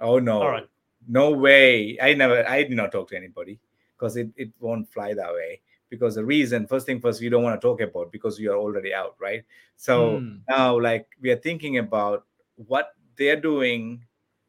Oh 0.00 0.18
no. 0.18 0.40
All 0.40 0.50
right. 0.50 0.68
No 1.08 1.30
way. 1.30 1.98
I 2.00 2.14
never 2.14 2.46
I 2.48 2.62
did 2.62 2.72
not 2.76 2.92
talk 2.92 3.08
to 3.10 3.16
anybody 3.16 3.58
because 3.96 4.16
it, 4.16 4.30
it 4.36 4.50
won't 4.60 4.88
fly 4.92 5.14
that 5.14 5.32
way. 5.32 5.60
Because 5.88 6.16
the 6.16 6.24
reason, 6.24 6.66
first 6.66 6.86
thing 6.86 7.00
first, 7.00 7.20
you 7.22 7.30
don't 7.30 7.44
want 7.44 7.60
to 7.60 7.64
talk 7.64 7.80
about 7.80 8.10
because 8.10 8.40
you 8.40 8.50
are 8.52 8.56
already 8.58 8.92
out, 8.92 9.14
right? 9.20 9.44
So 9.76 10.18
Hmm. 10.18 10.36
now 10.48 10.78
like 10.80 11.06
we 11.20 11.30
are 11.30 11.36
thinking 11.36 11.78
about 11.78 12.26
what 12.56 12.94
they're 13.16 13.40
doing 13.40 14.04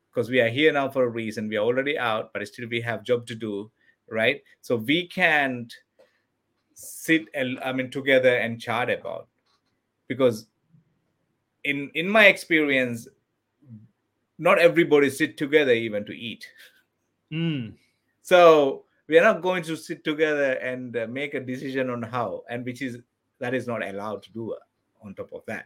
because 0.09 0.29
we 0.29 0.41
are 0.41 0.49
here 0.49 0.71
now 0.73 0.89
for 0.89 1.03
a 1.03 1.09
reason. 1.09 1.47
We 1.47 1.57
are 1.57 1.65
already 1.65 1.97
out, 1.97 2.33
but 2.33 2.47
still 2.47 2.67
we 2.67 2.81
have 2.81 3.03
job 3.03 3.27
to 3.27 3.35
do, 3.35 3.69
right? 4.09 4.41
So 4.61 4.77
we 4.77 5.07
can't 5.07 5.71
sit 6.73 7.25
and 7.33 7.59
I 7.59 7.71
mean 7.73 7.89
together 7.91 8.35
and 8.37 8.59
chat 8.59 8.89
about 8.89 9.27
because 10.07 10.47
in 11.63 11.91
in 11.93 12.07
my 12.09 12.27
experience, 12.27 13.07
not 14.37 14.59
everybody 14.59 15.09
sit 15.09 15.37
together 15.37 15.71
even 15.73 16.05
to 16.05 16.13
eat. 16.13 16.47
Hmm. 17.31 17.69
So 18.21 18.83
we 19.07 19.17
are 19.17 19.23
not 19.23 19.41
going 19.41 19.63
to 19.63 19.75
sit 19.75 20.03
together 20.03 20.53
and 20.53 20.95
uh, 20.95 21.07
make 21.09 21.33
a 21.33 21.39
decision 21.39 21.89
on 21.89 22.03
how, 22.03 22.43
and 22.49 22.65
which 22.65 22.81
is 22.81 22.99
that 23.39 23.53
is 23.53 23.67
not 23.67 23.87
allowed 23.87 24.23
to 24.23 24.31
do. 24.31 24.53
uh, 24.53 24.57
On 25.03 25.13
top 25.13 25.31
of 25.31 25.45
that, 25.45 25.65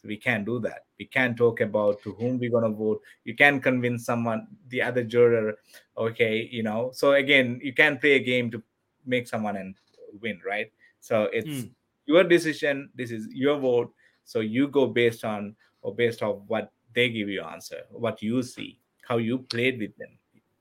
so 0.00 0.08
we 0.08 0.16
can't 0.16 0.44
do 0.46 0.58
that. 0.60 0.86
We 0.98 1.04
can't 1.04 1.36
talk 1.36 1.60
about 1.60 2.02
to 2.02 2.12
whom 2.14 2.38
we're 2.38 2.50
gonna 2.50 2.70
vote. 2.72 3.02
You 3.24 3.36
can 3.36 3.60
convince 3.60 4.04
someone, 4.06 4.48
the 4.68 4.80
other 4.82 5.04
juror, 5.04 5.58
okay, 5.96 6.48
you 6.50 6.62
know. 6.62 6.90
So 6.94 7.12
again, 7.12 7.60
you 7.62 7.72
can 7.74 7.98
play 7.98 8.12
a 8.16 8.18
game 8.24 8.50
to 8.52 8.62
make 9.04 9.28
someone 9.28 9.56
and 9.56 9.74
win, 10.20 10.40
right? 10.44 10.72
So 11.00 11.24
it's 11.32 11.46
Mm. 11.46 11.70
your 12.06 12.24
decision. 12.24 12.90
This 12.96 13.10
is 13.12 13.28
your 13.30 13.58
vote. 13.60 13.92
So 14.24 14.40
you 14.40 14.66
go 14.68 14.86
based 14.86 15.24
on 15.24 15.54
or 15.82 15.94
based 15.94 16.22
off 16.22 16.40
what 16.48 16.72
they 16.94 17.08
give 17.08 17.28
you 17.28 17.42
answer, 17.42 17.82
what 17.90 18.22
you 18.22 18.42
see, 18.42 18.78
how 19.06 19.18
you 19.18 19.38
played 19.38 19.78
with 19.78 19.96
them. 19.96 20.08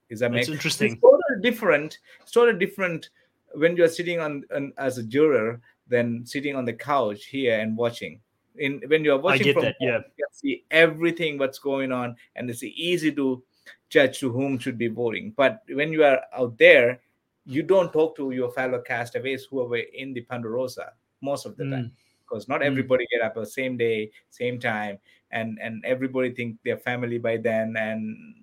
Is 0.10 0.20
that 0.20 0.32
That's 0.32 0.48
make 0.48 0.56
interesting. 0.56 0.94
It's 0.94 1.02
totally 1.02 1.42
different. 1.42 2.00
It's 2.22 2.32
totally 2.32 2.58
different 2.58 3.10
when 3.54 3.76
you're 3.78 3.88
sitting 3.88 4.20
on, 4.20 4.44
on 4.54 4.74
as 4.78 4.98
a 4.98 5.04
juror 5.04 5.62
than 5.88 6.26
sitting 6.26 6.56
on 6.56 6.66
the 6.66 6.74
couch 6.74 7.26
here 7.26 7.60
and 7.60 7.78
watching. 7.78 8.20
In 8.58 8.82
when 8.88 9.04
you're 9.04 9.20
watching 9.20 9.54
from 9.54 9.64
that, 9.64 9.76
home, 9.80 9.90
yeah. 9.90 9.98
you 10.18 10.26
can 10.26 10.34
see 10.34 10.66
everything 10.72 11.38
what's 11.38 11.60
going 11.60 11.92
on, 11.92 12.16
and 12.36 12.50
it's 12.50 12.64
easy 12.64 13.12
to 13.14 13.44
judge 13.90 14.20
to 14.20 14.32
whom 14.32 14.58
should 14.60 14.78
be 14.78 14.88
voting. 14.88 15.34
But 15.38 15.62
when 15.70 15.94
you 15.94 16.04
are 16.04 16.22
out 16.36 16.58
there, 16.58 17.00
you 17.46 17.64
don't 17.64 17.94
talk 17.94 18.16
to 18.18 18.32
your 18.32 18.52
fellow 18.52 18.82
castaways 18.82 19.46
who 19.46 19.62
are 19.74 19.78
in 19.78 20.14
the 20.14 20.22
Ponderosa 20.22 20.94
most 21.22 21.46
of 21.46 21.56
the 21.58 21.64
time 21.64 21.86
Mm. 21.86 21.92
because 22.22 22.48
not 22.48 22.62
Mm. 22.62 22.66
everybody 22.66 23.06
get 23.12 23.22
up 23.22 23.36
the 23.36 23.46
same 23.46 23.78
day 23.78 24.12
same 24.30 24.60
time 24.60 25.00
and 25.32 25.58
and 25.62 25.84
everybody 25.86 26.32
think 26.32 26.58
they're 26.64 26.78
family 26.78 27.18
by 27.18 27.38
then 27.38 27.76
and 27.78 28.36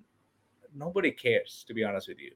nobody 0.75 1.11
cares 1.11 1.65
to 1.67 1.73
be 1.73 1.83
honest 1.83 2.07
with 2.07 2.19
you 2.19 2.31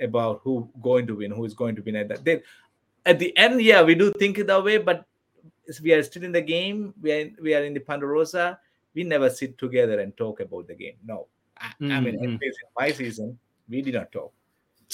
about 0.00 0.40
who 0.42 0.68
going 0.82 1.06
to 1.06 1.16
win 1.16 1.30
who 1.30 1.44
is 1.44 1.54
going 1.54 1.76
to 1.76 1.82
win 1.82 1.96
at 1.96 2.08
that. 2.08 2.24
They, 2.24 2.42
at 3.06 3.18
the 3.18 3.36
end 3.36 3.62
yeah 3.62 3.82
we 3.82 3.94
do 3.94 4.12
think 4.12 4.38
it 4.38 4.46
that 4.46 4.64
way 4.64 4.78
but 4.78 5.06
we 5.82 5.92
are 5.92 6.02
still 6.02 6.24
in 6.24 6.32
the 6.32 6.42
game. 6.42 6.94
We 7.00 7.12
are 7.12 7.30
we 7.40 7.54
are 7.54 7.64
in 7.64 7.74
the 7.74 7.80
ponderosa. 7.80 8.58
We 8.94 9.04
never 9.04 9.30
sit 9.30 9.56
together 9.58 10.00
and 10.00 10.16
talk 10.16 10.40
about 10.40 10.68
the 10.68 10.74
game. 10.74 10.96
No. 11.04 11.26
I, 11.58 11.72
I 11.80 12.00
mean 12.00 12.18
Mm, 12.18 12.40
least 12.40 12.58
in 12.62 12.68
my 12.78 12.92
season 12.92 13.38
we 13.68 13.80
did 13.82 13.94
not 13.94 14.10
talk 14.12 14.32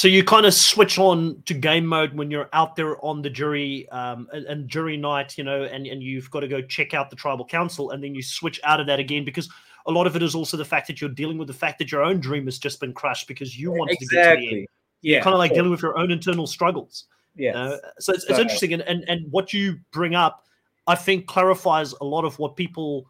So 0.00 0.08
you 0.08 0.24
kind 0.24 0.46
of 0.46 0.54
switch 0.54 0.98
on 0.98 1.42
to 1.44 1.52
game 1.52 1.84
mode 1.84 2.14
when 2.14 2.30
you're 2.30 2.48
out 2.54 2.74
there 2.74 3.04
on 3.04 3.20
the 3.20 3.28
jury 3.28 3.86
um, 3.90 4.28
and, 4.32 4.46
and 4.46 4.66
jury 4.66 4.96
night, 4.96 5.36
you 5.36 5.44
know, 5.44 5.64
and, 5.64 5.86
and 5.86 6.02
you've 6.02 6.30
got 6.30 6.40
to 6.40 6.48
go 6.48 6.62
check 6.62 6.94
out 6.94 7.10
the 7.10 7.16
tribal 7.16 7.44
council, 7.44 7.90
and 7.90 8.02
then 8.02 8.14
you 8.14 8.22
switch 8.22 8.58
out 8.64 8.80
of 8.80 8.86
that 8.86 8.98
again 8.98 9.26
because 9.26 9.50
a 9.84 9.90
lot 9.92 10.06
of 10.06 10.16
it 10.16 10.22
is 10.22 10.34
also 10.34 10.56
the 10.56 10.64
fact 10.64 10.86
that 10.86 11.02
you're 11.02 11.10
dealing 11.10 11.36
with 11.36 11.48
the 11.48 11.52
fact 11.52 11.78
that 11.80 11.92
your 11.92 12.02
own 12.02 12.18
dream 12.18 12.46
has 12.46 12.58
just 12.58 12.80
been 12.80 12.94
crushed 12.94 13.28
because 13.28 13.58
you 13.58 13.72
wanted 13.72 13.98
to 13.98 14.06
get 14.06 14.08
to 14.08 14.16
the 14.16 14.22
end. 14.22 14.38
exactly 14.38 14.68
yeah 15.02 15.20
kind 15.20 15.34
of 15.34 15.38
like 15.38 15.52
dealing 15.52 15.70
with 15.70 15.82
your 15.82 15.98
own 15.98 16.10
internal 16.10 16.46
struggles. 16.46 17.04
yes. 17.36 17.54
Uh, 17.54 17.76
so 17.98 18.14
it's, 18.14 18.24
it's 18.24 18.38
interesting, 18.38 18.72
and, 18.72 18.80
and 18.84 19.04
and 19.06 19.30
what 19.30 19.52
you 19.52 19.78
bring 19.92 20.14
up, 20.14 20.46
I 20.86 20.94
think, 20.94 21.26
clarifies 21.26 21.92
a 22.00 22.04
lot 22.06 22.24
of 22.24 22.38
what 22.38 22.56
people 22.56 23.04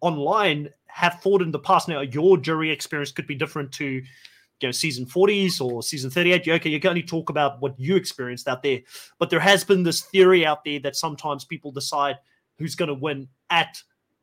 online 0.00 0.68
have 0.86 1.20
thought 1.22 1.42
in 1.42 1.50
the 1.50 1.58
past. 1.58 1.88
Now, 1.88 2.02
your 2.02 2.38
jury 2.38 2.70
experience 2.70 3.10
could 3.10 3.26
be 3.26 3.34
different 3.34 3.72
to, 3.72 4.00
you 4.60 4.68
know, 4.68 4.72
season 4.72 5.04
40s 5.06 5.60
or 5.60 5.82
season 5.82 6.10
38. 6.10 6.46
You- 6.46 6.54
Okay, 6.54 6.70
you 6.70 6.80
can 6.80 6.90
only 6.90 7.02
talk 7.02 7.30
about 7.30 7.60
what 7.60 7.78
you 7.78 7.96
experienced 7.96 8.48
out 8.48 8.62
there, 8.62 8.80
but 9.18 9.30
there 9.30 9.40
has 9.40 9.64
been 9.64 9.82
this 9.82 10.02
theory 10.02 10.46
out 10.46 10.64
there 10.64 10.78
that 10.80 10.96
sometimes 10.96 11.44
people 11.44 11.70
decide 11.72 12.16
who's 12.58 12.74
going 12.74 12.88
to 12.88 12.94
win 12.94 13.28
at 13.50 13.82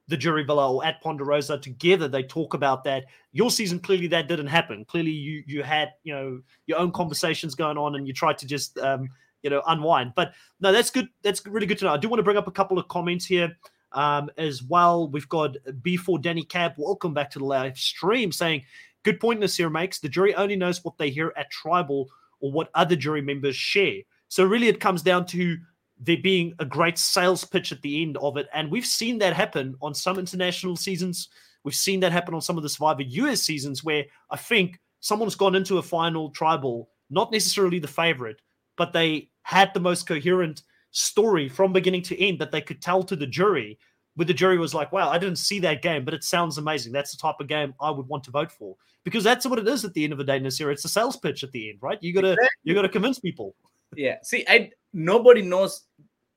the 0.10 0.18
jury 0.18 0.44
villa 0.44 0.70
or 0.74 0.84
at 0.86 1.02
Ponderosa 1.02 1.58
together. 1.58 2.08
They 2.10 2.24
talk 2.24 2.54
about 2.56 2.84
that. 2.84 3.06
Your 3.32 3.50
season 3.52 3.80
clearly 3.80 4.08
that 4.08 4.28
didn't 4.28 4.48
happen. 4.48 4.84
Clearly, 4.86 5.12
you 5.12 5.44
you 5.48 5.64
had 5.64 5.94
you 6.04 6.14
know 6.14 6.42
your 6.66 6.78
own 6.80 6.92
conversations 6.92 7.56
going 7.56 7.78
on, 7.78 7.96
and 7.96 8.06
you 8.08 8.14
tried 8.14 8.38
to 8.40 8.46
just 8.48 8.78
um, 8.80 9.08
you 9.44 9.50
know 9.50 9.62
unwind. 9.68 10.12
But 10.16 10.34
no, 10.60 10.72
that's 10.74 10.90
good. 10.90 11.08
That's 11.22 11.46
really 11.46 11.68
good 11.68 11.78
to 11.78 11.86
know. 11.86 11.94
I 11.94 11.98
do 11.98 12.10
want 12.10 12.20
to 12.20 12.24
bring 12.24 12.38
up 12.38 12.48
a 12.48 12.52
couple 12.52 12.78
of 12.78 12.88
comments 12.90 13.26
here. 13.26 13.56
um, 13.94 14.30
as 14.38 14.64
well. 14.64 15.08
We've 15.08 15.30
got 15.30 15.56
B4 15.84 16.20
Danny 16.20 16.44
Cab. 16.44 16.74
Welcome 16.78 17.14
back 17.14 17.30
to 17.32 17.40
the 17.40 17.46
live 17.46 17.78
stream 17.78 18.32
saying, 18.32 18.64
Good 19.04 19.20
point 19.20 19.42
Naseer 19.42 19.72
makes. 19.72 20.00
The 20.00 20.10
jury 20.10 20.34
only 20.36 20.56
knows 20.56 20.84
what 20.84 20.98
they 20.98 21.10
hear 21.10 21.34
at 21.38 21.52
tribal 21.52 22.10
or 22.40 22.52
what 22.52 22.70
other 22.74 22.96
jury 22.96 23.22
members 23.22 23.56
share. 23.56 24.02
So 24.28 24.44
really 24.44 24.68
it 24.68 24.80
comes 24.80 25.02
down 25.02 25.26
to 25.28 25.58
there 26.00 26.18
being 26.18 26.54
a 26.60 26.66
great 26.66 26.98
sales 26.98 27.46
pitch 27.46 27.72
at 27.72 27.82
the 27.82 28.02
end 28.02 28.18
of 28.18 28.38
it. 28.38 28.48
And 28.54 28.72
we've 28.72 28.86
seen 28.86 29.18
that 29.20 29.34
happen 29.34 29.76
on 29.82 29.94
some 29.94 30.20
international 30.20 30.76
seasons. 30.76 31.30
We've 31.64 31.76
seen 31.76 32.00
that 32.02 32.12
happen 32.12 32.34
on 32.34 32.42
some 32.42 32.58
of 32.58 32.64
the 32.64 32.70
Survivor 32.70 33.04
US 33.04 33.42
seasons 33.42 33.84
where 33.84 34.06
I 34.30 34.38
think 34.38 34.80
someone's 35.00 35.36
gone 35.36 35.56
into 35.56 35.78
a 35.78 35.84
final 35.84 36.30
tribal, 36.32 36.90
not 37.10 37.32
necessarily 37.32 37.80
the 37.80 37.88
favorite, 37.88 38.42
but 38.78 38.92
they 38.92 39.30
had 39.44 39.74
the 39.74 39.80
most 39.80 40.08
coherent 40.08 40.64
story 40.92 41.50
from 41.50 41.74
beginning 41.74 42.02
to 42.04 42.22
end 42.22 42.40
that 42.40 42.52
they 42.52 42.62
could 42.62 42.82
tell 42.82 43.04
to 43.04 43.16
the 43.16 43.28
jury. 43.28 43.78
Where 44.16 44.26
the 44.26 44.34
jury 44.34 44.60
was 44.60 44.76
like, 44.76 44.92
wow, 44.92 45.10
I 45.10 45.18
didn't 45.18 45.38
see 45.38 45.60
that 45.62 45.82
game, 45.82 46.06
but 46.06 46.14
it 46.14 46.24
sounds 46.24 46.60
amazing. 46.60 46.94
That's 46.94 47.12
the 47.12 47.18
type 47.18 47.36
of 47.40 47.48
game 47.48 47.74
I 47.82 47.90
would 47.90 48.08
want 48.08 48.24
to 48.26 48.32
vote 48.32 48.52
for. 48.52 48.76
Because 49.04 49.24
that's 49.24 49.46
what 49.46 49.60
it 49.60 49.68
is 49.68 49.84
at 49.84 49.94
the 49.94 50.04
end 50.04 50.14
of 50.14 50.20
the 50.20 50.24
day, 50.24 50.40
Naseer. 50.40 50.72
It's 50.72 50.86
a 50.86 50.90
sales 50.90 51.18
pitch 51.18 51.44
at 51.44 51.52
the 51.52 51.70
end, 51.70 51.80
right? 51.82 51.98
You 52.02 52.14
gotta 52.14 52.34
exactly. 52.34 52.50
you 52.64 52.74
gotta 52.76 52.90
convince 52.90 53.20
people. 53.20 53.56
Yeah. 53.96 54.18
See, 54.24 54.46
I 54.48 54.72
nobody 54.94 55.42
knows 55.42 55.86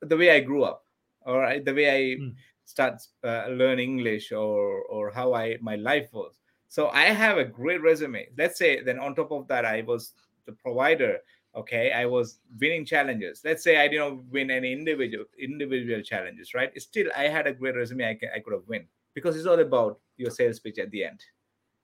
the 0.00 0.16
way 0.16 0.30
I 0.30 0.40
grew 0.40 0.64
up, 0.64 0.84
all 1.24 1.38
right, 1.38 1.64
the 1.64 1.74
way 1.74 1.90
I 1.90 2.16
mm. 2.16 2.34
start 2.64 3.02
uh, 3.22 3.46
learn 3.50 3.78
English 3.78 4.32
or 4.32 4.82
or 4.82 5.10
how 5.10 5.34
I 5.34 5.58
my 5.60 5.76
life 5.76 6.08
was. 6.12 6.34
So 6.68 6.88
I 6.88 7.04
have 7.04 7.38
a 7.38 7.44
great 7.44 7.82
resume. 7.82 8.26
Let's 8.36 8.58
say 8.58 8.82
then 8.82 8.98
on 8.98 9.14
top 9.14 9.30
of 9.32 9.46
that, 9.48 9.64
I 9.64 9.82
was 9.82 10.12
the 10.46 10.52
provider. 10.52 11.18
Okay, 11.56 11.90
I 11.90 12.04
was 12.04 12.38
winning 12.60 12.84
challenges. 12.84 13.40
Let's 13.44 13.64
say 13.64 13.78
I 13.82 13.88
didn't 13.88 14.30
win 14.30 14.50
any 14.50 14.72
individual 14.72 15.24
individual 15.38 16.02
challenges, 16.02 16.52
right? 16.54 16.70
Still, 16.80 17.06
I 17.16 17.24
had 17.24 17.46
a 17.46 17.52
great 17.52 17.76
resume. 17.76 18.08
I, 18.08 18.14
can, 18.14 18.28
I 18.34 18.40
could 18.40 18.52
have 18.52 18.68
win 18.68 18.86
because 19.14 19.36
it's 19.36 19.46
all 19.46 19.58
about 19.58 19.98
your 20.18 20.30
sales 20.30 20.60
pitch 20.60 20.78
at 20.78 20.90
the 20.90 21.04
end. 21.04 21.20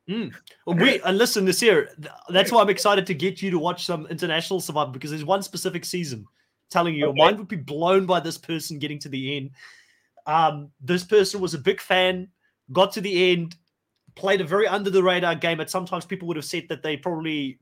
Mm. 0.09 0.35
Well, 0.67 0.77
we 0.77 1.01
and 1.01 1.17
listen 1.17 1.45
this 1.45 1.63
year. 1.63 1.89
That's 2.29 2.53
why 2.53 2.61
I'm 2.61 2.69
excited 2.69 3.07
to 3.07 3.15
get 3.15 3.41
you 3.41 3.51
to 3.51 3.59
watch 3.59 3.87
some 3.87 4.07
international 4.09 4.61
survivor 4.61 4.91
because 4.91 5.11
there's 5.11 5.25
one 5.25 5.43
specific 5.43 5.85
season 5.85 6.27
telling 6.71 6.95
you 6.95 7.07
okay. 7.07 7.17
your 7.17 7.27
mind 7.27 7.39
would 7.39 7.49
be 7.49 7.57
blown 7.57 8.05
by 8.05 8.19
this 8.19 8.37
person 8.37 8.79
getting 8.79 8.99
to 8.99 9.09
the 9.09 9.37
end. 9.37 9.51
Um, 10.27 10.71
this 10.81 11.05
person 11.05 11.41
was 11.41 11.55
a 11.55 11.59
big 11.59 11.81
fan, 11.81 12.29
got 12.73 12.93
to 12.93 13.01
the 13.01 13.33
end, 13.33 13.57
played 14.15 14.41
a 14.41 14.45
very 14.45 14.67
under 14.67 14.91
the 14.91 15.03
radar 15.03 15.35
game. 15.35 15.59
But 15.59 15.71
sometimes 15.71 16.05
people 16.05 16.29
would 16.29 16.37
have 16.37 16.45
said 16.45 16.67
that 16.69 16.83
they 16.83 16.97
probably 16.97 17.59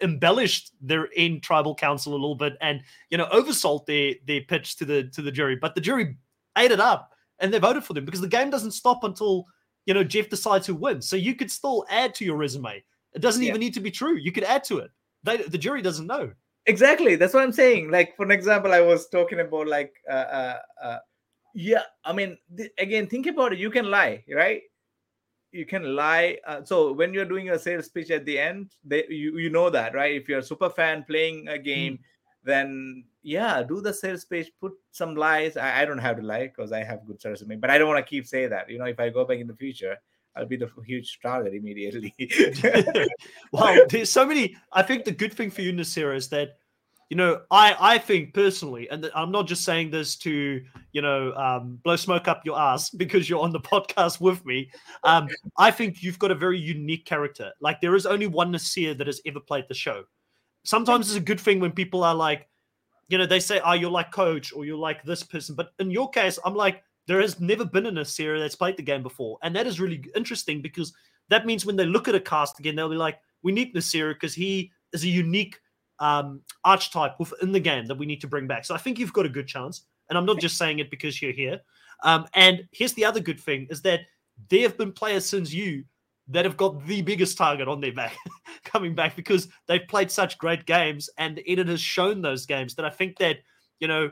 embellished 0.00 0.72
their 0.80 1.08
end 1.16 1.42
tribal 1.42 1.74
council 1.74 2.12
a 2.12 2.14
little 2.14 2.34
bit 2.34 2.56
and 2.60 2.82
you 3.10 3.18
know 3.18 3.26
oversold 3.26 3.86
their 3.86 4.14
their 4.26 4.42
pitch 4.42 4.76
to 4.76 4.84
the 4.84 5.04
to 5.04 5.22
the 5.22 5.32
jury. 5.32 5.56
But 5.56 5.74
the 5.74 5.80
jury 5.80 6.16
ate 6.56 6.70
it 6.70 6.80
up 6.80 7.12
and 7.38 7.52
they 7.52 7.58
voted 7.58 7.84
for 7.84 7.94
them 7.94 8.04
because 8.04 8.20
the 8.20 8.28
game 8.28 8.50
doesn't 8.50 8.72
stop 8.72 9.04
until 9.04 9.46
you 9.86 9.94
know 9.94 10.04
Jeff 10.04 10.28
decides 10.28 10.66
who 10.66 10.74
wins. 10.74 11.08
So 11.08 11.16
you 11.16 11.34
could 11.34 11.50
still 11.50 11.84
add 11.90 12.14
to 12.16 12.24
your 12.24 12.36
resume. 12.36 12.82
It 13.14 13.22
doesn't 13.22 13.42
yeah. 13.42 13.48
even 13.50 13.60
need 13.60 13.74
to 13.74 13.80
be 13.80 13.90
true. 13.90 14.16
You 14.16 14.32
could 14.32 14.44
add 14.44 14.64
to 14.64 14.78
it. 14.78 14.90
They, 15.24 15.38
the 15.38 15.58
jury 15.58 15.82
doesn't 15.82 16.06
know 16.06 16.32
exactly 16.68 17.16
that's 17.16 17.32
what 17.32 17.42
i'm 17.42 17.52
saying 17.52 17.90
like 17.90 18.14
for 18.14 18.24
an 18.24 18.30
example 18.30 18.72
i 18.72 18.80
was 18.80 19.08
talking 19.08 19.40
about 19.40 19.66
like 19.66 19.94
uh, 20.08 20.12
uh, 20.12 20.58
uh 20.82 20.98
yeah 21.54 21.82
i 22.04 22.12
mean 22.12 22.36
th- 22.56 22.70
again 22.78 23.06
think 23.06 23.26
about 23.26 23.52
it 23.54 23.58
you 23.58 23.70
can 23.70 23.90
lie 23.90 24.22
right 24.34 24.62
you 25.52 25.64
can 25.64 25.94
lie 25.96 26.36
uh, 26.46 26.62
so 26.62 26.92
when 26.92 27.12
you're 27.14 27.24
doing 27.24 27.50
a 27.50 27.58
sales 27.58 27.88
pitch 27.88 28.10
at 28.10 28.24
the 28.24 28.38
end 28.38 28.70
they 28.84 29.04
you, 29.08 29.38
you 29.38 29.50
know 29.50 29.70
that 29.70 29.94
right 29.94 30.14
if 30.14 30.28
you're 30.28 30.40
a 30.40 30.42
super 30.42 30.70
fan 30.70 31.04
playing 31.08 31.48
a 31.48 31.58
game 31.58 31.94
mm. 31.94 32.00
then 32.44 33.04
yeah 33.22 33.62
do 33.62 33.80
the 33.80 33.92
sales 33.92 34.24
pitch 34.24 34.50
put 34.60 34.72
some 34.92 35.14
lies 35.14 35.56
i, 35.56 35.82
I 35.82 35.84
don't 35.84 35.98
have 35.98 36.16
to 36.16 36.22
lie 36.22 36.48
because 36.48 36.72
i 36.72 36.82
have 36.82 37.06
good 37.06 37.20
service 37.20 37.42
but 37.58 37.70
i 37.70 37.78
don't 37.78 37.88
want 37.88 38.04
to 38.04 38.08
keep 38.08 38.26
saying 38.26 38.50
that 38.50 38.68
you 38.68 38.78
know 38.78 38.84
if 38.84 39.00
i 39.00 39.08
go 39.08 39.24
back 39.24 39.38
in 39.38 39.46
the 39.46 39.56
future 39.56 39.96
I'll 40.36 40.46
be 40.46 40.56
the 40.56 40.70
huge 40.86 41.18
target 41.20 41.52
immediately. 41.52 42.14
wow, 43.52 43.76
there's 43.88 44.10
so 44.10 44.24
many. 44.24 44.56
I 44.72 44.82
think 44.82 45.04
the 45.04 45.10
good 45.10 45.32
thing 45.32 45.50
for 45.50 45.62
you, 45.62 45.72
Nasira, 45.72 46.16
is 46.16 46.28
that 46.28 46.58
you 47.08 47.16
know, 47.16 47.40
I 47.50 47.74
I 47.78 47.98
think 47.98 48.34
personally, 48.34 48.88
and 48.90 49.10
I'm 49.14 49.30
not 49.30 49.46
just 49.46 49.64
saying 49.64 49.90
this 49.90 50.16
to 50.16 50.62
you 50.92 51.02
know 51.02 51.32
um, 51.34 51.78
blow 51.82 51.96
smoke 51.96 52.28
up 52.28 52.42
your 52.44 52.58
ass 52.58 52.90
because 53.02 53.28
you're 53.28 53.40
on 53.40 53.52
the 53.52 53.60
podcast 53.60 54.20
with 54.20 54.44
me. 54.44 54.70
Um, 55.04 55.28
I 55.56 55.70
think 55.70 56.02
you've 56.02 56.18
got 56.18 56.30
a 56.30 56.34
very 56.34 56.58
unique 56.58 57.06
character. 57.06 57.52
Like 57.60 57.80
there 57.80 57.96
is 57.96 58.04
only 58.04 58.26
one 58.26 58.52
Naseer 58.52 58.96
that 58.98 59.06
has 59.06 59.22
ever 59.24 59.40
played 59.40 59.64
the 59.68 59.74
show. 59.74 60.04
Sometimes 60.64 61.08
it's 61.08 61.16
a 61.16 61.20
good 61.20 61.40
thing 61.40 61.60
when 61.60 61.72
people 61.72 62.04
are 62.04 62.14
like, 62.14 62.46
you 63.08 63.16
know, 63.16 63.26
they 63.26 63.40
say, 63.40 63.60
"Oh, 63.64 63.72
you're 63.72 63.90
like 63.90 64.12
coach," 64.12 64.52
or 64.52 64.66
"You're 64.66 64.76
like 64.76 65.02
this 65.02 65.22
person," 65.22 65.54
but 65.54 65.72
in 65.78 65.90
your 65.90 66.10
case, 66.10 66.38
I'm 66.44 66.54
like, 66.54 66.82
there 67.06 67.22
has 67.22 67.40
never 67.40 67.64
been 67.64 67.86
a 67.86 67.92
Naseer 67.92 68.38
that's 68.38 68.54
played 68.54 68.76
the 68.76 68.82
game 68.82 69.02
before, 69.02 69.38
and 69.42 69.56
that 69.56 69.66
is 69.66 69.80
really 69.80 70.04
interesting 70.14 70.60
because 70.60 70.92
that 71.30 71.46
means 71.46 71.64
when 71.64 71.76
they 71.76 71.86
look 71.86 72.06
at 72.06 72.14
a 72.14 72.20
cast 72.20 72.58
again, 72.58 72.76
they'll 72.76 72.90
be 72.90 72.96
like, 72.96 73.18
"We 73.42 73.52
need 73.52 73.74
Naseer 73.74 74.12
because 74.12 74.34
he 74.34 74.72
is 74.92 75.04
a 75.04 75.08
unique." 75.08 75.58
Um, 76.00 76.40
archetype 76.64 77.18
within 77.18 77.52
the 77.52 77.60
game 77.60 77.86
that 77.86 77.96
we 77.96 78.06
need 78.06 78.20
to 78.20 78.26
bring 78.26 78.46
back. 78.46 78.64
So 78.64 78.74
I 78.74 78.78
think 78.78 78.98
you've 78.98 79.12
got 79.12 79.26
a 79.26 79.30
good 79.30 79.46
chance. 79.46 79.82
And 80.08 80.16
I'm 80.16 80.24
not 80.24 80.40
just 80.40 80.56
saying 80.56 80.78
it 80.78 80.90
because 80.90 81.20
you're 81.20 81.32
here. 81.32 81.60
Um, 82.02 82.26
and 82.34 82.66
here's 82.72 82.94
the 82.94 83.04
other 83.04 83.20
good 83.20 83.40
thing 83.40 83.66
is 83.70 83.82
that 83.82 84.00
there 84.48 84.62
have 84.62 84.78
been 84.78 84.92
players 84.92 85.26
since 85.26 85.52
you 85.52 85.84
that 86.28 86.44
have 86.44 86.56
got 86.56 86.86
the 86.86 87.02
biggest 87.02 87.36
target 87.36 87.68
on 87.68 87.80
their 87.80 87.92
back 87.92 88.16
coming 88.64 88.94
back 88.94 89.16
because 89.16 89.48
they've 89.66 89.86
played 89.88 90.10
such 90.10 90.38
great 90.38 90.66
games 90.66 91.08
and 91.18 91.36
the 91.36 91.50
edit 91.50 91.68
has 91.68 91.80
shown 91.80 92.20
those 92.22 92.46
games 92.46 92.74
that 92.74 92.84
I 92.84 92.90
think 92.90 93.18
that, 93.18 93.38
you 93.80 93.88
know, 93.88 94.10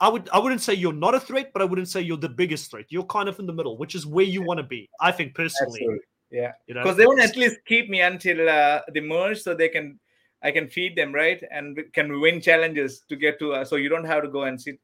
I 0.00 0.08
would 0.08 0.28
I 0.32 0.40
wouldn't 0.40 0.60
say 0.60 0.74
you're 0.74 0.92
not 0.92 1.14
a 1.14 1.20
threat, 1.20 1.52
but 1.52 1.62
I 1.62 1.64
wouldn't 1.64 1.88
say 1.88 2.00
you're 2.00 2.16
the 2.16 2.28
biggest 2.28 2.70
threat. 2.70 2.86
You're 2.88 3.04
kind 3.04 3.28
of 3.28 3.38
in 3.38 3.46
the 3.46 3.52
middle, 3.52 3.78
which 3.78 3.94
is 3.94 4.04
where 4.04 4.24
you 4.24 4.42
want 4.42 4.58
to 4.58 4.64
be. 4.64 4.90
I 5.00 5.12
think 5.12 5.34
personally. 5.34 5.78
Absolutely. 5.80 6.00
Yeah. 6.32 6.52
You 6.66 6.74
know, 6.74 6.82
because 6.82 6.96
they 6.96 7.06
want 7.06 7.20
to 7.20 7.24
at 7.24 7.36
least 7.36 7.58
keep 7.66 7.88
me 7.88 8.00
until 8.00 8.48
uh, 8.48 8.80
the 8.92 9.00
merge 9.00 9.42
so 9.42 9.54
they 9.54 9.68
can 9.68 10.00
I 10.42 10.50
can 10.50 10.68
feed 10.68 10.96
them 10.96 11.14
right 11.14 11.42
and 11.50 11.78
can 11.92 12.20
win 12.20 12.40
challenges 12.40 13.02
to 13.08 13.16
get 13.16 13.38
to. 13.38 13.54
Uh, 13.54 13.64
so 13.64 13.76
you 13.76 13.88
don't 13.88 14.04
have 14.04 14.22
to 14.22 14.28
go 14.28 14.44
and 14.44 14.60
sit 14.60 14.78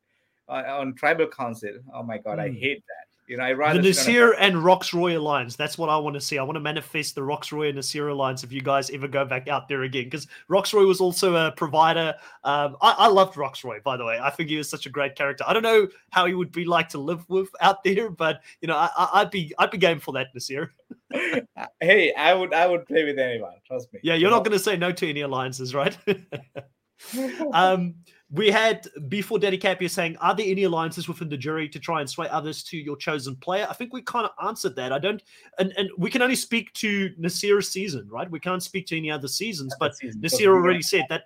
uh, 0.49 0.63
on 0.69 0.95
tribal 0.95 1.27
council. 1.27 1.73
Oh 1.95 2.03
my 2.03 2.19
god, 2.19 2.39
mm. 2.39 2.43
I 2.43 2.49
hmm. 2.49 2.55
hate 2.55 2.85
that. 2.87 3.09
You 3.29 3.37
know, 3.37 3.43
I 3.43 3.53
rather 3.53 3.83
the 3.83 3.91
Naseer 3.91 4.35
and 4.39 4.57
Roxroy 4.57 5.19
alliance. 5.19 5.55
That's 5.55 5.77
what 5.77 5.91
I 5.91 5.99
want 5.99 6.15
to 6.15 6.21
see. 6.21 6.39
I 6.39 6.43
want 6.43 6.57
to 6.57 6.61
manifest 6.61 7.15
the 7.15 7.23
Roxroy 7.23 7.69
and 7.69 7.79
Naseer 7.79 8.11
alliance. 8.11 8.43
If 8.43 8.53
you 8.53 8.63
guys 8.63 8.89
ever 8.89 9.07
go 9.07 9.27
back 9.27 9.49
out 9.49 9.69
there 9.69 9.83
again, 9.83 10.05
because 10.05 10.27
Roxroy 10.49 10.87
was 10.87 10.99
also 10.99 11.37
a 11.37 11.53
provider. 11.53 12.15
Um, 12.45 12.79
I, 12.81 12.93
I 12.93 13.09
loved 13.09 13.37
Roxroy, 13.37 13.83
by 13.83 13.99
the 13.99 14.05
way. 14.07 14.19
I 14.19 14.31
think 14.31 14.49
he 14.49 14.57
was 14.57 14.71
such 14.71 14.87
a 14.87 14.91
great 14.91 15.15
character. 15.15 15.45
I 15.47 15.53
don't 15.53 15.63
know 15.63 15.89
how 16.09 16.25
he 16.25 16.33
would 16.33 16.53
be 16.53 16.65
like 16.65 16.89
to 16.91 16.99
live 16.99 17.29
with 17.29 17.51
out 17.61 17.85
there, 17.85 18.09
but 18.09 18.41
you 18.63 18.69
know, 18.69 18.77
I, 18.77 19.23
would 19.23 19.31
be 19.31 19.53
I'd 19.59 19.71
be 19.71 19.77
game 19.77 20.01
for 20.01 20.13
that, 20.13 20.29
Naseer. 20.35 20.71
hey, 21.81 22.13
I 22.15 22.35
would 22.35 22.53
I 22.53 22.67
would 22.67 22.87
play 22.87 23.05
with 23.05 23.19
anyone. 23.19 23.55
Trust 23.67 23.93
me. 23.93 24.01
Yeah, 24.03 24.15
you're 24.15 24.31
not 24.31 24.45
going 24.45 24.57
to 24.57 24.63
say 24.63 24.77
no 24.77 24.93
to 24.93 25.09
any 25.09 25.23
alliances, 25.23 25.75
right? 25.75 25.97
um, 27.53 27.95
we 28.31 28.51
had 28.51 28.87
before 29.09 29.39
Daddy 29.39 29.59
Capia 29.59 29.89
saying, 29.89 30.17
Are 30.19 30.35
there 30.35 30.47
any 30.47 30.65
alliances 30.65 31.09
within 31.09 31.29
the 31.29 31.37
jury 31.37 31.69
to 31.69 31.79
try 31.79 32.01
and 32.01 32.11
sway 32.11 32.29
others 32.29 32.63
to 32.65 32.77
your 32.77 32.97
chosen 32.97 33.37
player? 33.37 33.67
I 33.69 33.73
think 33.73 33.93
we 33.93 34.03
kind 34.03 34.27
of 34.27 34.47
answered 34.47 34.77
that. 34.77 34.93
I 34.93 34.99
don't, 34.99 35.23
and, 35.59 35.73
and 35.77 35.89
we 35.97 36.11
can 36.11 36.21
only 36.21 36.37
speak 36.37 36.73
to 36.75 37.11
Naseer's 37.19 37.71
season, 37.71 38.07
right? 38.11 38.31
We 38.31 38.41
can't 38.41 38.63
speak 38.63 38.87
to 38.89 38.97
any 38.97 39.11
other 39.11 39.29
seasons, 39.29 39.75
but 39.81 39.97
season. 39.97 40.21
Naseer 40.21 40.49
already 40.49 40.83
said 40.83 41.07
that, 41.09 41.25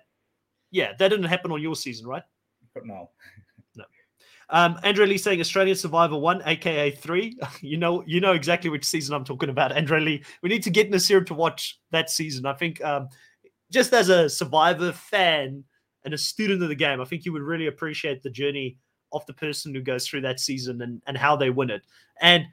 yeah, 0.71 0.93
that 0.97 1.09
didn't 1.09 1.25
happen 1.25 1.51
on 1.51 1.61
your 1.61 1.75
season, 1.75 2.07
right? 2.07 2.23
No. 2.83 3.09
Um, 4.53 4.79
Lee 4.83 5.17
saying 5.17 5.41
Australian 5.41 5.75
Survivor 5.75 6.17
One, 6.17 6.41
aka 6.45 6.91
three. 6.91 7.37
You 7.61 7.77
know, 7.77 8.03
you 8.05 8.21
know 8.21 8.31
exactly 8.31 8.69
which 8.69 8.85
season 8.85 9.13
I'm 9.13 9.25
talking 9.25 9.49
about, 9.49 9.71
Andrea 9.71 9.99
Lee. 9.99 10.23
We 10.41 10.49
need 10.49 10.63
to 10.63 10.69
get 10.69 10.91
Naseer 10.91 11.25
to 11.25 11.33
watch 11.33 11.79
that 11.91 12.09
season. 12.09 12.45
I 12.45 12.53
think 12.53 12.83
um, 12.83 13.09
just 13.71 13.91
as 13.93 14.09
a 14.09 14.29
Survivor 14.29 14.91
fan, 14.91 15.65
and 16.05 16.13
a 16.13 16.17
student 16.17 16.61
of 16.61 16.69
the 16.69 16.75
game, 16.75 17.01
I 17.01 17.05
think 17.05 17.25
you 17.25 17.33
would 17.33 17.41
really 17.41 17.67
appreciate 17.67 18.23
the 18.23 18.29
journey 18.29 18.77
of 19.11 19.25
the 19.25 19.33
person 19.33 19.73
who 19.73 19.81
goes 19.81 20.07
through 20.07 20.21
that 20.21 20.39
season 20.39 20.81
and, 20.81 21.01
and 21.07 21.17
how 21.17 21.35
they 21.35 21.49
win 21.49 21.69
it. 21.69 21.83
And 22.19 22.45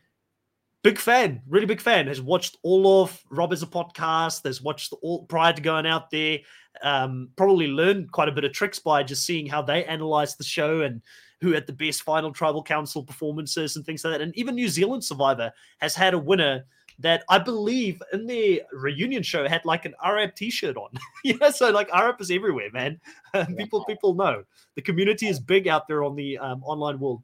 big 0.83 0.99
fan, 0.99 1.43
really 1.49 1.67
big 1.67 1.81
fan, 1.81 2.07
has 2.07 2.21
watched 2.21 2.59
all 2.63 3.03
of 3.03 3.23
Rob 3.31 3.53
a 3.53 3.57
podcast, 3.57 4.45
has 4.45 4.63
watched 4.63 4.93
all 5.03 5.25
prior 5.25 5.53
to 5.53 5.63
going 5.63 5.87
out 5.87 6.11
there, 6.11 6.39
um, 6.83 7.31
probably 7.37 7.69
learned 7.69 8.13
quite 8.13 8.29
a 8.29 8.33
bit 8.33 8.45
of 8.45 8.53
tricks 8.53 8.79
by 8.79 9.03
just 9.03 9.25
seeing 9.25 9.47
how 9.47 9.63
they 9.63 9.85
analyze 9.85 10.37
the 10.37 10.45
show 10.45 10.83
and 10.83 11.03
who 11.41 11.53
had 11.53 11.67
the 11.67 11.73
best 11.73 12.03
final 12.03 12.33
tribal 12.33 12.63
council 12.63 13.03
performances 13.03 13.77
and 13.77 13.85
things 13.85 14.05
like 14.05 14.15
that. 14.15 14.21
And 14.21 14.37
even 14.37 14.55
New 14.55 14.69
Zealand 14.69 15.05
Survivor 15.05 15.53
has 15.79 15.95
had 15.95 16.15
a 16.15 16.19
winner 16.19 16.65
that 16.99 17.25
I 17.31 17.39
believe 17.39 18.03
in 18.13 18.27
their 18.27 18.59
reunion 18.73 19.23
show 19.23 19.49
had 19.49 19.65
like 19.65 19.87
an 19.87 19.95
RHAP 20.05 20.37
t-shirt 20.37 20.77
on. 20.77 20.91
yeah, 21.25 21.51
so 21.51 21.71
like 21.71 21.89
RHAP 21.89 22.21
is 22.21 22.31
everywhere, 22.31 22.71
man. 22.73 23.01
people 23.57 23.85
people 23.85 24.15
know 24.15 24.45
the 24.77 24.83
community 24.83 25.27
is 25.27 25.41
big 25.41 25.67
out 25.67 25.89
there 25.89 26.05
on 26.05 26.15
the 26.15 26.37
um, 26.39 26.63
online 26.63 27.01
world. 27.01 27.23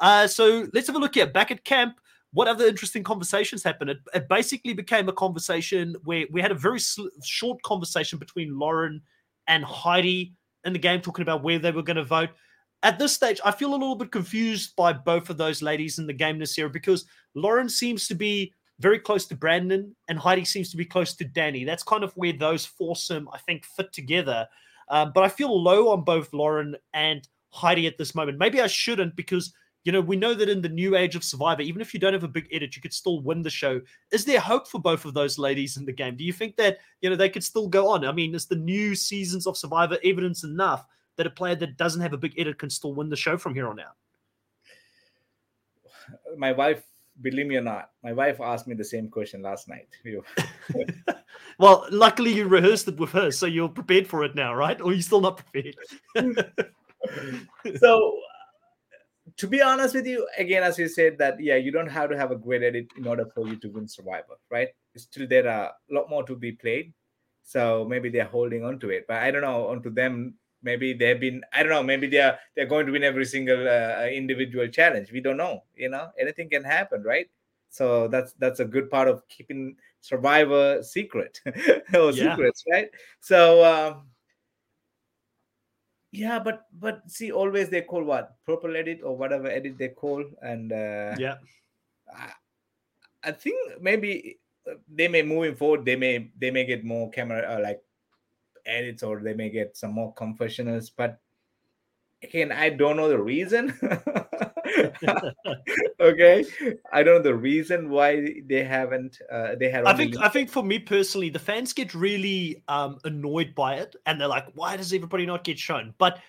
Uh, 0.00 0.26
so 0.26 0.66
let's 0.72 0.86
have 0.86 0.96
a 0.96 0.98
look 0.98 1.14
here. 1.14 1.26
Back 1.26 1.50
at 1.50 1.64
camp, 1.64 1.96
what 2.32 2.48
other 2.48 2.66
interesting 2.66 3.02
conversations 3.02 3.62
happened? 3.62 3.90
It, 3.90 3.98
it 4.14 4.28
basically 4.28 4.72
became 4.72 5.08
a 5.08 5.12
conversation 5.12 5.94
where 6.04 6.24
we 6.30 6.40
had 6.40 6.50
a 6.50 6.56
very 6.56 6.80
sl- 6.80 7.08
short 7.22 7.62
conversation 7.62 8.18
between 8.18 8.58
Lauren 8.58 9.02
and 9.46 9.62
Heidi 9.62 10.32
in 10.64 10.72
the 10.72 10.78
game, 10.78 11.02
talking 11.02 11.22
about 11.22 11.42
where 11.42 11.58
they 11.58 11.70
were 11.70 11.82
going 11.82 11.96
to 11.96 12.04
vote. 12.04 12.30
At 12.82 12.98
this 12.98 13.12
stage, 13.12 13.40
I 13.44 13.52
feel 13.52 13.70
a 13.70 13.72
little 13.72 13.94
bit 13.94 14.10
confused 14.10 14.74
by 14.76 14.92
both 14.92 15.30
of 15.30 15.36
those 15.36 15.62
ladies 15.62 15.98
in 15.98 16.06
the 16.06 16.12
game 16.12 16.38
this 16.38 16.58
year 16.58 16.68
because 16.68 17.04
Lauren 17.34 17.68
seems 17.68 18.08
to 18.08 18.14
be 18.14 18.52
very 18.80 18.98
close 18.98 19.26
to 19.26 19.36
Brandon 19.36 19.94
and 20.08 20.18
Heidi 20.18 20.44
seems 20.44 20.70
to 20.70 20.76
be 20.76 20.84
close 20.84 21.14
to 21.14 21.24
Danny. 21.24 21.64
That's 21.64 21.84
kind 21.84 22.02
of 22.02 22.12
where 22.14 22.32
those 22.32 22.66
foursome, 22.66 23.28
I 23.32 23.38
think, 23.38 23.64
fit 23.64 23.92
together. 23.92 24.48
Um, 24.88 25.12
but 25.14 25.22
I 25.22 25.28
feel 25.28 25.62
low 25.62 25.90
on 25.90 26.02
both 26.02 26.32
Lauren 26.32 26.76
and 26.92 27.26
Heidi 27.50 27.86
at 27.86 27.98
this 27.98 28.14
moment. 28.14 28.38
Maybe 28.38 28.60
I 28.60 28.66
shouldn't 28.66 29.14
because 29.14 29.54
you 29.84 29.90
know, 29.90 30.00
we 30.00 30.16
know 30.16 30.32
that 30.34 30.48
in 30.48 30.62
the 30.62 30.68
new 30.68 30.96
age 30.96 31.16
of 31.16 31.24
Survivor, 31.24 31.62
even 31.62 31.82
if 31.82 31.92
you 31.92 31.98
don't 31.98 32.12
have 32.12 32.22
a 32.22 32.28
big 32.28 32.46
edit, 32.52 32.76
you 32.76 32.82
could 32.82 32.92
still 32.92 33.20
win 33.20 33.42
the 33.42 33.50
show. 33.50 33.80
Is 34.12 34.24
there 34.24 34.38
hope 34.38 34.68
for 34.68 34.80
both 34.80 35.04
of 35.04 35.12
those 35.12 35.38
ladies 35.38 35.76
in 35.76 35.84
the 35.84 35.92
game? 35.92 36.16
Do 36.16 36.22
you 36.22 36.32
think 36.32 36.56
that, 36.56 36.78
you 37.00 37.10
know, 37.10 37.16
they 37.16 37.28
could 37.28 37.42
still 37.42 37.68
go 37.68 37.88
on? 37.88 38.04
I 38.04 38.12
mean, 38.12 38.34
is 38.34 38.46
the 38.46 38.54
new 38.54 38.94
seasons 38.94 39.46
of 39.46 39.56
Survivor 39.56 39.98
evidence 40.04 40.44
enough 40.44 40.86
that 41.16 41.26
a 41.26 41.30
player 41.30 41.54
that 41.56 41.76
doesn't 41.76 42.00
have 42.00 42.12
a 42.12 42.18
big 42.18 42.34
edit 42.38 42.58
can 42.58 42.70
still 42.70 42.94
win 42.94 43.08
the 43.08 43.16
show 43.16 43.36
from 43.36 43.54
here 43.54 43.68
on 43.68 43.80
out? 43.80 43.96
My 46.36 46.52
wife, 46.52 46.82
believe 47.20 47.46
me 47.46 47.56
or 47.56 47.62
not, 47.62 47.90
my 48.02 48.12
wife 48.12 48.40
asked 48.40 48.66
me 48.66 48.74
the 48.74 48.84
same 48.84 49.08
question 49.08 49.42
last 49.42 49.68
night. 49.68 49.88
well, 51.58 51.86
luckily 51.90 52.32
you 52.32 52.48
rehearsed 52.48 52.88
it 52.88 52.98
with 52.98 53.10
her, 53.10 53.30
so 53.30 53.46
you're 53.46 53.68
prepared 53.68 54.06
for 54.06 54.24
it 54.24 54.34
now, 54.34 54.54
right? 54.54 54.80
Or 54.80 54.92
you're 54.92 55.02
still 55.02 55.20
not 55.20 55.38
prepared? 55.38 55.76
so 57.78 58.08
uh, 58.08 58.10
to 59.36 59.46
be 59.46 59.62
honest 59.62 59.94
with 59.94 60.06
you, 60.06 60.26
again, 60.38 60.62
as 60.62 60.78
you 60.78 60.88
said, 60.88 61.18
that 61.18 61.40
yeah, 61.40 61.56
you 61.56 61.70
don't 61.70 61.90
have 61.90 62.10
to 62.10 62.18
have 62.18 62.30
a 62.30 62.36
great 62.36 62.62
edit 62.62 62.86
in 62.96 63.06
order 63.06 63.26
for 63.34 63.46
you 63.48 63.56
to 63.56 63.68
win 63.68 63.88
Survivor, 63.88 64.38
right? 64.50 64.68
Still, 64.96 65.26
there 65.26 65.48
are 65.48 65.66
a 65.66 65.94
lot 65.94 66.10
more 66.10 66.24
to 66.24 66.36
be 66.36 66.52
played, 66.52 66.92
so 67.44 67.86
maybe 67.88 68.08
they're 68.08 68.24
holding 68.24 68.64
on 68.64 68.78
to 68.80 68.90
it. 68.90 69.04
But 69.08 69.18
I 69.18 69.30
don't 69.30 69.42
know, 69.42 69.68
onto 69.68 69.90
them, 69.90 70.34
maybe 70.62 70.92
they've 70.92 71.18
been, 71.18 71.42
I 71.52 71.62
don't 71.62 71.70
know, 71.70 71.82
maybe 71.82 72.06
they're 72.06 72.38
they're 72.54 72.66
going 72.66 72.86
to 72.86 72.92
win 72.92 73.04
every 73.04 73.24
single 73.24 73.68
uh, 73.68 74.06
individual 74.06 74.68
challenge. 74.68 75.12
We 75.12 75.20
don't 75.20 75.36
know, 75.36 75.64
you 75.74 75.88
know, 75.88 76.10
anything 76.18 76.48
can 76.48 76.64
happen, 76.64 77.02
right? 77.02 77.28
So 77.70 78.08
that's 78.08 78.34
that's 78.34 78.60
a 78.60 78.64
good 78.64 78.90
part 78.90 79.08
of 79.08 79.26
keeping 79.28 79.76
Survivor 80.00 80.82
secret 80.82 81.40
or 81.94 82.10
yeah. 82.12 82.34
secrets, 82.34 82.64
right? 82.70 82.90
So. 83.20 83.64
Um, 83.64 84.06
yeah 86.12 86.38
but 86.38 86.66
but 86.78 87.00
see 87.10 87.32
always 87.32 87.70
they 87.70 87.80
call 87.80 88.04
what 88.04 88.36
purple 88.44 88.76
edit 88.76 89.00
or 89.02 89.16
whatever 89.16 89.48
edit 89.48 89.78
they 89.78 89.88
call 89.88 90.22
and 90.42 90.70
uh 90.70 91.16
yeah 91.18 91.36
I, 92.14 92.32
I 93.24 93.32
think 93.32 93.80
maybe 93.80 94.38
uh, 94.70 94.74
they 94.86 95.08
may 95.08 95.22
moving 95.22 95.56
forward 95.56 95.86
they 95.86 95.96
may 95.96 96.30
they 96.38 96.50
may 96.50 96.66
get 96.66 96.84
more 96.84 97.10
camera 97.10 97.56
uh, 97.56 97.60
like 97.62 97.80
edits 98.66 99.02
or 99.02 99.20
they 99.20 99.34
may 99.34 99.50
get 99.50 99.76
some 99.76 99.92
more 99.92 100.12
confessionals 100.14 100.90
but 100.90 101.20
again 102.22 102.52
i 102.52 102.68
don't 102.68 102.96
know 102.96 103.08
the 103.08 103.18
reason 103.18 103.76
okay 106.00 106.44
i 106.92 107.02
don't 107.02 107.16
know 107.16 107.22
the 107.22 107.34
reason 107.34 107.90
why 107.90 108.42
they 108.46 108.62
haven't 108.62 109.18
uh, 109.30 109.54
they 109.58 109.68
had 109.68 109.84
i 109.84 109.94
think 109.94 110.16
i 110.18 110.28
think 110.28 110.48
for 110.48 110.62
me 110.62 110.78
personally 110.78 111.30
the 111.30 111.38
fans 111.38 111.72
get 111.72 111.94
really 111.94 112.62
um 112.68 112.98
annoyed 113.04 113.54
by 113.54 113.74
it 113.74 113.96
and 114.06 114.20
they're 114.20 114.28
like 114.28 114.46
why 114.54 114.76
does 114.76 114.92
everybody 114.92 115.26
not 115.26 115.42
get 115.44 115.58
shown 115.58 115.92
but 115.98 116.20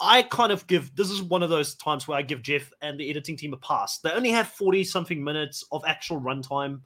I 0.00 0.22
kind 0.22 0.50
of 0.50 0.66
give 0.66 0.94
this 0.96 1.10
is 1.10 1.22
one 1.22 1.42
of 1.42 1.50
those 1.50 1.74
times 1.74 2.08
where 2.08 2.16
I 2.16 2.22
give 2.22 2.42
Jeff 2.42 2.72
and 2.80 2.98
the 2.98 3.10
editing 3.10 3.36
team 3.36 3.52
a 3.52 3.58
pass. 3.58 3.98
They 3.98 4.10
only 4.10 4.30
have 4.30 4.48
40 4.48 4.84
something 4.84 5.22
minutes 5.22 5.62
of 5.70 5.82
actual 5.86 6.20
runtime. 6.20 6.80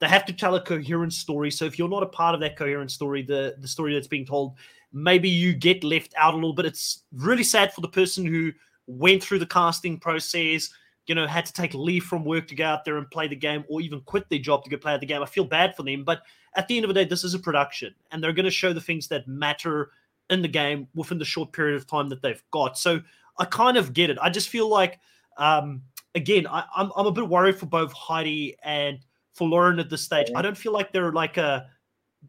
They 0.00 0.08
have 0.08 0.24
to 0.26 0.32
tell 0.32 0.56
a 0.56 0.60
coherent 0.60 1.12
story. 1.12 1.50
So 1.50 1.64
if 1.64 1.78
you're 1.78 1.88
not 1.88 2.02
a 2.02 2.06
part 2.06 2.34
of 2.34 2.40
that 2.40 2.56
coherent 2.56 2.90
story, 2.90 3.22
the, 3.22 3.54
the 3.58 3.68
story 3.68 3.94
that's 3.94 4.08
being 4.08 4.26
told, 4.26 4.54
maybe 4.92 5.28
you 5.28 5.54
get 5.54 5.84
left 5.84 6.14
out 6.16 6.34
a 6.34 6.36
little 6.36 6.52
bit. 6.52 6.66
It's 6.66 7.02
really 7.12 7.44
sad 7.44 7.72
for 7.72 7.80
the 7.80 7.88
person 7.88 8.24
who 8.24 8.52
went 8.86 9.22
through 9.22 9.38
the 9.38 9.46
casting 9.46 9.98
process, 9.98 10.70
you 11.06 11.14
know, 11.14 11.26
had 11.26 11.46
to 11.46 11.52
take 11.52 11.74
leave 11.74 12.04
from 12.04 12.24
work 12.24 12.46
to 12.48 12.54
go 12.54 12.64
out 12.64 12.84
there 12.84 12.98
and 12.98 13.10
play 13.10 13.28
the 13.28 13.36
game 13.36 13.64
or 13.68 13.80
even 13.80 14.00
quit 14.02 14.28
their 14.28 14.38
job 14.38 14.64
to 14.64 14.70
go 14.70 14.76
play 14.76 14.96
the 14.98 15.06
game. 15.06 15.22
I 15.22 15.26
feel 15.26 15.44
bad 15.44 15.76
for 15.76 15.82
them. 15.82 16.04
But 16.04 16.22
at 16.56 16.68
the 16.68 16.76
end 16.76 16.84
of 16.84 16.88
the 16.88 16.94
day, 16.94 17.04
this 17.04 17.24
is 17.24 17.34
a 17.34 17.38
production 17.38 17.94
and 18.10 18.22
they're 18.22 18.32
going 18.32 18.44
to 18.44 18.50
show 18.50 18.72
the 18.72 18.80
things 18.80 19.08
that 19.08 19.26
matter 19.28 19.90
in 20.30 20.42
the 20.42 20.48
game 20.48 20.88
within 20.94 21.18
the 21.18 21.24
short 21.24 21.52
period 21.52 21.76
of 21.76 21.86
time 21.86 22.08
that 22.08 22.22
they've 22.22 22.42
got. 22.50 22.78
So 22.78 23.00
I 23.38 23.44
kind 23.44 23.76
of 23.76 23.92
get 23.92 24.10
it. 24.10 24.18
I 24.20 24.30
just 24.30 24.48
feel 24.48 24.68
like, 24.68 25.00
um, 25.36 25.82
again, 26.14 26.46
I, 26.46 26.64
I'm, 26.74 26.90
I'm 26.96 27.06
a 27.06 27.12
bit 27.12 27.28
worried 27.28 27.56
for 27.56 27.66
both 27.66 27.92
Heidi 27.92 28.56
and 28.62 28.98
for 29.34 29.48
Lauren 29.48 29.78
at 29.78 29.90
this 29.90 30.02
stage. 30.02 30.30
I 30.34 30.42
don't 30.42 30.56
feel 30.56 30.72
like 30.72 30.92
they're 30.92 31.12
like 31.12 31.36
a 31.36 31.66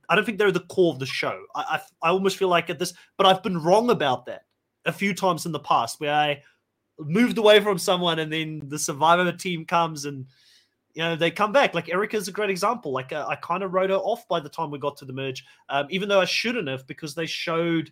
I 0.09 0.15
don't 0.15 0.25
think 0.25 0.37
they're 0.37 0.51
the 0.51 0.59
core 0.61 0.93
of 0.93 0.99
the 0.99 1.05
show. 1.05 1.41
I, 1.55 1.79
I, 2.03 2.07
I 2.07 2.09
almost 2.09 2.37
feel 2.37 2.49
like 2.49 2.69
at 2.69 2.79
this, 2.79 2.93
but 3.17 3.25
I've 3.25 3.43
been 3.43 3.61
wrong 3.61 3.89
about 3.89 4.25
that 4.25 4.41
a 4.85 4.91
few 4.91 5.13
times 5.13 5.45
in 5.45 5.51
the 5.51 5.59
past 5.59 5.99
where 5.99 6.13
I 6.13 6.41
moved 6.99 7.37
away 7.37 7.59
from 7.59 7.77
someone 7.77 8.19
and 8.19 8.31
then 8.31 8.61
the 8.65 8.79
survivor 8.79 9.31
team 9.31 9.65
comes 9.65 10.05
and 10.05 10.25
you 10.93 11.03
know 11.03 11.15
they 11.15 11.31
come 11.31 11.51
back. 11.51 11.73
Like 11.73 11.89
Erika's 11.89 12.27
a 12.27 12.31
great 12.31 12.49
example. 12.49 12.91
Like 12.91 13.11
uh, 13.11 13.25
I 13.27 13.35
kind 13.35 13.63
of 13.63 13.73
wrote 13.73 13.89
her 13.89 13.97
off 13.97 14.27
by 14.27 14.39
the 14.39 14.49
time 14.49 14.71
we 14.71 14.79
got 14.79 14.97
to 14.97 15.05
the 15.05 15.13
merge, 15.13 15.43
um, 15.69 15.87
even 15.89 16.09
though 16.09 16.21
I 16.21 16.25
shouldn't 16.25 16.67
have 16.67 16.87
because 16.87 17.15
they 17.15 17.25
showed 17.25 17.91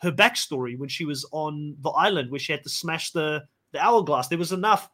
her 0.00 0.10
backstory 0.10 0.76
when 0.76 0.88
she 0.88 1.04
was 1.04 1.24
on 1.30 1.76
the 1.80 1.90
island 1.90 2.30
where 2.30 2.40
she 2.40 2.52
had 2.52 2.64
to 2.64 2.68
smash 2.68 3.12
the 3.12 3.44
the 3.72 3.80
hourglass. 3.80 4.28
There 4.28 4.38
was 4.38 4.52
enough 4.52 4.88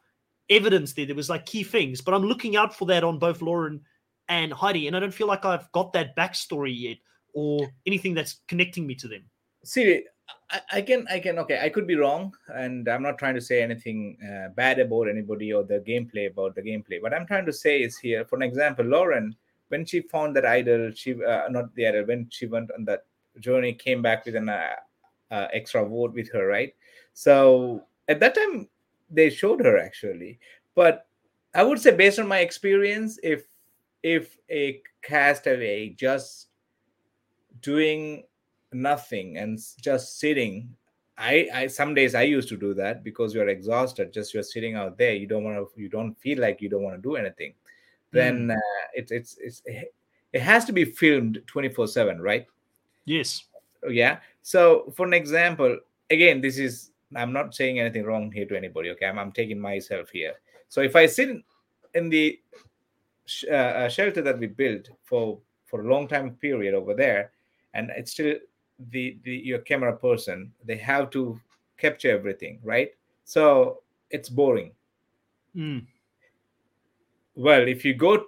evidence 0.49 0.93
there. 0.93 1.05
There 1.05 1.15
was 1.15 1.29
like 1.29 1.45
key 1.45 1.63
things, 1.63 2.01
but 2.01 2.13
I'm 2.13 2.25
looking 2.25 2.55
out 2.55 2.75
for 2.75 2.85
that 2.85 3.03
on 3.03 3.19
both 3.19 3.41
Lauren 3.41 3.81
and 4.27 4.53
Heidi, 4.53 4.87
and 4.87 4.95
I 4.95 4.99
don't 4.99 5.13
feel 5.13 5.27
like 5.27 5.45
I've 5.45 5.71
got 5.71 5.93
that 5.93 6.15
backstory 6.15 6.73
yet 6.75 6.97
or 7.33 7.67
anything 7.85 8.13
that's 8.13 8.41
connecting 8.47 8.85
me 8.87 8.95
to 8.95 9.07
them. 9.07 9.23
See, 9.63 10.03
I, 10.51 10.61
I 10.73 10.81
can, 10.81 11.05
I 11.09 11.19
can, 11.19 11.39
okay, 11.39 11.59
I 11.61 11.69
could 11.69 11.87
be 11.87 11.95
wrong, 11.95 12.33
and 12.47 12.87
I'm 12.87 13.03
not 13.03 13.17
trying 13.17 13.35
to 13.35 13.41
say 13.41 13.61
anything 13.61 14.17
uh, 14.23 14.49
bad 14.49 14.79
about 14.79 15.09
anybody 15.09 15.53
or 15.53 15.63
the 15.63 15.79
gameplay 15.79 16.31
about 16.31 16.55
the 16.55 16.61
gameplay. 16.61 17.01
What 17.01 17.13
I'm 17.13 17.25
trying 17.27 17.45
to 17.45 17.53
say 17.53 17.81
is 17.81 17.97
here, 17.97 18.25
for 18.25 18.35
an 18.35 18.43
example, 18.43 18.85
Lauren, 18.85 19.35
when 19.69 19.85
she 19.85 20.01
found 20.01 20.35
that 20.35 20.45
idol, 20.45 20.91
she 20.95 21.13
uh, 21.23 21.49
not 21.49 21.73
the 21.75 21.87
idol, 21.87 22.05
when 22.05 22.27
she 22.31 22.47
went 22.47 22.71
on 22.77 22.85
that 22.85 23.05
journey, 23.39 23.73
came 23.73 24.01
back 24.01 24.25
with 24.25 24.35
an 24.35 24.49
uh, 24.49 24.75
uh, 25.31 25.47
extra 25.53 25.85
vote 25.85 26.13
with 26.13 26.31
her, 26.31 26.47
right? 26.47 26.73
So 27.13 27.83
at 28.07 28.19
that 28.19 28.35
time, 28.35 28.67
they 29.09 29.29
showed 29.29 29.63
her 29.65 29.77
actually, 29.77 30.39
but 30.75 31.07
I 31.53 31.63
would 31.63 31.79
say 31.79 31.95
based 31.95 32.19
on 32.19 32.27
my 32.27 32.39
experience, 32.39 33.19
if 33.23 33.45
if 34.03 34.37
a 34.49 34.81
castaway 35.01 35.89
just 35.89 36.47
doing 37.61 38.23
nothing 38.71 39.37
and 39.37 39.59
just 39.81 40.19
sitting 40.19 40.69
I, 41.17 41.49
I 41.53 41.67
some 41.67 41.93
days 41.93 42.15
i 42.15 42.21
used 42.21 42.47
to 42.49 42.57
do 42.57 42.73
that 42.75 43.03
because 43.03 43.33
you're 43.33 43.49
exhausted 43.49 44.13
just 44.13 44.33
you're 44.33 44.43
sitting 44.43 44.75
out 44.75 44.97
there 44.97 45.13
you 45.13 45.27
don't 45.27 45.43
want 45.43 45.57
to 45.57 45.81
you 45.81 45.89
don't 45.89 46.13
feel 46.19 46.39
like 46.39 46.61
you 46.61 46.69
don't 46.69 46.83
want 46.83 46.95
to 46.95 47.01
do 47.01 47.15
anything. 47.15 47.53
Then 48.11 48.47
mm. 48.47 48.55
uh, 48.55 48.87
it, 48.93 49.11
it's 49.11 49.37
it's 49.39 49.61
it 49.65 50.41
has 50.41 50.65
to 50.65 50.71
be 50.71 50.85
filmed 50.85 51.41
24 51.47 51.87
7 51.87 52.21
right? 52.21 52.45
Yes. 53.05 53.43
Yeah. 53.87 54.19
So 54.43 54.93
for 54.95 55.05
an 55.05 55.13
example 55.13 55.77
again 56.09 56.41
this 56.41 56.57
is 56.57 56.91
i'm 57.15 57.33
not 57.33 57.55
saying 57.55 57.79
anything 57.79 58.03
wrong 58.03 58.31
here 58.31 58.45
to 58.45 58.55
anybody 58.55 58.89
okay 58.89 59.05
i'm, 59.05 59.19
I'm 59.19 59.31
taking 59.31 59.59
myself 59.59 60.09
here 60.09 60.33
so 60.67 60.81
if 60.81 60.95
i 60.95 61.05
sit 61.05 61.29
in 61.93 62.09
the 62.09 62.39
uh, 63.51 63.87
shelter 63.89 64.21
that 64.21 64.39
we 64.39 64.47
built 64.47 64.89
for 65.03 65.39
for 65.69 65.81
a 65.81 65.87
long 65.87 66.07
time 66.07 66.31
period 66.31 66.73
over 66.73 66.93
there, 66.93 67.31
and 67.73 67.91
it's 67.95 68.11
still 68.11 68.35
the, 68.89 69.19
the 69.23 69.31
your 69.31 69.59
camera 69.59 69.95
person. 69.95 70.51
They 70.65 70.77
have 70.77 71.11
to 71.11 71.39
capture 71.77 72.11
everything, 72.11 72.59
right? 72.63 72.89
So 73.25 73.81
it's 74.09 74.29
boring. 74.29 74.71
Mm. 75.55 75.85
Well, 77.35 77.67
if 77.67 77.85
you 77.85 77.93
go 77.93 78.25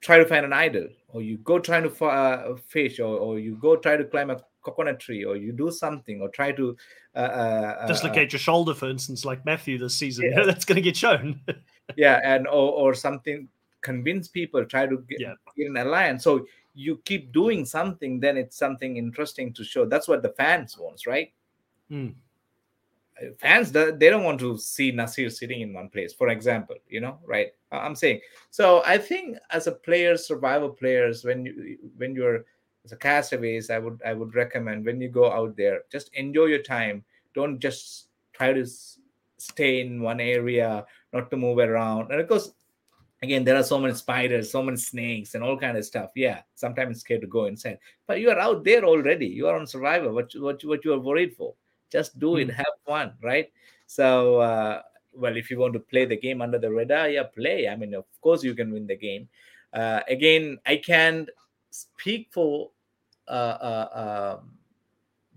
try 0.00 0.18
to 0.18 0.24
find 0.24 0.46
an 0.46 0.52
idol, 0.52 0.88
or 1.08 1.20
you 1.20 1.38
go 1.38 1.58
trying 1.58 1.82
to 1.82 2.04
uh, 2.04 2.56
fish, 2.68 3.00
or, 3.00 3.18
or 3.18 3.38
you 3.38 3.56
go 3.56 3.76
try 3.76 3.96
to 3.96 4.04
climb 4.04 4.30
a 4.30 4.40
coconut 4.66 4.98
tree, 5.00 5.24
or 5.24 5.36
you 5.36 5.52
do 5.52 5.70
something, 5.70 6.20
or 6.20 6.28
try 6.28 6.50
to 6.52 6.76
uh, 7.14 7.18
uh, 7.18 7.86
dislocate 7.86 8.32
your 8.32 8.40
shoulder, 8.40 8.74
for 8.74 8.90
instance, 8.90 9.24
like 9.24 9.44
Matthew 9.46 9.78
this 9.78 9.94
season. 9.94 10.32
Yeah. 10.32 10.44
That's 10.46 10.64
going 10.64 10.76
to 10.76 10.82
get 10.82 10.96
shown. 10.96 11.40
yeah, 11.96 12.20
and 12.24 12.46
or, 12.46 12.72
or 12.72 12.94
something 12.94 13.48
convince 13.80 14.26
people, 14.26 14.64
try 14.64 14.86
to 14.86 14.98
get, 15.08 15.20
yeah. 15.20 15.34
get 15.56 15.68
an 15.68 15.76
alliance. 15.76 16.24
So 16.24 16.46
you 16.74 17.00
keep 17.04 17.32
doing 17.32 17.64
something, 17.64 18.20
then 18.20 18.36
it's 18.36 18.56
something 18.56 18.96
interesting 18.96 19.52
to 19.54 19.64
show. 19.64 19.86
That's 19.86 20.08
what 20.08 20.22
the 20.22 20.30
fans 20.30 20.76
wants, 20.76 21.06
right? 21.06 21.32
Mm. 21.90 22.14
Fans, 23.38 23.72
they 23.72 24.10
don't 24.10 24.24
want 24.24 24.40
to 24.40 24.58
see 24.58 24.92
Naseer 24.92 25.32
sitting 25.32 25.62
in 25.62 25.72
one 25.72 25.88
place, 25.88 26.12
for 26.12 26.28
example, 26.28 26.76
you 26.88 27.00
know, 27.00 27.18
right? 27.24 27.48
I'm 27.72 27.94
saying. 27.94 28.20
So 28.50 28.82
I 28.84 28.98
think 28.98 29.38
as 29.50 29.66
a 29.68 29.72
player, 29.72 30.16
survival 30.18 30.68
players, 30.68 31.24
when 31.24 31.46
you 31.46 31.78
when 31.96 32.14
you're 32.14 32.44
a 32.92 32.96
castaways, 32.96 33.70
I 33.70 33.78
would 33.78 34.00
I 34.04 34.12
would 34.14 34.34
recommend 34.34 34.84
when 34.86 35.00
you 35.00 35.08
go 35.08 35.30
out 35.32 35.56
there, 35.56 35.82
just 35.90 36.10
enjoy 36.14 36.46
your 36.46 36.62
time. 36.62 37.04
Don't 37.34 37.58
just 37.60 38.08
try 38.32 38.52
to 38.52 38.66
stay 39.38 39.80
in 39.80 40.00
one 40.02 40.20
area, 40.20 40.84
not 41.12 41.30
to 41.30 41.36
move 41.36 41.58
around. 41.58 42.10
And 42.10 42.20
of 42.20 42.28
course, 42.28 42.52
again 43.22 43.44
there 43.44 43.56
are 43.56 43.62
so 43.62 43.78
many 43.78 43.94
spiders 43.94 44.50
so 44.52 44.62
many 44.62 44.76
snakes 44.76 45.34
and 45.34 45.42
all 45.42 45.56
kind 45.56 45.76
of 45.76 45.84
stuff 45.84 46.10
yeah 46.14 46.42
sometimes 46.54 46.90
it's 46.92 47.00
scared 47.00 47.22
to 47.22 47.26
go 47.26 47.46
inside 47.46 47.78
but 48.06 48.20
you 48.20 48.28
are 48.30 48.38
out 48.38 48.62
there 48.62 48.84
already 48.84 49.26
you 49.26 49.46
are 49.48 49.56
on 49.58 49.66
survivor 49.66 50.12
what 50.12 50.30
what, 50.36 50.62
what 50.64 50.84
you 50.84 50.92
are 50.92 51.00
worried 51.00 51.34
for 51.34 51.54
Just 51.90 52.18
do 52.18 52.36
it, 52.36 52.48
Mm. 52.48 52.54
have 52.58 52.76
fun, 52.84 53.14
right? 53.22 53.46
So, 53.86 54.40
uh, 54.42 54.82
well, 55.14 55.36
if 55.38 55.50
you 55.50 55.58
want 55.62 55.72
to 55.74 55.80
play 55.80 56.04
the 56.04 56.18
game 56.18 56.42
under 56.42 56.58
the 56.58 56.66
radar, 56.68 57.08
yeah, 57.08 57.30
play. 57.30 57.68
I 57.70 57.76
mean, 57.78 57.94
of 57.94 58.04
course, 58.20 58.42
you 58.42 58.54
can 58.58 58.72
win 58.74 58.90
the 58.90 58.96
game. 58.98 59.28
Uh, 59.72 60.00
again, 60.10 60.58
I 60.66 60.82
can't 60.82 61.30
speak 61.70 62.34
for 62.34 62.74
uh, 63.28 63.58
uh, 63.60 64.38
um, 64.40 64.50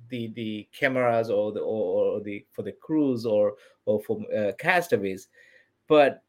the 0.09 0.27
the 0.35 0.67
cameras 0.77 1.29
or 1.29 1.51
the 1.51 1.59
or, 1.59 2.15
or 2.15 2.21
the 2.21 2.45
for 2.51 2.63
the 2.63 2.71
crews 2.71 3.25
or 3.25 3.55
or 3.85 4.01
for 4.01 4.21
uh, 4.35 4.51
castaways, 4.57 5.27
but 5.87 6.23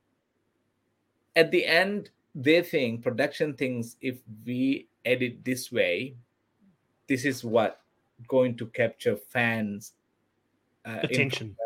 at 1.36 1.50
the 1.50 1.64
end, 1.64 2.10
they 2.34 2.62
think 2.62 3.02
production 3.02 3.54
thinks 3.54 3.96
if 4.00 4.18
we 4.44 4.88
edit 5.04 5.44
this 5.44 5.70
way, 5.72 6.14
this 7.08 7.24
is 7.24 7.44
what 7.44 7.80
going 8.28 8.56
to 8.56 8.66
capture 8.66 9.16
fans 9.16 9.92
uh, 10.84 10.98
Attention. 11.02 11.56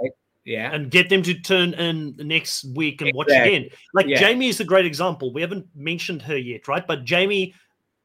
yeah 0.45 0.73
and 0.73 0.91
get 0.91 1.09
them 1.09 1.23
to 1.23 1.35
turn 1.35 1.75
in 1.75 2.15
the 2.17 2.25
next 2.25 2.65
week 2.77 3.01
and 3.01 3.13
watch 3.15 3.31
again. 3.31 3.69
Like 3.93 4.07
Yeah. 4.07 4.21
Jaime 4.21 4.49
is 4.49 4.61
a 4.61 4.65
great 4.65 4.87
example. 4.87 5.33
We 5.33 5.41
haven't 5.41 5.67
mentioned 5.75 6.23
her 6.23 6.37
yet, 6.37 6.69
right? 6.69 6.87
But 6.87 7.09
Jaime, 7.09 7.55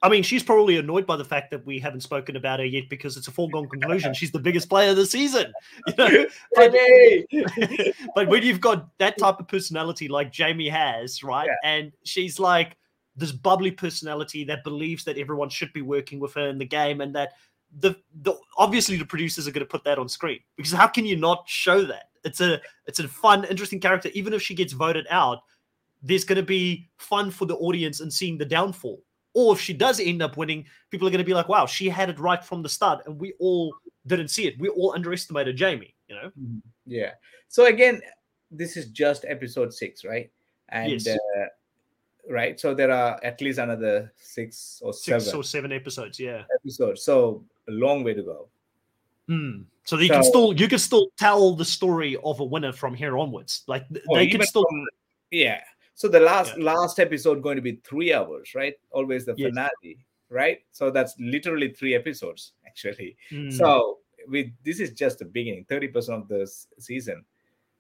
I 0.02 0.08
mean, 0.08 0.24
she's 0.24 0.44
probably 0.44 0.78
annoyed 0.78 1.06
by 1.06 1.18
the 1.18 1.26
fact 1.26 1.52
that 1.52 1.66
we 1.66 1.78
haven't 1.78 2.02
spoken 2.02 2.38
about 2.38 2.60
her 2.60 2.66
yet 2.66 2.90
because 2.90 3.18
it's 3.18 3.28
a 3.28 3.32
foregone 3.32 3.68
conclusion. 3.68 4.14
She's 4.14 4.32
the 4.32 4.40
biggest 4.40 4.70
player 4.70 4.92
of 4.92 4.96
the 4.96 5.06
season. 5.06 5.54
You 5.88 5.94
know? 5.98 6.26
but, 6.56 6.74
but 8.16 8.28
when 8.28 8.44
you've 8.44 8.62
got 8.62 8.98
that 9.00 9.18
type 9.18 9.40
of 9.40 9.48
personality 9.48 10.08
like 10.08 10.36
Jaime 10.36 10.70
has, 10.70 11.24
right? 11.24 11.48
Yeah. 11.48 11.70
And 11.70 11.92
she's 12.04 12.40
like 12.40 12.78
this 13.16 13.32
bubbly 13.32 13.72
personality 13.72 14.44
that 14.46 14.64
believes 14.64 15.04
that 15.04 15.18
everyone 15.18 15.50
should 15.50 15.74
be 15.74 15.82
working 15.82 16.20
with 16.20 16.34
her 16.36 16.48
in 16.48 16.58
the 16.58 16.66
game 16.66 17.02
and 17.02 17.14
that 17.16 17.34
the, 17.80 17.96
the 18.22 18.34
obviously 18.58 18.98
the 18.98 19.06
producers 19.06 19.48
are 19.48 19.52
going 19.52 19.66
to 19.66 19.70
put 19.70 19.84
that 19.84 20.00
on 20.00 20.08
screen 20.08 20.40
because 20.56 20.72
how 20.72 20.88
can 20.88 21.06
you 21.06 21.18
not 21.18 21.44
show 21.48 21.84
that? 21.84 22.10
It's 22.24 22.42
a 22.42 22.62
it's 22.86 23.00
a 23.00 23.08
fun, 23.08 23.46
interesting 23.46 23.80
character. 23.80 24.10
Even 24.14 24.34
if 24.34 24.42
she 24.42 24.56
gets 24.56 24.74
voted 24.74 25.06
out, 25.10 25.40
there's 26.02 26.24
going 26.24 26.38
to 26.38 26.44
be 26.44 26.90
fun 26.98 27.32
for 27.32 27.46
the 27.46 27.56
audience 27.56 28.00
in 28.00 28.10
seeing 28.10 28.38
the 28.38 28.46
downfall. 28.46 29.02
Or 29.34 29.54
if 29.54 29.62
she 29.62 29.74
does 29.74 30.00
end 30.00 30.22
up 30.22 30.38
winning, 30.38 30.66
people 30.90 31.08
are 31.08 31.12
going 31.12 31.20
to 31.20 31.26
be 31.26 31.34
like, 31.36 31.48
"Wow, 31.50 31.66
she 31.66 31.88
had 31.90 32.10
it 32.10 32.20
right 32.20 32.44
from 32.44 32.64
the 32.64 32.70
start," 32.70 33.06
and 33.06 33.20
we 33.20 33.34
all 33.40 33.76
didn't 34.08 34.30
see 34.30 34.48
it. 34.48 34.58
We 34.60 34.70
all 34.70 34.94
underestimated 34.94 35.60
Jaime. 35.60 35.94
You 36.08 36.16
know? 36.16 36.32
yeah 36.88 37.12
so 37.50 37.68
again 37.68 38.02
this 38.50 38.76
is 38.76 38.88
just 38.88 39.24
episode 39.28 39.72
six 39.72 40.04
right 40.04 40.32
and 40.70 40.92
Yes. 40.94 41.08
uh, 41.08 41.46
right 42.28 42.60
so 42.60 42.74
there 42.74 42.90
are 42.90 43.20
at 43.24 43.40
least 43.42 43.60
another 43.60 44.12
six 44.18 44.82
or 44.84 44.92
Six 44.92 45.26
seven 45.26 45.40
or 45.40 45.44
seven 45.44 45.72
episodes. 45.72 46.20
Yeah. 46.20 46.46
episodes 46.60 47.04
so 47.04 47.44
a 47.68 47.72
long 47.72 48.04
way 48.04 48.16
to 48.16 48.24
go 48.24 48.48
Hmm. 49.28 49.62
So 49.84 50.00
you 50.00 50.10
can 50.10 50.24
still 50.24 50.52
you 50.54 50.68
can 50.68 50.80
still 50.80 51.10
tell 51.20 51.54
the 51.56 51.66
story 51.66 52.18
of 52.24 52.40
a 52.40 52.44
winner 52.44 52.74
from 52.74 52.96
here 52.96 53.16
onwards. 53.16 53.62
Like 53.68 53.88
th- 53.90 54.04
they 54.16 54.26
can 54.26 54.42
still 54.42 54.66
from- 54.68 54.88
yeah 55.30 55.62
so 56.00 56.08
the 56.08 56.20
last 56.32 56.56
Yeah. 56.56 56.64
last 56.72 57.00
episode 57.00 57.44
going 57.44 57.58
to 57.58 57.62
be 57.62 57.76
three 57.84 58.14
hours 58.14 58.56
right 58.56 58.76
always 58.92 59.26
the 59.26 59.36
Yes. 59.38 59.50
finale 59.50 59.98
right 60.30 60.60
so 60.72 60.90
that's 60.92 61.14
literally 61.20 61.70
three 61.74 61.94
episodes 61.94 62.54
actually 62.68 63.18
Hmm. 63.30 63.50
so 63.52 63.98
we 64.32 64.54
this 64.64 64.80
is 64.80 64.92
just 64.94 65.20
the 65.20 65.26
beginning 65.26 65.66
30% 65.66 66.22
of 66.24 66.28
the 66.30 66.48
season 66.80 67.26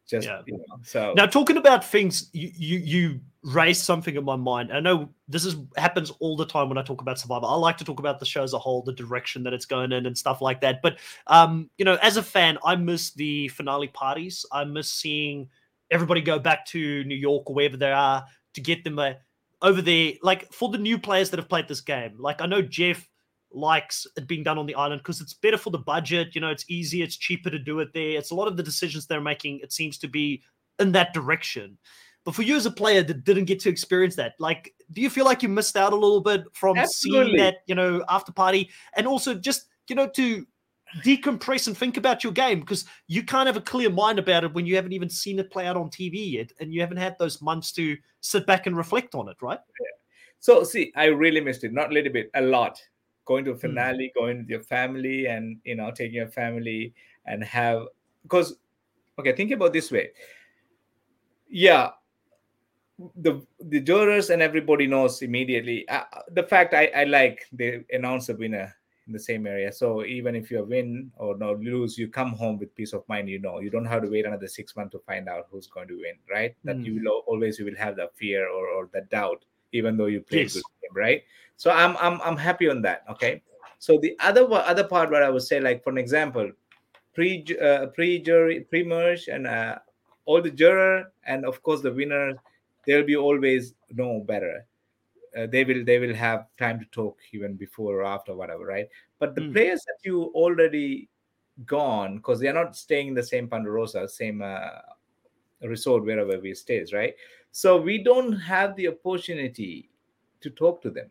just 0.06 0.28
Yeah. 0.28 0.42
you 0.48 0.58
know 0.58 0.80
so 0.84 1.14
Now, 1.16 1.28
talking 1.28 1.58
about 1.58 1.86
things, 1.86 2.30
you, 2.34 2.50
you 2.68 2.78
you 2.94 3.20
raised 3.44 3.84
something 3.86 4.16
in 4.16 4.26
my 4.26 4.36
mind. 4.36 4.74
I 4.74 4.80
know 4.82 5.08
this 5.28 5.46
is 5.46 5.56
happens 5.78 6.10
all 6.20 6.36
the 6.36 6.48
time 6.48 6.68
when 6.68 6.78
I 6.80 6.84
talk 6.84 7.02
about 7.02 7.20
Survivor. 7.20 7.46
I 7.46 7.54
like 7.56 7.78
to 7.78 7.86
talk 7.86 8.00
about 8.00 8.18
the 8.20 8.26
show 8.26 8.42
as 8.44 8.54
a 8.54 8.60
whole, 8.60 8.82
the 8.82 8.92
direction 9.04 9.44
that 9.44 9.54
it's 9.54 9.68
going 9.68 9.92
in, 9.94 10.08
and 10.08 10.18
stuff 10.18 10.42
like 10.42 10.60
that. 10.62 10.82
But 10.82 10.98
um, 11.28 11.70
you 11.78 11.86
know, 11.86 11.96
as 12.02 12.18
a 12.18 12.24
fan, 12.24 12.58
I 12.66 12.76
miss 12.76 13.12
the 13.14 13.48
finale 13.50 13.88
parties. 13.90 14.46
I 14.52 14.64
miss 14.66 14.90
seeing 14.90 15.48
everybody 15.92 16.22
go 16.22 16.40
back 16.40 16.66
to 16.68 17.04
New 17.04 17.16
York 17.16 17.50
or 17.50 17.56
wherever 17.56 17.78
they 17.78 17.92
are 17.92 18.24
to 18.54 18.62
get 18.62 18.84
them 18.84 19.00
uh, 19.00 19.14
over 19.62 19.82
there. 19.82 20.14
Like 20.22 20.52
for 20.54 20.70
the 20.70 20.78
new 20.78 21.00
players 21.00 21.30
that 21.30 21.40
have 21.40 21.50
played 21.50 21.68
this 21.68 21.82
game, 21.82 22.16
like 22.18 22.42
I 22.42 22.46
know 22.46 22.62
Jeff 22.62 23.08
likes 23.52 24.06
it 24.16 24.28
being 24.28 24.44
done 24.44 24.58
on 24.58 24.66
the 24.66 24.76
island 24.76 25.02
because 25.02 25.22
it's 25.22 25.34
better 25.34 25.58
for 25.58 25.72
the 25.72 25.80
budget. 25.80 26.36
You 26.36 26.42
know, 26.42 26.50
it's 26.50 26.66
easier, 26.70 27.04
it's 27.04 27.18
cheaper 27.18 27.50
to 27.50 27.60
do 27.60 27.80
it 27.80 27.94
there. 27.94 28.18
It's 28.18 28.32
a 28.32 28.36
lot 28.36 28.48
of 28.48 28.58
the 28.58 28.64
decisions 28.64 29.06
they're 29.06 29.22
making. 29.22 29.60
It 29.64 29.74
seems 29.74 29.98
to 30.00 30.08
be 30.08 30.44
in 30.80 30.92
that 30.94 31.14
direction. 31.14 31.78
But 32.26 32.36
for 32.36 32.44
you 32.44 32.56
as 32.56 32.66
a 32.66 32.72
player 32.72 33.02
that 33.02 33.24
didn't 33.24 33.46
get 33.46 33.60
to 33.62 33.70
experience 33.70 34.16
that, 34.18 34.34
like, 34.40 34.74
do 34.92 35.02
you 35.02 35.10
feel 35.10 35.26
like 35.26 35.42
you 35.42 35.50
missed 35.50 35.78
out 35.78 35.94
a 35.94 35.96
little 35.96 36.22
bit 36.22 36.44
from 36.54 36.78
seeing 36.86 37.38
that, 37.38 37.58
you 37.66 37.76
know, 37.76 38.04
after 38.10 38.32
party 38.32 38.70
and 38.96 39.08
also 39.08 39.34
just, 39.34 39.68
you 39.88 39.96
know, 39.96 40.08
to 40.10 40.46
decompress 41.04 41.68
and 41.68 41.78
think 41.78 41.98
about 41.98 42.24
your 42.24 42.34
game 42.34 42.60
because 42.60 42.86
you 43.08 43.24
can't 43.24 43.48
have 43.48 43.58
a 43.58 43.62
clear 43.62 43.90
mind 43.90 44.20
about 44.20 44.44
it 44.44 44.54
when 44.54 44.66
you 44.66 44.76
haven't 44.76 44.94
even 44.94 45.10
seen 45.10 45.40
it 45.40 45.52
play 45.52 45.68
out 45.68 45.78
on 45.78 45.90
TV 45.90 46.32
yet 46.34 46.52
and 46.60 46.74
you 46.74 46.82
haven't 46.82 46.98
had 46.98 47.16
those 47.20 47.42
months 47.42 47.72
to 47.74 47.98
sit 48.22 48.46
back 48.46 48.68
and 48.68 48.76
reflect 48.76 49.16
on 49.16 49.30
it, 49.30 49.38
right? 49.42 49.60
So 50.40 50.64
see, 50.64 50.92
I 50.96 51.06
really 51.06 51.42
missed 51.42 51.64
it. 51.64 51.74
Not 51.74 51.92
a 51.92 51.94
little 51.94 52.12
bit, 52.14 52.32
a 52.34 52.42
lot. 52.42 52.82
Going 53.26 53.46
to 53.46 53.52
a 53.52 53.56
Hmm. 53.56 53.60
finale, 53.60 54.12
going 54.16 54.40
with 54.40 54.50
your 54.50 54.64
family, 54.64 55.28
and 55.28 55.60
you 55.64 55.76
know, 55.76 55.92
taking 55.92 56.16
your 56.16 56.30
family 56.30 56.94
and 57.26 57.44
have 57.44 57.84
because 58.24 58.58
okay, 59.20 59.34
think 59.34 59.52
about 59.52 59.74
this 59.74 59.92
way. 59.92 60.10
Yeah, 61.48 61.92
the 63.16 63.46
the 63.60 63.80
jurors 63.82 64.30
and 64.30 64.42
everybody 64.42 64.88
knows 64.88 65.22
immediately. 65.22 65.88
Uh, 65.88 66.04
the 66.32 66.44
fact 66.44 66.74
I 66.74 66.88
I 66.96 67.04
like 67.04 67.46
they 67.52 67.84
announce 67.92 68.28
the 68.28 68.36
winner 68.36 68.76
in 69.10 69.14
the 69.14 69.20
same 69.20 69.47
area. 69.47 69.72
So 69.72 70.05
even 70.05 70.36
if 70.36 70.51
you 70.51 70.64
win 70.64 71.12
or 71.18 71.38
no 71.38 71.53
lose, 71.53 71.97
you 71.97 72.07
come 72.07 72.32
home 72.32 72.60
with 72.60 72.74
peace 72.76 72.93
of 72.93 73.03
mind. 73.10 73.28
You 73.30 73.39
know, 73.39 73.60
you 73.60 73.70
don't 73.70 73.86
have 73.86 74.03
to 74.03 74.10
wait 74.10 74.26
another 74.26 74.47
six 74.47 74.76
months 74.76 74.93
to 74.93 74.99
find 74.99 75.28
out 75.28 75.48
who's 75.52 75.68
going 75.68 75.88
to 75.90 75.95
win. 75.95 76.15
Right? 76.30 76.56
That 76.64 76.77
Hmm. 76.77 76.84
you 76.86 77.02
will 77.03 77.23
always 77.27 77.60
you 77.60 77.65
will 77.65 77.76
have 77.77 77.95
the 77.98 78.10
fear 78.15 78.48
or 78.48 78.68
or 78.68 78.90
the 78.94 79.02
doubt 79.11 79.44
even 79.72 79.98
though 79.98 80.07
you 80.07 80.22
play 80.22 80.44
Yes. 80.44 80.53
good 80.53 80.64
game, 80.81 80.95
right? 80.95 81.23
So 81.57 81.72
I'm 81.72 81.98
I'm 81.98 82.22
I'm 82.22 82.38
happy 82.38 82.69
on 82.69 82.81
that. 82.84 83.03
Okay. 83.10 83.41
So 83.80 83.98
the 83.99 84.15
other 84.19 84.48
other 84.52 84.84
part 84.84 85.10
where 85.11 85.23
I 85.23 85.30
would 85.30 85.44
say, 85.44 85.60
like 85.60 85.84
for 85.84 85.90
an 85.91 85.98
example, 85.98 86.52
pre 87.14 87.45
uh, 87.61 87.88
pre 87.88 88.19
jury 88.19 88.61
pre 88.61 88.84
merge 88.84 89.27
and 89.27 89.48
uh, 89.48 89.80
all 90.26 90.41
the 90.41 90.52
juror 90.52 91.11
and 91.26 91.45
of 91.45 91.61
course 91.64 91.81
the 91.81 91.91
winner, 91.94 92.40
they'll 92.86 93.06
be 93.06 93.15
always 93.15 93.73
know 93.91 94.19
better. 94.22 94.65
Uh, 95.35 95.45
they 95.47 95.64
will 95.64 95.84
they 95.85 95.99
will 95.99 96.14
have 96.14 96.47
time 96.57 96.80
to 96.80 96.85
talk 96.88 97.19
even 97.31 97.56
before 97.56 98.01
or 98.01 98.03
after 98.06 98.35
whatever, 98.35 98.65
right? 98.65 98.88
But 99.19 99.35
the 99.35 99.41
Mm. 99.41 99.53
players 99.53 99.81
that 99.85 99.99
you 100.03 100.23
already 100.34 101.10
gone 101.65 102.18
because 102.18 102.39
they're 102.39 102.53
not 102.53 102.76
staying 102.76 103.10
in 103.10 103.14
the 103.14 103.23
same 103.23 103.47
Ponderosa, 103.47 104.07
same 104.07 104.41
uh, 104.41 104.81
resort 105.61 106.03
wherever 106.06 106.39
we 106.39 106.53
stays, 106.53 106.93
right? 106.93 107.15
So 107.51 107.80
we 107.80 108.03
don't 108.03 108.34
have 108.34 108.76
the 108.76 108.88
opportunity 108.88 109.89
to 110.41 110.49
talk 110.49 110.81
to 110.84 110.89
them. 110.89 111.10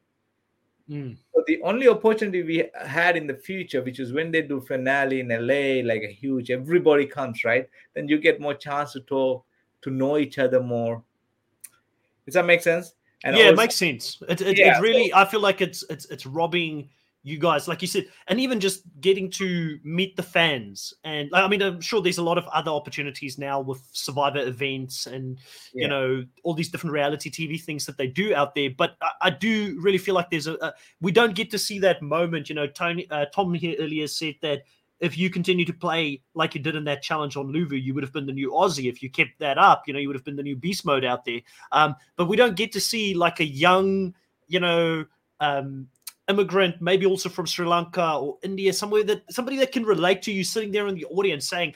Mm. 0.88 1.16
So 1.34 1.44
the 1.46 1.60
only 1.62 1.86
opportunity 1.88 2.42
we 2.42 2.70
had 2.86 3.16
in 3.16 3.26
the 3.26 3.34
future, 3.34 3.82
which 3.82 4.00
is 4.00 4.12
when 4.12 4.30
they 4.30 4.42
do 4.42 4.60
finale 4.60 5.20
in 5.20 5.30
LA, 5.30 5.82
like 5.86 6.02
a 6.02 6.10
huge, 6.12 6.50
everybody 6.50 7.06
comes, 7.06 7.44
right? 7.44 7.68
Then 7.94 8.08
you 8.08 8.18
get 8.18 8.40
more 8.40 8.54
chance 8.54 8.92
to 8.92 9.00
talk, 9.00 9.44
to 9.82 9.90
know 9.90 10.16
each 10.16 10.38
other 10.38 10.60
more. 10.60 11.02
Does 12.24 12.34
that 12.34 12.46
make 12.46 12.62
sense? 12.62 12.94
Yeah, 13.24 13.30
also- 13.32 13.48
it 13.48 13.56
makes 13.56 13.74
sense. 13.76 14.22
It, 14.28 14.40
it, 14.40 14.58
Yeah, 14.58 14.78
it 14.78 14.80
really, 14.80 15.12
I 15.14 15.24
feel 15.24 15.40
like 15.40 15.60
it's 15.60 15.84
it's 15.90 16.06
it's 16.06 16.26
robbing 16.26 16.88
you 17.24 17.36
guys, 17.38 17.66
like 17.66 17.82
you 17.82 17.88
said, 17.88 18.06
and 18.28 18.38
even 18.40 18.60
just 18.60 18.82
getting 19.00 19.28
to 19.28 19.78
meet 19.82 20.16
the 20.16 20.22
fans. 20.22 20.94
And 21.04 21.28
I 21.34 21.48
mean, 21.48 21.60
I'm 21.60 21.80
sure 21.80 22.00
there's 22.00 22.18
a 22.18 22.22
lot 22.22 22.38
of 22.38 22.46
other 22.46 22.70
opportunities 22.70 23.36
now 23.38 23.60
with 23.60 23.82
Survivor 23.92 24.38
events 24.38 25.06
and 25.06 25.36
Yeah. 25.74 25.82
you 25.82 25.88
know 25.88 26.24
all 26.44 26.54
these 26.54 26.68
different 26.70 26.94
reality 26.94 27.28
TV 27.28 27.60
things 27.60 27.84
that 27.86 27.98
they 27.98 28.06
do 28.06 28.34
out 28.34 28.54
there. 28.54 28.70
But 28.70 28.96
I, 29.02 29.10
I 29.22 29.30
do 29.30 29.78
really 29.80 29.98
feel 29.98 30.14
like 30.14 30.30
there's 30.30 30.46
a, 30.46 30.54
a 30.54 30.72
we 31.00 31.10
don't 31.12 31.34
get 31.34 31.50
to 31.50 31.58
see 31.58 31.78
that 31.80 32.00
moment. 32.02 32.48
You 32.48 32.54
know, 32.54 32.66
Tony 32.68 33.06
uh, 33.10 33.26
Tom 33.26 33.52
here 33.52 33.76
earlier 33.78 34.06
said 34.06 34.36
that 34.42 34.62
if 35.00 35.16
you 35.16 35.30
continue 35.30 35.64
to 35.64 35.72
play 35.72 36.20
like 36.34 36.54
you 36.54 36.60
did 36.60 36.76
in 36.76 36.84
that 36.84 37.02
challenge 37.02 37.36
on 37.36 37.52
Luvu, 37.52 37.80
you 37.82 37.94
would 37.94 38.02
have 38.02 38.12
been 38.12 38.26
the 38.26 38.32
new 38.32 38.50
Ozzy. 38.50 38.88
If 38.88 39.02
you 39.02 39.10
kept 39.10 39.38
that 39.38 39.58
up, 39.58 39.84
you 39.86 39.92
know, 39.92 40.00
you 40.00 40.08
would 40.08 40.16
have 40.16 40.24
been 40.24 40.36
the 40.36 40.42
new 40.42 40.56
beast 40.56 40.84
mode 40.84 41.04
out 41.04 41.24
there. 41.24 41.40
Um, 41.72 41.94
but 42.16 42.26
we 42.26 42.36
don't 42.36 42.56
get 42.56 42.72
to 42.72 42.80
see 42.80 43.14
like 43.14 43.40
a 43.40 43.44
young, 43.44 44.14
you 44.48 44.60
know, 44.60 45.04
um, 45.40 45.88
immigrant, 46.28 46.80
maybe 46.80 47.06
also 47.06 47.28
from 47.28 47.46
Sri 47.46 47.66
Lanka 47.66 48.14
or 48.14 48.38
India, 48.42 48.72
somewhere 48.72 49.04
that 49.04 49.22
somebody 49.32 49.56
that 49.58 49.72
can 49.72 49.84
relate 49.84 50.22
to 50.22 50.32
you 50.32 50.44
sitting 50.44 50.72
there 50.72 50.88
in 50.88 50.94
the 50.94 51.06
audience 51.06 51.48
saying, 51.48 51.74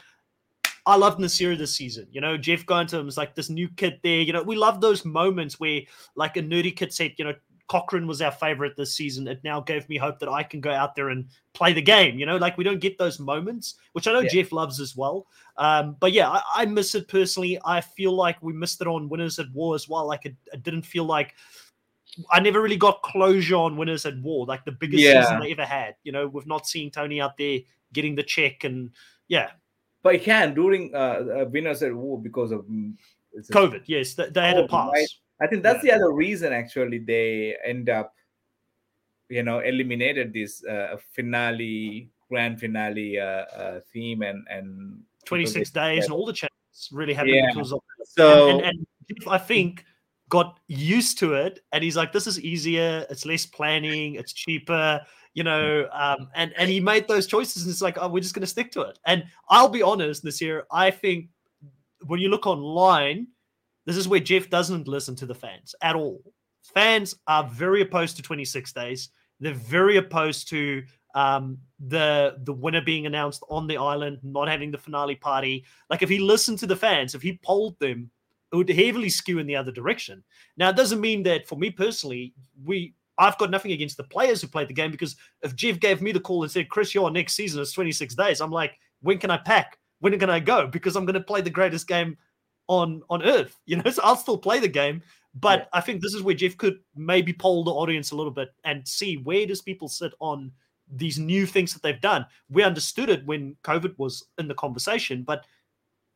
I 0.85 0.97
love 0.97 1.19
Nasira 1.19 1.57
this 1.57 1.77
season. 1.77 2.09
You 2.11 2.21
know, 2.21 2.37
Jeff 2.37 2.65
is 2.69 3.17
like 3.17 3.35
this 3.37 3.49
new 3.49 3.69
kid 3.69 4.01
there. 4.03 4.21
You 4.21 4.33
know, 4.33 4.43
we 4.43 4.57
love 4.57 4.81
those 4.81 5.05
moments 5.05 5.61
where, 5.61 5.83
like 6.17 6.37
a 6.37 6.43
nerdy 6.43 6.75
kid 6.75 6.93
said, 6.93 7.15
you 7.19 7.25
know, 7.25 7.35
Cochran 7.73 8.07
was 8.07 8.21
our 8.21 8.31
favorite 8.31 8.77
this 8.77 8.95
season. 8.95 9.27
It 9.27 9.43
now 9.43 9.59
gave 9.59 9.89
me 9.89 9.97
hope 9.97 10.19
that 10.19 10.29
I 10.29 10.43
can 10.43 10.61
go 10.61 10.71
out 10.71 10.95
there 10.95 11.09
and 11.09 11.27
play 11.55 11.73
the 11.73 11.81
game. 11.81 12.19
You 12.19 12.27
know, 12.27 12.37
like 12.37 12.59
we 12.59 12.65
don't 12.65 12.81
get 12.81 12.99
those 12.99 13.19
moments, 13.19 13.77
which 13.95 14.07
I 14.07 14.13
know 14.13 14.21
Yeah. 14.21 14.29
Jeff 14.29 14.53
loves 14.53 14.79
as 14.79 14.95
well. 14.95 15.27
Um, 15.57 15.97
but 15.99 16.13
yeah, 16.13 16.29
I, 16.29 16.43
I 16.55 16.67
miss 16.67 16.95
it 16.95 17.09
personally. 17.09 17.59
I 17.65 17.81
feel 17.81 18.13
like 18.13 18.37
we 18.43 18.53
missed 18.53 18.83
it 18.83 18.87
on 18.87 19.09
Winners 19.09 19.39
at 19.39 19.51
War 19.55 19.75
as 19.75 19.89
well. 19.89 20.07
Like 20.07 20.27
it, 20.27 20.37
it 20.53 20.63
didn't 20.63 20.83
feel 20.83 21.05
like 21.05 21.35
I 22.31 22.41
never 22.41 22.61
really 22.61 22.77
got 22.77 23.01
closure 23.01 23.57
on 23.57 23.79
Winners 23.79 24.05
at 24.05 24.21
War, 24.21 24.45
like 24.45 24.67
the 24.67 24.73
biggest 24.73 25.03
Yeah. 25.03 25.23
season 25.23 25.41
they 25.41 25.53
ever 25.53 25.65
had. 25.65 25.95
You 26.05 26.13
know, 26.13 26.27
we've 26.27 26.47
not 26.47 26.67
seen 26.67 26.91
Tony 26.91 27.23
out 27.23 27.39
there 27.39 27.61
getting 27.95 28.15
the 28.15 28.23
check 28.23 28.65
and 28.65 28.91
yeah. 29.29 29.53
but 30.03 30.17
it 30.17 30.25
can 30.25 30.53
during 30.53 30.95
uh, 30.95 30.99
uh 30.99 31.45
winners 31.51 31.83
at 31.83 31.95
war 31.95 32.21
because 32.21 32.53
of 32.53 32.67
mm, 32.67 32.93
COVID. 33.51 33.85
Yes, 33.87 34.13
they, 34.13 34.29
they 34.29 34.49
had 34.49 34.59
a 34.59 34.69
pass. 34.69 34.91
Right? 34.93 35.09
I 35.43 35.47
think 35.47 35.63
that's 35.63 35.85
yeah. 35.85 35.99
the 35.99 36.05
other 36.05 36.13
reason 36.13 36.53
actually 36.53 36.99
they 36.99 37.57
end 37.65 37.91
up, 37.91 38.15
you 39.29 39.43
know, 39.43 39.59
eliminated 39.59 40.33
this 40.33 40.65
uh, 40.65 40.97
finale, 41.13 42.11
grand 42.29 42.61
finale 42.61 43.19
uh, 43.19 43.25
uh, 43.25 43.81
theme 43.93 44.23
and 44.23 44.47
and 44.49 45.03
26 45.27 45.71
days 45.71 46.05
and 46.05 46.13
all 46.13 46.27
the 46.27 46.33
channels 46.33 46.89
really 46.91 47.15
happened 47.15 47.35
yeah. 47.35 47.51
because 47.53 47.73
of 47.73 47.81
so 48.05 48.49
and, 48.49 48.61
and, 48.61 48.87
and 49.09 49.19
I 49.29 49.39
think 49.39 49.85
got 50.29 50.59
used 50.67 51.19
to 51.19 51.35
it 51.35 51.61
and 51.73 51.85
he's 51.85 51.97
like 51.97 52.11
this 52.13 52.27
is 52.27 52.41
easier 52.41 53.05
it's 53.11 53.27
less 53.27 53.45
planning 53.45 54.15
it's 54.15 54.33
cheaper 54.33 54.99
you 55.35 55.45
know 55.45 55.87
um, 55.93 56.29
and 56.35 56.55
and 56.57 56.71
he 56.71 56.81
made 56.81 57.07
those 57.07 57.27
choices 57.27 57.65
and 57.65 57.71
it's 57.71 57.83
like 57.83 57.99
oh 58.01 58.09
we're 58.09 58.21
just 58.21 58.35
going 58.35 58.41
to 58.41 58.47
stick 58.47 58.73
to 58.73 58.81
it 58.81 58.99
and 59.05 59.25
i'll 59.51 59.69
be 59.69 59.83
honest 59.83 60.23
this 60.23 60.41
year 60.41 60.65
i 60.71 60.91
think 60.91 61.29
when 62.07 62.19
you 62.19 62.31
look 62.31 62.47
online 62.47 63.27
this 63.87 63.97
is 63.97 64.09
where 64.09 64.21
jeff 64.21 64.49
doesn't 64.51 64.89
listen 64.89 65.15
to 65.17 65.27
the 65.27 65.35
fans 65.35 65.75
at 65.83 65.97
all 65.97 66.23
fans 66.63 67.15
are 67.27 67.49
very 67.49 67.83
opposed 67.83 68.17
to 68.17 68.23
26 68.23 68.73
days 68.73 69.11
they're 69.41 69.55
very 69.55 69.97
opposed 69.97 70.49
to 70.49 70.83
um, 71.15 71.59
the 71.89 72.37
the 72.45 72.53
winner 72.53 72.81
being 72.81 73.07
announced 73.07 73.43
on 73.51 73.67
the 73.67 73.77
island, 73.77 74.19
not 74.23 74.49
having 74.49 74.71
the 74.71 74.79
finale 74.79 75.17
party. 75.17 75.65
Like 75.91 76.03
if 76.03 76.09
he 76.09 76.19
listened 76.19 76.59
to 76.61 76.67
the 76.67 76.77
fans, 76.77 77.15
if 77.15 77.23
he 77.23 77.39
polled 77.43 77.79
them, 77.79 78.11
it 78.53 78.57
would 78.57 78.69
heavily 78.69 79.09
skew 79.09 79.39
in 79.39 79.47
the 79.47 79.57
other 79.57 79.73
direction. 79.73 80.23
Now 80.57 80.71
it 80.71 80.77
doesn't 80.77 81.01
mean 81.01 81.23
that 81.25 81.47
for 81.47 81.57
me 81.57 81.71
personally, 81.71 82.35
we 82.65 82.95
I've 83.19 83.39
got 83.39 83.51
nothing 83.51 83.73
against 83.73 83.97
the 83.97 84.05
players 84.05 84.41
who 84.41 84.49
played 84.49 84.69
the 84.69 84.75
game 84.75 84.91
because 84.91 85.17
if 85.43 85.55
Jeff 85.55 85.79
gave 85.79 86.01
me 86.01 86.13
the 86.13 86.21
call 86.21 86.43
and 86.43 86.51
said, 86.51 86.71
Chris, 86.71 86.95
your 86.95 87.11
next 87.11 87.35
season 87.35 87.61
is 87.61 87.73
26 87.73 88.15
days, 88.15 88.41
I'm 88.41 88.51
like, 88.51 88.79
when 89.03 89.19
can 89.19 89.31
I 89.31 89.37
pack? 89.37 89.79
When 90.01 90.19
can 90.19 90.31
I 90.31 90.41
go? 90.41 90.67
Because 90.67 90.97
I'm 90.97 91.05
going 91.05 91.15
to 91.15 91.21
play 91.21 91.43
the 91.43 91.51
greatest 91.51 91.87
game 91.87 92.17
on 92.73 93.03
on 93.11 93.23
earth. 93.23 93.59
You 93.67 93.77
know, 93.77 93.91
so 93.91 94.03
I'll 94.03 94.17
still 94.17 94.39
play 94.39 94.59
the 94.59 94.69
game. 94.69 95.03
But 95.35 95.61
yeah. 95.61 95.79
I 95.79 95.81
think 95.81 96.03
this 96.03 96.15
is 96.15 96.23
where 96.23 96.35
Jeff 96.35 96.57
could 96.57 96.81
maybe 96.95 97.33
poll 97.33 97.65
the 97.65 97.71
audience 97.71 98.11
a 98.11 98.17
little 98.17 98.33
bit 98.33 98.51
and 98.65 98.87
see 98.87 99.17
where 99.17 99.47
does 99.47 99.63
people 99.63 99.89
sit 99.89 100.13
on 100.21 100.53
these 100.95 101.19
new 101.19 101.47
things 101.47 101.73
that 101.73 101.83
they've 101.83 102.01
done. 102.01 102.27
We 102.51 102.63
understood 102.63 103.09
it 103.09 103.25
when 103.25 103.57
COVID 103.65 103.99
was 103.99 104.27
in 104.39 104.47
the 104.47 104.55
conversation, 104.55 105.23
but 105.23 105.47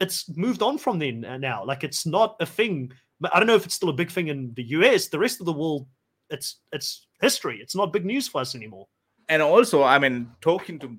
it's 0.00 0.28
moved 0.36 0.60
on 0.60 0.76
from 0.76 0.98
then 0.98 1.20
now. 1.40 1.64
Like 1.64 1.82
it's 1.82 2.04
not 2.04 2.36
a 2.40 2.46
thing. 2.46 2.92
I 3.32 3.38
don't 3.38 3.46
know 3.46 3.54
if 3.54 3.64
it's 3.64 3.74
still 3.74 3.88
a 3.88 3.94
big 3.94 4.10
thing 4.10 4.28
in 4.28 4.52
the 4.54 4.64
US. 4.64 5.08
The 5.08 5.18
rest 5.18 5.40
of 5.40 5.46
the 5.46 5.52
world, 5.52 5.86
it's 6.28 6.56
it's 6.72 7.06
history. 7.20 7.58
It's 7.62 7.74
not 7.74 7.92
big 7.92 8.04
news 8.04 8.28
for 8.28 8.42
us 8.42 8.54
anymore. 8.54 8.86
And 9.30 9.40
also, 9.40 9.82
I 9.82 9.98
mean, 9.98 10.30
talking 10.42 10.78
to 10.80 10.94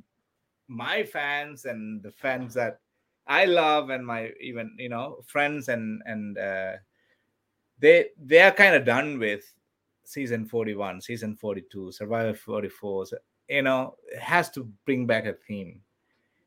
my 0.68 1.04
fans 1.04 1.66
and 1.66 2.02
the 2.02 2.12
fans 2.12 2.54
that 2.56 2.80
I 3.28 3.46
love, 3.46 3.90
and 3.90 4.06
my 4.06 4.32
even 4.40 4.76
you 4.78 4.90
know 4.90 5.24
friends 5.26 5.70
and 5.70 6.02
and 6.06 6.38
uh, 6.38 6.74
they 7.80 8.08
they 8.24 8.42
are 8.42 8.52
kind 8.52 8.76
of 8.76 8.86
done 8.86 9.20
with 9.20 9.54
season 10.04 10.46
41 10.46 11.02
season 11.02 11.36
42 11.36 11.92
survivor 11.92 12.34
44 12.34 13.08
so, 13.08 13.18
you 13.50 13.62
know, 13.62 13.96
has 14.20 14.50
to 14.52 14.64
bring 14.86 15.06
back 15.06 15.26
a 15.26 15.34
theme. 15.34 15.82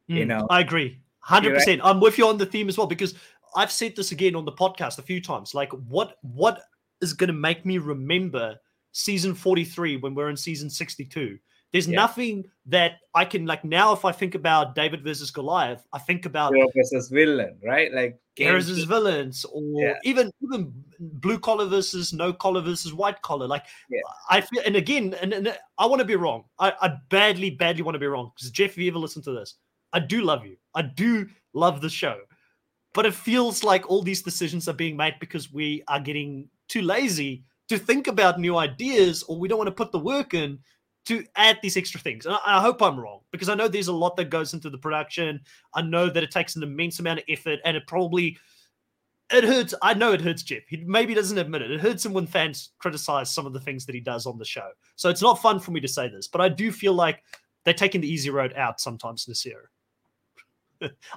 Mm, 0.08 0.16
you 0.16 0.24
know, 0.26 0.46
I 0.50 0.60
agree. 0.60 1.00
100%. 1.26 1.66
Right? 1.66 1.80
I'm 1.82 2.00
with 2.00 2.18
you 2.18 2.26
on 2.26 2.38
the 2.38 2.46
theme 2.46 2.68
as 2.68 2.78
well 2.78 2.86
because 2.86 3.14
I've 3.56 3.72
said 3.72 3.96
this 3.96 4.12
again 4.12 4.34
on 4.34 4.44
the 4.44 4.52
podcast 4.52 4.98
a 4.98 5.02
few 5.02 5.20
times. 5.20 5.54
Like, 5.54 5.72
what 5.88 6.16
what 6.22 6.62
is 7.00 7.12
going 7.12 7.28
to 7.28 7.34
make 7.34 7.64
me 7.64 7.78
remember 7.78 8.56
season 8.92 9.34
43 9.34 9.98
when 9.98 10.14
we're 10.14 10.30
in 10.30 10.36
season 10.36 10.70
62? 10.70 11.38
There's 11.72 11.86
yeah. 11.86 11.96
nothing 11.96 12.44
that 12.66 12.94
I 13.14 13.24
can 13.24 13.46
like 13.46 13.64
now. 13.64 13.92
If 13.92 14.04
I 14.04 14.12
think 14.12 14.34
about 14.34 14.74
David 14.74 15.04
versus 15.04 15.30
Goliath, 15.30 15.86
I 15.92 15.98
think 15.98 16.26
about 16.26 16.54
Hero 16.54 16.68
versus 16.74 17.08
villain, 17.08 17.56
right? 17.64 17.92
Like 17.92 18.18
heroes 18.34 18.68
versus 18.68 18.84
villains, 18.84 19.44
or 19.44 19.62
yeah. 19.80 19.94
even 20.02 20.32
even 20.42 20.72
blue 20.98 21.38
collar 21.38 21.66
versus 21.66 22.12
no 22.12 22.32
collar 22.32 22.60
versus 22.60 22.92
white 22.92 23.22
collar. 23.22 23.46
Like 23.46 23.66
yeah. 23.88 24.00
I 24.28 24.40
feel, 24.40 24.62
and 24.66 24.74
again, 24.74 25.14
and, 25.20 25.32
and 25.32 25.56
I 25.78 25.86
want 25.86 26.00
to 26.00 26.04
be 26.04 26.16
wrong. 26.16 26.44
I, 26.58 26.72
I 26.80 26.96
badly, 27.08 27.50
badly 27.50 27.82
want 27.82 27.94
to 27.94 28.00
be 28.00 28.06
wrong 28.06 28.32
because 28.34 28.50
Jeff, 28.50 28.70
if 28.70 28.78
you 28.78 28.88
ever 28.90 28.98
listen 28.98 29.22
to 29.22 29.32
this, 29.32 29.54
I 29.92 30.00
do 30.00 30.22
love 30.22 30.44
you. 30.44 30.56
I 30.74 30.82
do 30.82 31.28
love 31.52 31.80
the 31.80 31.90
show, 31.90 32.18
but 32.94 33.06
it 33.06 33.14
feels 33.14 33.62
like 33.62 33.88
all 33.88 34.02
these 34.02 34.22
decisions 34.22 34.68
are 34.68 34.74
being 34.74 34.96
made 34.96 35.14
because 35.20 35.52
we 35.52 35.84
are 35.86 36.00
getting 36.00 36.48
too 36.68 36.82
lazy 36.82 37.44
to 37.68 37.78
think 37.78 38.08
about 38.08 38.40
new 38.40 38.56
ideas, 38.56 39.22
or 39.22 39.38
we 39.38 39.46
don't 39.46 39.58
want 39.58 39.68
to 39.68 39.72
put 39.72 39.92
the 39.92 39.98
work 39.98 40.34
in 40.34 40.58
to 41.06 41.24
add 41.36 41.58
these 41.62 41.76
extra 41.76 42.00
things. 42.00 42.26
And 42.26 42.34
I, 42.34 42.58
I, 42.58 42.60
hope 42.60 42.82
I'm 42.82 42.98
wrong 42.98 43.20
because 43.30 43.48
I 43.48 43.54
know 43.54 43.68
there's 43.68 43.88
a 43.88 43.92
lot 43.92 44.16
that 44.16 44.30
goes 44.30 44.54
into 44.54 44.70
the 44.70 44.78
production. 44.78 45.40
I 45.74 45.82
know 45.82 46.10
that 46.10 46.22
it 46.22 46.30
takes 46.30 46.56
an 46.56 46.62
immense 46.62 46.98
amount 47.00 47.20
of 47.20 47.24
effort 47.28 47.58
and 47.64 47.76
it 47.76 47.86
probably 47.86 48.36
it 49.32 49.44
hurts. 49.44 49.74
I 49.80 49.94
know 49.94 50.12
it 50.12 50.20
hurts 50.20 50.42
Jeff. 50.42 50.62
He 50.68 50.78
maybe 50.78 51.14
doesn't 51.14 51.38
admit 51.38 51.62
it. 51.62 51.70
It 51.70 51.80
hurts 51.80 52.04
him 52.04 52.12
when 52.12 52.26
fans 52.26 52.70
criticize 52.78 53.30
some 53.30 53.46
of 53.46 53.52
the 53.52 53.60
things 53.60 53.86
that 53.86 53.94
he 53.94 54.00
does 54.00 54.26
on 54.26 54.38
the 54.38 54.44
show. 54.44 54.68
So 54.96 55.08
it's 55.08 55.22
not 55.22 55.40
fun 55.40 55.60
for 55.60 55.70
me 55.70 55.80
to 55.80 55.88
say 55.88 56.08
this, 56.08 56.26
but 56.26 56.40
I 56.40 56.48
do 56.48 56.72
feel 56.72 56.94
like 56.94 57.22
they're 57.64 57.74
taking 57.74 58.00
the 58.00 58.12
easy 58.12 58.30
road 58.30 58.52
out 58.54 58.80
sometimes 58.80 59.24
this 59.24 59.46
year. 59.46 59.70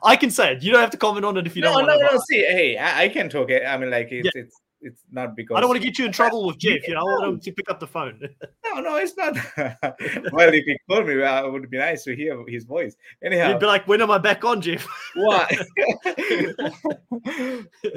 I 0.04 0.16
can 0.18 0.30
say 0.30 0.54
it. 0.54 0.64
You 0.64 0.72
don't 0.72 0.82
have 0.82 0.92
to 0.92 0.98
comment 0.98 1.26
on 1.26 1.38
it 1.38 1.48
if 1.48 1.56
you 1.56 1.62
no, 1.62 1.74
don't. 1.74 1.88
No, 1.88 1.98
no, 1.98 2.12
no. 2.12 2.20
See, 2.30 2.40
hey, 2.40 2.78
I, 2.78 3.04
I, 3.04 3.10
can 3.10 3.30
talk 3.30 3.50
it. 3.50 3.64
I 3.66 3.78
mean, 3.78 3.92
like 3.92 4.12
it's, 4.12 4.30
yeah. 4.36 4.42
it's 4.42 4.60
it's 4.84 5.04
not 5.12 5.36
because 5.36 5.56
I 5.58 5.60
don't 5.60 5.70
want 5.70 5.82
to 5.82 5.88
get 5.88 5.98
you 5.98 6.06
in 6.06 6.12
trouble 6.12 6.46
with 6.46 6.58
Jeff. 6.58 6.88
You 6.88 6.94
know, 6.96 7.02
I 7.02 7.04
want 7.04 7.26
him 7.26 7.40
to 7.40 7.52
pick 7.52 7.70
up 7.70 7.80
the 7.80 7.88
phone. 7.88 8.20
no, 8.66 8.82
no, 8.82 8.98
it's 8.98 9.16
not. 9.18 9.36
well, 10.32 10.54
if 10.54 10.66
he 10.66 10.78
called 10.90 11.08
me, 11.08 11.22
uh, 11.22 11.46
it 11.46 11.52
would 11.52 11.70
be 11.70 11.78
nice 11.78 12.04
to 12.04 12.16
hear 12.16 12.44
his 12.48 12.66
voice. 12.66 12.96
Anyhow, 13.24 13.50
you'd 13.50 13.60
be 13.60 13.66
like, 13.66 13.88
"When 13.88 14.02
am 14.02 14.12
I 14.12 14.18
back 14.18 14.44
on, 14.44 14.62
Jeff?" 14.62 14.88
Why? 15.16 15.48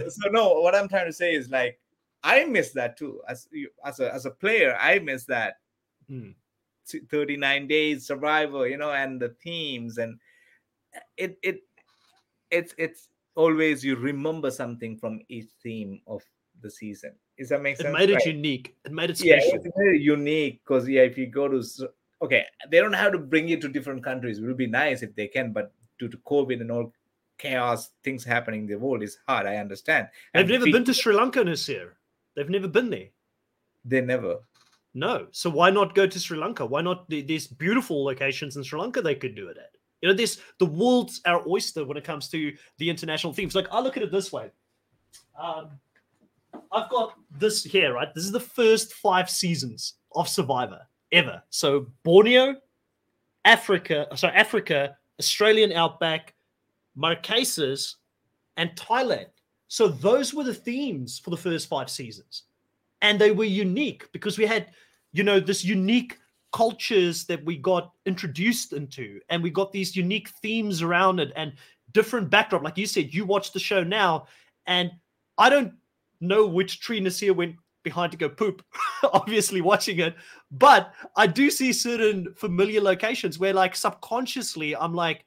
so 0.09 0.29
no, 0.31 0.61
what 0.61 0.75
I'm 0.75 0.89
trying 0.89 1.07
to 1.07 1.13
say 1.13 1.35
is 1.35 1.51
like, 1.51 1.79
I 2.23 2.45
miss 2.45 2.73
that 2.73 2.97
too. 2.97 3.21
As 3.29 3.49
as 3.85 4.01
a 4.01 4.15
as 4.15 4.27
a 4.27 4.31
player, 4.31 4.77
I 4.81 4.99
miss 4.99 5.25
that. 5.27 5.55
Hmm. 6.09 6.31
39 7.11 7.67
days 7.67 8.07
survival, 8.07 8.65
you 8.65 8.77
know, 8.77 8.93
and 8.93 9.21
the 9.21 9.35
themes 9.43 9.99
and 9.99 10.21
it 11.17 11.37
it 11.43 11.63
it's 12.51 12.75
it's 12.79 13.09
always 13.35 13.85
you 13.85 13.97
remember 13.97 14.51
something 14.51 14.97
from 14.97 15.21
each 15.29 15.49
theme 15.63 16.01
of 16.07 16.23
the 16.63 16.71
season. 16.71 17.13
Is 17.39 17.49
that 17.51 17.63
make 17.63 17.77
sense? 17.77 17.89
It 17.89 17.93
made 17.93 18.11
it 18.11 18.15
right. 18.15 18.27
unique. 18.27 18.77
It 18.85 18.93
made 18.93 19.11
it 19.11 19.19
special. 19.19 19.59
Yeah, 19.65 19.93
unique 19.93 20.61
because 20.65 20.89
yeah, 20.89 21.03
if 21.03 21.19
you 21.19 21.27
go 21.27 21.49
to 21.49 21.63
okay, 22.23 22.45
they 22.71 22.79
don't 22.79 22.93
have 22.93 23.13
to 23.13 23.19
bring 23.19 23.49
you 23.49 23.61
to 23.61 23.69
different 23.69 24.03
countries. 24.03 24.39
It 24.39 24.45
would 24.45 24.57
be 24.57 24.67
nice 24.67 25.03
if 25.03 25.15
they 25.15 25.29
can, 25.29 25.53
but 25.53 25.73
due 25.99 26.09
to 26.09 26.17
COVID 26.19 26.61
and 26.61 26.71
all 26.71 26.93
chaos, 27.39 27.91
things 28.03 28.25
happening 28.25 28.63
in 28.63 28.67
the 28.67 28.79
world 28.79 29.03
is 29.03 29.19
hard. 29.27 29.47
I 29.47 29.57
understand. 29.57 30.09
They've 30.35 30.49
never 30.49 30.65
been 30.65 30.85
to 30.85 30.95
Sri 30.95 31.15
Lanka 31.15 31.45
this 31.45 31.69
year. 31.69 31.97
They've 32.35 32.49
never 32.49 32.69
been 32.69 32.91
there. 32.91 33.09
They 33.85 34.01
never. 34.01 34.39
No. 34.95 35.27
So 35.31 35.51
why 35.51 35.71
not 35.71 35.95
go 35.95 36.07
to 36.07 36.19
Sri 36.19 36.39
Lanka? 36.39 36.65
Why 36.65 36.81
not? 36.81 37.09
There's 37.09 37.47
beautiful 37.47 38.05
locations 38.05 38.57
in 38.57 38.63
Sri 38.63 38.81
Lanka 38.81 39.03
they 39.03 39.15
could 39.15 39.35
do 39.35 39.49
it 39.49 39.59
at. 39.59 39.71
You 40.01 40.09
know, 40.09 40.15
this 40.15 40.41
the 40.59 40.67
world's 40.67 41.21
our 41.27 41.47
oyster 41.49 41.85
when 41.85 41.97
it 41.97 42.05
comes 42.05 42.29
to 42.29 42.55
the 42.79 42.91
international 42.91 43.33
themes. 43.33 43.55
Like 43.55 43.69
I 43.71 43.81
look 43.81 43.97
at 43.97 44.03
it 44.03 44.13
this 44.13 44.33
way. 44.33 44.51
Um, 45.41 45.71
I've 46.73 46.91
got 46.91 47.15
this 47.31 47.65
here, 47.65 47.95
right? 47.95 48.13
This 48.15 48.25
is 48.25 48.33
the 48.33 48.41
first 48.41 48.95
five 48.95 49.29
seasons 49.31 49.95
of 50.15 50.29
Survivor 50.29 50.81
ever. 51.13 51.43
So 51.51 51.87
Borneo, 52.03 52.57
Africa, 53.45 54.07
uh, 54.11 54.17
sorry, 54.17 54.35
Africa, 54.35 54.97
Australian 55.19 55.73
outback, 55.73 56.35
Marquesas, 56.99 57.95
and 58.57 58.71
Thailand. 58.71 59.27
So 59.69 59.89
those 59.89 60.33
were 60.33 60.45
the 60.45 60.55
themes 60.55 61.19
for 61.19 61.31
the 61.31 61.37
first 61.37 61.69
five 61.69 61.91
seasons. 61.91 62.45
And 63.03 63.19
they 63.19 63.31
were 63.31 63.45
unique 63.45 64.11
because 64.13 64.39
we 64.39 64.47
had, 64.47 64.71
you 65.13 65.23
know, 65.23 65.39
this 65.41 65.65
unique 65.65 66.19
cultures 66.53 67.25
that 67.27 67.45
we 67.45 67.57
got 67.57 67.93
introduced 68.07 68.73
into, 68.73 69.21
and 69.29 69.43
we 69.43 69.51
got 69.51 69.73
these 69.73 69.95
unique 69.95 70.29
themes 70.43 70.81
around 70.81 71.21
it 71.21 71.33
and 71.37 71.53
different 71.93 72.31
backdrop. 72.31 72.63
Like 72.63 72.79
you 72.79 72.87
said, 72.87 73.13
you 73.13 73.27
watch 73.27 73.53
the 73.53 73.59
show 73.59 73.83
now, 73.83 74.27
and 74.67 74.91
I 75.37 75.51
don't 75.51 75.75
know 76.21 76.47
which 76.47 76.81
tree 76.81 77.01
Naseer 77.01 77.35
went 77.35 77.57
behind 77.83 78.13
to 78.13 78.19
go 78.19 78.29
poop, 78.29 78.65
obviously 79.13 79.61
watching 79.61 80.01
it. 80.01 80.15
But 80.51 80.93
I 81.17 81.27
do 81.27 81.51
see 81.51 81.73
certain 81.73 82.35
familiar 82.35 82.81
locations 82.81 83.39
where, 83.39 83.55
like, 83.55 83.77
subconsciously, 83.77 84.75
I'm 84.75 84.95
like, 84.95 85.25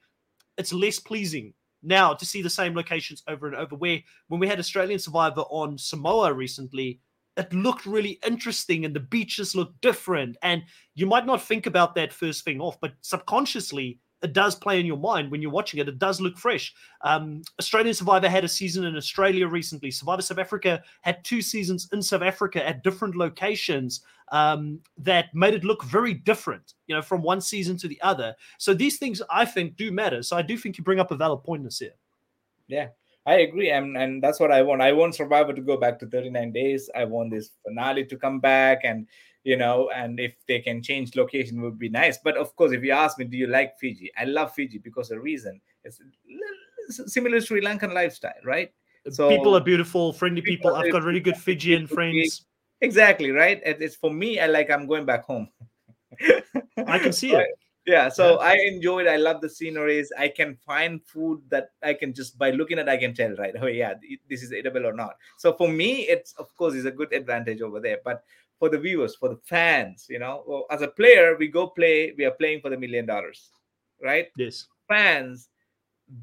it's 0.57 0.73
less 0.73 0.99
pleasing 0.99 1.53
now 1.81 2.13
to 2.13 2.25
see 2.25 2.41
the 2.41 2.49
same 2.49 2.75
locations 2.75 3.23
over 3.27 3.47
and 3.47 3.55
over. 3.55 3.75
Where 3.75 4.01
when 4.27 4.39
we 4.39 4.47
had 4.47 4.59
Australian 4.59 4.99
Survivor 4.99 5.41
on 5.49 5.77
Samoa 5.77 6.33
recently, 6.33 6.99
it 7.37 7.53
looked 7.53 7.85
really 7.85 8.19
interesting 8.27 8.83
and 8.83 8.93
the 8.93 8.99
beaches 8.99 9.55
looked 9.55 9.79
different. 9.81 10.35
And 10.43 10.63
you 10.95 11.05
might 11.05 11.25
not 11.25 11.41
think 11.41 11.65
about 11.65 11.95
that 11.95 12.11
first 12.11 12.43
thing 12.43 12.59
off, 12.59 12.77
but 12.81 12.93
subconsciously, 13.01 13.99
it 14.21 14.33
does 14.33 14.55
play 14.55 14.79
in 14.79 14.85
your 14.85 14.97
mind 14.97 15.31
when 15.31 15.41
you're 15.41 15.51
watching 15.51 15.79
it. 15.79 15.87
It 15.87 15.99
does 15.99 16.19
look 16.19 16.37
fresh. 16.37 16.73
Um, 17.01 17.41
Australian 17.59 17.93
Survivor 17.93 18.27
had 18.27 18.43
a 18.43 18.49
season 18.49 18.85
in 18.85 18.97
Australia 18.97 19.47
recently. 19.47 19.91
Survivor 19.91 20.21
South 20.21 20.39
Africa 20.39 20.83
had 21.01 21.23
two 21.23 21.41
seasons 21.41 21.87
in 21.93 22.01
South 22.01 22.21
Africa 22.21 22.67
at 22.67 22.83
different 22.83 23.15
locations 23.15 24.01
um, 24.31 24.79
that 24.97 25.33
made 25.33 25.53
it 25.53 25.63
look 25.63 25.83
very 25.83 26.13
different, 26.13 26.73
you 26.87 26.95
know, 26.95 27.01
from 27.01 27.21
one 27.21 27.41
season 27.41 27.77
to 27.77 27.87
the 27.87 27.99
other. 28.01 28.35
So 28.57 28.73
these 28.73 28.97
things 28.97 29.21
I 29.29 29.45
think 29.45 29.75
do 29.75 29.91
matter. 29.91 30.21
So 30.21 30.35
I 30.37 30.41
do 30.41 30.57
think 30.57 30.77
you 30.77 30.83
bring 30.83 30.99
up 30.99 31.11
a 31.11 31.15
valid 31.15 31.43
point, 31.43 31.63
this 31.63 31.79
here. 31.79 31.91
Yeah, 32.67 32.89
I 33.25 33.35
agree, 33.39 33.71
and 33.71 33.97
and 33.97 34.23
that's 34.23 34.39
what 34.39 34.51
I 34.51 34.61
want. 34.61 34.81
I 34.81 34.91
want 34.91 35.15
Survivor 35.15 35.53
to 35.53 35.61
go 35.61 35.77
back 35.77 35.97
to 35.99 36.05
39 36.05 36.51
days. 36.51 36.89
I 36.95 37.05
want 37.05 37.31
this 37.31 37.51
finale 37.65 38.05
to 38.05 38.17
come 38.17 38.39
back, 38.39 38.81
and 38.83 39.07
you 39.43 39.57
know, 39.57 39.89
and 39.95 40.19
if 40.19 40.35
they 40.47 40.59
can 40.59 40.81
change 40.81 41.15
location, 41.15 41.61
would 41.61 41.79
be 41.79 41.89
nice. 41.89 42.17
But 42.23 42.37
of 42.37 42.55
course, 42.55 42.71
if 42.71 42.83
you 42.83 42.91
ask 42.91 43.17
me, 43.17 43.25
do 43.25 43.37
you 43.37 43.47
like 43.47 43.77
Fiji? 43.79 44.11
I 44.17 44.25
love 44.25 44.53
Fiji 44.53 44.79
because 44.79 45.09
the 45.09 45.19
reason 45.19 45.59
it's 45.83 45.99
similar 47.07 47.39
to 47.39 47.45
Sri 47.45 47.61
Lankan 47.61 47.93
lifestyle, 47.93 48.33
right? 48.43 48.71
Uh, 49.07 49.11
so 49.11 49.29
people 49.29 49.55
are 49.55 49.61
beautiful, 49.61 50.13
friendly 50.13 50.41
people. 50.41 50.75
I've 50.75 50.91
got 50.91 51.03
really 51.03 51.21
good 51.21 51.37
Fijian 51.37 51.87
friends. 51.87 52.45
Exactly 52.81 53.31
right. 53.31 53.61
It's 53.65 53.95
for 53.95 54.11
me. 54.11 54.39
I 54.39 54.47
like. 54.47 54.69
I'm 54.69 54.87
going 54.87 55.05
back 55.05 55.25
home. 55.25 55.49
I 56.87 56.99
can 56.99 57.13
see 57.13 57.33
it 57.33 57.47
yeah 57.89 58.09
so 58.09 58.39
yeah. 58.41 58.47
i 58.47 58.53
it. 58.53 59.07
i 59.07 59.15
love 59.17 59.41
the 59.41 59.49
sceneries 59.49 60.11
i 60.17 60.27
can 60.27 60.55
find 60.55 61.01
food 61.03 61.41
that 61.49 61.69
i 61.81 61.93
can 61.93 62.13
just 62.13 62.37
by 62.37 62.51
looking 62.51 62.77
at 62.77 62.87
i 62.87 62.97
can 62.97 63.13
tell 63.13 63.31
right 63.35 63.55
oh 63.61 63.67
yeah 63.67 63.93
this 64.29 64.43
is 64.43 64.53
edible 64.53 64.85
or 64.85 64.93
not 64.93 65.15
so 65.37 65.53
for 65.53 65.67
me 65.67 66.01
it's 66.01 66.33
of 66.33 66.55
course 66.55 66.73
is 66.73 66.85
a 66.85 66.91
good 66.91 67.11
advantage 67.13 67.61
over 67.61 67.79
there 67.79 67.97
but 68.03 68.23
for 68.59 68.69
the 68.69 68.77
viewers 68.77 69.15
for 69.15 69.29
the 69.29 69.39
fans 69.45 70.05
you 70.09 70.19
know 70.19 70.43
well, 70.47 70.65
as 70.69 70.81
a 70.81 70.87
player 70.87 71.35
we 71.37 71.47
go 71.47 71.67
play 71.67 72.13
we 72.17 72.25
are 72.25 72.31
playing 72.31 72.61
for 72.61 72.69
the 72.69 72.77
million 72.77 73.05
dollars 73.05 73.49
right 74.03 74.27
yes 74.37 74.67
fans 74.87 75.49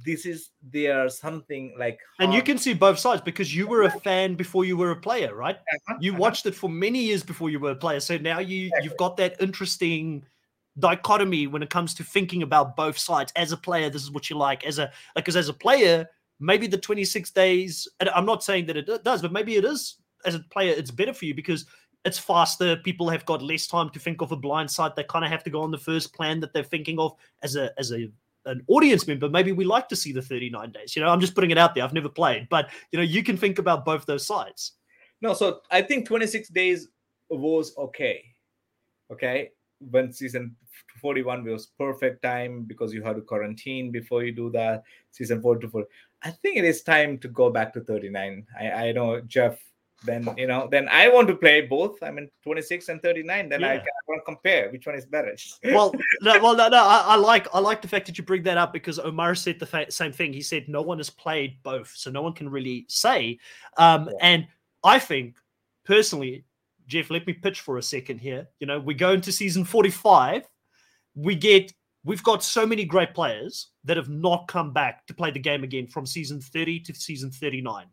this 0.05 0.27
is 0.27 0.51
there 0.73 1.09
something 1.09 1.73
like 1.79 2.01
and 2.19 2.35
you 2.35 2.43
can 2.43 2.59
see 2.59 2.75
both 2.75 2.99
sides 2.99 3.23
because 3.23 3.55
you 3.55 3.69
were 3.69 3.83
a 3.83 3.91
fan 4.01 4.35
before 4.35 4.65
you 4.65 4.77
were 4.77 4.91
a 4.91 4.97
player 4.97 5.35
right 5.35 5.57
uh-huh, 5.57 5.95
you 6.01 6.13
uh-huh. 6.13 6.21
watched 6.21 6.45
it 6.47 6.55
for 6.55 6.69
many 6.69 6.99
years 6.99 7.23
before 7.23 7.51
you 7.51 7.61
were 7.61 7.71
a 7.71 7.77
player 7.77 8.01
so 8.01 8.19
now 8.19 8.41
you 8.41 8.67
exactly. 8.67 8.85
you've 8.85 8.97
got 8.97 9.17
that 9.17 9.41
interesting 9.41 10.25
dichotomy 10.79 11.47
when 11.47 11.63
it 11.63 11.71
comes 11.71 11.95
to 11.95 12.05
thinking 12.05 12.43
about 12.43 12.77
both 12.77 12.99
sides. 12.99 13.33
As 13.37 13.53
a 13.53 13.57
player, 13.57 13.91
this 13.91 14.03
is 14.03 14.11
what 14.11 14.29
you 14.31 14.37
like. 14.37 14.65
As 14.65 14.79
a 14.79 14.91
like 15.15 15.25
because 15.25 15.37
as 15.37 15.49
a 15.49 15.55
player, 15.55 16.09
maybe 16.41 16.67
the 16.67 16.79
26 16.79 17.31
days. 17.31 17.89
And 18.01 18.09
I'm 18.11 18.27
not 18.27 18.45
saying 18.45 18.67
that 18.67 18.77
it 18.77 19.05
does, 19.05 19.23
but 19.23 19.33
maybe 19.33 19.57
it 19.57 19.65
is. 19.65 19.97
As 20.25 20.35
a 20.35 20.41
player, 20.41 20.75
it's 20.77 20.91
better 20.91 21.15
for 21.15 21.25
you 21.25 21.35
because 21.35 21.67
it's 22.07 22.19
faster. 22.19 22.77
People 22.77 23.09
have 23.09 23.27
got 23.27 23.43
less 23.43 23.67
time 23.67 23.91
to 23.91 23.99
think 23.99 24.23
of 24.23 24.33
a 24.33 24.37
blind 24.37 24.71
side. 24.71 24.93
They 24.97 25.05
kind 25.05 25.25
of 25.25 25.31
have 25.31 25.43
to 25.45 25.51
go 25.51 25.61
on 25.61 25.73
the 25.73 25.79
first 25.79 26.15
plan 26.15 26.41
that 26.41 26.53
they're 26.53 26.63
thinking 26.63 26.99
of 26.99 27.17
as 27.43 27.57
a 27.57 27.71
as 27.79 27.93
a 27.93 28.09
an 28.47 28.63
audience 28.69 29.09
member. 29.09 29.29
Maybe 29.29 29.51
we 29.51 29.65
like 29.65 29.89
to 29.89 29.97
see 29.97 30.13
the 30.13 30.23
39 30.23 30.71
days. 30.71 30.95
You 30.95 31.03
know, 31.03 31.09
I'm 31.09 31.21
just 31.21 31.35
putting 31.35 31.51
it 31.51 31.59
out 31.59 31.75
there. 31.75 31.83
I've 31.83 31.93
never 31.93 32.09
played, 32.09 32.49
but 32.49 32.71
you 32.93 32.97
know, 32.97 33.03
you 33.03 33.25
can 33.25 33.37
think 33.37 33.59
about 33.59 33.85
both 33.85 34.07
those 34.07 34.25
sides. 34.25 34.73
No, 35.21 35.35
so 35.35 35.63
I 35.71 35.83
think 35.83 36.07
26 36.07 36.49
days 36.51 36.89
was 37.29 37.77
okay. 37.77 38.25
Okay. 39.11 39.51
When 39.79 40.13
season 40.13 40.55
41 41.01 41.45
was 41.45 41.67
perfect 41.79 42.23
time 42.23 42.63
because 42.63 42.95
you 42.95 43.03
had 43.03 43.17
to 43.17 43.23
quarantine 43.23 43.91
before 43.91 44.25
you 44.25 44.33
do 44.33 44.51
that. 44.51 44.85
Season 45.11 45.43
four 45.43 45.57
to 45.59 45.69
four. 45.69 45.85
I 46.23 46.31
think 46.31 46.57
it 46.57 46.65
is 46.65 46.83
time 46.83 47.19
to 47.19 47.29
go 47.29 47.51
back 47.51 47.73
to 47.75 47.81
39. 47.81 48.47
I, 48.59 48.71
I 48.71 48.93
know 48.93 49.21
Jeff. 49.23 49.59
Then 50.05 50.29
you 50.37 50.47
know, 50.47 50.69
then 50.71 50.89
I 50.89 51.09
want 51.09 51.27
to 51.29 51.35
play 51.35 51.63
both. 51.63 52.03
I 52.03 52.11
mean, 52.11 52.29
26 52.43 52.89
and 52.91 53.03
39. 53.03 53.49
Then 53.49 53.61
yeah. 53.61 53.69
I, 53.69 53.77
to 53.79 54.21
compare 54.25 54.71
which 54.71 54.87
one 54.87 54.95
is 54.95 55.07
better. 55.07 55.35
well, 55.65 55.93
no, 56.21 56.41
well, 56.41 56.55
no, 56.55 56.69
no. 56.69 56.85
I, 56.85 57.05
I, 57.07 57.17
like 57.17 57.49
I 57.55 57.59
like 57.59 57.83
the 57.83 57.89
fact 57.89 58.07
that 58.07 58.19
you 58.19 58.25
bring 58.25 58.43
that 58.45 58.59
up 58.59 58.73
because 58.73 58.99
Omar 58.99 59.35
said 59.35 59.59
the 59.59 59.67
fa- 59.67 59.91
same 59.91 60.13
thing. 60.13 60.33
He 60.33 60.43
said 60.43 60.69
no 60.69 60.83
one 60.83 60.99
has 60.99 61.11
played 61.11 61.63
both, 61.63 61.93
so 61.95 62.11
no 62.11 62.23
one 62.23 62.35
can 62.35 62.49
really 62.49 62.85
say. 62.89 63.39
Um, 63.79 64.07
yeah. 64.07 64.13
And 64.21 64.47
I 64.85 64.99
think 64.99 65.37
personally, 65.85 66.45
Jeff, 66.87 67.11
let 67.11 67.27
me 67.27 67.33
pitch 67.33 67.63
for 67.63 67.79
a 67.79 67.83
second 67.83 68.21
here. 68.21 68.49
You 68.61 68.67
know, 68.67 68.79
we 68.79 68.95
go 68.95 69.13
into 69.13 69.33
season 69.33 69.65
45 69.65 70.47
we 71.17 71.35
get 71.35 71.73
we've 72.05 72.23
got 72.23 72.45
so 72.45 72.65
many 72.65 72.85
great 72.85 73.15
players 73.15 73.71
that 73.85 73.97
have 73.97 74.09
not 74.09 74.47
come 74.47 74.73
back 74.73 75.05
to 75.07 75.15
play 75.15 75.31
the 75.33 75.41
game 75.41 75.65
again 75.65 75.89
from 75.89 76.07
season 76.07 76.41
30 76.41 76.81
to 76.81 76.95
season 76.95 77.33
39. 77.33 77.87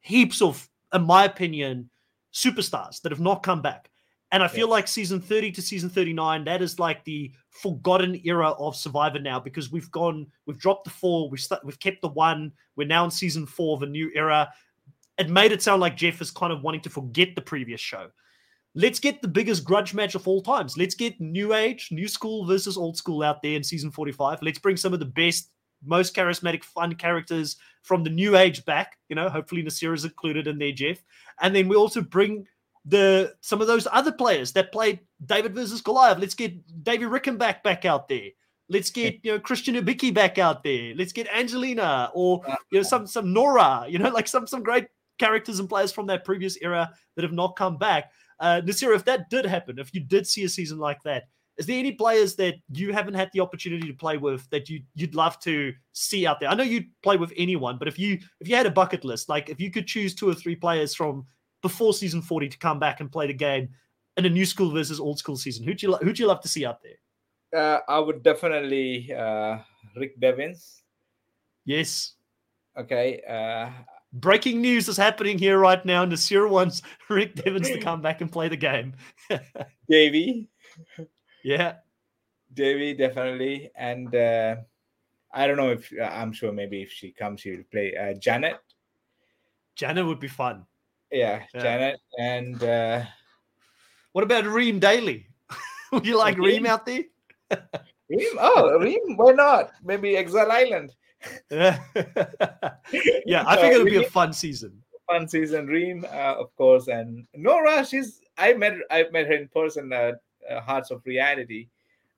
Heaps 0.00 0.40
of, 0.40 0.68
in 0.92 1.02
my 1.04 1.24
opinion, 1.24 1.90
superstars 2.32 3.00
that 3.02 3.12
have 3.12 3.20
not 3.20 3.42
come 3.42 3.62
back. 3.62 3.90
And 4.30 4.42
I 4.42 4.48
feel 4.48 4.66
yeah. 4.66 4.72
like 4.72 4.88
season 4.88 5.20
30 5.20 5.52
to 5.52 5.62
season 5.62 5.88
39, 5.88 6.44
that 6.44 6.60
is 6.60 6.78
like 6.78 7.02
the 7.04 7.32
forgotten 7.48 8.20
era 8.24 8.50
of 8.50 8.76
Survivor 8.76 9.18
now 9.18 9.40
because 9.40 9.72
we've 9.72 9.90
gone, 9.90 10.26
we've 10.46 10.58
dropped 10.58 10.84
the 10.84 10.90
four, 10.90 11.30
we've 11.30 11.40
st- 11.40 11.64
we've 11.64 11.80
kept 11.80 12.02
the 12.02 12.08
one, 12.08 12.52
we're 12.76 12.86
now 12.86 13.04
in 13.04 13.10
season 13.10 13.46
four 13.46 13.74
of 13.76 13.82
a 13.82 13.86
new 13.86 14.10
era. 14.14 14.50
It 15.16 15.30
made 15.30 15.52
it 15.52 15.62
sound 15.62 15.80
like 15.80 15.96
Jeff 15.96 16.20
is 16.20 16.30
kind 16.30 16.52
of 16.52 16.62
wanting 16.62 16.82
to 16.82 16.90
forget 16.90 17.34
the 17.34 17.40
previous 17.40 17.80
show. 17.80 18.08
Let's 18.74 19.00
get 19.00 19.22
the 19.22 19.28
biggest 19.28 19.64
grudge 19.64 19.94
match 19.94 20.14
of 20.14 20.28
all 20.28 20.42
times. 20.42 20.76
Let's 20.76 20.94
get 20.94 21.18
new 21.20 21.54
age, 21.54 21.88
new 21.90 22.06
school 22.06 22.46
versus 22.46 22.76
old 22.76 22.98
school 22.98 23.22
out 23.22 23.42
there 23.42 23.56
in 23.56 23.64
season 23.64 23.90
45. 23.90 24.40
Let's 24.42 24.58
bring 24.58 24.76
some 24.76 24.92
of 24.92 25.00
the 25.00 25.06
best, 25.06 25.50
most 25.84 26.14
charismatic, 26.14 26.64
fun 26.64 26.94
characters 26.94 27.56
from 27.82 28.04
the 28.04 28.10
new 28.10 28.36
age 28.36 28.64
back. 28.64 28.98
You 29.08 29.16
know, 29.16 29.28
hopefully 29.28 29.62
Naseer 29.62 29.94
is 29.94 30.04
included 30.04 30.46
in 30.46 30.58
there, 30.58 30.72
Jeff. 30.72 30.98
And 31.40 31.54
then 31.54 31.68
we 31.68 31.76
also 31.76 32.00
bring 32.00 32.46
the 32.84 33.34
some 33.40 33.60
of 33.60 33.66
those 33.66 33.86
other 33.92 34.12
players 34.12 34.52
that 34.52 34.72
played 34.72 35.00
David 35.24 35.54
versus 35.54 35.80
Goliath. 35.80 36.18
Let's 36.18 36.34
get 36.34 36.84
Davie 36.84 37.04
Rickenbacker 37.04 37.62
back 37.62 37.84
out 37.84 38.08
there. 38.08 38.30
Let's 38.68 38.90
get 38.90 39.20
you 39.22 39.32
know 39.32 39.38
Christian 39.38 39.74
Hubicki 39.74 40.12
back 40.12 40.38
out 40.38 40.62
there. 40.62 40.94
Let's 40.94 41.12
get 41.12 41.28
Angelina 41.28 42.10
or 42.14 42.42
you 42.70 42.78
know 42.78 42.82
some 42.82 43.06
some 43.06 43.32
Nora. 43.32 43.86
You 43.88 43.98
know, 43.98 44.08
like 44.14 44.28
some 44.28 44.46
some 44.46 44.62
great 44.62 44.88
characters 45.18 45.58
and 45.58 45.68
players 45.68 45.92
from 45.92 46.06
that 46.06 46.24
previous 46.24 46.56
era 46.60 46.90
that 47.16 47.22
have 47.22 47.32
not 47.32 47.56
come 47.56 47.76
back. 47.76 48.10
Uh, 48.40 48.60
Naseer, 48.64 48.94
if 48.94 49.04
that 49.04 49.30
did 49.30 49.44
happen, 49.44 49.78
if 49.78 49.92
you 49.92 50.00
did 50.00 50.26
see 50.26 50.44
a 50.44 50.48
season 50.48 50.78
like 50.78 51.02
that, 51.02 51.24
is 51.58 51.66
there 51.66 51.78
any 51.78 51.92
players 51.92 52.36
that 52.36 52.54
you 52.72 52.92
haven't 52.92 53.14
had 53.14 53.30
the 53.32 53.40
opportunity 53.40 53.86
to 53.88 53.94
play 53.94 54.16
with 54.16 54.48
that 54.50 54.68
you 54.68 54.80
you'd 54.94 55.14
love 55.14 55.38
to 55.40 55.72
see 55.92 56.26
out 56.26 56.40
there? 56.40 56.48
I 56.48 56.54
know 56.54 56.62
you'd 56.62 56.86
play 57.02 57.16
with 57.16 57.32
anyone, 57.36 57.78
but 57.78 57.88
if 57.88 57.98
you 57.98 58.18
if 58.40 58.48
you 58.48 58.54
had 58.54 58.66
a 58.66 58.70
bucket 58.70 59.04
list, 59.04 59.28
like 59.28 59.48
if 59.48 59.60
you 59.60 59.70
could 59.70 59.86
choose 59.86 60.14
two 60.14 60.28
or 60.28 60.34
three 60.34 60.56
players 60.56 60.94
from 60.94 61.26
before 61.60 61.92
season 61.92 62.22
40 62.22 62.48
to 62.48 62.58
come 62.58 62.78
back 62.78 63.00
and 63.00 63.10
play 63.10 63.26
the 63.26 63.34
game 63.34 63.68
in 64.16 64.24
a 64.24 64.30
new 64.30 64.46
school 64.46 64.70
versus 64.70 65.00
old 65.00 65.18
school 65.18 65.36
season, 65.36 65.64
who'd 65.64 65.82
you 65.82 65.96
who'd 65.96 66.18
you 66.18 66.26
love 66.26 66.40
to 66.42 66.48
see 66.48 66.64
out 66.64 66.78
there? 66.82 66.94
Uh, 67.60 67.80
I 67.88 67.98
would 67.98 68.22
definitely 68.22 69.12
uh, 69.12 69.58
Rick 69.96 70.20
Devens. 70.20 70.82
Yes. 71.64 72.14
Okay. 72.78 73.20
Uh, 73.28 73.70
breaking 74.12 74.60
news 74.60 74.88
is 74.88 74.96
happening 74.96 75.38
here 75.38 75.58
right 75.58 75.84
now. 75.84 76.04
Naseer 76.04 76.48
wants 76.48 76.82
Rick 77.08 77.34
Devens 77.36 77.68
to 77.68 77.80
come 77.82 78.00
back 78.00 78.20
and 78.20 78.30
play 78.30 78.48
the 78.48 78.56
game. 78.56 78.94
Davie. 79.90 80.48
Yeah. 81.42 81.74
Davie, 82.54 82.94
definitely. 82.94 83.70
And 83.76 84.14
uh, 84.14 84.56
I 85.32 85.46
don't 85.46 85.56
know 85.56 85.70
if 85.70 85.92
uh, 85.98 86.04
I'm 86.04 86.32
sure 86.32 86.52
maybe 86.52 86.82
if 86.82 86.90
she 86.90 87.10
comes, 87.10 87.40
she'll 87.40 87.62
play 87.70 87.94
uh, 87.96 88.14
Janet. 88.14 88.58
Janet 89.74 90.06
would 90.06 90.20
be 90.20 90.28
fun. 90.28 90.66
Yeah, 91.12 91.42
yeah. 91.54 91.62
Janet. 91.62 92.00
And 92.18 92.62
uh, 92.62 93.04
what 94.12 94.24
about 94.24 94.44
Reem 94.46 94.78
Daly? 94.78 95.26
would 95.92 96.06
you 96.06 96.18
like 96.18 96.38
Reem 96.38 96.66
out 96.66 96.86
there? 96.86 97.04
Reem? 98.08 98.36
Oh, 98.38 98.78
Reem, 98.80 99.16
why 99.16 99.32
not? 99.32 99.70
Maybe 99.84 100.16
Exile 100.16 100.50
Island. 100.50 100.94
yeah, 101.50 101.78
I 103.46 103.56
think 103.56 103.74
it'll 103.74 103.84
be 103.84 103.96
a 103.96 104.10
fun 104.10 104.32
season. 104.32 104.82
Fun 105.06 105.26
season, 105.26 105.66
Reem, 105.66 106.04
uh, 106.04 106.34
of 106.38 106.54
course, 106.56 106.88
and 106.88 107.26
Nora. 107.34 107.84
She's 107.84 108.20
I 108.36 108.52
met 108.54 108.74
I 108.90 109.06
met 109.12 109.26
her 109.26 109.34
in 109.34 109.48
person 109.48 109.92
uh, 109.92 110.12
Hearts 110.50 110.90
of 110.90 111.04
Reality 111.04 111.68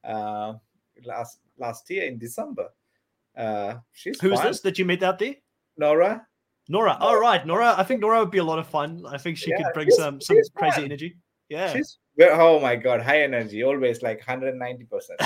uh, 0.05 0.55
last 1.05 1.39
last 1.59 1.89
year 1.91 2.05
in 2.05 2.19
December. 2.19 2.69
Uh, 3.37 3.75
she's 3.93 4.21
who's 4.21 4.41
this 4.41 4.61
that 4.61 4.79
you 4.79 4.85
met 4.85 5.03
out 5.03 5.19
there? 5.19 5.37
Nora. 5.77 6.27
Nora. 6.69 6.97
All 7.01 7.17
oh, 7.17 7.21
right, 7.21 7.45
Nora. 7.47 7.75
I 7.77 7.83
think 7.83 8.01
Nora 8.01 8.21
would 8.21 8.31
be 8.31 8.39
a 8.39 8.45
lot 8.45 8.59
of 8.59 8.67
fun. 8.67 9.05
I 9.09 9.19
think 9.19 9.37
she 9.37 9.51
yeah, 9.51 9.63
could 9.63 9.75
bring 9.75 9.91
some 9.91 10.21
some 10.21 10.37
crazy 10.55 10.77
fun. 10.77 10.85
energy. 10.85 11.17
Yeah. 11.49 11.73
She's 11.73 11.99
oh 12.21 12.61
my 12.61 12.77
god, 12.77 13.01
high 13.01 13.23
energy, 13.23 13.63
always 13.65 14.03
like 14.03 14.19
190 14.27 14.85
percent. 14.85 15.21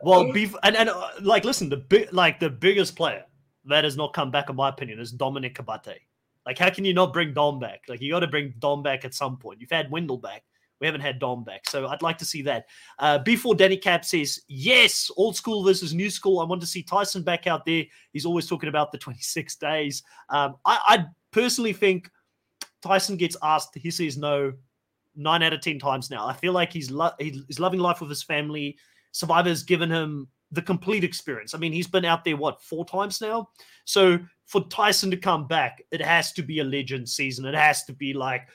well, 0.00 0.32
beef 0.32 0.54
and 0.62 0.76
and 0.76 0.88
uh, 0.88 1.10
like 1.20 1.44
listen, 1.44 1.68
the 1.68 1.76
big 1.76 2.12
like 2.12 2.40
the 2.40 2.50
biggest 2.50 2.96
player 2.96 3.24
that 3.66 3.84
has 3.84 3.96
not 3.96 4.12
come 4.12 4.30
back, 4.30 4.50
in 4.50 4.56
my 4.56 4.68
opinion, 4.68 4.98
is 4.98 5.12
Dominic 5.12 5.54
Abbate. 5.56 5.96
Like, 6.44 6.58
how 6.58 6.70
can 6.70 6.84
you 6.84 6.94
not 6.94 7.12
bring 7.12 7.32
Dom 7.32 7.60
back? 7.60 7.82
Like, 7.88 8.00
you 8.00 8.12
got 8.12 8.20
to 8.20 8.26
bring 8.26 8.54
Dom 8.58 8.82
back 8.82 9.04
at 9.04 9.14
some 9.14 9.36
point. 9.36 9.60
You've 9.60 9.70
had 9.70 9.90
Wendell 9.90 10.18
back. 10.18 10.42
We 10.82 10.86
haven't 10.86 11.00
had 11.00 11.20
Dom 11.20 11.44
back. 11.44 11.68
So 11.68 11.86
I'd 11.86 12.02
like 12.02 12.18
to 12.18 12.24
see 12.24 12.42
that. 12.42 12.66
Uh, 12.98 13.18
before 13.18 13.54
Danny 13.54 13.76
Cap 13.76 14.04
says, 14.04 14.40
yes, 14.48 15.10
old 15.16 15.36
school 15.36 15.62
versus 15.62 15.94
new 15.94 16.10
school. 16.10 16.40
I 16.40 16.44
want 16.44 16.60
to 16.60 16.66
see 16.66 16.82
Tyson 16.82 17.22
back 17.22 17.46
out 17.46 17.64
there. 17.64 17.84
He's 18.12 18.26
always 18.26 18.48
talking 18.48 18.68
about 18.68 18.90
the 18.90 18.98
26 18.98 19.54
days. 19.56 20.02
Um, 20.28 20.56
I, 20.66 20.78
I 20.86 21.04
personally 21.30 21.72
think 21.72 22.10
Tyson 22.82 23.16
gets 23.16 23.36
asked, 23.42 23.76
he 23.76 23.92
says 23.92 24.18
no 24.18 24.52
nine 25.14 25.42
out 25.42 25.52
of 25.52 25.60
ten 25.60 25.78
times 25.78 26.10
now. 26.10 26.26
I 26.26 26.32
feel 26.32 26.52
like 26.52 26.72
he's 26.72 26.90
lo- 26.90 27.12
he's 27.18 27.60
loving 27.60 27.80
life 27.80 28.00
with 28.00 28.10
his 28.10 28.22
family. 28.22 28.76
Survivor's 29.12 29.62
given 29.62 29.90
him 29.90 30.26
the 30.50 30.62
complete 30.62 31.04
experience. 31.04 31.54
I 31.54 31.58
mean, 31.58 31.72
he's 31.72 31.86
been 31.86 32.04
out 32.04 32.24
there 32.24 32.36
what 32.36 32.62
four 32.62 32.84
times 32.84 33.20
now. 33.20 33.48
So 33.84 34.18
for 34.46 34.66
Tyson 34.68 35.10
to 35.10 35.16
come 35.16 35.46
back, 35.46 35.82
it 35.90 36.00
has 36.02 36.32
to 36.32 36.42
be 36.42 36.58
a 36.58 36.64
legend 36.64 37.08
season. 37.08 37.46
It 37.46 37.54
has 37.54 37.84
to 37.84 37.92
be 37.92 38.12
like 38.12 38.48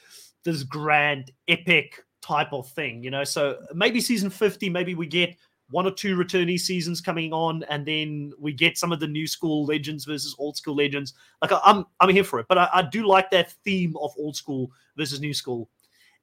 this 0.44 0.64
grand, 0.64 1.32
epic 1.48 2.00
type 2.28 2.52
of 2.52 2.68
thing, 2.70 3.04
you 3.04 3.12
know. 3.12 3.24
So 3.24 3.60
maybe 3.74 4.02
season 4.02 4.30
50, 4.30 4.70
maybe 4.70 4.96
we 4.96 5.08
get 5.08 5.36
one 5.70 5.86
or 5.86 5.92
two 5.92 6.18
returnee 6.18 6.60
seasons 6.60 7.02
coming 7.02 7.32
on, 7.34 7.64
and 7.70 7.86
then 7.86 8.34
we 8.40 8.54
get 8.54 8.78
some 8.78 8.92
of 8.92 9.00
the 9.00 9.08
new 9.08 9.28
school 9.28 9.66
legends 9.66 10.06
versus 10.06 10.36
old 10.38 10.58
school 10.58 10.76
legends. 10.76 11.14
Like 11.42 11.52
I'm, 11.64 11.86
I'm 12.00 12.10
here 12.10 12.24
for 12.24 12.40
it, 12.40 12.48
but 12.48 12.58
I, 12.58 12.70
I 12.74 12.82
do 12.82 13.06
like 13.06 13.30
that 13.32 13.52
theme 13.64 13.96
of 13.98 14.14
old 14.18 14.36
school 14.36 14.72
versus 14.96 15.20
new 15.20 15.34
school. 15.34 15.70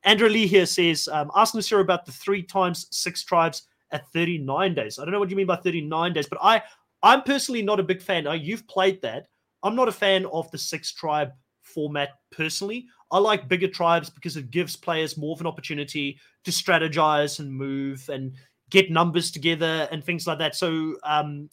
Andrew 0.03 0.29
Lee 0.29 0.47
here 0.47 0.67
says, 0.67 1.09
um, 1.09 1.31
ask 1.35 1.55
Naseer 1.55 1.81
about 1.81 2.05
the 2.05 2.13
three 2.13 2.43
times 2.43 2.87
six 2.91 3.23
tribes 3.25 3.63
at 3.91 4.07
39 4.13 4.75
days. 4.75 4.99
I 4.99 5.05
don't 5.05 5.13
know 5.13 5.19
what 5.19 5.31
you 5.31 5.37
mean 5.37 5.47
by 5.47 5.57
39 5.57 6.13
days, 6.13 6.27
but 6.27 6.39
I, 6.43 6.63
I'm 7.03 7.23
personally 7.23 7.63
not 7.63 7.81
a 7.81 7.83
big 7.83 8.03
fan. 8.03 8.25
Now, 8.25 8.33
you've 8.33 8.67
played 8.67 9.01
that. 9.01 9.29
I'm 9.63 9.75
not 9.75 9.89
a 9.89 9.93
fan 9.93 10.27
of 10.27 10.51
the 10.51 10.59
six 10.59 10.93
tribe 10.93 11.33
format 11.63 12.11
personally. 12.31 12.87
I 13.15 13.19
like 13.19 13.47
bigger 13.47 13.69
tribes 13.69 14.11
because 14.11 14.37
it 14.37 14.51
gives 14.51 14.75
players 14.75 15.17
more 15.17 15.35
of 15.35 15.41
an 15.41 15.47
opportunity 15.47 16.19
to 16.43 16.51
strategize 16.51 17.39
and 17.39 17.49
move 17.49 18.09
and 18.09 18.33
get 18.71 18.91
numbers 18.91 19.31
together 19.31 19.89
and 19.93 20.03
things 20.03 20.27
like 20.27 20.39
that. 20.39 20.57
So 20.57 20.97
um, 21.05 21.49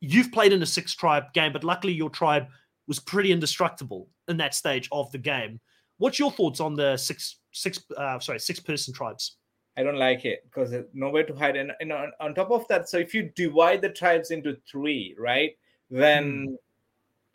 you've 0.00 0.32
played 0.32 0.52
in 0.52 0.60
a 0.64 0.66
six 0.66 0.92
tribe 0.92 1.32
game, 1.32 1.52
but 1.52 1.62
luckily 1.62 1.92
your 1.92 2.10
tribe 2.10 2.48
was 2.88 2.98
pretty 2.98 3.30
indestructible 3.30 4.08
in 4.26 4.36
that 4.38 4.52
stage 4.52 4.88
of 4.90 5.12
the 5.12 5.18
game. 5.18 5.60
What's 5.98 6.18
your 6.18 6.32
thoughts 6.32 6.58
on 6.58 6.74
the 6.74 6.96
six 6.96 7.36
six 7.52 7.78
uh, 7.96 8.18
sorry 8.18 8.40
six 8.40 8.58
person 8.58 8.92
tribes? 8.92 9.36
I 9.76 9.84
don't 9.84 9.96
like 9.96 10.24
it 10.24 10.42
because 10.42 10.74
nowhere 10.92 11.22
to 11.22 11.34
hide. 11.36 11.54
And, 11.54 11.70
and 11.78 11.92
on, 11.92 12.10
on, 12.18 12.34
top 12.34 12.50
of 12.50 12.66
that, 12.66 12.88
so 12.88 12.98
if 12.98 13.14
you 13.14 13.30
divide 13.36 13.80
the 13.80 13.90
tribes 13.90 14.32
into 14.32 14.56
three, 14.68 15.14
right, 15.16 15.52
then 15.88 16.48
mm. 16.48 16.56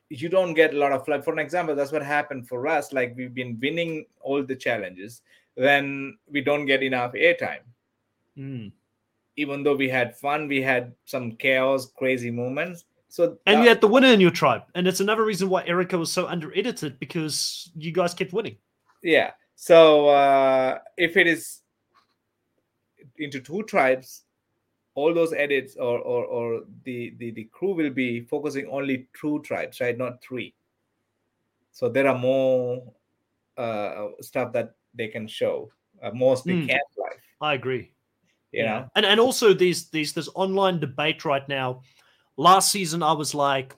You 0.10 0.30
don't 0.30 0.54
get 0.54 0.74
a 0.74 0.78
lot 0.78 0.92
of 0.92 1.08
like 1.08 1.24
for 1.24 1.34
an 1.34 1.40
example, 1.40 1.76
that's 1.76 1.92
what 1.92 2.04
happened 2.04 2.48
for 2.48 2.68
us. 2.68 2.94
Like 2.94 3.16
we've 3.18 3.34
been 3.34 3.58
winning 3.62 4.06
all 4.22 4.44
the 4.44 4.56
challenges, 4.56 5.22
then 5.56 6.18
we 6.32 6.42
don't 6.42 6.66
get 6.66 6.84
enough 6.84 7.14
airtime. 7.14 7.62
Mm 8.38 8.72
even 9.38 9.64
though 9.64 9.76
we 9.76 9.90
had 9.90 10.16
fun, 10.16 10.48
we 10.48 10.62
had 10.62 10.94
some 11.06 11.34
chaos, 11.34 11.88
crazy 11.98 12.32
moments. 12.32 12.86
So 13.10 13.38
and 13.46 13.64
you 13.64 13.70
had 13.70 13.82
the 13.82 13.88
winner 13.88 14.08
in 14.08 14.20
your 14.20 14.32
tribe, 14.32 14.64
and 14.76 14.88
it's 14.88 15.00
another 15.00 15.24
reason 15.24 15.50
why 15.50 15.64
Erika 15.66 15.98
was 15.98 16.12
so 16.12 16.28
under 16.28 16.56
edited 16.58 17.00
because 17.00 17.72
you 17.76 17.92
guys 17.92 18.14
kept 18.14 18.34
winning. 18.34 18.58
Yeah. 19.04 19.32
So 19.56 20.10
uh, 20.10 20.80
if 20.98 21.16
it 21.16 21.28
is 21.28 21.62
into 23.18 23.40
two 23.40 23.64
tribes, 23.64 24.25
all 24.96 25.14
those 25.14 25.34
edits 25.34 25.76
or 25.76 26.00
or, 26.00 26.26
or 26.26 26.62
the, 26.84 27.14
the 27.18 27.32
the 27.32 27.44
crew 27.46 27.74
will 27.74 27.92
be 27.92 28.22
focusing 28.22 28.68
only 28.68 29.08
two 29.20 29.40
tribes, 29.44 29.80
right? 29.80 29.98
Not 29.98 30.24
three. 30.24 30.54
So 31.72 31.90
there 31.90 32.08
are 32.08 32.18
more 32.18 32.84
uh, 33.58 34.08
stuff 34.22 34.54
that 34.54 34.76
they 34.94 35.08
can 35.08 35.28
show. 35.28 35.72
Uh, 36.02 36.12
most 36.12 36.46
they 36.46 36.54
mm. 36.54 36.70
can't. 36.70 36.82
I 37.42 37.54
agree 37.54 37.92
you 38.56 38.64
yeah. 38.64 38.80
know 38.80 38.90
and 38.96 39.06
and 39.06 39.20
also 39.20 39.54
these 39.54 39.90
these 39.90 40.14
this 40.14 40.30
online 40.34 40.80
debate 40.80 41.26
right 41.26 41.48
now 41.50 41.82
last 42.38 42.72
season 42.72 43.04
i 43.04 43.12
was 43.12 43.36
like 43.36 43.76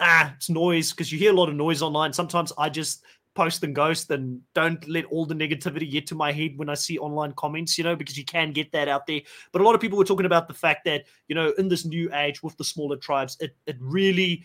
ah 0.00 0.32
it's 0.36 0.50
noise 0.50 0.90
because 0.90 1.10
you 1.12 1.18
hear 1.18 1.30
a 1.30 1.36
lot 1.36 1.48
of 1.48 1.54
noise 1.54 1.80
online 1.80 2.12
sometimes 2.12 2.52
i 2.58 2.68
just 2.68 3.04
post 3.36 3.62
and 3.62 3.74
ghost 3.74 4.10
and 4.10 4.40
don't 4.54 4.88
let 4.88 5.04
all 5.06 5.26
the 5.26 5.34
negativity 5.34 5.88
get 5.90 6.06
to 6.06 6.14
my 6.14 6.32
head 6.32 6.52
when 6.56 6.68
i 6.68 6.74
see 6.74 6.98
online 6.98 7.32
comments 7.32 7.78
you 7.78 7.84
know 7.84 7.94
because 7.94 8.18
you 8.18 8.24
can 8.24 8.50
get 8.50 8.72
that 8.72 8.88
out 8.88 9.06
there 9.06 9.20
but 9.52 9.62
a 9.62 9.64
lot 9.64 9.74
of 9.74 9.80
people 9.80 9.98
were 9.98 10.04
talking 10.04 10.26
about 10.26 10.48
the 10.48 10.54
fact 10.54 10.84
that 10.84 11.04
you 11.28 11.34
know 11.34 11.52
in 11.58 11.68
this 11.68 11.84
new 11.84 12.12
age 12.14 12.42
with 12.42 12.56
the 12.56 12.64
smaller 12.64 12.96
tribes 12.96 13.36
it, 13.40 13.54
it 13.66 13.76
really 13.78 14.44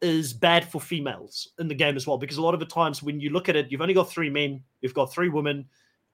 is 0.00 0.32
bad 0.32 0.64
for 0.64 0.80
females 0.80 1.52
in 1.60 1.68
the 1.68 1.74
game 1.74 1.94
as 1.94 2.06
well 2.06 2.18
because 2.18 2.38
a 2.38 2.42
lot 2.42 2.54
of 2.54 2.60
the 2.60 2.66
times 2.66 3.02
when 3.02 3.20
you 3.20 3.30
look 3.30 3.48
at 3.48 3.54
it 3.54 3.70
you've 3.70 3.82
only 3.82 3.94
got 3.94 4.10
three 4.10 4.30
men 4.30 4.60
you've 4.80 4.94
got 4.94 5.12
three 5.12 5.28
women 5.28 5.64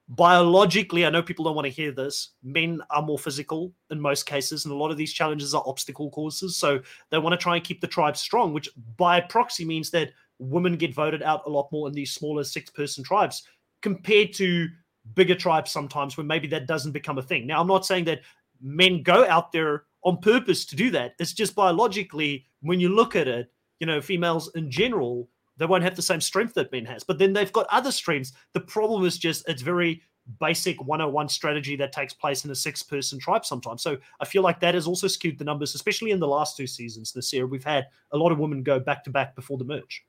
biologically, 0.09 1.05
I 1.05 1.11
know 1.11 1.21
people 1.21 1.45
don't 1.45 1.55
want 1.55 1.67
to 1.67 1.71
hear 1.71 1.91
this. 1.91 2.29
Men 2.43 2.81
are 2.89 3.01
more 3.01 3.19
physical 3.19 3.71
in 3.91 4.01
most 4.01 4.25
cases, 4.25 4.65
and 4.65 4.73
a 4.73 4.77
lot 4.77 4.91
of 4.91 4.97
these 4.97 5.13
challenges 5.13 5.53
are 5.53 5.63
obstacle 5.65 6.09
courses. 6.09 6.57
So 6.57 6.81
they 7.11 7.19
want 7.19 7.33
to 7.33 7.37
try 7.37 7.55
and 7.55 7.63
keep 7.63 7.79
the 7.79 7.87
tribe 7.87 8.17
strong, 8.17 8.51
which 8.51 8.69
by 8.97 9.21
proxy 9.21 9.65
means 9.65 9.91
that 9.91 10.11
women 10.39 10.75
get 10.77 10.93
voted 10.93 11.21
out 11.21 11.45
a 11.45 11.49
lot 11.49 11.71
more 11.71 11.87
in 11.87 11.93
these 11.93 12.11
smaller 12.11 12.43
six 12.43 12.69
person 12.69 13.03
tribes 13.03 13.43
compared 13.81 14.33
to 14.33 14.67
bigger 15.15 15.35
tribes 15.35 15.71
sometimes 15.71 16.17
where 16.17 16.25
maybe 16.25 16.47
that 16.47 16.67
doesn't 16.67 16.91
become 16.91 17.17
a 17.17 17.21
thing. 17.21 17.45
Now, 17.45 17.61
I'm 17.61 17.67
not 17.67 17.85
saying 17.85 18.05
that 18.05 18.21
men 18.61 19.03
go 19.03 19.27
out 19.27 19.51
there 19.51 19.83
on 20.03 20.17
purpose 20.17 20.65
to 20.65 20.75
do 20.75 20.91
that. 20.91 21.13
It's 21.19 21.33
just 21.33 21.55
biologically, 21.55 22.45
when 22.61 22.79
you 22.79 22.89
look 22.89 23.15
at 23.15 23.27
it, 23.27 23.51
you 23.79 23.87
know, 23.87 24.01
females 24.01 24.51
in 24.55 24.69
general 24.71 25.29
they 25.59 25.65
won't 25.65 25.83
have 25.83 25.95
the 25.95 26.01
same 26.01 26.21
strength 26.21 26.53
that 26.55 26.71
men 26.71 26.85
has. 26.85 27.03
But 27.03 27.19
then 27.19 27.33
they've 27.33 27.51
got 27.51 27.67
other 27.69 27.91
strengths. 27.91 28.31
The 28.53 28.61
problem 28.61 29.05
is 29.05 29.17
just 29.17 29.47
it's 29.47 29.61
very 29.61 30.01
basic 30.39 30.81
101 30.81 31.27
strategy 31.27 31.75
that 31.75 31.91
takes 31.91 32.13
place 32.13 32.45
in 32.45 32.51
a 32.51 32.55
six 32.55 32.81
person 32.81 33.19
tribe 33.19 33.45
sometimes. 33.45 33.81
So 33.81 33.97
I 34.21 34.25
feel 34.25 34.41
like 34.41 34.59
that 34.61 34.73
has 34.73 34.87
also 34.87 35.07
skewed 35.07 35.37
the 35.37 35.43
numbers, 35.43 35.75
especially 35.75 36.11
in 36.11 36.19
the 36.19 36.27
last 36.27 36.55
two 36.55 36.67
seasons 36.67 37.11
this 37.11 37.33
year. 37.33 37.45
We've 37.45 37.63
had 37.63 37.87
a 38.13 38.17
lot 38.17 38.31
of 38.31 38.39
women 38.39 38.63
go 38.63 38.79
back 38.79 39.03
to 39.03 39.09
back 39.09 39.35
before 39.35 39.57
the 39.57 39.65
merge. 39.65 40.05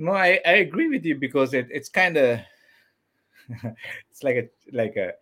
No, 0.00 0.12
I, 0.12 0.40
I 0.46 0.52
agree 0.54 0.88
with 0.88 1.04
you 1.04 1.14
because 1.14 1.54
it, 1.54 1.68
it's 1.70 1.88
kind 1.88 2.16
of 2.16 2.40
it's 4.10 4.22
like 4.22 4.36
a 4.36 4.48
like 4.72 4.96
a 4.96 5.12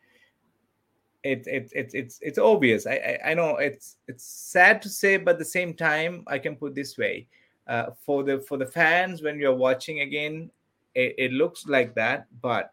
it, 1.25 1.47
it, 1.47 1.73
it, 1.75 1.91
it's 1.95 2.19
it's 2.23 2.39
obvious. 2.39 2.87
I, 2.87 3.19
I, 3.25 3.31
I 3.31 3.35
know 3.35 3.57
it's 3.57 3.97
it's 4.07 4.25
sad 4.25 4.81
to 4.83 4.89
say, 4.89 5.17
but 5.17 5.33
at 5.33 5.39
the 5.41 5.45
same 5.45 5.75
time, 5.75 6.23
I 6.29 6.39
can 6.39 6.55
put 6.55 6.75
this 6.75 6.97
way: 6.97 7.27
uh, 7.69 7.91
for 8.05 8.23
the 8.23 8.41
for 8.41 8.57
the 8.57 8.67
fans 8.67 9.23
when 9.23 9.39
you're 9.39 9.55
watching 9.55 10.01
again 10.01 10.51
it, 10.95 11.15
it, 11.19 11.33
looks 11.33 11.67
like 11.67 11.95
that 11.95 12.27
but 12.41 12.73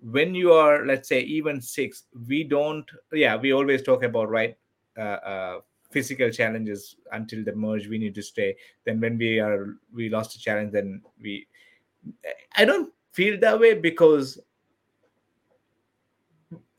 when 0.00 0.34
you 0.34 0.52
are 0.52 0.84
let's 0.84 1.08
say 1.08 1.20
even 1.20 1.60
six 1.60 2.04
we 2.28 2.44
don't 2.44 2.88
yeah 3.12 3.34
we 3.36 3.52
always 3.52 3.82
talk 3.82 4.02
about 4.02 4.28
right 4.28 4.56
uh, 4.98 5.00
uh, 5.00 5.60
physical 5.90 6.30
challenges 6.30 6.96
until 7.12 7.44
the 7.44 7.54
merge 7.54 7.86
we 7.86 7.98
need 7.98 8.14
to 8.14 8.22
stay. 8.22 8.56
Then 8.84 9.00
when 9.00 9.18
we 9.18 9.38
are 9.40 9.76
we 9.94 10.08
lost 10.08 10.36
a 10.36 10.38
challenge 10.38 10.72
then 10.72 11.02
we 11.20 11.46
i 12.56 12.64
don't 12.64 12.92
feel 13.10 13.36
that 13.40 13.58
way 13.58 13.74
because 13.74 14.38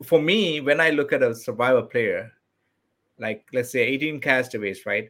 for 0.04 0.22
me 0.22 0.62
when 0.62 0.80
i 0.80 0.90
look 0.90 1.12
at 1.12 1.22
a 1.22 1.36
survivor 1.36 1.82
player 1.82 2.32
like 3.20 3.46
let's 3.54 3.72
say 3.72 3.82
18 3.82 4.20
castaways 4.20 4.86
right? 4.86 5.10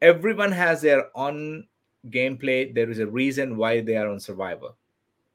Everyone 0.00 0.52
has 0.52 0.82
their 0.82 1.06
own 1.14 1.66
gameplay. 2.10 2.74
There 2.74 2.90
is 2.90 2.98
a 2.98 3.06
reason 3.06 3.56
why 3.56 3.80
they 3.80 3.96
are 3.96 4.08
on 4.08 4.20
survivor. 4.20 4.70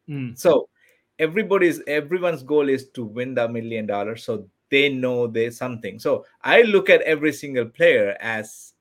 Mm. 0.09 0.35
so 0.35 0.67
everybody's 1.19 1.83
everyone's 1.85 2.41
goal 2.41 2.67
is 2.67 2.89
to 2.89 3.05
win 3.05 3.35
the 3.35 3.47
million 3.47 3.85
dollars. 3.85 4.23
So 4.23 4.47
they 4.69 4.89
know 4.89 5.27
there's 5.27 5.57
something. 5.57 5.99
So 5.99 6.25
i 6.43 6.61
look 6.61 6.89
at 6.89 7.01
every 7.01 7.33
single 7.33 7.65
player 7.65 8.15
as 8.19 8.73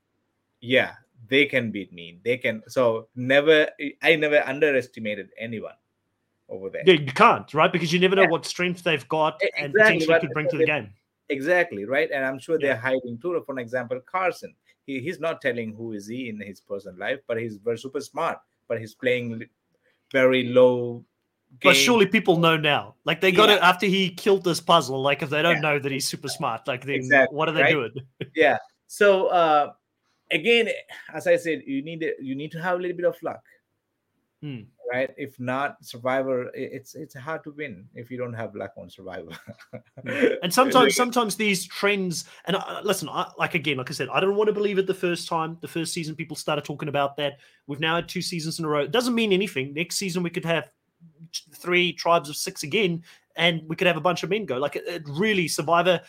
yeah 0.61 0.93
they 1.27 1.45
can 1.45 1.71
beat 1.71 1.93
me. 1.93 2.19
They 2.23 2.37
can 2.37 2.63
so 2.67 3.07
never 3.15 3.67
i 4.01 4.15
never 4.15 4.41
underestimated 4.47 5.29
anyone 5.37 5.75
over 6.47 6.69
there. 6.69 6.83
Yeah 6.85 6.93
you 6.93 7.11
can't 7.11 7.53
right? 7.53 7.71
Because 7.71 7.93
you 7.93 7.99
never 7.99 8.15
know 8.15 8.23
yeah. 8.23 8.29
what 8.29 8.45
strength 8.45 8.83
they've 8.83 9.07
got 9.07 9.39
exactly, 9.41 9.63
and 9.63 9.73
potentially 9.73 10.19
could 10.19 10.31
bring 10.31 10.49
to 10.49 10.57
the 10.57 10.65
game. 10.65 10.89
Exactly 11.29 11.85
right? 11.85 12.09
And 12.11 12.25
i'm 12.25 12.39
sure 12.39 12.57
they're 12.57 12.77
hiding 12.77 13.19
too. 13.21 13.41
For 13.45 13.51
an 13.51 13.59
example 13.59 13.99
carson 14.05 14.55
he, 14.89 14.99
he's 14.99 15.19
not 15.19 15.39
telling 15.39 15.75
who 15.75 15.93
is 15.93 16.07
he 16.07 16.29
in 16.29 16.41
his 16.41 16.59
personal 16.59 16.97
life, 16.97 17.19
but 17.27 17.39
he's 17.39 17.57
very 17.57 17.77
super 17.77 18.01
smart. 18.01 18.39
But 18.67 18.79
he's 18.79 18.95
playing 18.95 19.45
very 20.11 20.45
low. 20.47 21.05
Game. 21.49 21.71
But 21.71 21.75
surely 21.75 22.05
people 22.05 22.37
know 22.37 22.57
now. 22.57 22.95
Like 23.05 23.21
they 23.21 23.31
got 23.31 23.49
yeah. 23.49 23.55
it 23.55 23.61
after 23.61 23.85
he 23.85 24.11
killed 24.11 24.43
this 24.43 24.61
puzzle. 24.61 25.01
Like 25.01 25.21
if 25.21 25.29
they 25.29 25.41
don't 25.41 25.55
yeah. 25.55 25.61
know 25.61 25.79
that 25.79 25.91
he's 25.91 26.07
super 26.07 26.29
smart, 26.29 26.67
like 26.67 26.85
then 26.85 26.95
exactly, 26.95 27.35
what 27.35 27.49
are 27.49 27.51
they 27.51 27.63
right? 27.63 27.71
doing? 27.71 27.91
yeah. 28.35 28.57
So 28.87 29.27
uh, 29.27 29.73
again, 30.31 30.69
as 31.13 31.27
I 31.27 31.35
said, 31.35 31.63
you 31.65 31.81
need 31.81 32.05
you 32.21 32.35
need 32.35 32.51
to 32.51 32.61
have 32.61 32.79
a 32.79 32.81
little 32.81 32.95
bit 32.95 33.05
of 33.05 33.21
luck. 33.21 33.43
Hmm 34.41 34.61
right 34.89 35.11
if 35.17 35.39
not 35.39 35.77
survivor 35.83 36.49
it's 36.53 36.95
it's 36.95 37.15
hard 37.15 37.43
to 37.43 37.51
win 37.51 37.85
if 37.93 38.09
you 38.09 38.17
don't 38.17 38.33
have 38.33 38.55
luck 38.55 38.71
on 38.77 38.89
survivor 38.89 39.31
and 40.41 40.53
sometimes 40.53 40.95
sometimes 41.03 41.35
these 41.35 41.65
trends 41.67 42.25
and 42.45 42.55
uh, 42.55 42.81
listen 42.83 43.07
I, 43.09 43.29
like 43.37 43.53
again 43.53 43.77
like 43.77 43.89
i 43.89 43.93
said 43.93 44.09
i 44.11 44.19
don't 44.19 44.35
want 44.35 44.47
to 44.47 44.53
believe 44.53 44.77
it 44.77 44.87
the 44.87 44.93
first 44.93 45.27
time 45.27 45.57
the 45.61 45.67
first 45.67 45.93
season 45.93 46.15
people 46.15 46.35
started 46.35 46.65
talking 46.65 46.89
about 46.89 47.17
that 47.17 47.37
we've 47.67 47.79
now 47.79 47.95
had 47.95 48.09
two 48.09 48.21
seasons 48.21 48.59
in 48.59 48.65
a 48.65 48.67
row 48.67 48.81
it 48.81 48.91
doesn't 48.91 49.15
mean 49.15 49.31
anything 49.31 49.73
next 49.73 49.97
season 49.97 50.23
we 50.23 50.29
could 50.29 50.45
have 50.45 50.69
three 51.55 51.93
tribes 51.93 52.29
of 52.29 52.35
six 52.35 52.63
again 52.63 53.03
and 53.35 53.61
we 53.67 53.75
could 53.75 53.87
have 53.87 53.97
a 53.97 54.01
bunch 54.01 54.23
of 54.23 54.29
men 54.29 54.45
go 54.45 54.57
like 54.57 54.75
it, 54.75 54.83
it 54.87 55.03
really 55.07 55.47
survivor 55.47 56.01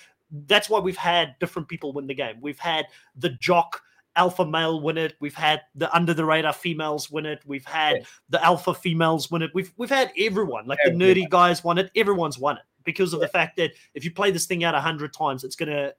that's 0.46 0.70
why 0.70 0.78
we've 0.78 0.96
had 0.96 1.34
different 1.40 1.68
people 1.68 1.92
win 1.92 2.06
the 2.06 2.14
game 2.14 2.36
we've 2.40 2.58
had 2.58 2.86
the 3.16 3.30
jock 3.30 3.82
alpha 4.16 4.44
male 4.44 4.80
win 4.80 4.98
it. 4.98 5.14
We've 5.20 5.34
had 5.34 5.62
the 5.74 5.92
under 5.94 6.14
the 6.14 6.24
radar 6.24 6.52
females 6.52 7.10
win 7.10 7.26
it. 7.26 7.40
We've 7.46 7.64
had 7.64 7.96
yeah. 7.96 8.02
the 8.30 8.44
alpha 8.44 8.74
females 8.74 9.30
win 9.30 9.42
it. 9.42 9.50
We've 9.54 9.72
we've 9.76 9.90
had 9.90 10.12
everyone, 10.18 10.66
like 10.66 10.78
the 10.84 10.90
nerdy 10.90 11.28
guys 11.28 11.64
won 11.64 11.78
it. 11.78 11.90
Everyone's 11.96 12.38
won 12.38 12.56
it 12.56 12.62
because 12.84 13.12
of 13.12 13.20
yeah. 13.20 13.26
the 13.26 13.32
fact 13.32 13.56
that 13.56 13.72
if 13.94 14.04
you 14.04 14.10
play 14.10 14.30
this 14.30 14.46
thing 14.46 14.64
out 14.64 14.74
a 14.74 14.80
hundred 14.80 15.12
times, 15.12 15.44
it's 15.44 15.56
gonna 15.56 15.92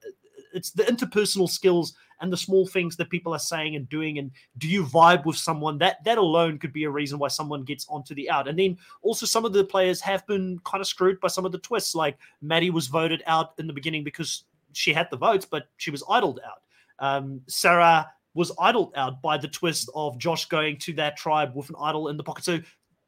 it's 0.54 0.72
the 0.72 0.84
interpersonal 0.84 1.50
skills 1.50 1.94
and 2.22 2.32
the 2.32 2.38
small 2.38 2.66
things 2.68 2.96
that 2.96 3.10
people 3.10 3.34
are 3.34 3.40
saying 3.40 3.76
and 3.76 3.90
doing. 3.90 4.20
And 4.20 4.32
do 4.58 4.68
you 4.68 4.84
vibe 4.84 5.26
with 5.26 5.38
someone? 5.38 5.78
That 5.80 6.04
that 6.06 6.18
alone 6.18 6.58
could 6.58 6.72
be 6.72 6.86
a 6.86 6.90
reason 6.90 7.20
why 7.20 7.28
someone 7.28 7.64
gets 7.64 7.86
onto 7.90 8.16
the 8.16 8.30
out. 8.30 8.48
And 8.48 8.58
then 8.58 8.78
also 9.02 9.26
some 9.26 9.46
of 9.46 9.54
the 9.54 9.64
players 9.64 10.00
have 10.02 10.26
been 10.28 10.60
kind 10.64 10.82
of 10.82 10.88
screwed 10.88 11.20
by 11.20 11.28
some 11.28 11.46
of 11.46 11.52
the 11.52 11.60
twists. 11.60 11.96
Like 11.96 12.18
Maddy 12.42 12.70
was 12.70 12.88
voted 12.88 13.24
out 13.26 13.54
in 13.58 13.68
the 13.68 13.74
beginning 13.74 14.04
because 14.04 14.44
she 14.74 14.94
had 14.94 15.10
the 15.12 15.18
votes, 15.18 15.46
but 15.46 15.68
she 15.78 15.92
was 15.92 16.04
idled 16.10 16.40
out. 16.46 16.62
Um, 17.00 17.42
Sarah 17.48 18.10
was 18.34 18.52
idled 18.60 18.94
out 18.96 19.22
by 19.22 19.38
the 19.38 19.48
twist 19.48 19.90
of 19.96 20.18
Josh 20.18 20.46
going 20.46 20.78
to 20.78 20.94
that 20.94 21.18
tribe 21.18 21.56
with 21.56 21.70
an 21.70 21.76
idol 21.80 22.08
in 22.08 22.18
the 22.18 22.24
pocket. 22.24 22.46
So 22.46 22.60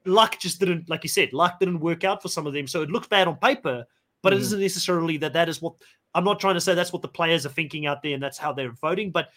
luck 0.05 0.39
just 0.39 0.59
didn't, 0.59 0.89
like 0.89 1.03
you 1.03 1.09
said, 1.09 1.33
luck 1.33 1.59
didn't 1.59 1.79
work 1.79 2.03
out 2.03 2.21
for 2.21 2.27
some 2.27 2.45
of 2.45 2.53
them. 2.53 2.67
So 2.67 2.81
it 2.81 2.89
looks 2.89 3.07
bad 3.07 3.27
on 3.27 3.37
paper, 3.37 3.85
but 4.21 4.33
mm. 4.33 4.37
it 4.37 4.41
isn't 4.41 4.59
necessarily 4.59 5.17
that 5.17 5.33
that 5.33 5.47
is 5.47 5.61
what 5.61 5.75
I'm 6.15 6.23
not 6.23 6.39
trying 6.39 6.55
to 6.55 6.61
say 6.61 6.75
that's 6.75 6.93
what 6.93 7.01
the 7.01 7.07
players 7.07 7.45
are 7.45 7.49
thinking 7.49 7.85
out 7.85 8.01
there 8.03 8.13
and 8.13 8.21
that's 8.21 8.37
how 8.37 8.53
they're 8.53 8.71
voting. 8.71 9.11
But 9.11 9.29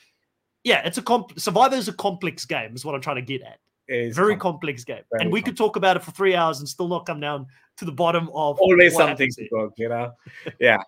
yeah, 0.65 0.83
it's 0.85 0.99
a 0.99 1.03
comp- 1.03 1.39
Survivor 1.39 1.77
is 1.77 1.89
a 1.89 1.93
complex 1.93 2.45
game, 2.45 2.75
is 2.75 2.85
what 2.85 2.95
I'm 2.95 3.01
trying 3.01 3.17
to 3.17 3.23
get 3.23 3.43
at. 3.43 3.59
Very 3.89 4.37
complex, 4.37 4.41
complex 4.41 4.85
game, 4.85 5.03
Very 5.13 5.23
and 5.23 5.33
we 5.33 5.41
complex. 5.41 5.45
could 5.45 5.65
talk 5.65 5.77
about 5.77 5.97
it 5.97 6.03
for 6.03 6.11
three 6.11 6.35
hours 6.35 6.59
and 6.59 6.69
still 6.69 6.89
not 6.89 7.07
come 7.07 7.21
down 7.21 7.47
to 7.77 7.85
the 7.85 7.93
bottom 7.93 8.29
of 8.35 8.59
always 8.59 8.95
something 8.95 9.31
to 9.31 9.49
talk. 9.49 9.75
You 9.77 9.89
know, 9.91 10.13
yeah. 10.61 10.79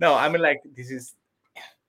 No, 0.00 0.14
I 0.14 0.28
mean 0.28 0.42
like 0.42 0.60
this 0.74 0.90
is 0.90 1.14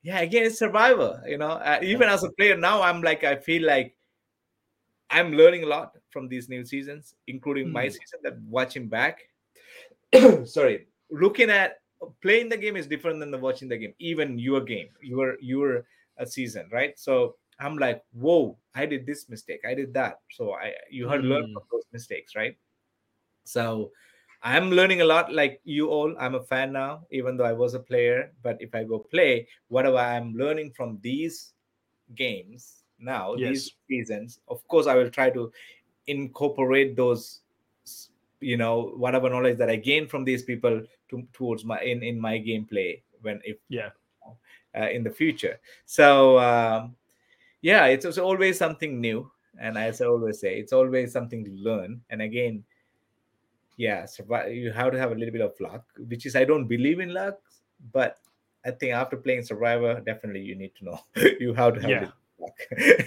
yeah 0.01 0.19
again 0.19 0.45
it's 0.45 0.59
survivor 0.59 1.21
you 1.27 1.37
know 1.37 1.51
uh, 1.51 1.79
even 1.81 2.07
as 2.07 2.23
a 2.23 2.31
player 2.33 2.55
now 2.55 2.81
i'm 2.81 3.01
like 3.01 3.23
i 3.23 3.35
feel 3.35 3.65
like 3.65 3.95
i'm 5.09 5.33
learning 5.33 5.63
a 5.63 5.65
lot 5.65 5.95
from 6.09 6.27
these 6.27 6.47
new 6.49 6.63
seasons 6.63 7.15
including 7.27 7.67
mm. 7.67 7.73
my 7.73 7.85
hmm. 7.85 7.91
season 7.91 8.19
that 8.23 8.39
watching 8.43 8.87
back 8.87 9.19
sorry 10.45 10.87
looking 11.11 11.49
at 11.49 11.78
playing 12.21 12.49
the 12.49 12.57
game 12.57 12.75
is 12.75 12.87
different 12.87 13.19
than 13.19 13.31
the 13.31 13.37
watching 13.37 13.67
the 13.67 13.77
game 13.77 13.93
even 13.99 14.39
your 14.39 14.61
game 14.61 14.89
your 15.01 15.37
your 15.41 15.85
a 16.17 16.25
season 16.25 16.67
right 16.71 16.97
so 16.97 17.35
i'm 17.59 17.77
like 17.77 18.03
whoa 18.13 18.57
i 18.75 18.85
did 18.85 19.05
this 19.05 19.27
mistake 19.29 19.61
i 19.67 19.73
did 19.73 19.93
that 19.93 20.19
so 20.31 20.53
i 20.53 20.71
you 20.89 21.07
had 21.07 21.21
mm. 21.21 21.29
learned 21.29 21.53
from 21.53 21.63
those 21.71 21.85
mistakes 21.91 22.35
right 22.35 22.57
so 23.43 23.91
I'm 24.41 24.71
learning 24.71 25.01
a 25.01 25.05
lot 25.05 25.33
like 25.33 25.59
you 25.65 25.89
all. 25.89 26.15
I'm 26.17 26.35
a 26.35 26.43
fan 26.43 26.71
now, 26.71 27.05
even 27.11 27.35
though 27.35 27.43
I 27.43 27.51
was 27.51 27.73
a 27.73 27.79
player. 27.79 28.31
But 28.41 28.57
if 28.61 28.73
I 28.73 28.83
go 28.83 28.99
play, 28.99 29.47
whatever 29.67 29.97
I'm 29.97 30.33
learning 30.33 30.71
from 30.77 30.99
these 31.01 31.53
games 32.15 32.83
now, 32.99 33.35
yes. 33.35 33.49
these 33.49 33.71
seasons, 33.89 34.39
of 34.47 34.65
course, 34.67 34.87
I 34.87 34.95
will 34.95 35.09
try 35.09 35.29
to 35.31 35.51
incorporate 36.07 36.95
those, 36.95 37.41
you 38.39 38.57
know, 38.57 38.93
whatever 38.95 39.29
knowledge 39.29 39.57
that 39.57 39.69
I 39.69 39.75
gain 39.75 40.07
from 40.07 40.23
these 40.23 40.43
people 40.43 40.81
to, 41.09 41.27
towards 41.33 41.65
my 41.65 41.79
in 41.81 42.03
in 42.03 42.19
my 42.19 42.39
gameplay 42.39 43.01
when 43.21 43.41
if 43.43 43.57
yeah 43.69 43.89
uh, 44.77 44.89
in 44.89 45.03
the 45.03 45.11
future. 45.11 45.59
So 45.85 46.39
um, 46.39 46.95
yeah, 47.61 47.85
it's, 47.85 48.05
it's 48.05 48.17
always 48.17 48.57
something 48.57 49.01
new, 49.01 49.29
and 49.59 49.77
as 49.77 50.01
I 50.01 50.05
always 50.05 50.39
say, 50.39 50.57
it's 50.57 50.73
always 50.73 51.11
something 51.11 51.43
to 51.45 51.51
learn. 51.51 52.01
And 52.09 52.21
again 52.21 52.63
yeah, 53.79 54.05
survive. 54.05 54.53
You 54.53 54.73
have 54.73 54.91
to 54.91 54.99
have 54.99 55.13
a 55.13 55.15
little 55.15 55.31
bit 55.31 55.41
of 55.41 55.53
luck, 55.61 55.85
which 56.09 56.25
is 56.25 56.35
I 56.35 56.43
don't 56.43 56.67
believe 56.67 56.99
in 56.99 57.13
luck, 57.13 57.39
but 57.93 58.17
I 58.65 58.71
think 58.71 58.93
after 58.93 59.15
playing 59.15 59.43
Survivor, 59.43 60.01
definitely 60.01 60.41
you 60.41 60.55
need 60.55 60.75
to 60.79 60.85
know 60.85 60.99
you 61.39 61.53
have 61.53 61.75
to 61.75 61.81
have 61.81 61.89
yeah. 61.89 62.07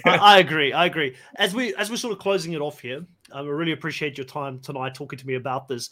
I, 0.05 0.17
I, 0.17 0.39
agree. 0.39 0.73
I 0.73 0.85
agree. 0.85 1.15
As 1.35 1.53
we 1.53 1.75
as 1.75 1.89
we're 1.89 1.97
sort 1.97 2.13
of 2.13 2.19
closing 2.19 2.53
it 2.53 2.61
off 2.61 2.79
here, 2.79 2.97
um, 2.97 3.47
I 3.47 3.49
really 3.49 3.71
appreciate 3.71 4.17
your 4.17 4.25
time 4.25 4.59
tonight 4.59 4.95
talking 4.95 5.19
to 5.19 5.27
me 5.27 5.35
about 5.35 5.67
this. 5.67 5.89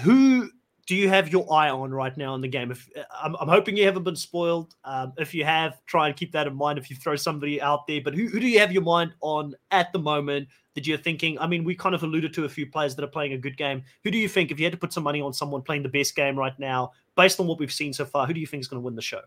Who 0.00 0.50
do 0.86 0.94
you 0.94 1.08
have 1.08 1.30
your 1.30 1.50
eye 1.52 1.70
on 1.70 1.92
right 1.92 2.14
now 2.16 2.34
in 2.34 2.40
the 2.40 2.48
game? 2.48 2.70
If 2.70 2.88
I'm, 3.22 3.34
I'm 3.36 3.48
hoping 3.48 3.76
you 3.76 3.84
haven't 3.84 4.02
been 4.02 4.16
spoiled. 4.16 4.74
Um, 4.84 5.12
if 5.18 5.34
you 5.34 5.44
have, 5.44 5.80
try 5.86 6.08
and 6.08 6.16
keep 6.16 6.32
that 6.32 6.46
in 6.46 6.54
mind. 6.54 6.78
If 6.78 6.90
you 6.90 6.96
throw 6.96 7.16
somebody 7.16 7.60
out 7.60 7.86
there, 7.86 8.00
but 8.02 8.14
who, 8.14 8.28
who 8.28 8.40
do 8.40 8.46
you 8.46 8.58
have 8.58 8.72
your 8.72 8.82
mind 8.82 9.14
on 9.20 9.54
at 9.70 9.92
the 9.92 9.98
moment 9.98 10.48
that 10.74 10.86
you're 10.86 10.98
thinking? 10.98 11.38
I 11.38 11.46
mean, 11.46 11.64
we 11.64 11.74
kind 11.74 11.94
of 11.94 12.02
alluded 12.02 12.34
to 12.34 12.44
a 12.44 12.48
few 12.48 12.66
players 12.66 12.94
that 12.96 13.04
are 13.04 13.08
playing 13.08 13.32
a 13.32 13.38
good 13.38 13.56
game. 13.56 13.82
Who 14.02 14.10
do 14.10 14.18
you 14.18 14.28
think, 14.28 14.50
if 14.50 14.58
you 14.58 14.66
had 14.66 14.72
to 14.72 14.78
put 14.78 14.92
some 14.92 15.04
money 15.04 15.22
on 15.22 15.32
someone 15.32 15.62
playing 15.62 15.84
the 15.84 15.88
best 15.88 16.14
game 16.16 16.38
right 16.38 16.58
now, 16.58 16.92
based 17.16 17.40
on 17.40 17.46
what 17.46 17.58
we've 17.58 17.72
seen 17.72 17.92
so 17.92 18.04
far, 18.04 18.26
who 18.26 18.34
do 18.34 18.40
you 18.40 18.46
think 18.46 18.60
is 18.60 18.68
going 18.68 18.82
to 18.82 18.84
win 18.84 18.94
the 18.94 19.02
show? 19.02 19.22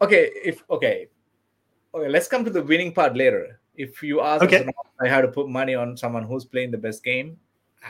Okay, 0.00 0.30
if 0.44 0.62
okay, 0.70 1.08
okay, 1.94 2.08
let's 2.08 2.28
come 2.28 2.44
to 2.44 2.50
the 2.50 2.62
winning 2.62 2.92
part 2.92 3.16
later. 3.16 3.60
If 3.76 4.02
you 4.02 4.20
ask, 4.20 4.42
okay. 4.44 4.68
I 5.00 5.08
had 5.08 5.22
to 5.22 5.28
put 5.28 5.48
money 5.48 5.74
on 5.74 5.96
someone 5.96 6.24
who's 6.24 6.44
playing 6.44 6.72
the 6.72 6.78
best 6.78 7.04
game. 7.04 7.38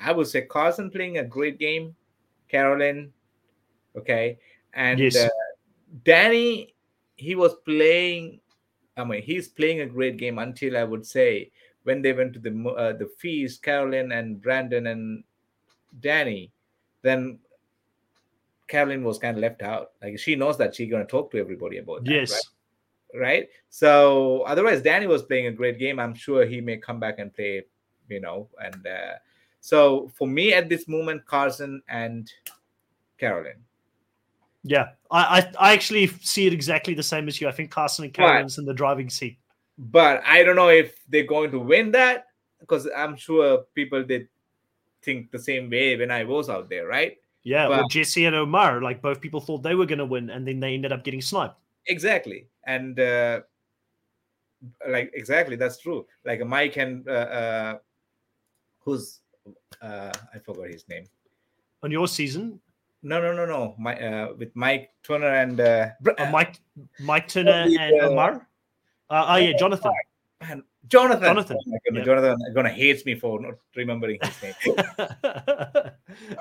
I 0.04 0.12
would 0.12 0.26
say 0.26 0.42
Carson 0.42 0.90
playing 0.90 1.18
a 1.18 1.24
great 1.24 1.58
game 1.58 1.96
Carolyn. 2.48 3.12
Okay. 3.96 4.38
And 4.74 4.98
yes. 4.98 5.16
uh, 5.16 5.28
Danny, 6.04 6.74
he 7.16 7.34
was 7.34 7.54
playing. 7.64 8.40
I 8.96 9.04
mean, 9.04 9.22
he's 9.22 9.48
playing 9.48 9.80
a 9.80 9.86
great 9.86 10.16
game 10.16 10.38
until 10.38 10.76
I 10.76 10.84
would 10.84 11.06
say 11.06 11.52
when 11.84 12.02
they 12.02 12.12
went 12.12 12.32
to 12.34 12.40
the 12.40 12.50
uh, 12.70 12.92
the 12.92 13.08
feast, 13.18 13.62
Carolyn 13.62 14.12
and 14.12 14.40
Brandon 14.42 14.88
and 14.88 15.24
Danny, 16.00 16.50
then 17.02 17.38
Carolyn 18.66 19.04
was 19.04 19.18
kind 19.18 19.36
of 19.36 19.40
left 19.40 19.62
out. 19.62 19.92
Like 20.02 20.18
she 20.18 20.34
knows 20.34 20.58
that 20.58 20.74
she's 20.74 20.90
gonna 20.90 21.06
talk 21.06 21.30
to 21.30 21.38
everybody 21.38 21.78
about 21.78 22.04
that. 22.04 22.10
Yes. 22.10 22.32
Right? 22.32 22.42
Right? 23.14 23.48
So 23.70 24.42
otherwise, 24.42 24.82
Danny 24.82 25.06
was 25.06 25.22
playing 25.22 25.46
a 25.46 25.52
great 25.52 25.78
game. 25.78 25.98
I'm 25.98 26.14
sure 26.14 26.46
he 26.46 26.60
may 26.60 26.76
come 26.76 27.00
back 27.00 27.18
and 27.18 27.32
play, 27.32 27.64
you 28.08 28.20
know, 28.20 28.48
and 28.62 28.86
uh, 28.86 29.14
so 29.60 30.10
for 30.16 30.26
me 30.26 30.52
at 30.52 30.68
this 30.68 30.88
moment, 30.88 31.26
Carson 31.26 31.82
and 31.88 32.30
Carolyn. 33.18 33.56
Yeah, 34.64 34.90
I, 35.10 35.50
I, 35.58 35.68
I 35.70 35.72
actually 35.72 36.08
see 36.08 36.46
it 36.46 36.52
exactly 36.52 36.94
the 36.94 37.02
same 37.02 37.28
as 37.28 37.40
you. 37.40 37.48
I 37.48 37.52
think 37.52 37.70
Carson 37.70 38.04
and 38.04 38.14
Carolyn's 38.14 38.56
but, 38.56 38.62
in 38.62 38.66
the 38.66 38.74
driving 38.74 39.08
seat. 39.08 39.38
But 39.78 40.22
I 40.26 40.42
don't 40.42 40.56
know 40.56 40.68
if 40.68 41.04
they're 41.08 41.26
going 41.26 41.50
to 41.52 41.58
win 41.58 41.92
that 41.92 42.26
because 42.60 42.88
I'm 42.94 43.16
sure 43.16 43.64
people 43.74 44.02
did 44.02 44.28
think 45.02 45.30
the 45.30 45.38
same 45.38 45.70
way 45.70 45.96
when 45.96 46.10
I 46.10 46.24
was 46.24 46.48
out 46.48 46.68
there, 46.68 46.86
right? 46.86 47.16
Yeah, 47.44 47.68
but, 47.68 47.84
or 47.84 47.88
Jesse 47.88 48.24
and 48.24 48.34
Omar, 48.34 48.82
like 48.82 49.00
both 49.00 49.20
people 49.20 49.40
thought 49.40 49.62
they 49.62 49.74
were 49.74 49.86
going 49.86 50.00
to 50.00 50.04
win, 50.04 50.28
and 50.28 50.46
then 50.46 50.60
they 50.60 50.74
ended 50.74 50.92
up 50.92 51.04
getting 51.04 51.22
sniped. 51.22 51.56
Exactly, 51.88 52.46
and 52.66 52.98
uh, 53.00 53.40
like 54.88 55.10
exactly 55.14 55.56
that's 55.56 55.78
true. 55.78 56.06
Like 56.24 56.44
Mike 56.46 56.76
and 56.76 57.08
uh, 57.08 57.12
uh, 57.12 57.78
who's 58.80 59.20
uh, 59.82 60.12
I 60.34 60.38
forgot 60.38 60.68
his 60.68 60.88
name. 60.88 61.04
On 61.82 61.90
your 61.90 62.08
season? 62.08 62.60
No, 63.02 63.20
no, 63.20 63.32
no, 63.32 63.46
no. 63.46 63.74
My 63.78 63.94
uh, 63.96 64.34
with 64.36 64.54
Mike 64.54 64.90
Turner 65.02 65.32
and 65.32 65.60
uh, 65.60 65.88
uh 66.18 66.30
Mike 66.30 66.60
Mike 67.00 67.28
Turner 67.28 67.66
and 67.68 68.02
uh, 68.02 68.08
Omar. 68.08 68.48
Uh, 69.08 69.24
oh 69.28 69.36
yeah, 69.36 69.52
Jonathan. 69.58 69.92
Man, 70.40 70.62
Jonathan. 70.86 71.24
Jonathan. 71.24 71.56
Oh 71.66 71.78
yep. 71.92 72.04
Jonathan 72.04 72.38
gonna 72.54 72.68
hates 72.68 73.04
me 73.04 73.16
for 73.16 73.40
not 73.40 73.54
remembering 73.74 74.20
his 74.22 74.42
name. 74.42 74.54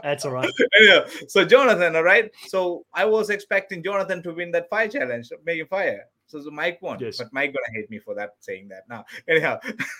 That's 0.03 0.23
all 0.25 0.31
right. 0.31 0.51
yeah. 0.79 1.05
So 1.27 1.43
Jonathan, 1.43 1.95
all 1.95 2.03
right. 2.03 2.31
So 2.47 2.85
I 2.93 3.05
was 3.05 3.29
expecting 3.29 3.83
Jonathan 3.83 4.21
to 4.23 4.33
win 4.33 4.51
that 4.51 4.69
fire 4.69 4.87
challenge, 4.87 5.31
make 5.45 5.61
a 5.61 5.65
fire. 5.65 6.05
So, 6.27 6.41
so 6.41 6.51
Mike 6.51 6.79
won, 6.81 6.99
yes. 6.99 7.17
but 7.17 7.31
Mike 7.31 7.53
gonna 7.53 7.73
hate 7.73 7.89
me 7.89 7.99
for 7.99 8.13
that 8.15 8.31
saying 8.41 8.67
that 8.67 8.83
now. 8.89 9.05
Anyhow, 9.29 9.59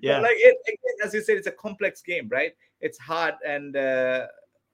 yeah, 0.00 0.20
like 0.20 0.36
it, 0.36 0.56
as 1.02 1.14
you 1.14 1.22
said, 1.22 1.38
it's 1.38 1.46
a 1.46 1.52
complex 1.52 2.02
game, 2.02 2.28
right? 2.30 2.52
It's 2.80 2.98
hard, 2.98 3.34
and 3.46 3.74
uh, 3.74 4.26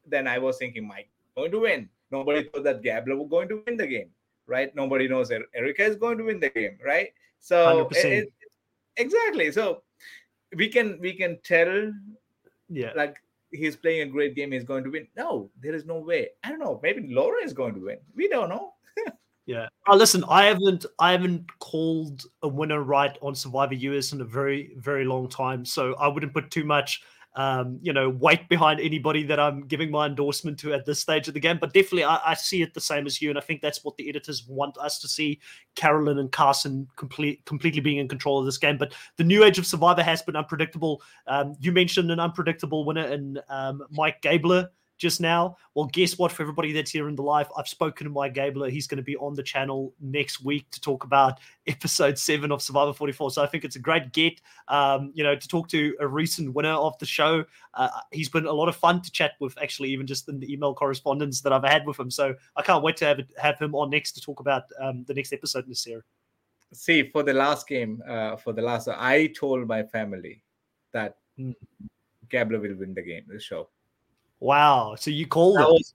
then 0.04 0.26
I 0.26 0.38
was 0.38 0.58
thinking, 0.58 0.86
Mike 0.86 1.08
going 1.36 1.52
to 1.52 1.60
win. 1.60 1.88
Nobody 2.10 2.42
thought 2.42 2.64
that 2.64 2.82
Gabler 2.82 3.16
was 3.16 3.28
going 3.30 3.48
to 3.50 3.62
win 3.64 3.76
the 3.76 3.86
game, 3.86 4.10
right? 4.46 4.74
Nobody 4.74 5.06
knows 5.06 5.30
Erika 5.30 5.84
is 5.84 5.96
going 5.96 6.18
to 6.18 6.24
win 6.24 6.40
the 6.40 6.50
game, 6.50 6.78
right? 6.84 7.10
So 7.40 7.88
it, 7.92 8.04
it, 8.04 8.32
exactly. 8.96 9.52
So 9.52 9.82
we 10.56 10.68
can 10.68 10.98
we 11.00 11.14
can 11.14 11.38
tell, 11.42 11.92
yeah, 12.68 12.92
like 12.96 13.16
he's 13.50 13.76
playing 13.76 14.02
a 14.02 14.06
great 14.06 14.34
game. 14.34 14.52
He's 14.52 14.64
going 14.64 14.84
to 14.84 14.90
win. 14.90 15.08
No, 15.16 15.50
there 15.60 15.74
is 15.74 15.86
no 15.86 15.98
way. 15.98 16.28
I 16.44 16.50
don't 16.50 16.58
know. 16.58 16.80
Maybe 16.82 17.12
Laura 17.12 17.42
is 17.42 17.52
going 17.52 17.74
to 17.74 17.80
win. 17.80 17.98
We 18.14 18.28
don't 18.28 18.48
know. 18.48 18.74
Yeah. 19.48 19.66
Oh, 19.86 19.96
listen, 19.96 20.24
I 20.28 20.44
haven't 20.44 20.84
I 20.98 21.10
haven't 21.10 21.46
called 21.58 22.24
a 22.42 22.48
winner 22.48 22.82
right 22.82 23.16
on 23.22 23.34
Survivor 23.34 23.72
US 23.72 24.12
in 24.12 24.20
a 24.20 24.24
very 24.24 24.74
very 24.76 25.06
long 25.06 25.26
time, 25.26 25.64
so 25.64 25.94
I 25.94 26.06
wouldn't 26.06 26.34
put 26.34 26.50
too 26.50 26.64
much 26.64 27.00
um, 27.34 27.78
you 27.82 27.92
know 27.92 28.08
weight 28.08 28.48
behind 28.48 28.80
anybody 28.80 29.22
that 29.24 29.38
I'm 29.38 29.66
giving 29.66 29.90
my 29.90 30.06
endorsement 30.06 30.58
to 30.60 30.74
at 30.74 30.86
this 30.86 31.00
stage 31.00 31.28
of 31.28 31.34
the 31.34 31.40
game. 31.40 31.58
But 31.60 31.72
definitely, 31.72 32.04
I, 32.04 32.20
I 32.24 32.34
see 32.34 32.62
it 32.62 32.74
the 32.74 32.80
same 32.80 33.06
as 33.06 33.20
you, 33.22 33.30
and 33.30 33.38
I 33.38 33.42
think 33.42 33.60
that's 33.60 33.84
what 33.84 33.96
the 33.96 34.08
editors 34.08 34.46
want 34.48 34.76
us 34.78 34.98
to 35.00 35.08
see: 35.08 35.40
Carolyn 35.74 36.18
and 36.18 36.30
Carson 36.32 36.88
complete 36.96 37.44
completely 37.44 37.80
being 37.80 37.98
in 37.98 38.08
control 38.08 38.38
of 38.38 38.44
this 38.44 38.58
game. 38.58 38.78
But 38.78 38.94
the 39.16 39.24
new 39.24 39.44
age 39.44 39.58
of 39.58 39.66
Survivor 39.66 40.02
has 40.02 40.22
been 40.22 40.36
unpredictable. 40.36 41.02
Um, 41.26 41.54
you 41.60 41.72
mentioned 41.72 42.10
an 42.10 42.20
unpredictable 42.20 42.84
winner 42.84 43.06
in 43.06 43.38
um, 43.48 43.82
Mike 43.90 44.20
Gabler 44.22 44.70
just 44.98 45.20
now. 45.20 45.56
Well, 45.74 45.86
guess 45.86 46.18
what? 46.18 46.32
For 46.32 46.42
everybody 46.42 46.72
that's 46.72 46.90
here 46.90 47.08
in 47.08 47.14
the 47.14 47.22
live, 47.22 47.50
I've 47.56 47.68
spoken 47.68 48.04
to 48.04 48.10
Mike 48.10 48.34
Gabler. 48.34 48.68
He's 48.68 48.86
going 48.86 48.98
to 48.98 49.02
be 49.02 49.16
on 49.16 49.34
the 49.34 49.42
channel 49.42 49.94
next 50.00 50.44
week 50.44 50.68
to 50.72 50.80
talk 50.80 51.04
about 51.04 51.38
episode 51.66 52.18
seven 52.18 52.52
of 52.52 52.60
Survivor 52.60 52.92
44. 52.92 53.30
So 53.30 53.42
I 53.42 53.46
think 53.46 53.64
it's 53.64 53.76
a 53.76 53.80
great 53.80 54.12
get, 54.12 54.40
um, 54.66 55.12
you 55.14 55.22
know, 55.22 55.36
to 55.36 55.48
talk 55.48 55.68
to 55.68 55.96
a 56.00 56.06
recent 56.06 56.52
winner 56.52 56.72
of 56.72 56.98
the 56.98 57.06
show. 57.06 57.44
Uh, 57.74 57.88
he's 58.10 58.28
been 58.28 58.46
a 58.46 58.52
lot 58.52 58.68
of 58.68 58.76
fun 58.76 59.00
to 59.02 59.10
chat 59.10 59.32
with, 59.40 59.56
actually, 59.62 59.90
even 59.90 60.06
just 60.06 60.28
in 60.28 60.40
the 60.40 60.52
email 60.52 60.74
correspondence 60.74 61.40
that 61.40 61.52
I've 61.52 61.64
had 61.64 61.86
with 61.86 61.98
him. 61.98 62.10
So 62.10 62.34
I 62.56 62.62
can't 62.62 62.82
wait 62.82 62.96
to 62.98 63.06
have 63.06 63.20
it, 63.20 63.28
have 63.38 63.58
him 63.58 63.74
on 63.74 63.90
next 63.90 64.12
to 64.12 64.20
talk 64.20 64.40
about 64.40 64.64
um, 64.80 65.04
the 65.06 65.14
next 65.14 65.32
episode 65.32 65.64
in 65.64 65.70
the 65.70 65.76
series. 65.76 66.04
See, 66.72 67.08
for 67.10 67.22
the 67.22 67.32
last 67.32 67.66
game, 67.66 68.02
uh, 68.06 68.36
for 68.36 68.52
the 68.52 68.60
last, 68.60 68.88
I 68.88 69.28
told 69.28 69.66
my 69.66 69.84
family 69.84 70.42
that 70.92 71.16
mm. 71.38 71.54
Gabler 72.28 72.60
will 72.60 72.74
win 72.76 72.92
the 72.92 73.02
game, 73.02 73.24
the 73.26 73.40
show. 73.40 73.68
Wow. 74.40 74.94
So 74.96 75.10
you 75.10 75.26
called 75.26 75.56
that 75.56 75.68
it. 75.68 75.72
Was, 75.72 75.94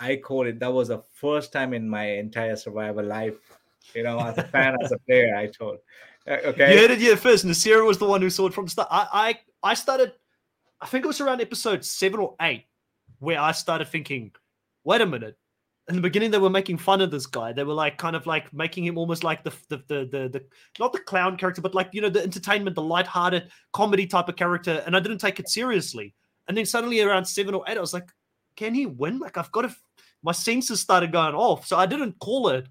I 0.00 0.16
called 0.16 0.46
it. 0.46 0.60
That 0.60 0.72
was 0.72 0.88
the 0.88 1.02
first 1.14 1.52
time 1.52 1.72
in 1.72 1.88
my 1.88 2.04
entire 2.04 2.56
survival 2.56 3.04
life. 3.04 3.34
You 3.94 4.02
know, 4.02 4.18
as 4.20 4.36
a 4.36 4.44
fan, 4.44 4.76
as 4.82 4.92
a 4.92 4.98
player, 4.98 5.34
I 5.34 5.46
told. 5.46 5.78
Uh, 6.26 6.36
okay. 6.44 6.74
You 6.74 6.80
heard 6.80 6.90
it 6.90 6.98
here 6.98 7.16
first. 7.16 7.46
Nasira 7.46 7.86
was 7.86 7.96
the 7.96 8.04
one 8.06 8.20
who 8.20 8.28
saw 8.28 8.46
it 8.46 8.52
from 8.52 8.66
the 8.66 8.70
start. 8.70 8.88
I, 8.90 9.38
I 9.62 9.70
I 9.70 9.74
started, 9.74 10.12
I 10.80 10.86
think 10.86 11.04
it 11.04 11.08
was 11.08 11.20
around 11.22 11.40
episode 11.40 11.84
seven 11.84 12.20
or 12.20 12.34
eight, 12.42 12.66
where 13.18 13.40
I 13.40 13.52
started 13.52 13.88
thinking, 13.88 14.32
wait 14.84 15.00
a 15.00 15.06
minute. 15.06 15.38
In 15.88 15.96
the 15.96 16.02
beginning, 16.02 16.30
they 16.30 16.38
were 16.38 16.50
making 16.50 16.76
fun 16.76 17.00
of 17.00 17.10
this 17.10 17.24
guy. 17.24 17.54
They 17.54 17.64
were 17.64 17.72
like 17.72 17.96
kind 17.96 18.14
of 18.14 18.26
like 18.26 18.52
making 18.52 18.84
him 18.84 18.98
almost 18.98 19.24
like 19.24 19.42
the 19.42 19.54
the 19.70 19.76
the 19.86 19.94
the, 20.04 20.28
the 20.28 20.44
not 20.78 20.92
the 20.92 20.98
clown 20.98 21.38
character, 21.38 21.62
but 21.62 21.74
like 21.74 21.88
you 21.92 22.02
know 22.02 22.10
the 22.10 22.22
entertainment, 22.22 22.76
the 22.76 22.82
light-hearted 22.82 23.48
comedy 23.72 24.06
type 24.06 24.28
of 24.28 24.36
character. 24.36 24.82
And 24.84 24.94
I 24.94 25.00
didn't 25.00 25.18
take 25.18 25.40
it 25.40 25.48
seriously. 25.48 26.14
And 26.48 26.56
then 26.56 26.66
suddenly 26.66 27.00
around 27.00 27.26
seven 27.26 27.54
or 27.54 27.64
eight, 27.68 27.76
I 27.76 27.80
was 27.80 27.94
like, 27.94 28.08
can 28.56 28.74
he 28.74 28.86
win? 28.86 29.18
Like 29.18 29.36
I've 29.36 29.52
got 29.52 29.62
to. 29.62 29.74
My 30.22 30.32
senses 30.32 30.80
started 30.80 31.12
going 31.12 31.36
off, 31.36 31.64
so 31.64 31.76
I 31.76 31.86
didn't 31.86 32.18
call 32.18 32.48
it, 32.48 32.68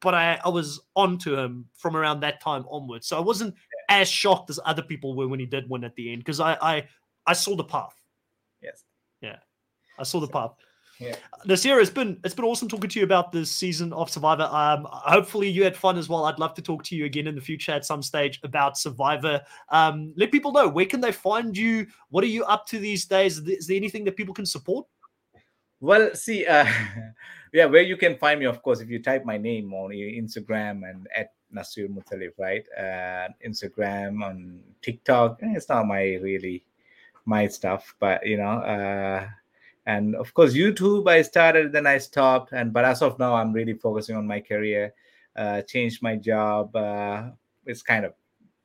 but 0.00 0.14
I 0.14 0.40
I 0.42 0.48
was 0.48 0.80
on 0.94 1.18
to 1.18 1.36
him 1.36 1.66
from 1.76 1.94
around 1.94 2.20
that 2.20 2.40
time 2.40 2.64
onwards. 2.70 3.06
So 3.06 3.18
I 3.18 3.20
wasn't 3.20 3.54
as 3.90 4.08
shocked 4.08 4.48
as 4.48 4.58
other 4.64 4.82
people 4.82 5.14
were 5.14 5.28
when 5.28 5.40
he 5.40 5.46
did 5.46 5.68
win 5.68 5.84
at 5.84 5.94
the 5.96 6.10
end 6.10 6.20
because 6.20 6.40
I 6.40 6.56
I 6.62 6.88
I 7.26 7.34
saw 7.34 7.54
the 7.54 7.64
path. 7.64 7.94
Yes. 8.62 8.84
Yeah, 9.20 9.36
I 9.98 10.04
saw 10.04 10.20
the 10.20 10.28
path. 10.28 10.52
Yeah. 10.98 11.16
Nasira, 11.46 11.80
it's 11.80 11.90
been 11.90 12.18
it's 12.24 12.34
been 12.34 12.44
awesome 12.44 12.68
talking 12.68 12.88
to 12.88 12.98
you 12.98 13.04
about 13.04 13.30
this 13.30 13.50
season 13.50 13.92
of 13.92 14.10
Survivor. 14.10 14.48
Um, 14.50 14.86
hopefully 14.90 15.48
you 15.48 15.62
had 15.62 15.76
fun 15.76 15.98
as 15.98 16.08
well. 16.08 16.24
I'd 16.24 16.38
love 16.38 16.54
to 16.54 16.62
talk 16.62 16.82
to 16.84 16.96
you 16.96 17.04
again 17.04 17.26
in 17.26 17.34
the 17.34 17.40
future 17.40 17.72
at 17.72 17.84
some 17.84 18.02
stage 18.02 18.40
about 18.42 18.78
Survivor. 18.78 19.42
Um, 19.68 20.14
let 20.16 20.32
people 20.32 20.52
know 20.52 20.68
where 20.68 20.86
can 20.86 21.00
they 21.00 21.12
find 21.12 21.56
you. 21.56 21.86
What 22.08 22.24
are 22.24 22.28
you 22.28 22.44
up 22.44 22.66
to 22.68 22.78
these 22.78 23.04
days? 23.04 23.38
Is 23.38 23.66
there 23.66 23.76
anything 23.76 24.04
that 24.04 24.16
people 24.16 24.34
can 24.34 24.46
support? 24.46 24.86
Well, 25.80 26.14
see, 26.14 26.46
uh, 26.46 26.66
yeah, 27.52 27.66
where 27.66 27.82
you 27.82 27.98
can 27.98 28.16
find 28.16 28.40
me, 28.40 28.46
of 28.46 28.62
course, 28.62 28.80
if 28.80 28.88
you 28.88 29.02
type 29.02 29.24
my 29.26 29.36
name 29.36 29.74
on 29.74 29.90
Instagram 29.90 30.88
and 30.88 31.06
at 31.14 31.34
Naseer 31.54 31.88
Muttalif, 31.88 32.32
right? 32.38 32.64
Uh, 32.76 33.28
Instagram 33.46 34.24
on 34.24 34.60
TikTok. 34.82 35.40
Eh, 35.42 35.52
it's 35.54 35.68
not 35.68 35.86
my 35.86 36.14
really 36.16 36.64
my 37.26 37.46
stuff, 37.46 37.94
but 38.00 38.26
you 38.26 38.38
know. 38.38 38.58
Uh, 38.60 39.28
and 39.86 40.14
of 40.16 40.32
course 40.34 40.52
youtube 40.54 41.08
i 41.08 41.22
started 41.22 41.72
then 41.72 41.86
i 41.86 41.98
stopped. 41.98 42.52
And 42.52 42.72
but 42.72 42.84
as 42.84 43.02
of 43.02 43.18
now 43.18 43.34
i'm 43.34 43.52
really 43.52 43.74
focusing 43.74 44.16
on 44.16 44.26
my 44.26 44.40
career 44.40 44.92
uh, 45.36 45.62
changed 45.62 46.02
my 46.02 46.16
job 46.16 46.74
uh, 46.74 47.30
it's 47.66 47.82
kind 47.82 48.04
of 48.04 48.14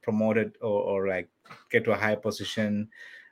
promoted 0.02 0.56
or, 0.62 0.82
or 0.82 1.08
like 1.08 1.30
get 1.70 1.84
to 1.86 1.92
a 1.92 1.98
high 1.98 2.16
position 2.16 2.90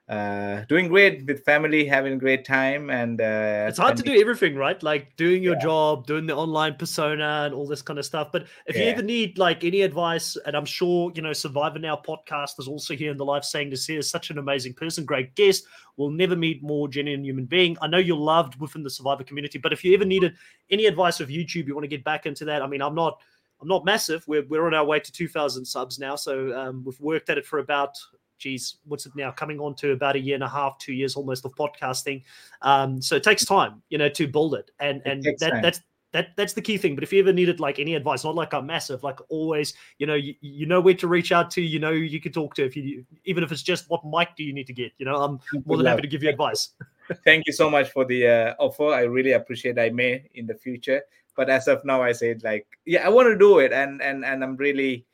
uh, 0.09 0.65
doing 0.67 0.87
great 0.87 1.23
with 1.27 1.45
family, 1.45 1.85
having 1.85 2.13
a 2.13 2.17
great 2.17 2.43
time, 2.43 2.89
and 2.89 3.21
uh, 3.21 3.67
it's 3.69 3.77
hard 3.77 3.95
to 3.95 4.01
do 4.01 4.19
everything, 4.19 4.55
right? 4.55 4.81
Like 4.81 5.15
doing 5.17 5.43
your 5.43 5.53
yeah. 5.53 5.61
job, 5.61 6.07
doing 6.07 6.25
the 6.25 6.35
online 6.35 6.73
persona, 6.73 7.43
and 7.45 7.53
all 7.53 7.67
this 7.67 7.83
kind 7.83 7.99
of 7.99 8.05
stuff. 8.05 8.31
But 8.31 8.47
if 8.65 8.75
yeah. 8.75 8.85
you 8.85 8.89
ever 8.89 9.03
need 9.03 9.37
like 9.37 9.63
any 9.63 9.81
advice, 9.81 10.35
and 10.47 10.57
I'm 10.57 10.65
sure 10.65 11.11
you 11.13 11.21
know 11.21 11.31
Survivor 11.31 11.77
Now 11.77 11.95
podcast 11.95 12.57
is 12.57 12.67
also 12.67 12.95
here 12.95 13.11
in 13.11 13.17
the 13.17 13.25
live 13.25 13.45
saying 13.45 13.69
this 13.69 13.85
here 13.85 13.99
is 13.99 14.09
such 14.09 14.31
an 14.31 14.39
amazing 14.39 14.73
person, 14.73 15.05
great 15.05 15.35
guest. 15.35 15.65
We'll 15.95 16.09
never 16.09 16.35
meet 16.35 16.63
more 16.63 16.87
genuine 16.87 17.23
human 17.23 17.45
being. 17.45 17.77
I 17.79 17.85
know 17.85 17.99
you're 17.99 18.17
loved 18.17 18.59
within 18.59 18.81
the 18.81 18.89
Survivor 18.89 19.23
community, 19.23 19.59
but 19.59 19.73
if 19.73 19.83
you 19.83 19.93
ever 19.93 20.05
needed 20.05 20.33
any 20.71 20.87
advice 20.87 21.19
with 21.19 21.29
YouTube, 21.29 21.67
you 21.67 21.75
want 21.75 21.83
to 21.83 21.87
get 21.89 22.03
back 22.03 22.25
into 22.25 22.45
that. 22.45 22.63
I 22.63 22.67
mean, 22.67 22.81
I'm 22.81 22.95
not. 22.95 23.21
I'm 23.61 23.67
not 23.67 23.83
massive. 23.83 24.23
We're, 24.25 24.45
we're 24.47 24.65
on 24.65 24.73
our 24.73 24.85
way 24.85 25.01
to 25.01 25.11
2,000 25.11 25.65
subs 25.65 25.99
now. 25.99 26.15
So 26.15 26.57
um, 26.57 26.81
we've 26.85 26.97
worked 27.01 27.29
at 27.29 27.37
it 27.37 27.45
for 27.45 27.59
about 27.59 27.93
geez, 28.39 28.77
what's 28.85 29.05
it 29.05 29.13
now? 29.15 29.31
Coming 29.31 29.59
on 29.59 29.75
to 29.75 29.91
about 29.91 30.15
a 30.15 30.19
year 30.19 30.35
and 30.35 30.43
a 30.43 30.49
half, 30.49 30.77
two 30.79 30.93
years 30.93 31.15
almost 31.15 31.45
of 31.45 31.53
podcasting. 31.55 32.23
Um, 32.61 33.01
so 33.01 33.15
it 33.15 33.23
takes 33.23 33.45
time, 33.45 33.83
you 33.89 33.97
know, 33.97 34.09
to 34.09 34.27
build 34.27 34.55
it, 34.55 34.71
and 34.79 35.01
and 35.05 35.23
that, 35.23 35.59
that's 35.61 35.81
that 36.11 36.35
that's 36.35 36.53
the 36.53 36.61
key 36.61 36.77
thing. 36.77 36.95
But 36.95 37.03
if 37.03 37.13
you 37.13 37.19
ever 37.19 37.33
needed 37.33 37.59
like 37.59 37.79
any 37.79 37.95
advice, 37.95 38.23
not 38.23 38.35
like 38.35 38.53
I'm 38.53 38.65
massive, 38.65 39.03
like 39.03 39.19
always, 39.29 39.73
you 39.99 40.07
know, 40.07 40.15
you, 40.15 40.33
you 40.41 40.65
know 40.65 40.81
where 40.81 40.95
to 40.95 41.07
reach 41.07 41.31
out 41.31 41.51
to, 41.51 41.61
you 41.61 41.79
know, 41.79 41.91
you 41.91 42.19
can 42.19 42.31
talk 42.31 42.55
to 42.55 42.65
if 42.65 42.75
you 42.75 43.05
even 43.25 43.43
if 43.43 43.51
it's 43.51 43.61
just 43.61 43.89
what 43.89 44.03
mic 44.05 44.29
do 44.35 44.43
you 44.43 44.53
need 44.53 44.67
to 44.67 44.73
get, 44.73 44.91
you 44.97 45.05
know, 45.05 45.15
I'm 45.15 45.39
more 45.65 45.77
than 45.77 45.85
happy 45.85 46.01
to 46.01 46.07
give 46.07 46.23
you 46.23 46.29
advice. 46.29 46.69
Thank 47.25 47.47
you 47.47 47.53
so 47.53 47.69
much 47.69 47.89
for 47.89 48.05
the 48.05 48.27
uh, 48.27 48.53
offer. 48.59 48.89
I 48.89 49.01
really 49.01 49.33
appreciate. 49.33 49.79
I 49.79 49.89
may 49.89 50.29
in 50.35 50.45
the 50.45 50.53
future, 50.53 51.01
but 51.35 51.49
as 51.49 51.67
of 51.67 51.83
now, 51.85 52.01
I 52.01 52.11
said 52.11 52.43
like, 52.43 52.67
yeah, 52.85 53.05
I 53.05 53.09
want 53.09 53.27
to 53.27 53.37
do 53.37 53.59
it, 53.59 53.71
and 53.71 54.01
and 54.01 54.25
and 54.25 54.43
I'm 54.43 54.55
really, 54.55 55.05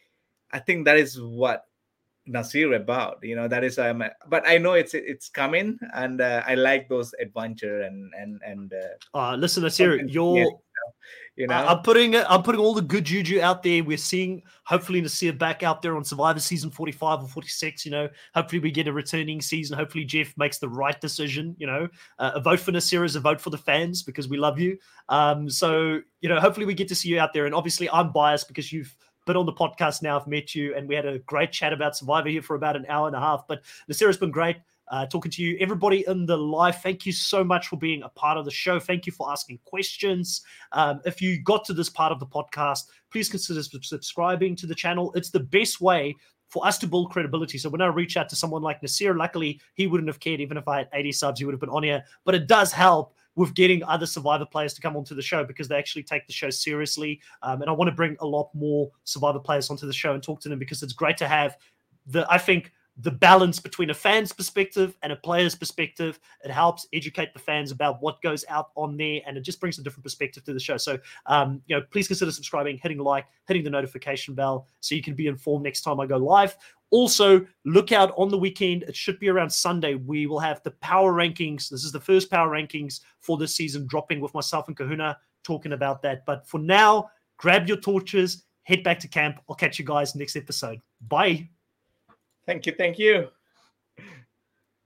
I 0.51 0.59
think 0.59 0.85
that 0.85 0.97
is 0.97 1.21
what 1.21 1.65
Naseer 2.27 2.75
about. 2.75 3.19
You 3.21 3.35
know, 3.35 3.47
that 3.47 3.63
is 3.63 3.77
um, 3.79 4.03
but 4.27 4.47
I 4.47 4.57
know 4.57 4.73
it's 4.73 4.93
it's 4.93 5.29
coming, 5.29 5.77
and 5.93 6.21
uh, 6.21 6.43
I 6.45 6.55
like 6.55 6.89
those 6.89 7.13
adventure 7.19 7.81
and 7.81 8.13
and 8.17 8.41
and. 8.45 8.73
Uh, 8.73 9.17
uh 9.17 9.35
listen, 9.35 9.63
Naseer, 9.63 10.11
you're. 10.11 10.47
You 11.35 11.47
know, 11.47 11.55
I'm 11.55 11.81
putting 11.81 12.15
I'm 12.15 12.43
putting 12.43 12.61
all 12.61 12.73
the 12.73 12.81
good 12.81 13.03
juju 13.03 13.41
out 13.41 13.61
there. 13.61 13.83
We're 13.83 13.97
seeing 13.97 14.41
hopefully 14.63 15.01
Naseer 15.01 15.37
back 15.37 15.63
out 15.63 15.81
there 15.81 15.97
on 15.97 16.05
Survivor 16.05 16.39
season 16.39 16.71
45 16.71 17.23
or 17.23 17.27
46. 17.27 17.85
You 17.85 17.91
know, 17.91 18.09
hopefully 18.33 18.59
we 18.59 18.71
get 18.71 18.87
a 18.87 18.93
returning 18.93 19.41
season. 19.41 19.77
Hopefully 19.77 20.05
Jeff 20.05 20.33
makes 20.37 20.59
the 20.59 20.69
right 20.69 20.99
decision. 21.01 21.53
You 21.59 21.67
know, 21.67 21.87
uh, 22.19 22.31
a 22.35 22.39
vote 22.39 22.61
for 22.61 22.71
Naseer 22.71 23.03
is 23.03 23.17
a 23.17 23.19
vote 23.19 23.41
for 23.41 23.49
the 23.49 23.57
fans 23.57 24.01
because 24.01 24.29
we 24.29 24.37
love 24.37 24.59
you. 24.59 24.77
Um, 25.09 25.49
so 25.49 25.99
you 26.21 26.29
know, 26.29 26.39
hopefully 26.39 26.65
we 26.65 26.73
get 26.73 26.87
to 26.87 26.95
see 26.95 27.09
you 27.09 27.19
out 27.19 27.33
there. 27.33 27.45
And 27.45 27.53
obviously 27.53 27.89
I'm 27.89 28.13
biased 28.13 28.47
because 28.47 28.71
you've 28.71 28.95
been 29.25 29.35
on 29.35 29.45
the 29.45 29.53
podcast 29.53 30.01
now. 30.01 30.19
I've 30.19 30.27
met 30.27 30.55
you, 30.55 30.75
and 30.75 30.87
we 30.87 30.95
had 30.95 31.05
a 31.05 31.19
great 31.19 31.51
chat 31.51 31.73
about 31.73 31.97
Survivor 31.97 32.29
here 32.29 32.41
for 32.41 32.55
about 32.55 32.75
an 32.75 32.85
hour 32.87 33.07
and 33.07 33.15
a 33.15 33.19
half. 33.19 33.47
But 33.47 33.63
Nasira's 33.91 34.17
been 34.17 34.31
great. 34.31 34.57
Uh, 34.87 35.05
talking 35.07 35.31
to 35.31 35.41
you, 35.41 35.57
everybody 35.59 36.05
in 36.07 36.27
the 36.27 36.37
live. 36.37 36.79
Thank 36.81 37.07
you 37.07 37.11
so 37.11 37.43
much 37.43 37.67
for 37.67 37.75
being 37.75 38.03
a 38.03 38.09
part 38.09 38.37
of 38.37 38.45
the 38.45 38.51
show. 38.51 38.79
Thank 38.79 39.07
you 39.07 39.11
for 39.11 39.31
asking 39.31 39.59
questions. 39.65 40.41
Um, 40.73 41.01
if 41.05 41.23
you 41.23 41.41
got 41.41 41.65
to 41.65 41.73
this 41.73 41.89
part 41.89 42.11
of 42.11 42.19
the 42.19 42.27
podcast, 42.27 42.83
please 43.11 43.27
consider 43.27 43.63
subscribing 43.63 44.55
to 44.57 44.67
the 44.67 44.75
channel. 44.75 45.11
It's 45.15 45.31
the 45.31 45.39
best 45.39 45.81
way 45.81 46.15
for 46.49 46.65
us 46.67 46.77
to 46.77 46.87
build 46.87 47.09
credibility. 47.09 47.57
So 47.57 47.69
when 47.69 47.81
I 47.81 47.87
reach 47.87 48.15
out 48.15 48.29
to 48.29 48.35
someone 48.35 48.61
like 48.61 48.81
Naseer, 48.81 49.17
luckily 49.17 49.59
he 49.73 49.87
wouldn't 49.87 50.07
have 50.07 50.19
cared 50.19 50.39
even 50.39 50.55
if 50.55 50.67
I 50.67 50.77
had 50.77 50.89
80 50.93 51.11
subs, 51.13 51.39
he 51.39 51.45
would 51.45 51.53
have 51.53 51.59
been 51.59 51.69
on 51.69 51.81
here. 51.81 52.03
But 52.23 52.35
it 52.35 52.45
does 52.45 52.71
help 52.71 53.15
with 53.35 53.53
getting 53.53 53.83
other 53.83 54.05
Survivor 54.05 54.45
players 54.45 54.73
to 54.73 54.81
come 54.81 54.95
onto 54.95 55.15
the 55.15 55.21
show 55.21 55.43
because 55.43 55.67
they 55.67 55.77
actually 55.77 56.03
take 56.03 56.25
the 56.27 56.33
show 56.33 56.49
seriously. 56.49 57.19
Um, 57.41 57.61
and 57.61 57.69
I 57.69 57.73
want 57.73 57.89
to 57.89 57.95
bring 57.95 58.15
a 58.19 58.25
lot 58.25 58.49
more 58.53 58.91
Survivor 59.03 59.39
players 59.39 59.69
onto 59.69 59.87
the 59.87 59.93
show 59.93 60.13
and 60.13 60.23
talk 60.23 60.39
to 60.41 60.49
them 60.49 60.59
because 60.59 60.81
it's 60.83 60.93
great 60.93 61.17
to 61.17 61.27
have 61.27 61.57
the, 62.05 62.25
I 62.29 62.37
think, 62.37 62.71
the 62.97 63.11
balance 63.11 63.59
between 63.59 63.89
a 63.89 63.93
fan's 63.93 64.31
perspective 64.31 64.95
and 65.03 65.11
a 65.11 65.17
player's 65.17 65.53
perspective. 65.53 66.17
It 66.43 66.51
helps 66.51 66.87
educate 66.93 67.33
the 67.33 67.39
fans 67.39 67.71
about 67.71 68.01
what 68.01 68.21
goes 68.21 68.45
out 68.47 68.69
on 68.75 68.95
there, 68.95 69.19
and 69.27 69.37
it 69.37 69.41
just 69.41 69.59
brings 69.59 69.77
a 69.77 69.83
different 69.83 70.03
perspective 70.03 70.45
to 70.45 70.53
the 70.53 70.59
show. 70.59 70.77
So, 70.77 70.97
um, 71.25 71.61
you 71.67 71.75
know, 71.75 71.83
please 71.91 72.07
consider 72.07 72.31
subscribing, 72.31 72.79
hitting 72.81 72.99
like, 72.99 73.25
hitting 73.47 73.63
the 73.63 73.69
notification 73.69 74.33
bell, 74.33 74.67
so 74.79 74.95
you 74.95 75.03
can 75.03 75.13
be 75.13 75.27
informed 75.27 75.63
next 75.63 75.81
time 75.81 75.99
I 75.99 76.05
go 76.05 76.17
live. 76.17 76.55
Also, 76.91 77.45
look 77.65 77.91
out 77.91 78.13
on 78.17 78.29
the 78.29 78.37
weekend. 78.37 78.83
It 78.83 78.95
should 78.95 79.19
be 79.19 79.29
around 79.29 79.49
Sunday. 79.49 79.95
We 79.95 80.27
will 80.27 80.39
have 80.39 80.61
the 80.63 80.71
power 80.71 81.13
rankings. 81.13 81.69
This 81.69 81.83
is 81.83 81.91
the 81.91 81.99
first 81.99 82.29
power 82.29 82.49
rankings 82.49 83.01
for 83.19 83.37
this 83.37 83.55
season 83.55 83.87
dropping 83.87 84.21
with 84.21 84.33
myself 84.33 84.67
and 84.67 84.77
Kahuna 84.77 85.17
talking 85.43 85.73
about 85.73 86.01
that. 86.03 86.25
But 86.25 86.47
for 86.47 86.59
now, 86.59 87.09
grab 87.37 87.67
your 87.67 87.77
torches, 87.77 88.43
head 88.63 88.83
back 88.83 88.99
to 88.99 89.07
camp. 89.07 89.39
I'll 89.49 89.55
catch 89.55 89.79
you 89.79 89.85
guys 89.85 90.15
next 90.15 90.35
episode. 90.35 90.79
Bye. 91.07 91.49
Thank 92.45 92.65
you. 92.65 92.73
Thank 92.77 92.99
you. 92.99 93.29